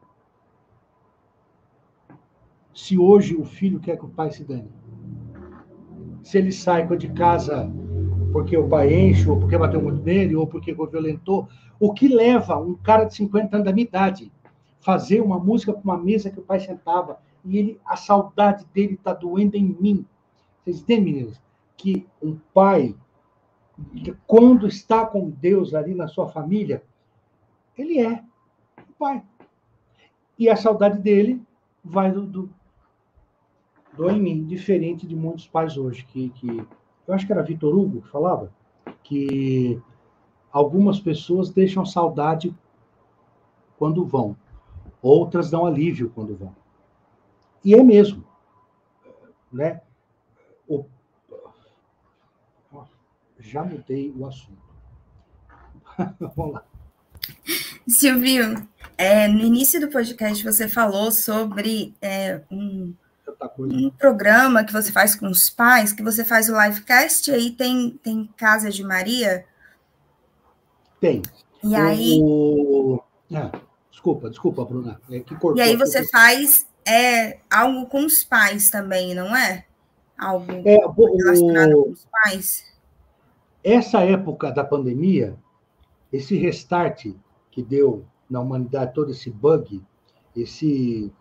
Se 2.74 2.98
hoje 2.98 3.36
o 3.36 3.44
filho 3.44 3.78
quer 3.78 3.96
que 3.96 4.04
o 4.04 4.08
pai 4.08 4.32
se 4.32 4.42
dane. 4.42 4.68
Se 6.22 6.38
ele 6.38 6.52
sai 6.52 6.86
de 6.96 7.08
casa 7.08 7.70
porque 8.32 8.56
o 8.56 8.66
pai 8.66 8.94
enche, 8.94 9.28
ou 9.28 9.38
porque 9.38 9.58
bateu 9.58 9.82
muito 9.82 10.02
nele, 10.02 10.34
ou 10.34 10.46
porque 10.46 10.72
o 10.72 10.86
violentou, 10.86 11.48
o 11.78 11.92
que 11.92 12.08
leva 12.08 12.58
um 12.58 12.74
cara 12.74 13.04
de 13.04 13.14
50 13.14 13.56
anos 13.56 13.64
da 13.66 13.72
minha 13.72 13.86
idade 13.86 14.32
fazer 14.80 15.20
uma 15.20 15.38
música 15.38 15.72
para 15.72 15.82
uma 15.82 15.96
mesa 15.96 16.30
que 16.30 16.40
o 16.40 16.42
pai 16.42 16.58
sentava 16.58 17.20
e 17.44 17.58
ele, 17.58 17.80
a 17.84 17.96
saudade 17.96 18.64
dele 18.72 18.94
está 18.94 19.12
doendo 19.12 19.56
em 19.56 19.76
mim. 19.80 20.06
Vocês 20.64 20.80
entendem, 20.80 21.04
meninas? 21.04 21.40
Que 21.76 22.06
um 22.22 22.38
pai, 22.54 22.94
quando 24.26 24.66
está 24.66 25.04
com 25.06 25.28
Deus 25.30 25.74
ali 25.74 25.94
na 25.94 26.08
sua 26.08 26.28
família, 26.28 26.82
ele 27.76 28.00
é 28.00 28.22
o 28.78 28.92
pai. 28.98 29.22
E 30.38 30.48
a 30.48 30.56
saudade 30.56 30.98
dele 30.98 31.42
vai 31.84 32.10
do, 32.10 32.26
do, 32.26 32.50
do 33.92 34.10
em 34.10 34.20
mim, 34.20 34.44
diferente 34.44 35.06
de 35.06 35.14
muitos 35.14 35.46
pais 35.46 35.76
hoje, 35.76 36.04
que, 36.04 36.30
que 36.30 36.66
eu 37.06 37.14
acho 37.14 37.26
que 37.26 37.32
era 37.32 37.42
Vitor 37.42 37.74
Hugo 37.76 38.02
que 38.02 38.08
falava, 38.08 38.52
que 39.02 39.80
algumas 40.50 41.00
pessoas 41.00 41.50
deixam 41.50 41.84
saudade 41.84 42.54
quando 43.78 44.04
vão, 44.04 44.36
outras 45.00 45.50
dão 45.50 45.66
alívio 45.66 46.10
quando 46.14 46.36
vão. 46.36 46.54
E 47.64 47.74
é 47.74 47.82
mesmo, 47.82 48.24
né? 49.52 49.82
O... 50.66 50.84
Já 53.38 53.64
mudei 53.64 54.12
o 54.16 54.26
assunto. 54.26 54.62
Vamos 56.36 56.54
lá. 56.54 56.64
Silvio, 57.86 58.68
é, 58.96 59.26
no 59.26 59.40
início 59.40 59.80
do 59.80 59.88
podcast 59.88 60.42
você 60.44 60.68
falou 60.68 61.10
sobre 61.10 61.94
é, 62.00 62.40
um, 62.50 62.94
um, 63.58 63.90
programa 63.90 64.64
que 64.64 64.72
você 64.72 64.92
faz 64.92 65.14
com 65.14 65.26
os 65.26 65.48
pais, 65.50 65.92
que 65.92 66.02
você 66.02 66.24
faz 66.24 66.48
o 66.48 66.60
livecast, 66.60 67.30
e 67.30 67.34
aí 67.34 67.50
tem, 67.50 67.98
tem 68.02 68.28
Casa 68.36 68.70
de 68.70 68.82
Maria? 68.82 69.44
Tem. 71.00 71.22
E 71.62 71.74
aí... 71.74 72.20
O... 72.22 73.02
Ah, 73.34 73.50
desculpa, 73.90 74.28
desculpa, 74.28 74.64
Bruna. 74.64 75.00
É 75.10 75.20
que 75.20 75.34
cortou, 75.36 75.56
e 75.56 75.60
aí 75.60 75.76
você 75.76 76.06
faz 76.08 76.66
é, 76.86 77.38
algo 77.50 77.86
com 77.86 78.04
os 78.04 78.24
pais 78.24 78.70
também, 78.70 79.14
não 79.14 79.34
é? 79.34 79.64
Algo 80.18 80.52
é, 80.64 80.78
relacionado 81.16 81.72
o... 81.72 81.84
com 81.84 81.90
os 81.90 82.06
pais? 82.10 82.64
Essa 83.64 84.00
época 84.00 84.50
da 84.50 84.64
pandemia, 84.64 85.36
esse 86.12 86.36
restart 86.36 87.06
que 87.50 87.62
deu 87.62 88.04
na 88.28 88.40
humanidade 88.40 88.94
todo 88.94 89.10
esse 89.10 89.30
bug, 89.30 89.82
esse 90.34 91.12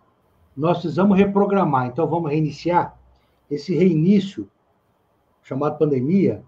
nós 0.56 0.80
precisamos 0.80 1.18
reprogramar, 1.18 1.88
então 1.88 2.08
vamos 2.08 2.30
reiniciar. 2.30 2.98
Esse 3.50 3.76
reinício, 3.76 4.50
chamado 5.42 5.78
pandemia, 5.78 6.44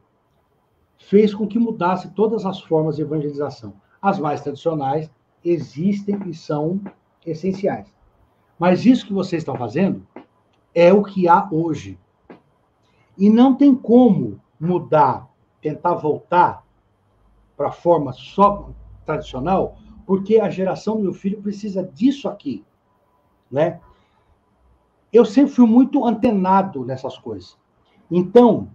fez 0.97 1.33
com 1.33 1.47
que 1.47 1.59
mudasse 1.59 2.11
todas 2.11 2.45
as 2.45 2.61
formas 2.61 2.95
de 2.95 3.01
evangelização. 3.01 3.73
As 4.01 4.19
mais 4.19 4.41
tradicionais 4.41 5.09
existem 5.43 6.19
e 6.29 6.33
são 6.33 6.79
essenciais. 7.25 7.93
Mas 8.57 8.85
isso 8.85 9.05
que 9.05 9.13
vocês 9.13 9.41
estão 9.41 9.55
fazendo 9.55 10.05
é 10.73 10.93
o 10.93 11.03
que 11.03 11.27
há 11.27 11.47
hoje. 11.51 11.99
E 13.17 13.29
não 13.29 13.55
tem 13.55 13.75
como 13.75 14.39
mudar, 14.59 15.29
tentar 15.61 15.95
voltar 15.95 16.63
para 17.55 17.67
a 17.67 17.71
forma 17.71 18.13
só 18.13 18.69
tradicional, 19.05 19.77
porque 20.05 20.39
a 20.39 20.49
geração 20.49 20.97
do 20.97 21.03
meu 21.03 21.13
filho 21.13 21.41
precisa 21.41 21.83
disso 21.83 22.27
aqui, 22.27 22.65
né? 23.51 23.79
Eu 25.13 25.23
sempre 25.23 25.53
fui 25.53 25.67
muito 25.67 26.03
antenado 26.03 26.83
nessas 26.83 27.17
coisas. 27.17 27.55
Então, 28.09 28.69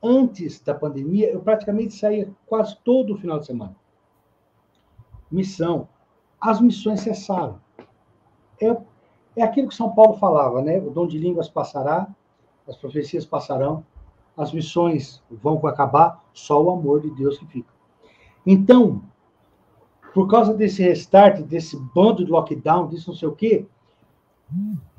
antes 0.00 0.60
da 0.60 0.72
pandemia, 0.72 1.30
eu 1.30 1.40
praticamente 1.40 1.94
saía 1.94 2.32
quase 2.46 2.78
todo 2.84 3.18
final 3.18 3.40
de 3.40 3.46
semana. 3.46 3.74
Missão. 5.30 5.88
As 6.40 6.60
missões 6.60 7.00
cessaram. 7.00 7.60
É, 8.60 8.76
é 9.36 9.42
aquilo 9.42 9.68
que 9.68 9.74
São 9.74 9.92
Paulo 9.92 10.14
falava, 10.14 10.62
né? 10.62 10.78
O 10.78 10.90
dom 10.90 11.08
de 11.08 11.18
línguas 11.18 11.48
passará, 11.48 12.08
as 12.68 12.76
profecias 12.76 13.26
passarão, 13.26 13.84
as 14.36 14.52
missões 14.52 15.22
vão 15.30 15.60
acabar, 15.66 16.24
só 16.32 16.62
o 16.62 16.70
amor 16.70 17.00
de 17.00 17.10
Deus 17.10 17.38
que 17.38 17.46
fica. 17.46 17.72
Então, 18.46 19.02
por 20.14 20.28
causa 20.28 20.54
desse 20.54 20.82
restart, 20.82 21.40
desse 21.42 21.76
bando 21.76 22.24
de 22.24 22.30
lockdown, 22.30 22.88
disso 22.88 23.10
não 23.10 23.16
sei 23.16 23.28
o 23.28 23.34
quê, 23.34 23.66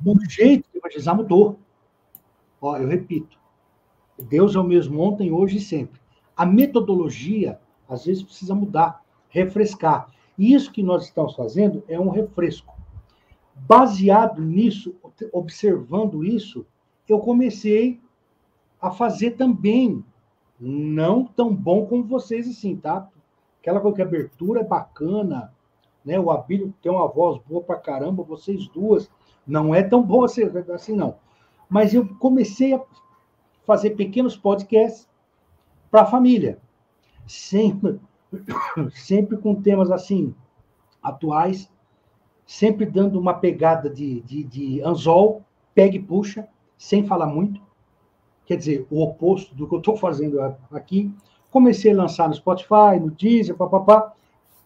o 0.05 0.29
jeito 0.29 0.69
de 0.71 0.77
evangelizar 0.77 1.15
mudou. 1.15 1.59
Ó, 2.61 2.77
eu 2.77 2.87
repito, 2.87 3.37
Deus 4.17 4.55
é 4.55 4.59
o 4.59 4.63
mesmo 4.63 4.99
ontem, 5.01 5.31
hoje 5.31 5.57
e 5.57 5.61
sempre. 5.61 5.99
A 6.35 6.45
metodologia, 6.45 7.59
às 7.87 8.05
vezes, 8.05 8.23
precisa 8.23 8.55
mudar, 8.55 9.03
refrescar. 9.29 10.09
E 10.37 10.53
isso 10.53 10.71
que 10.71 10.81
nós 10.81 11.03
estamos 11.03 11.35
fazendo 11.35 11.83
é 11.87 11.99
um 11.99 12.09
refresco. 12.09 12.73
Baseado 13.55 14.41
nisso, 14.41 14.95
observando 15.31 16.23
isso, 16.23 16.65
eu 17.07 17.19
comecei 17.19 17.99
a 18.81 18.89
fazer 18.89 19.31
também, 19.31 20.03
não 20.59 21.25
tão 21.25 21.53
bom 21.53 21.85
como 21.85 22.03
vocês 22.03 22.47
assim, 22.47 22.75
tá? 22.75 23.09
aquela 23.63 23.79
coisa 23.79 23.95
que 23.95 24.01
a 24.01 24.05
abertura 24.05 24.59
é 24.59 24.63
bacana, 24.63 25.53
né? 26.03 26.19
O 26.19 26.29
Abílio 26.29 26.73
tem 26.81 26.91
uma 26.91 27.07
voz 27.07 27.41
boa 27.47 27.63
pra 27.63 27.77
caramba, 27.77 28.21
vocês 28.21 28.67
duas. 28.67 29.09
Não 29.45 29.73
é 29.73 29.83
tão 29.83 30.01
boa 30.01 30.25
assim, 30.25 30.95
não. 30.95 31.15
Mas 31.69 31.93
eu 31.93 32.07
comecei 32.19 32.73
a 32.73 32.81
fazer 33.65 33.91
pequenos 33.91 34.35
podcasts 34.37 35.07
para 35.89 36.01
a 36.01 36.05
família. 36.05 36.59
sempre, 37.27 37.99
sempre 38.93 39.37
com 39.37 39.55
temas 39.55 39.91
assim, 39.91 40.33
atuais, 41.01 41.69
sempre 42.45 42.85
dando 42.85 43.19
uma 43.19 43.33
pegada 43.33 43.89
de, 43.89 44.21
de, 44.21 44.43
de 44.43 44.81
anzol, 44.81 45.43
pega 45.73 45.95
e 45.95 46.01
puxa, 46.01 46.47
sem 46.77 47.05
falar 47.05 47.27
muito. 47.27 47.61
Quer 48.45 48.57
dizer, 48.57 48.87
o 48.89 49.01
oposto 49.01 49.55
do 49.55 49.67
que 49.67 49.75
eu 49.75 49.79
estou 49.79 49.95
fazendo 49.95 50.39
aqui. 50.71 51.13
Comecei 51.49 51.93
a 51.93 51.97
lançar 51.97 52.27
no 52.27 52.33
Spotify, 52.33 52.99
no 52.99 53.11
Deezer, 53.11 53.55
papapá, 53.55 54.13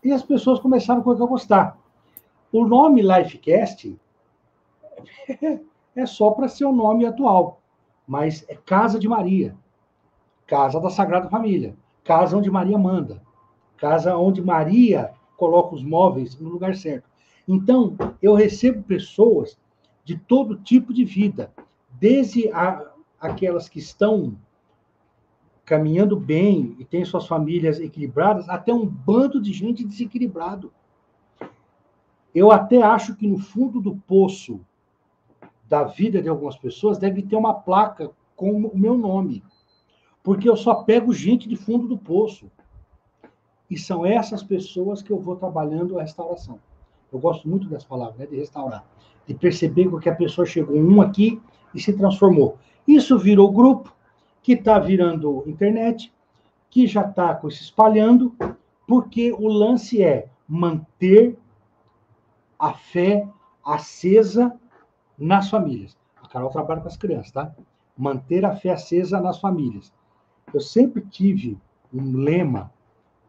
e 0.04 0.12
as 0.12 0.24
pessoas 0.24 0.60
começaram 0.60 1.02
a 1.02 1.04
gostar. 1.04 1.78
O 2.52 2.66
nome 2.66 3.02
Lifecast 3.02 3.96
é 5.96 6.06
só 6.06 6.32
para 6.32 6.48
ser 6.48 6.66
o 6.66 6.72
nome 6.72 7.06
atual, 7.06 7.62
mas 8.08 8.46
é 8.48 8.56
Casa 8.56 9.00
de 9.00 9.08
Maria, 9.08 9.56
Casa 10.46 10.80
da 10.80 10.90
Sagrada 10.90 11.30
Família, 11.30 11.76
casa 12.04 12.38
onde 12.38 12.50
Maria 12.50 12.78
manda, 12.78 13.22
casa 13.78 14.16
onde 14.16 14.42
Maria 14.42 15.12
coloca 15.36 15.76
os 15.76 15.84
móveis 15.84 16.40
no 16.40 16.50
lugar 16.50 16.76
certo. 16.76 17.10
Então, 17.48 17.96
eu 18.22 18.34
recebo 18.34 18.84
pessoas 18.84 19.58
de 20.04 20.18
todo 20.18 20.58
tipo 20.58 20.94
de 20.94 21.04
vida, 21.04 21.52
desde 22.00 22.50
a, 22.52 22.92
aquelas 23.20 23.68
que 23.68 23.80
estão 23.80 24.38
caminhando 25.66 26.18
bem 26.18 26.78
e 26.80 26.86
têm 26.86 27.04
suas 27.04 27.28
famílias 27.28 27.80
equilibradas, 27.80 28.48
até 28.48 28.74
um 28.74 28.86
bando 28.86 29.42
de 29.42 29.52
gente 29.52 29.84
desequilibrado. 29.84 30.72
Eu 32.34 32.52
até 32.52 32.82
acho 32.82 33.16
que 33.16 33.28
no 33.28 33.38
fundo 33.38 33.82
do 33.82 33.96
poço 33.96 34.62
da 35.70 35.84
vida 35.84 36.22
de 36.22 36.30
algumas 36.30 36.56
pessoas 36.56 36.98
deve 36.98 37.22
ter 37.22 37.36
uma 37.36 37.54
placa 37.54 38.12
com 38.36 38.52
o 38.52 38.78
meu 38.78 38.98
nome, 38.98 39.44
porque 40.24 40.48
eu 40.48 40.56
só 40.56 40.76
pego 40.84 41.14
gente 41.14 41.48
de 41.48 41.56
fundo 41.56 41.88
do 41.88 41.98
poço. 41.98 42.50
E 43.70 43.78
são 43.78 44.06
essas 44.06 44.42
pessoas 44.42 45.02
que 45.02 45.12
eu 45.12 45.20
vou 45.20 45.36
trabalhando 45.36 46.00
a 46.00 46.02
restauração. 46.02 46.58
Eu 47.12 47.20
gosto 47.20 47.50
muito 47.50 47.68
dessa 47.68 47.86
palavra, 47.86 48.16
né, 48.20 48.26
de 48.26 48.38
restaurar, 48.38 48.86
de 49.26 49.34
perceber 49.34 49.90
que 50.00 50.10
a 50.10 50.16
pessoa 50.16 50.46
chegou 50.46 50.78
um 50.78 51.02
aqui 51.02 51.42
e 51.74 51.82
se 51.82 51.92
transformou. 51.92 52.58
Isso 52.88 53.18
virou 53.20 53.52
grupo, 53.52 53.94
que 54.42 54.54
está 54.54 54.80
virando 54.80 55.44
internet, 55.46 56.14
que 56.70 56.88
já 56.88 57.02
está 57.02 57.38
se 57.42 57.64
espalhando, 57.64 58.34
porque 58.88 59.34
o 59.34 59.48
lance 59.50 60.02
é 60.02 60.30
manter 60.48 61.38
a 62.58 62.74
fé 62.74 63.28
acesa 63.66 64.58
nas 65.18 65.50
famílias. 65.50 65.98
A 66.22 66.28
Carol 66.28 66.50
trabalha 66.50 66.82
com 66.82 66.88
as 66.88 66.98
crianças, 66.98 67.32
tá? 67.32 67.52
Manter 67.98 68.46
a 68.46 68.56
fé 68.56 68.70
acesa 68.70 69.20
nas 69.20 69.40
famílias. 69.40 69.92
Eu 70.54 70.60
sempre 70.60 71.02
tive 71.02 71.58
um 71.94 72.18
lema 72.18 72.72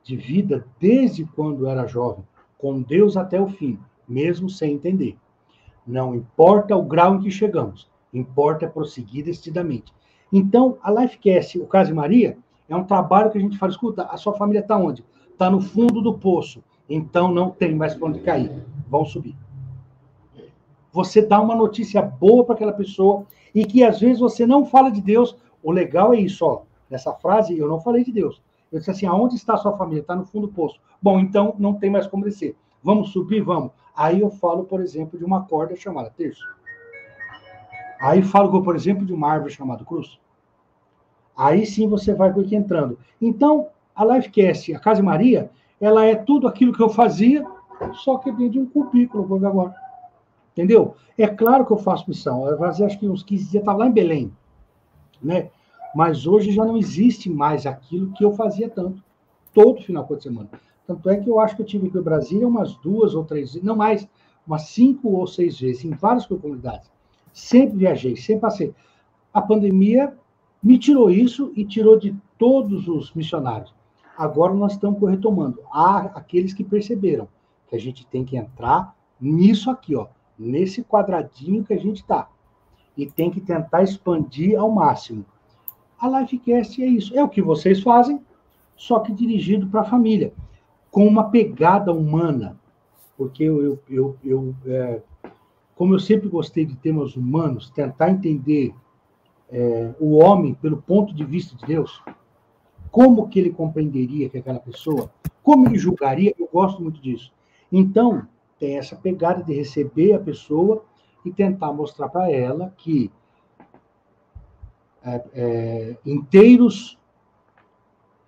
de 0.02 0.16
vida 0.16 0.66
desde 0.78 1.24
quando 1.24 1.66
era 1.66 1.86
jovem, 1.86 2.24
com 2.58 2.82
Deus 2.82 3.16
até 3.16 3.40
o 3.40 3.48
fim, 3.48 3.78
mesmo 4.06 4.50
sem 4.50 4.74
entender. 4.74 5.16
Não 5.86 6.14
importa 6.14 6.76
o 6.76 6.82
grau 6.82 7.14
em 7.14 7.20
que 7.20 7.30
chegamos, 7.30 7.90
importa 8.12 8.68
prosseguir 8.68 9.24
decididamente. 9.24 9.92
Então, 10.32 10.76
a 10.82 10.90
Lifecast, 10.90 11.58
o 11.58 11.66
caso 11.66 11.94
Maria, 11.94 12.36
é 12.68 12.76
um 12.76 12.84
trabalho 12.84 13.30
que 13.30 13.38
a 13.38 13.40
gente 13.40 13.56
fala, 13.56 13.72
escuta, 13.72 14.02
a 14.04 14.16
sua 14.16 14.34
família 14.34 14.60
está 14.60 14.76
onde? 14.76 15.04
Está 15.30 15.48
no 15.48 15.60
fundo 15.60 16.02
do 16.02 16.18
poço, 16.18 16.62
então 16.88 17.32
não 17.32 17.50
tem 17.50 17.74
mais 17.74 17.94
para 17.94 18.08
onde 18.08 18.20
cair, 18.20 18.52
vão 18.88 19.04
subir 19.04 19.36
você 20.92 21.20
dá 21.22 21.40
uma 21.40 21.54
notícia 21.54 22.00
boa 22.02 22.44
para 22.44 22.54
aquela 22.54 22.72
pessoa 22.72 23.26
e 23.54 23.64
que 23.64 23.82
às 23.84 24.00
vezes 24.00 24.20
você 24.20 24.46
não 24.46 24.64
fala 24.64 24.90
de 24.90 25.00
Deus. 25.00 25.36
O 25.62 25.70
legal 25.70 26.14
é 26.14 26.20
isso, 26.20 26.44
ó. 26.44 26.62
Nessa 26.88 27.12
frase 27.12 27.58
eu 27.58 27.68
não 27.68 27.80
falei 27.80 28.04
de 28.04 28.12
Deus. 28.12 28.42
Eu 28.72 28.78
disse 28.78 28.90
assim: 28.90 29.06
aonde 29.06 29.36
está 29.36 29.54
a 29.54 29.58
sua 29.58 29.76
família? 29.76 30.00
Está 30.00 30.14
no 30.14 30.24
fundo 30.24 30.46
do 30.46 30.52
poço. 30.52 30.80
Bom, 31.00 31.20
então 31.20 31.54
não 31.58 31.74
tem 31.74 31.90
mais 31.90 32.06
como 32.06 32.24
descer. 32.24 32.56
Vamos 32.82 33.10
subir? 33.10 33.42
Vamos. 33.42 33.72
Aí 33.96 34.20
eu 34.20 34.30
falo, 34.30 34.64
por 34.64 34.80
exemplo, 34.80 35.18
de 35.18 35.24
uma 35.24 35.44
corda 35.44 35.74
chamada 35.74 36.10
terço. 36.10 36.44
Aí 38.00 38.22
falo, 38.22 38.62
por 38.62 38.76
exemplo, 38.76 39.04
de 39.04 39.12
uma 39.12 39.28
árvore 39.28 39.52
chamada 39.52 39.84
cruz. 39.84 40.18
Aí 41.36 41.66
sim 41.66 41.88
você 41.88 42.14
vai 42.14 42.32
entrando. 42.52 42.98
Então, 43.20 43.68
a 43.94 44.04
Lifecast, 44.04 44.74
a 44.74 44.78
Casa 44.78 45.02
Maria, 45.02 45.50
ela 45.80 46.04
é 46.04 46.14
tudo 46.14 46.46
aquilo 46.46 46.72
que 46.72 46.82
eu 46.82 46.88
fazia, 46.88 47.44
só 47.94 48.18
que 48.18 48.30
dentro 48.30 48.50
de 48.50 48.60
um 48.60 48.66
cubículo, 48.66 49.46
agora. 49.46 49.74
Entendeu? 50.58 50.96
É 51.16 51.28
claro 51.28 51.64
que 51.64 51.72
eu 51.72 51.76
faço 51.76 52.08
missão. 52.08 52.44
Eu 52.48 52.58
fazia, 52.58 52.84
acho 52.84 52.98
que 52.98 53.08
uns 53.08 53.22
15 53.22 53.42
dias 53.44 53.62
estava 53.62 53.78
lá 53.78 53.86
em 53.86 53.92
Belém. 53.92 54.32
Né? 55.22 55.50
Mas 55.94 56.26
hoje 56.26 56.50
já 56.50 56.64
não 56.64 56.76
existe 56.76 57.30
mais 57.30 57.64
aquilo 57.64 58.12
que 58.12 58.24
eu 58.24 58.32
fazia 58.32 58.68
tanto, 58.68 59.00
todo 59.54 59.80
final 59.80 60.04
de 60.04 60.20
semana. 60.20 60.50
Tanto 60.84 61.08
é 61.10 61.16
que 61.16 61.30
eu 61.30 61.38
acho 61.38 61.54
que 61.54 61.62
eu 61.62 61.66
tive 61.66 61.86
aqui 61.86 61.96
no 61.96 62.02
Brasília 62.02 62.48
umas 62.48 62.74
duas 62.78 63.14
ou 63.14 63.24
três 63.24 63.52
vezes, 63.52 63.62
não 63.62 63.76
mais, 63.76 64.08
umas 64.44 64.62
cinco 64.62 65.10
ou 65.10 65.28
seis 65.28 65.60
vezes, 65.60 65.84
em 65.84 65.90
várias 65.90 66.26
comunidades. 66.26 66.90
Sempre 67.32 67.78
viajei, 67.78 68.16
sempre 68.16 68.40
passei. 68.40 68.74
A 69.32 69.40
pandemia 69.40 70.12
me 70.60 70.76
tirou 70.76 71.08
isso 71.08 71.52
e 71.54 71.64
tirou 71.64 71.96
de 71.96 72.16
todos 72.36 72.88
os 72.88 73.14
missionários. 73.14 73.72
Agora 74.16 74.52
nós 74.54 74.72
estamos 74.72 75.00
retomando. 75.08 75.60
Há 75.70 75.98
aqueles 76.16 76.52
que 76.52 76.64
perceberam 76.64 77.28
que 77.68 77.76
a 77.76 77.78
gente 77.78 78.04
tem 78.06 78.24
que 78.24 78.36
entrar 78.36 78.96
nisso 79.20 79.70
aqui, 79.70 79.94
ó 79.94 80.08
nesse 80.38 80.82
quadradinho 80.82 81.64
que 81.64 81.74
a 81.74 81.78
gente 81.78 81.96
está. 81.96 82.28
E 82.96 83.06
tem 83.06 83.30
que 83.30 83.40
tentar 83.40 83.82
expandir 83.82 84.58
ao 84.58 84.70
máximo. 84.70 85.24
A 86.00 86.08
Lifecast 86.08 86.82
é 86.82 86.86
isso. 86.86 87.18
É 87.18 87.22
o 87.22 87.28
que 87.28 87.42
vocês 87.42 87.82
fazem, 87.82 88.20
só 88.76 89.00
que 89.00 89.12
dirigido 89.12 89.66
para 89.66 89.80
a 89.80 89.90
família, 89.90 90.32
com 90.90 91.06
uma 91.06 91.30
pegada 91.30 91.92
humana. 91.92 92.58
Porque 93.16 93.42
eu, 93.42 93.62
eu, 93.62 93.80
eu, 93.90 94.16
eu 94.24 94.54
é, 94.66 95.02
como 95.78 95.94
eu 95.94 96.00
sempre 96.00 96.28
gostei 96.28 96.66
de 96.66 96.74
temas 96.74 97.14
humanos, 97.14 97.70
tentar 97.70 98.10
entender 98.10 98.74
é, 99.48 99.94
o 100.00 100.16
homem 100.16 100.52
pelo 100.54 100.82
ponto 100.82 101.14
de 101.14 101.24
vista 101.24 101.56
de 101.56 101.64
Deus, 101.66 102.02
como 102.90 103.28
que 103.28 103.38
ele 103.38 103.50
compreenderia 103.50 104.28
que 104.28 104.38
aquela 104.38 104.58
pessoa, 104.58 105.08
como 105.40 105.66
ele 105.66 105.78
julgaria, 105.78 106.34
eu 106.36 106.48
gosto 106.52 106.82
muito 106.82 107.00
disso. 107.00 107.32
Então, 107.70 108.26
tem 108.58 108.76
essa 108.76 108.96
pegada 108.96 109.42
de 109.42 109.54
receber 109.54 110.14
a 110.14 110.18
pessoa 110.18 110.84
e 111.24 111.32
tentar 111.32 111.72
mostrar 111.72 112.08
para 112.08 112.30
ela 112.30 112.72
que 112.76 113.10
é, 115.04 115.24
é, 115.34 115.96
inteiros 116.04 116.98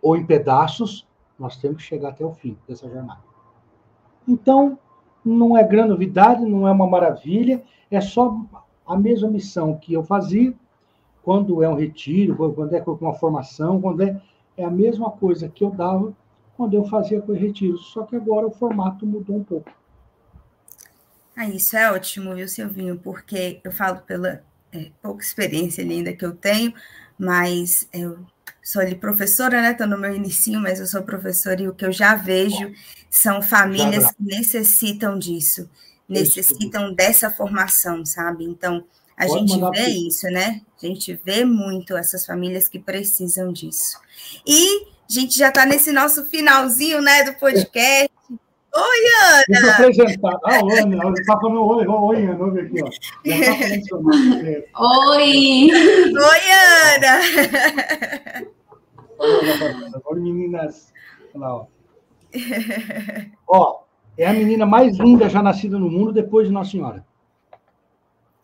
ou 0.00 0.16
em 0.16 0.24
pedaços, 0.24 1.06
nós 1.38 1.56
temos 1.56 1.78
que 1.78 1.82
chegar 1.82 2.10
até 2.10 2.24
o 2.24 2.32
fim 2.32 2.56
dessa 2.66 2.88
jornada. 2.88 3.20
Então, 4.26 4.78
não 5.24 5.56
é 5.56 5.64
grande 5.64 5.90
novidade, 5.90 6.44
não 6.44 6.66
é 6.66 6.72
uma 6.72 6.86
maravilha, 6.86 7.62
é 7.90 8.00
só 8.00 8.40
a 8.86 8.96
mesma 8.96 9.28
missão 9.28 9.76
que 9.76 9.92
eu 9.92 10.02
fazia 10.02 10.54
quando 11.22 11.62
é 11.62 11.68
um 11.68 11.74
retiro, 11.74 12.34
quando 12.36 12.74
é 12.74 12.82
uma 12.82 13.14
formação, 13.14 13.80
quando 13.80 14.02
é, 14.02 14.22
é 14.56 14.64
a 14.64 14.70
mesma 14.70 15.10
coisa 15.10 15.48
que 15.48 15.62
eu 15.62 15.70
dava 15.70 16.14
quando 16.60 16.74
eu 16.74 16.84
fazia 16.84 17.22
com 17.22 17.32
retiros, 17.32 17.86
só 17.86 18.02
que 18.02 18.14
agora 18.14 18.46
o 18.46 18.50
formato 18.50 19.06
mudou 19.06 19.36
um 19.36 19.42
pouco. 19.42 19.70
Ah, 21.40 21.48
isso 21.48 21.74
é 21.74 21.90
ótimo, 21.90 22.34
viu, 22.34 22.46
Silvinho? 22.46 23.00
Porque 23.02 23.62
eu 23.64 23.72
falo 23.72 24.00
pela 24.00 24.44
é, 24.70 24.90
pouca 25.00 25.24
experiência 25.24 25.82
ainda 25.82 26.12
que 26.12 26.22
eu 26.22 26.32
tenho, 26.32 26.74
mas 27.18 27.88
eu 27.94 28.18
sou 28.62 28.82
ali 28.82 28.94
professora, 28.94 29.62
né? 29.62 29.72
Estou 29.72 29.86
no 29.86 29.96
meu 29.96 30.14
início, 30.14 30.60
mas 30.60 30.80
eu 30.80 30.86
sou 30.86 31.02
professora 31.02 31.62
e 31.62 31.66
o 31.66 31.74
que 31.74 31.86
eu 31.86 31.92
já 31.92 32.14
vejo 32.14 32.74
são 33.08 33.40
famílias 33.40 34.12
que 34.12 34.22
necessitam 34.22 35.18
disso, 35.18 35.66
necessitam 36.06 36.92
dessa 36.92 37.30
formação, 37.30 38.04
sabe? 38.04 38.44
Então, 38.44 38.84
a 39.16 39.26
Pode 39.26 39.50
gente 39.50 39.70
vê 39.70 39.86
isso, 39.86 40.26
né? 40.26 40.60
A 40.76 40.86
gente 40.86 41.18
vê 41.24 41.42
muito 41.42 41.96
essas 41.96 42.26
famílias 42.26 42.68
que 42.68 42.78
precisam 42.78 43.50
disso. 43.50 43.98
E 44.46 44.84
a 45.08 45.10
gente 45.10 45.38
já 45.38 45.48
está 45.48 45.64
nesse 45.64 45.90
nosso 45.90 46.26
finalzinho, 46.26 47.00
né, 47.00 47.24
do 47.24 47.32
podcast. 47.38 48.19
Oi, 48.72 49.00
Ana! 49.22 49.44
Deixa 49.48 49.66
eu 49.66 49.72
apresentar. 49.72 50.38
Ah, 50.44 50.60
Ana, 50.80 51.02
ela 51.02 51.12
está 51.12 51.38
falando 51.40 51.64
oi, 51.66 51.86
oi, 51.86 52.26
Ana, 52.26 52.44
olha 52.44 52.62
aqui, 52.62 52.82
ó. 52.82 52.88
Tá 54.72 54.80
oi! 55.10 55.70
Oi, 56.12 56.42
Ana! 56.96 57.14
Oi, 60.04 60.20
meninas. 60.20 60.92
Olha 61.34 61.46
lá, 61.46 61.56
ó. 61.56 61.66
Ó, 63.48 63.82
é 64.16 64.26
a 64.26 64.32
menina 64.32 64.64
mais 64.64 64.98
linda 64.98 65.28
já 65.28 65.42
nascida 65.42 65.78
no 65.78 65.90
mundo 65.90 66.12
depois 66.12 66.46
de 66.46 66.52
Nossa 66.52 66.70
Senhora. 66.70 67.04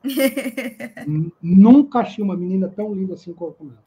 Nunca 1.40 2.01
achei 2.01 2.23
uma 2.23 2.36
menina 2.36 2.69
tão 2.69 2.93
linda 2.93 3.15
assim 3.15 3.32
como 3.32 3.57
ela. 3.61 3.86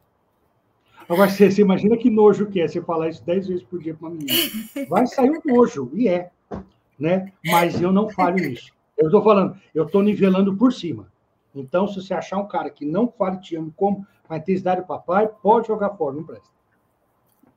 Agora, 1.09 1.27
você, 1.27 1.49
você 1.49 1.61
imagina 1.61 1.97
que 1.97 2.07
nojo 2.07 2.45
que 2.45 2.61
é 2.61 2.67
você 2.67 2.79
falar 2.81 3.09
isso 3.09 3.25
dez 3.25 3.47
vezes 3.47 3.63
por 3.63 3.81
dia 3.81 3.95
para 3.95 4.07
uma 4.07 4.15
menina. 4.15 4.31
Vai 4.87 5.07
sair 5.07 5.31
um 5.31 5.41
nojo, 5.43 5.89
e 5.93 6.07
é. 6.07 6.29
Né? 6.99 7.33
Mas 7.45 7.81
eu 7.81 7.91
não 7.91 8.07
falho 8.09 8.35
nisso. 8.35 8.71
Eu 8.95 9.07
estou 9.07 9.23
falando, 9.23 9.59
eu 9.73 9.85
estou 9.85 10.03
nivelando 10.03 10.55
por 10.55 10.71
cima. 10.71 11.11
Então, 11.55 11.87
se 11.87 11.95
você 11.95 12.13
achar 12.13 12.37
um 12.37 12.47
cara 12.47 12.69
que 12.69 12.85
não 12.85 13.11
fale 13.11 13.39
te 13.39 13.55
amo 13.55 13.73
como 13.75 14.05
a 14.29 14.37
intensidade 14.37 14.81
do 14.81 14.87
papai, 14.87 15.27
pode 15.27 15.67
jogar 15.67 15.89
fora, 15.97 16.15
não 16.15 16.23
presta. 16.23 16.49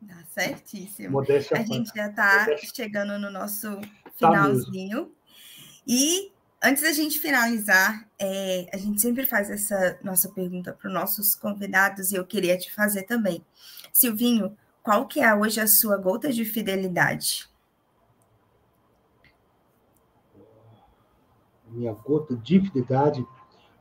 Tá 0.09 0.25
certíssimo. 0.27 1.11
Modéstia 1.11 1.59
a 1.59 1.63
gente 1.63 1.93
já 1.95 2.09
está 2.09 2.47
chegando 2.75 3.19
no 3.19 3.31
nosso 3.31 3.77
tá 3.77 4.11
finalzinho. 4.17 5.05
Tá 5.05 5.11
e 5.87 6.32
antes 6.63 6.83
da 6.83 6.93
gente 6.93 7.19
finalizar, 7.19 8.09
é, 8.19 8.67
a 8.73 8.77
gente 8.77 9.01
sempre 9.01 9.27
faz 9.27 9.51
essa 9.51 9.99
nossa 10.03 10.29
pergunta 10.31 10.73
para 10.73 10.89
os 10.89 10.95
nossos 10.95 11.35
convidados 11.35 12.13
e 12.13 12.15
eu 12.15 12.25
queria 12.25 12.57
te 12.57 12.73
fazer 12.73 13.03
também. 13.03 13.45
Silvinho, 13.93 14.57
qual 14.83 15.07
que 15.07 15.21
é 15.21 15.35
hoje 15.35 15.61
a 15.61 15.67
sua 15.67 15.97
gota 15.97 16.33
de 16.33 16.45
fidelidade? 16.45 17.49
Minha 21.69 21.93
gota 21.93 22.37
de 22.37 22.61
fidelidade? 22.61 23.27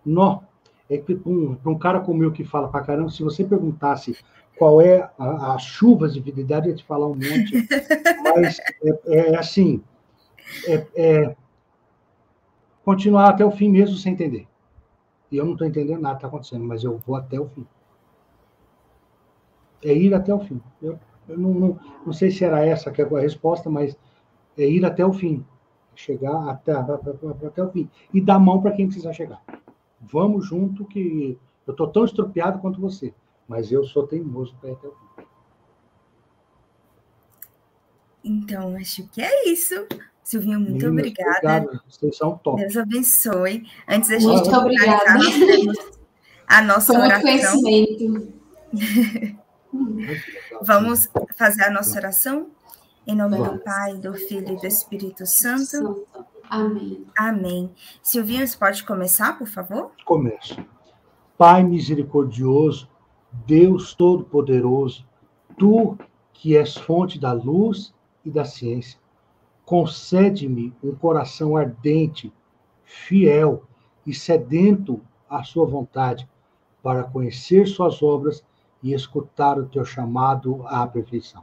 Não, 0.03 0.47
é 0.89 0.97
que 0.97 1.15
para 1.15 1.31
um, 1.31 1.57
um, 1.65 1.77
cara 1.77 1.99
como 1.99 2.23
eu 2.23 2.31
que 2.31 2.43
fala 2.43 2.69
para 2.69 2.83
caramba, 2.83 3.11
se 3.11 3.21
você 3.21 3.43
perguntasse 3.43 4.17
qual 4.57 4.81
é 4.81 5.09
as 5.17 5.63
chuvas 5.63 6.13
de 6.13 6.21
fidelidade, 6.21 6.67
eu 6.67 6.71
ia 6.71 6.77
te 6.77 6.85
falar 6.85 7.07
um 7.07 7.15
monte. 7.15 7.67
Mas 8.23 8.59
é, 9.05 9.29
é 9.29 9.37
assim, 9.37 9.83
é, 10.67 10.87
é, 10.95 11.35
continuar 12.91 13.29
até 13.29 13.45
o 13.45 13.51
fim 13.51 13.69
mesmo 13.69 13.97
sem 13.97 14.13
entender. 14.13 14.47
E 15.31 15.37
eu 15.37 15.45
não 15.45 15.53
estou 15.53 15.67
entendendo 15.67 16.01
nada 16.01 16.15
que 16.15 16.19
está 16.19 16.27
acontecendo, 16.27 16.63
mas 16.65 16.83
eu 16.83 16.97
vou 16.97 17.15
até 17.15 17.39
o 17.39 17.47
fim. 17.47 17.65
É 19.83 19.93
ir 19.93 20.13
até 20.13 20.33
o 20.33 20.39
fim. 20.39 20.61
Eu, 20.81 20.99
eu 21.27 21.37
não, 21.37 21.53
não, 21.53 21.79
não, 22.05 22.13
sei 22.13 22.29
se 22.29 22.43
era 22.43 22.65
essa 22.65 22.91
que 22.91 23.01
é 23.01 23.05
a 23.05 23.19
resposta, 23.19 23.69
mas 23.69 23.97
é 24.57 24.65
ir 24.65 24.85
até 24.85 25.05
o 25.05 25.13
fim. 25.13 25.45
Chegar 25.95 26.49
até, 26.49 26.73
até 26.73 27.63
o 27.63 27.71
fim. 27.71 27.89
E 28.13 28.21
dar 28.21 28.39
mão 28.39 28.61
para 28.61 28.71
quem 28.71 28.87
precisa 28.87 29.13
chegar. 29.13 29.41
Vamos 29.99 30.45
junto 30.45 30.85
que 30.85 31.37
eu 31.65 31.71
estou 31.71 31.87
tão 31.87 32.05
estropiado 32.05 32.59
quanto 32.59 32.81
você 32.81 33.13
mas 33.51 33.69
eu 33.69 33.83
sou 33.83 34.07
teimoso 34.07 34.55
para 34.61 34.69
ir 34.69 34.73
até 34.73 34.87
o 34.87 34.91
fim. 34.91 35.25
Então, 38.23 38.75
acho 38.77 39.05
que 39.09 39.21
é 39.21 39.49
isso. 39.49 39.75
Silvinho, 40.23 40.59
muito 40.59 40.85
Meninas, 40.85 40.91
obrigada. 40.91 41.57
Obrigado. 41.57 41.81
Vocês 41.89 42.17
são 42.17 42.37
top. 42.37 42.61
Deus 42.61 42.77
abençoe. 42.77 43.63
Antes 43.87 44.09
da 44.09 44.19
gente 44.19 44.31
muito 44.31 44.55
obrigada. 44.55 45.19
a 46.47 46.61
nossa 46.61 46.93
Foi 46.93 47.01
oração. 47.01 47.61
Conhecimento. 47.61 48.33
Vamos 50.61 51.09
fazer 51.35 51.63
a 51.63 51.71
nossa 51.71 51.97
oração? 51.97 52.51
Em 53.05 53.15
nome 53.15 53.37
Vamos. 53.37 53.53
do 53.53 53.59
Pai, 53.63 53.97
do 53.97 54.13
Filho 54.13 54.53
e 54.53 54.57
do 54.57 54.67
Espírito 54.67 55.25
Santo. 55.25 56.07
Amém. 56.49 57.05
Amém. 57.17 57.71
Silvinho, 58.03 58.45
você 58.45 58.57
pode 58.57 58.83
começar, 58.83 59.37
por 59.37 59.47
favor? 59.47 59.91
Começo. 60.05 60.57
Pai 61.37 61.63
misericordioso, 61.63 62.87
Deus 63.47 63.95
Todo-Poderoso, 63.95 65.05
tu 65.57 65.97
que 66.33 66.57
és 66.57 66.75
fonte 66.75 67.19
da 67.19 67.31
luz 67.31 67.93
e 68.23 68.29
da 68.29 68.45
ciência, 68.45 68.99
concede-me 69.71 70.75
um 70.83 70.93
coração 70.93 71.55
ardente, 71.55 72.29
fiel 72.83 73.63
e 74.05 74.13
sedento 74.13 74.99
à 75.29 75.45
sua 75.45 75.65
vontade, 75.65 76.27
para 76.83 77.05
conhecer 77.05 77.65
suas 77.65 78.03
obras 78.03 78.43
e 78.83 78.93
escutar 78.93 79.57
o 79.57 79.65
teu 79.65 79.85
chamado 79.85 80.67
à 80.67 80.85
perfeição. 80.85 81.41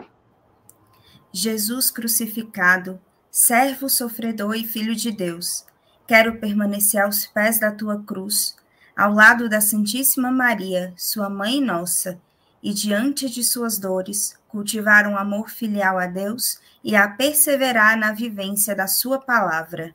Jesus 1.32 1.90
crucificado, 1.90 3.00
servo 3.30 3.88
sofredor 3.88 4.55
e 4.56 4.64
filho 4.64 4.94
de 4.94 5.10
Deus, 5.10 5.64
quero 6.06 6.38
permanecer 6.38 7.00
aos 7.00 7.24
pés 7.24 7.59
da 7.59 7.72
tua 7.72 8.02
cruz 8.02 8.59
ao 8.94 9.14
lado 9.14 9.48
da 9.48 9.62
Santíssima 9.62 10.30
Maria, 10.30 10.92
sua 10.98 11.30
mãe 11.30 11.62
nossa, 11.62 12.20
e 12.62 12.72
diante 12.72 13.28
de 13.28 13.44
suas 13.44 13.78
dores, 13.78 14.36
cultivar 14.48 15.06
um 15.06 15.16
amor 15.16 15.51
filial 15.51 15.98
a 15.98 16.06
Deus 16.06 16.59
e 16.82 16.97
a 16.97 17.09
perseverar 17.09 17.98
na 17.98 18.12
vivência 18.12 18.74
da 18.74 18.86
sua 18.86 19.18
palavra. 19.18 19.94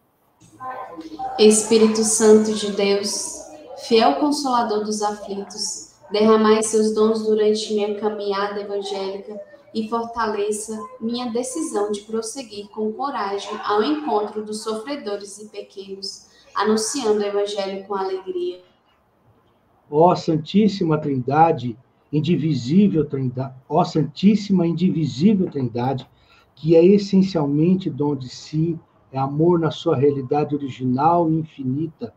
Espírito 1.38 2.04
Santo 2.04 2.54
de 2.54 2.72
Deus, 2.72 3.42
fiel 3.88 4.16
consolador 4.16 4.84
dos 4.84 5.02
aflitos, 5.02 5.94
derramai 6.12 6.62
seus 6.64 6.94
dons 6.94 7.24
durante 7.24 7.74
minha 7.74 8.00
caminhada 8.00 8.62
evangélica 8.62 9.40
e 9.74 9.90
fortaleça 9.90 10.78
minha 11.02 11.32
decisão 11.32 11.92
de 11.92 12.02
prosseguir 12.02 12.68
com 12.70 12.94
coragem 12.94 13.60
ao 13.64 13.84
encontro 13.84 14.46
dos 14.46 14.62
sofredores 14.62 15.40
e 15.40 15.50
pequenos, 15.50 16.28
anunciando 16.54 17.20
o 17.20 17.26
evangelho 17.26 17.84
com 17.86 17.96
alegria 17.96 18.62
Ó 19.96 20.16
Santíssima 20.16 20.98
Trindade, 20.98 21.78
indivisível 22.14 23.04
Trindade, 23.04 23.56
ó 23.68 23.84
Santíssima 23.84 24.68
indivisível 24.68 25.50
Trindade, 25.50 26.08
que 26.56 26.76
é 26.76 26.86
essencialmente 26.86 27.90
dom 27.90 28.16
de 28.16 28.30
si, 28.30 28.80
é 29.12 29.18
amor 29.18 29.60
na 29.60 29.72
sua 29.72 29.96
realidade 29.96 30.54
original 30.54 31.30
e 31.30 31.40
infinita. 31.40 32.14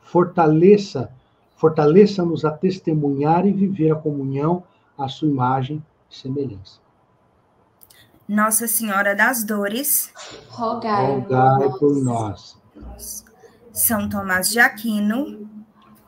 Fortaleça, 0.00 1.10
fortaleça-nos 1.54 2.44
a 2.44 2.50
testemunhar 2.50 3.46
e 3.46 3.52
viver 3.52 3.92
a 3.92 3.96
comunhão 3.96 4.64
à 4.96 5.06
sua 5.06 5.28
imagem 5.28 5.84
e 6.10 6.16
semelhança. 6.16 6.80
Nossa 8.26 8.66
Senhora 8.66 9.14
das 9.14 9.44
Dores, 9.44 10.12
rogai, 10.48 11.20
rogai 11.20 11.68
por 11.78 11.94
nós. 12.02 12.58
São 13.72 14.08
Tomás 14.08 14.48
de 14.48 14.58
Aquino, 14.58 15.48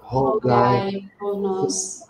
rogai 0.00 1.08
por 1.18 1.36
nós. 1.36 2.07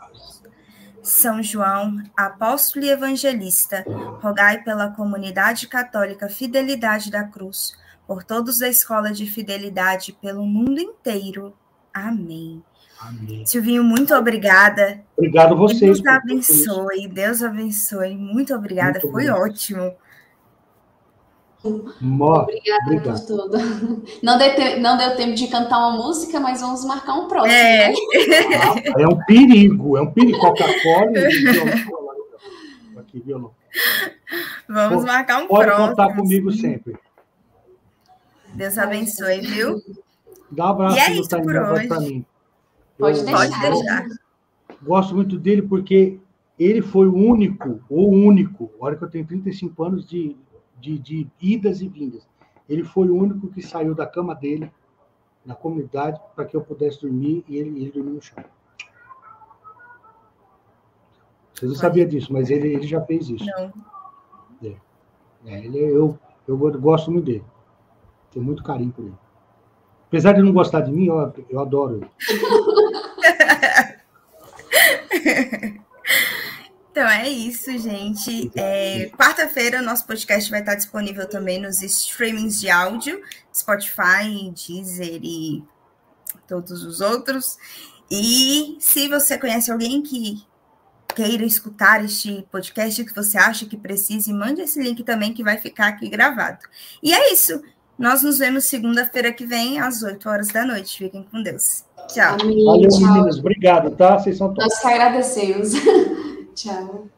São 1.09 1.43
João, 1.43 2.03
apóstolo 2.17 2.85
e 2.85 2.91
evangelista, 2.91 3.85
rogai 4.21 4.63
pela 4.63 4.91
comunidade 4.91 5.67
católica 5.67 6.29
Fidelidade 6.29 7.11
da 7.11 7.25
Cruz, 7.25 7.73
por 8.07 8.23
todos 8.23 8.59
da 8.59 8.69
escola 8.69 9.11
de 9.11 9.27
fidelidade 9.27 10.13
pelo 10.13 10.45
mundo 10.45 10.79
inteiro. 10.81 11.55
Amém. 11.93 12.63
Amém. 13.01 13.47
Silvinho, 13.47 13.83
muito 13.85 14.15
obrigada. 14.15 15.01
Obrigado 15.17 15.53
a 15.53 15.57
vocês. 15.57 16.01
Deus 16.01 16.07
abençoe, 16.07 17.09
Deus 17.09 17.43
abençoe. 17.43 18.17
Muito 18.17 18.55
obrigada, 18.55 19.01
muito 19.03 19.13
foi 19.13 19.29
ótimo. 19.29 19.95
Obrigada 21.65 22.83
Obrigado. 22.85 23.27
por 23.27 23.27
tudo. 23.27 23.59
Não 24.23 24.39
deu, 24.39 24.55
te... 24.55 24.79
não 24.79 24.97
deu 24.97 25.17
tempo 25.17 25.35
de 25.35 25.49
cantar 25.49 25.79
uma 25.79 25.97
música, 25.97 26.39
mas 26.39 26.61
vamos 26.61 26.85
marcar 26.85 27.15
um 27.15 27.27
próximo. 27.27 27.53
É, 27.53 27.89
né? 27.89 27.95
ah, 28.63 29.01
é 29.01 29.09
um 29.09 29.19
perigo, 29.25 29.97
é 29.97 30.03
um 30.03 30.13
perigo. 30.13 30.39
Coca-Cola 30.39 31.11
Aqui, 32.99 33.21
violão. 33.21 33.53
Vamos 34.69 35.05
Pô, 35.05 35.07
marcar 35.07 35.43
um 35.43 35.49
pode 35.49 35.65
próximo. 35.65 35.87
Pode 35.87 35.97
contar 35.97 36.17
comigo 36.17 36.53
sempre. 36.53 36.97
Deus 38.55 38.79
abençoe, 38.79 39.41
viu? 39.41 39.81
Dá 40.51 40.67
um 40.67 40.69
abraço 40.69 40.97
e 40.97 41.01
é 41.01 41.13
isso 41.13 41.29
por 41.29 41.57
hoje. 41.57 41.89
para 41.89 42.01
mim. 42.01 42.25
Pode 42.99 43.23
deixar. 43.25 43.49
Pode 43.49 43.61
deixar. 43.61 44.07
Gosto 44.83 45.15
muito 45.15 45.39
dele 45.39 45.63
porque 45.63 46.19
ele 46.59 46.83
foi 46.83 47.07
o 47.07 47.15
único, 47.15 47.81
o 47.89 48.09
único, 48.09 48.71
olha 48.81 48.97
que 48.97 49.05
eu 49.05 49.11
tenho 49.11 49.27
35 49.27 49.85
anos 49.85 50.07
de 50.07 50.37
de, 50.81 50.99
de 50.99 51.29
idas 51.41 51.81
e 51.81 51.89
vindas. 51.89 52.29
Ele 52.69 52.85
foi 52.85 53.09
o 53.09 53.17
único 53.17 53.49
que 53.49 53.63
saiu 53.63 53.95
da 53.95 54.07
cama 54.07 54.35
dele, 54.35 54.71
na 55.45 55.55
comunidade, 55.55 56.21
para 56.35 56.45
que 56.45 56.57
eu 56.57 56.61
pudesse 56.61 57.01
dormir 57.01 57.45
e 57.49 57.57
ele, 57.57 57.71
ele 57.81 57.91
dormiu 57.91 58.15
no 58.15 58.23
chão. 58.23 58.45
Vocês 61.55 61.71
não 61.71 61.79
sabiam 61.79 62.09
disso, 62.09 62.33
mas 62.33 62.51
ele, 62.51 62.69
ele 62.69 62.87
já 62.87 63.01
fez 63.01 63.29
isso. 63.29 63.47
Não. 63.47 63.73
É. 64.63 64.77
É, 65.47 65.65
ele, 65.65 65.79
eu, 65.79 66.19
eu 66.47 66.57
gosto 66.57 67.11
muito 67.11 67.25
dele. 67.25 67.45
Tenho 68.31 68.45
muito 68.45 68.63
carinho 68.63 68.93
por 68.93 69.05
ele. 69.05 69.15
Apesar 70.07 70.33
de 70.33 70.43
não 70.43 70.53
gostar 70.53 70.83
de 70.83 70.93
mim, 70.93 71.07
eu, 71.07 71.33
eu 71.49 71.61
adoro 71.61 71.97
ele. 71.97 72.11
Então 76.99 77.11
é 77.11 77.29
isso, 77.29 77.70
gente. 77.79 78.51
É, 78.57 79.09
Quarta-feira, 79.16 79.81
nosso 79.81 80.05
podcast 80.05 80.51
vai 80.51 80.59
estar 80.59 80.75
disponível 80.75 81.29
também 81.29 81.61
nos 81.62 81.81
streamings 81.81 82.59
de 82.59 82.69
áudio, 82.69 83.23
Spotify, 83.55 84.53
Deezer 84.53 85.20
e 85.23 85.62
todos 86.49 86.83
os 86.83 87.01
outros. 87.01 87.57
E 88.11 88.77
se 88.81 89.07
você 89.07 89.39
conhece 89.39 89.70
alguém 89.70 90.03
que 90.03 90.45
queira 91.15 91.45
escutar 91.45 92.05
este 92.05 92.45
podcast, 92.51 93.05
que 93.05 93.15
você 93.15 93.39
acha 93.39 93.65
que 93.65 93.77
precise, 93.77 94.33
mande 94.33 94.62
esse 94.62 94.83
link 94.83 95.05
também 95.05 95.33
que 95.33 95.45
vai 95.45 95.57
ficar 95.57 95.87
aqui 95.87 96.09
gravado. 96.09 96.59
E 97.01 97.15
é 97.15 97.33
isso. 97.33 97.62
Nós 97.97 98.25
nos 98.25 98.39
vemos 98.39 98.65
segunda-feira 98.65 99.33
que 99.33 99.47
vem, 99.47 99.79
às 99.79 100.03
8 100.03 100.29
horas 100.29 100.49
da 100.49 100.66
noite. 100.66 100.99
Fiquem 100.99 101.23
com 101.23 101.45
Deus. 101.45 101.85
Tchau. 102.09 102.39
Amém. 102.41 102.65
Valeu, 102.65 102.89
Tchau. 102.89 103.01
meninas. 103.01 103.39
Obrigado, 103.39 103.93
tá? 103.93 104.19
Vocês 104.19 104.37
são 104.37 104.53
todos. 104.53 104.65
Nós 104.65 104.81
que 104.81 104.89
agradecemos. 104.89 105.73
Ciao. 106.59 107.11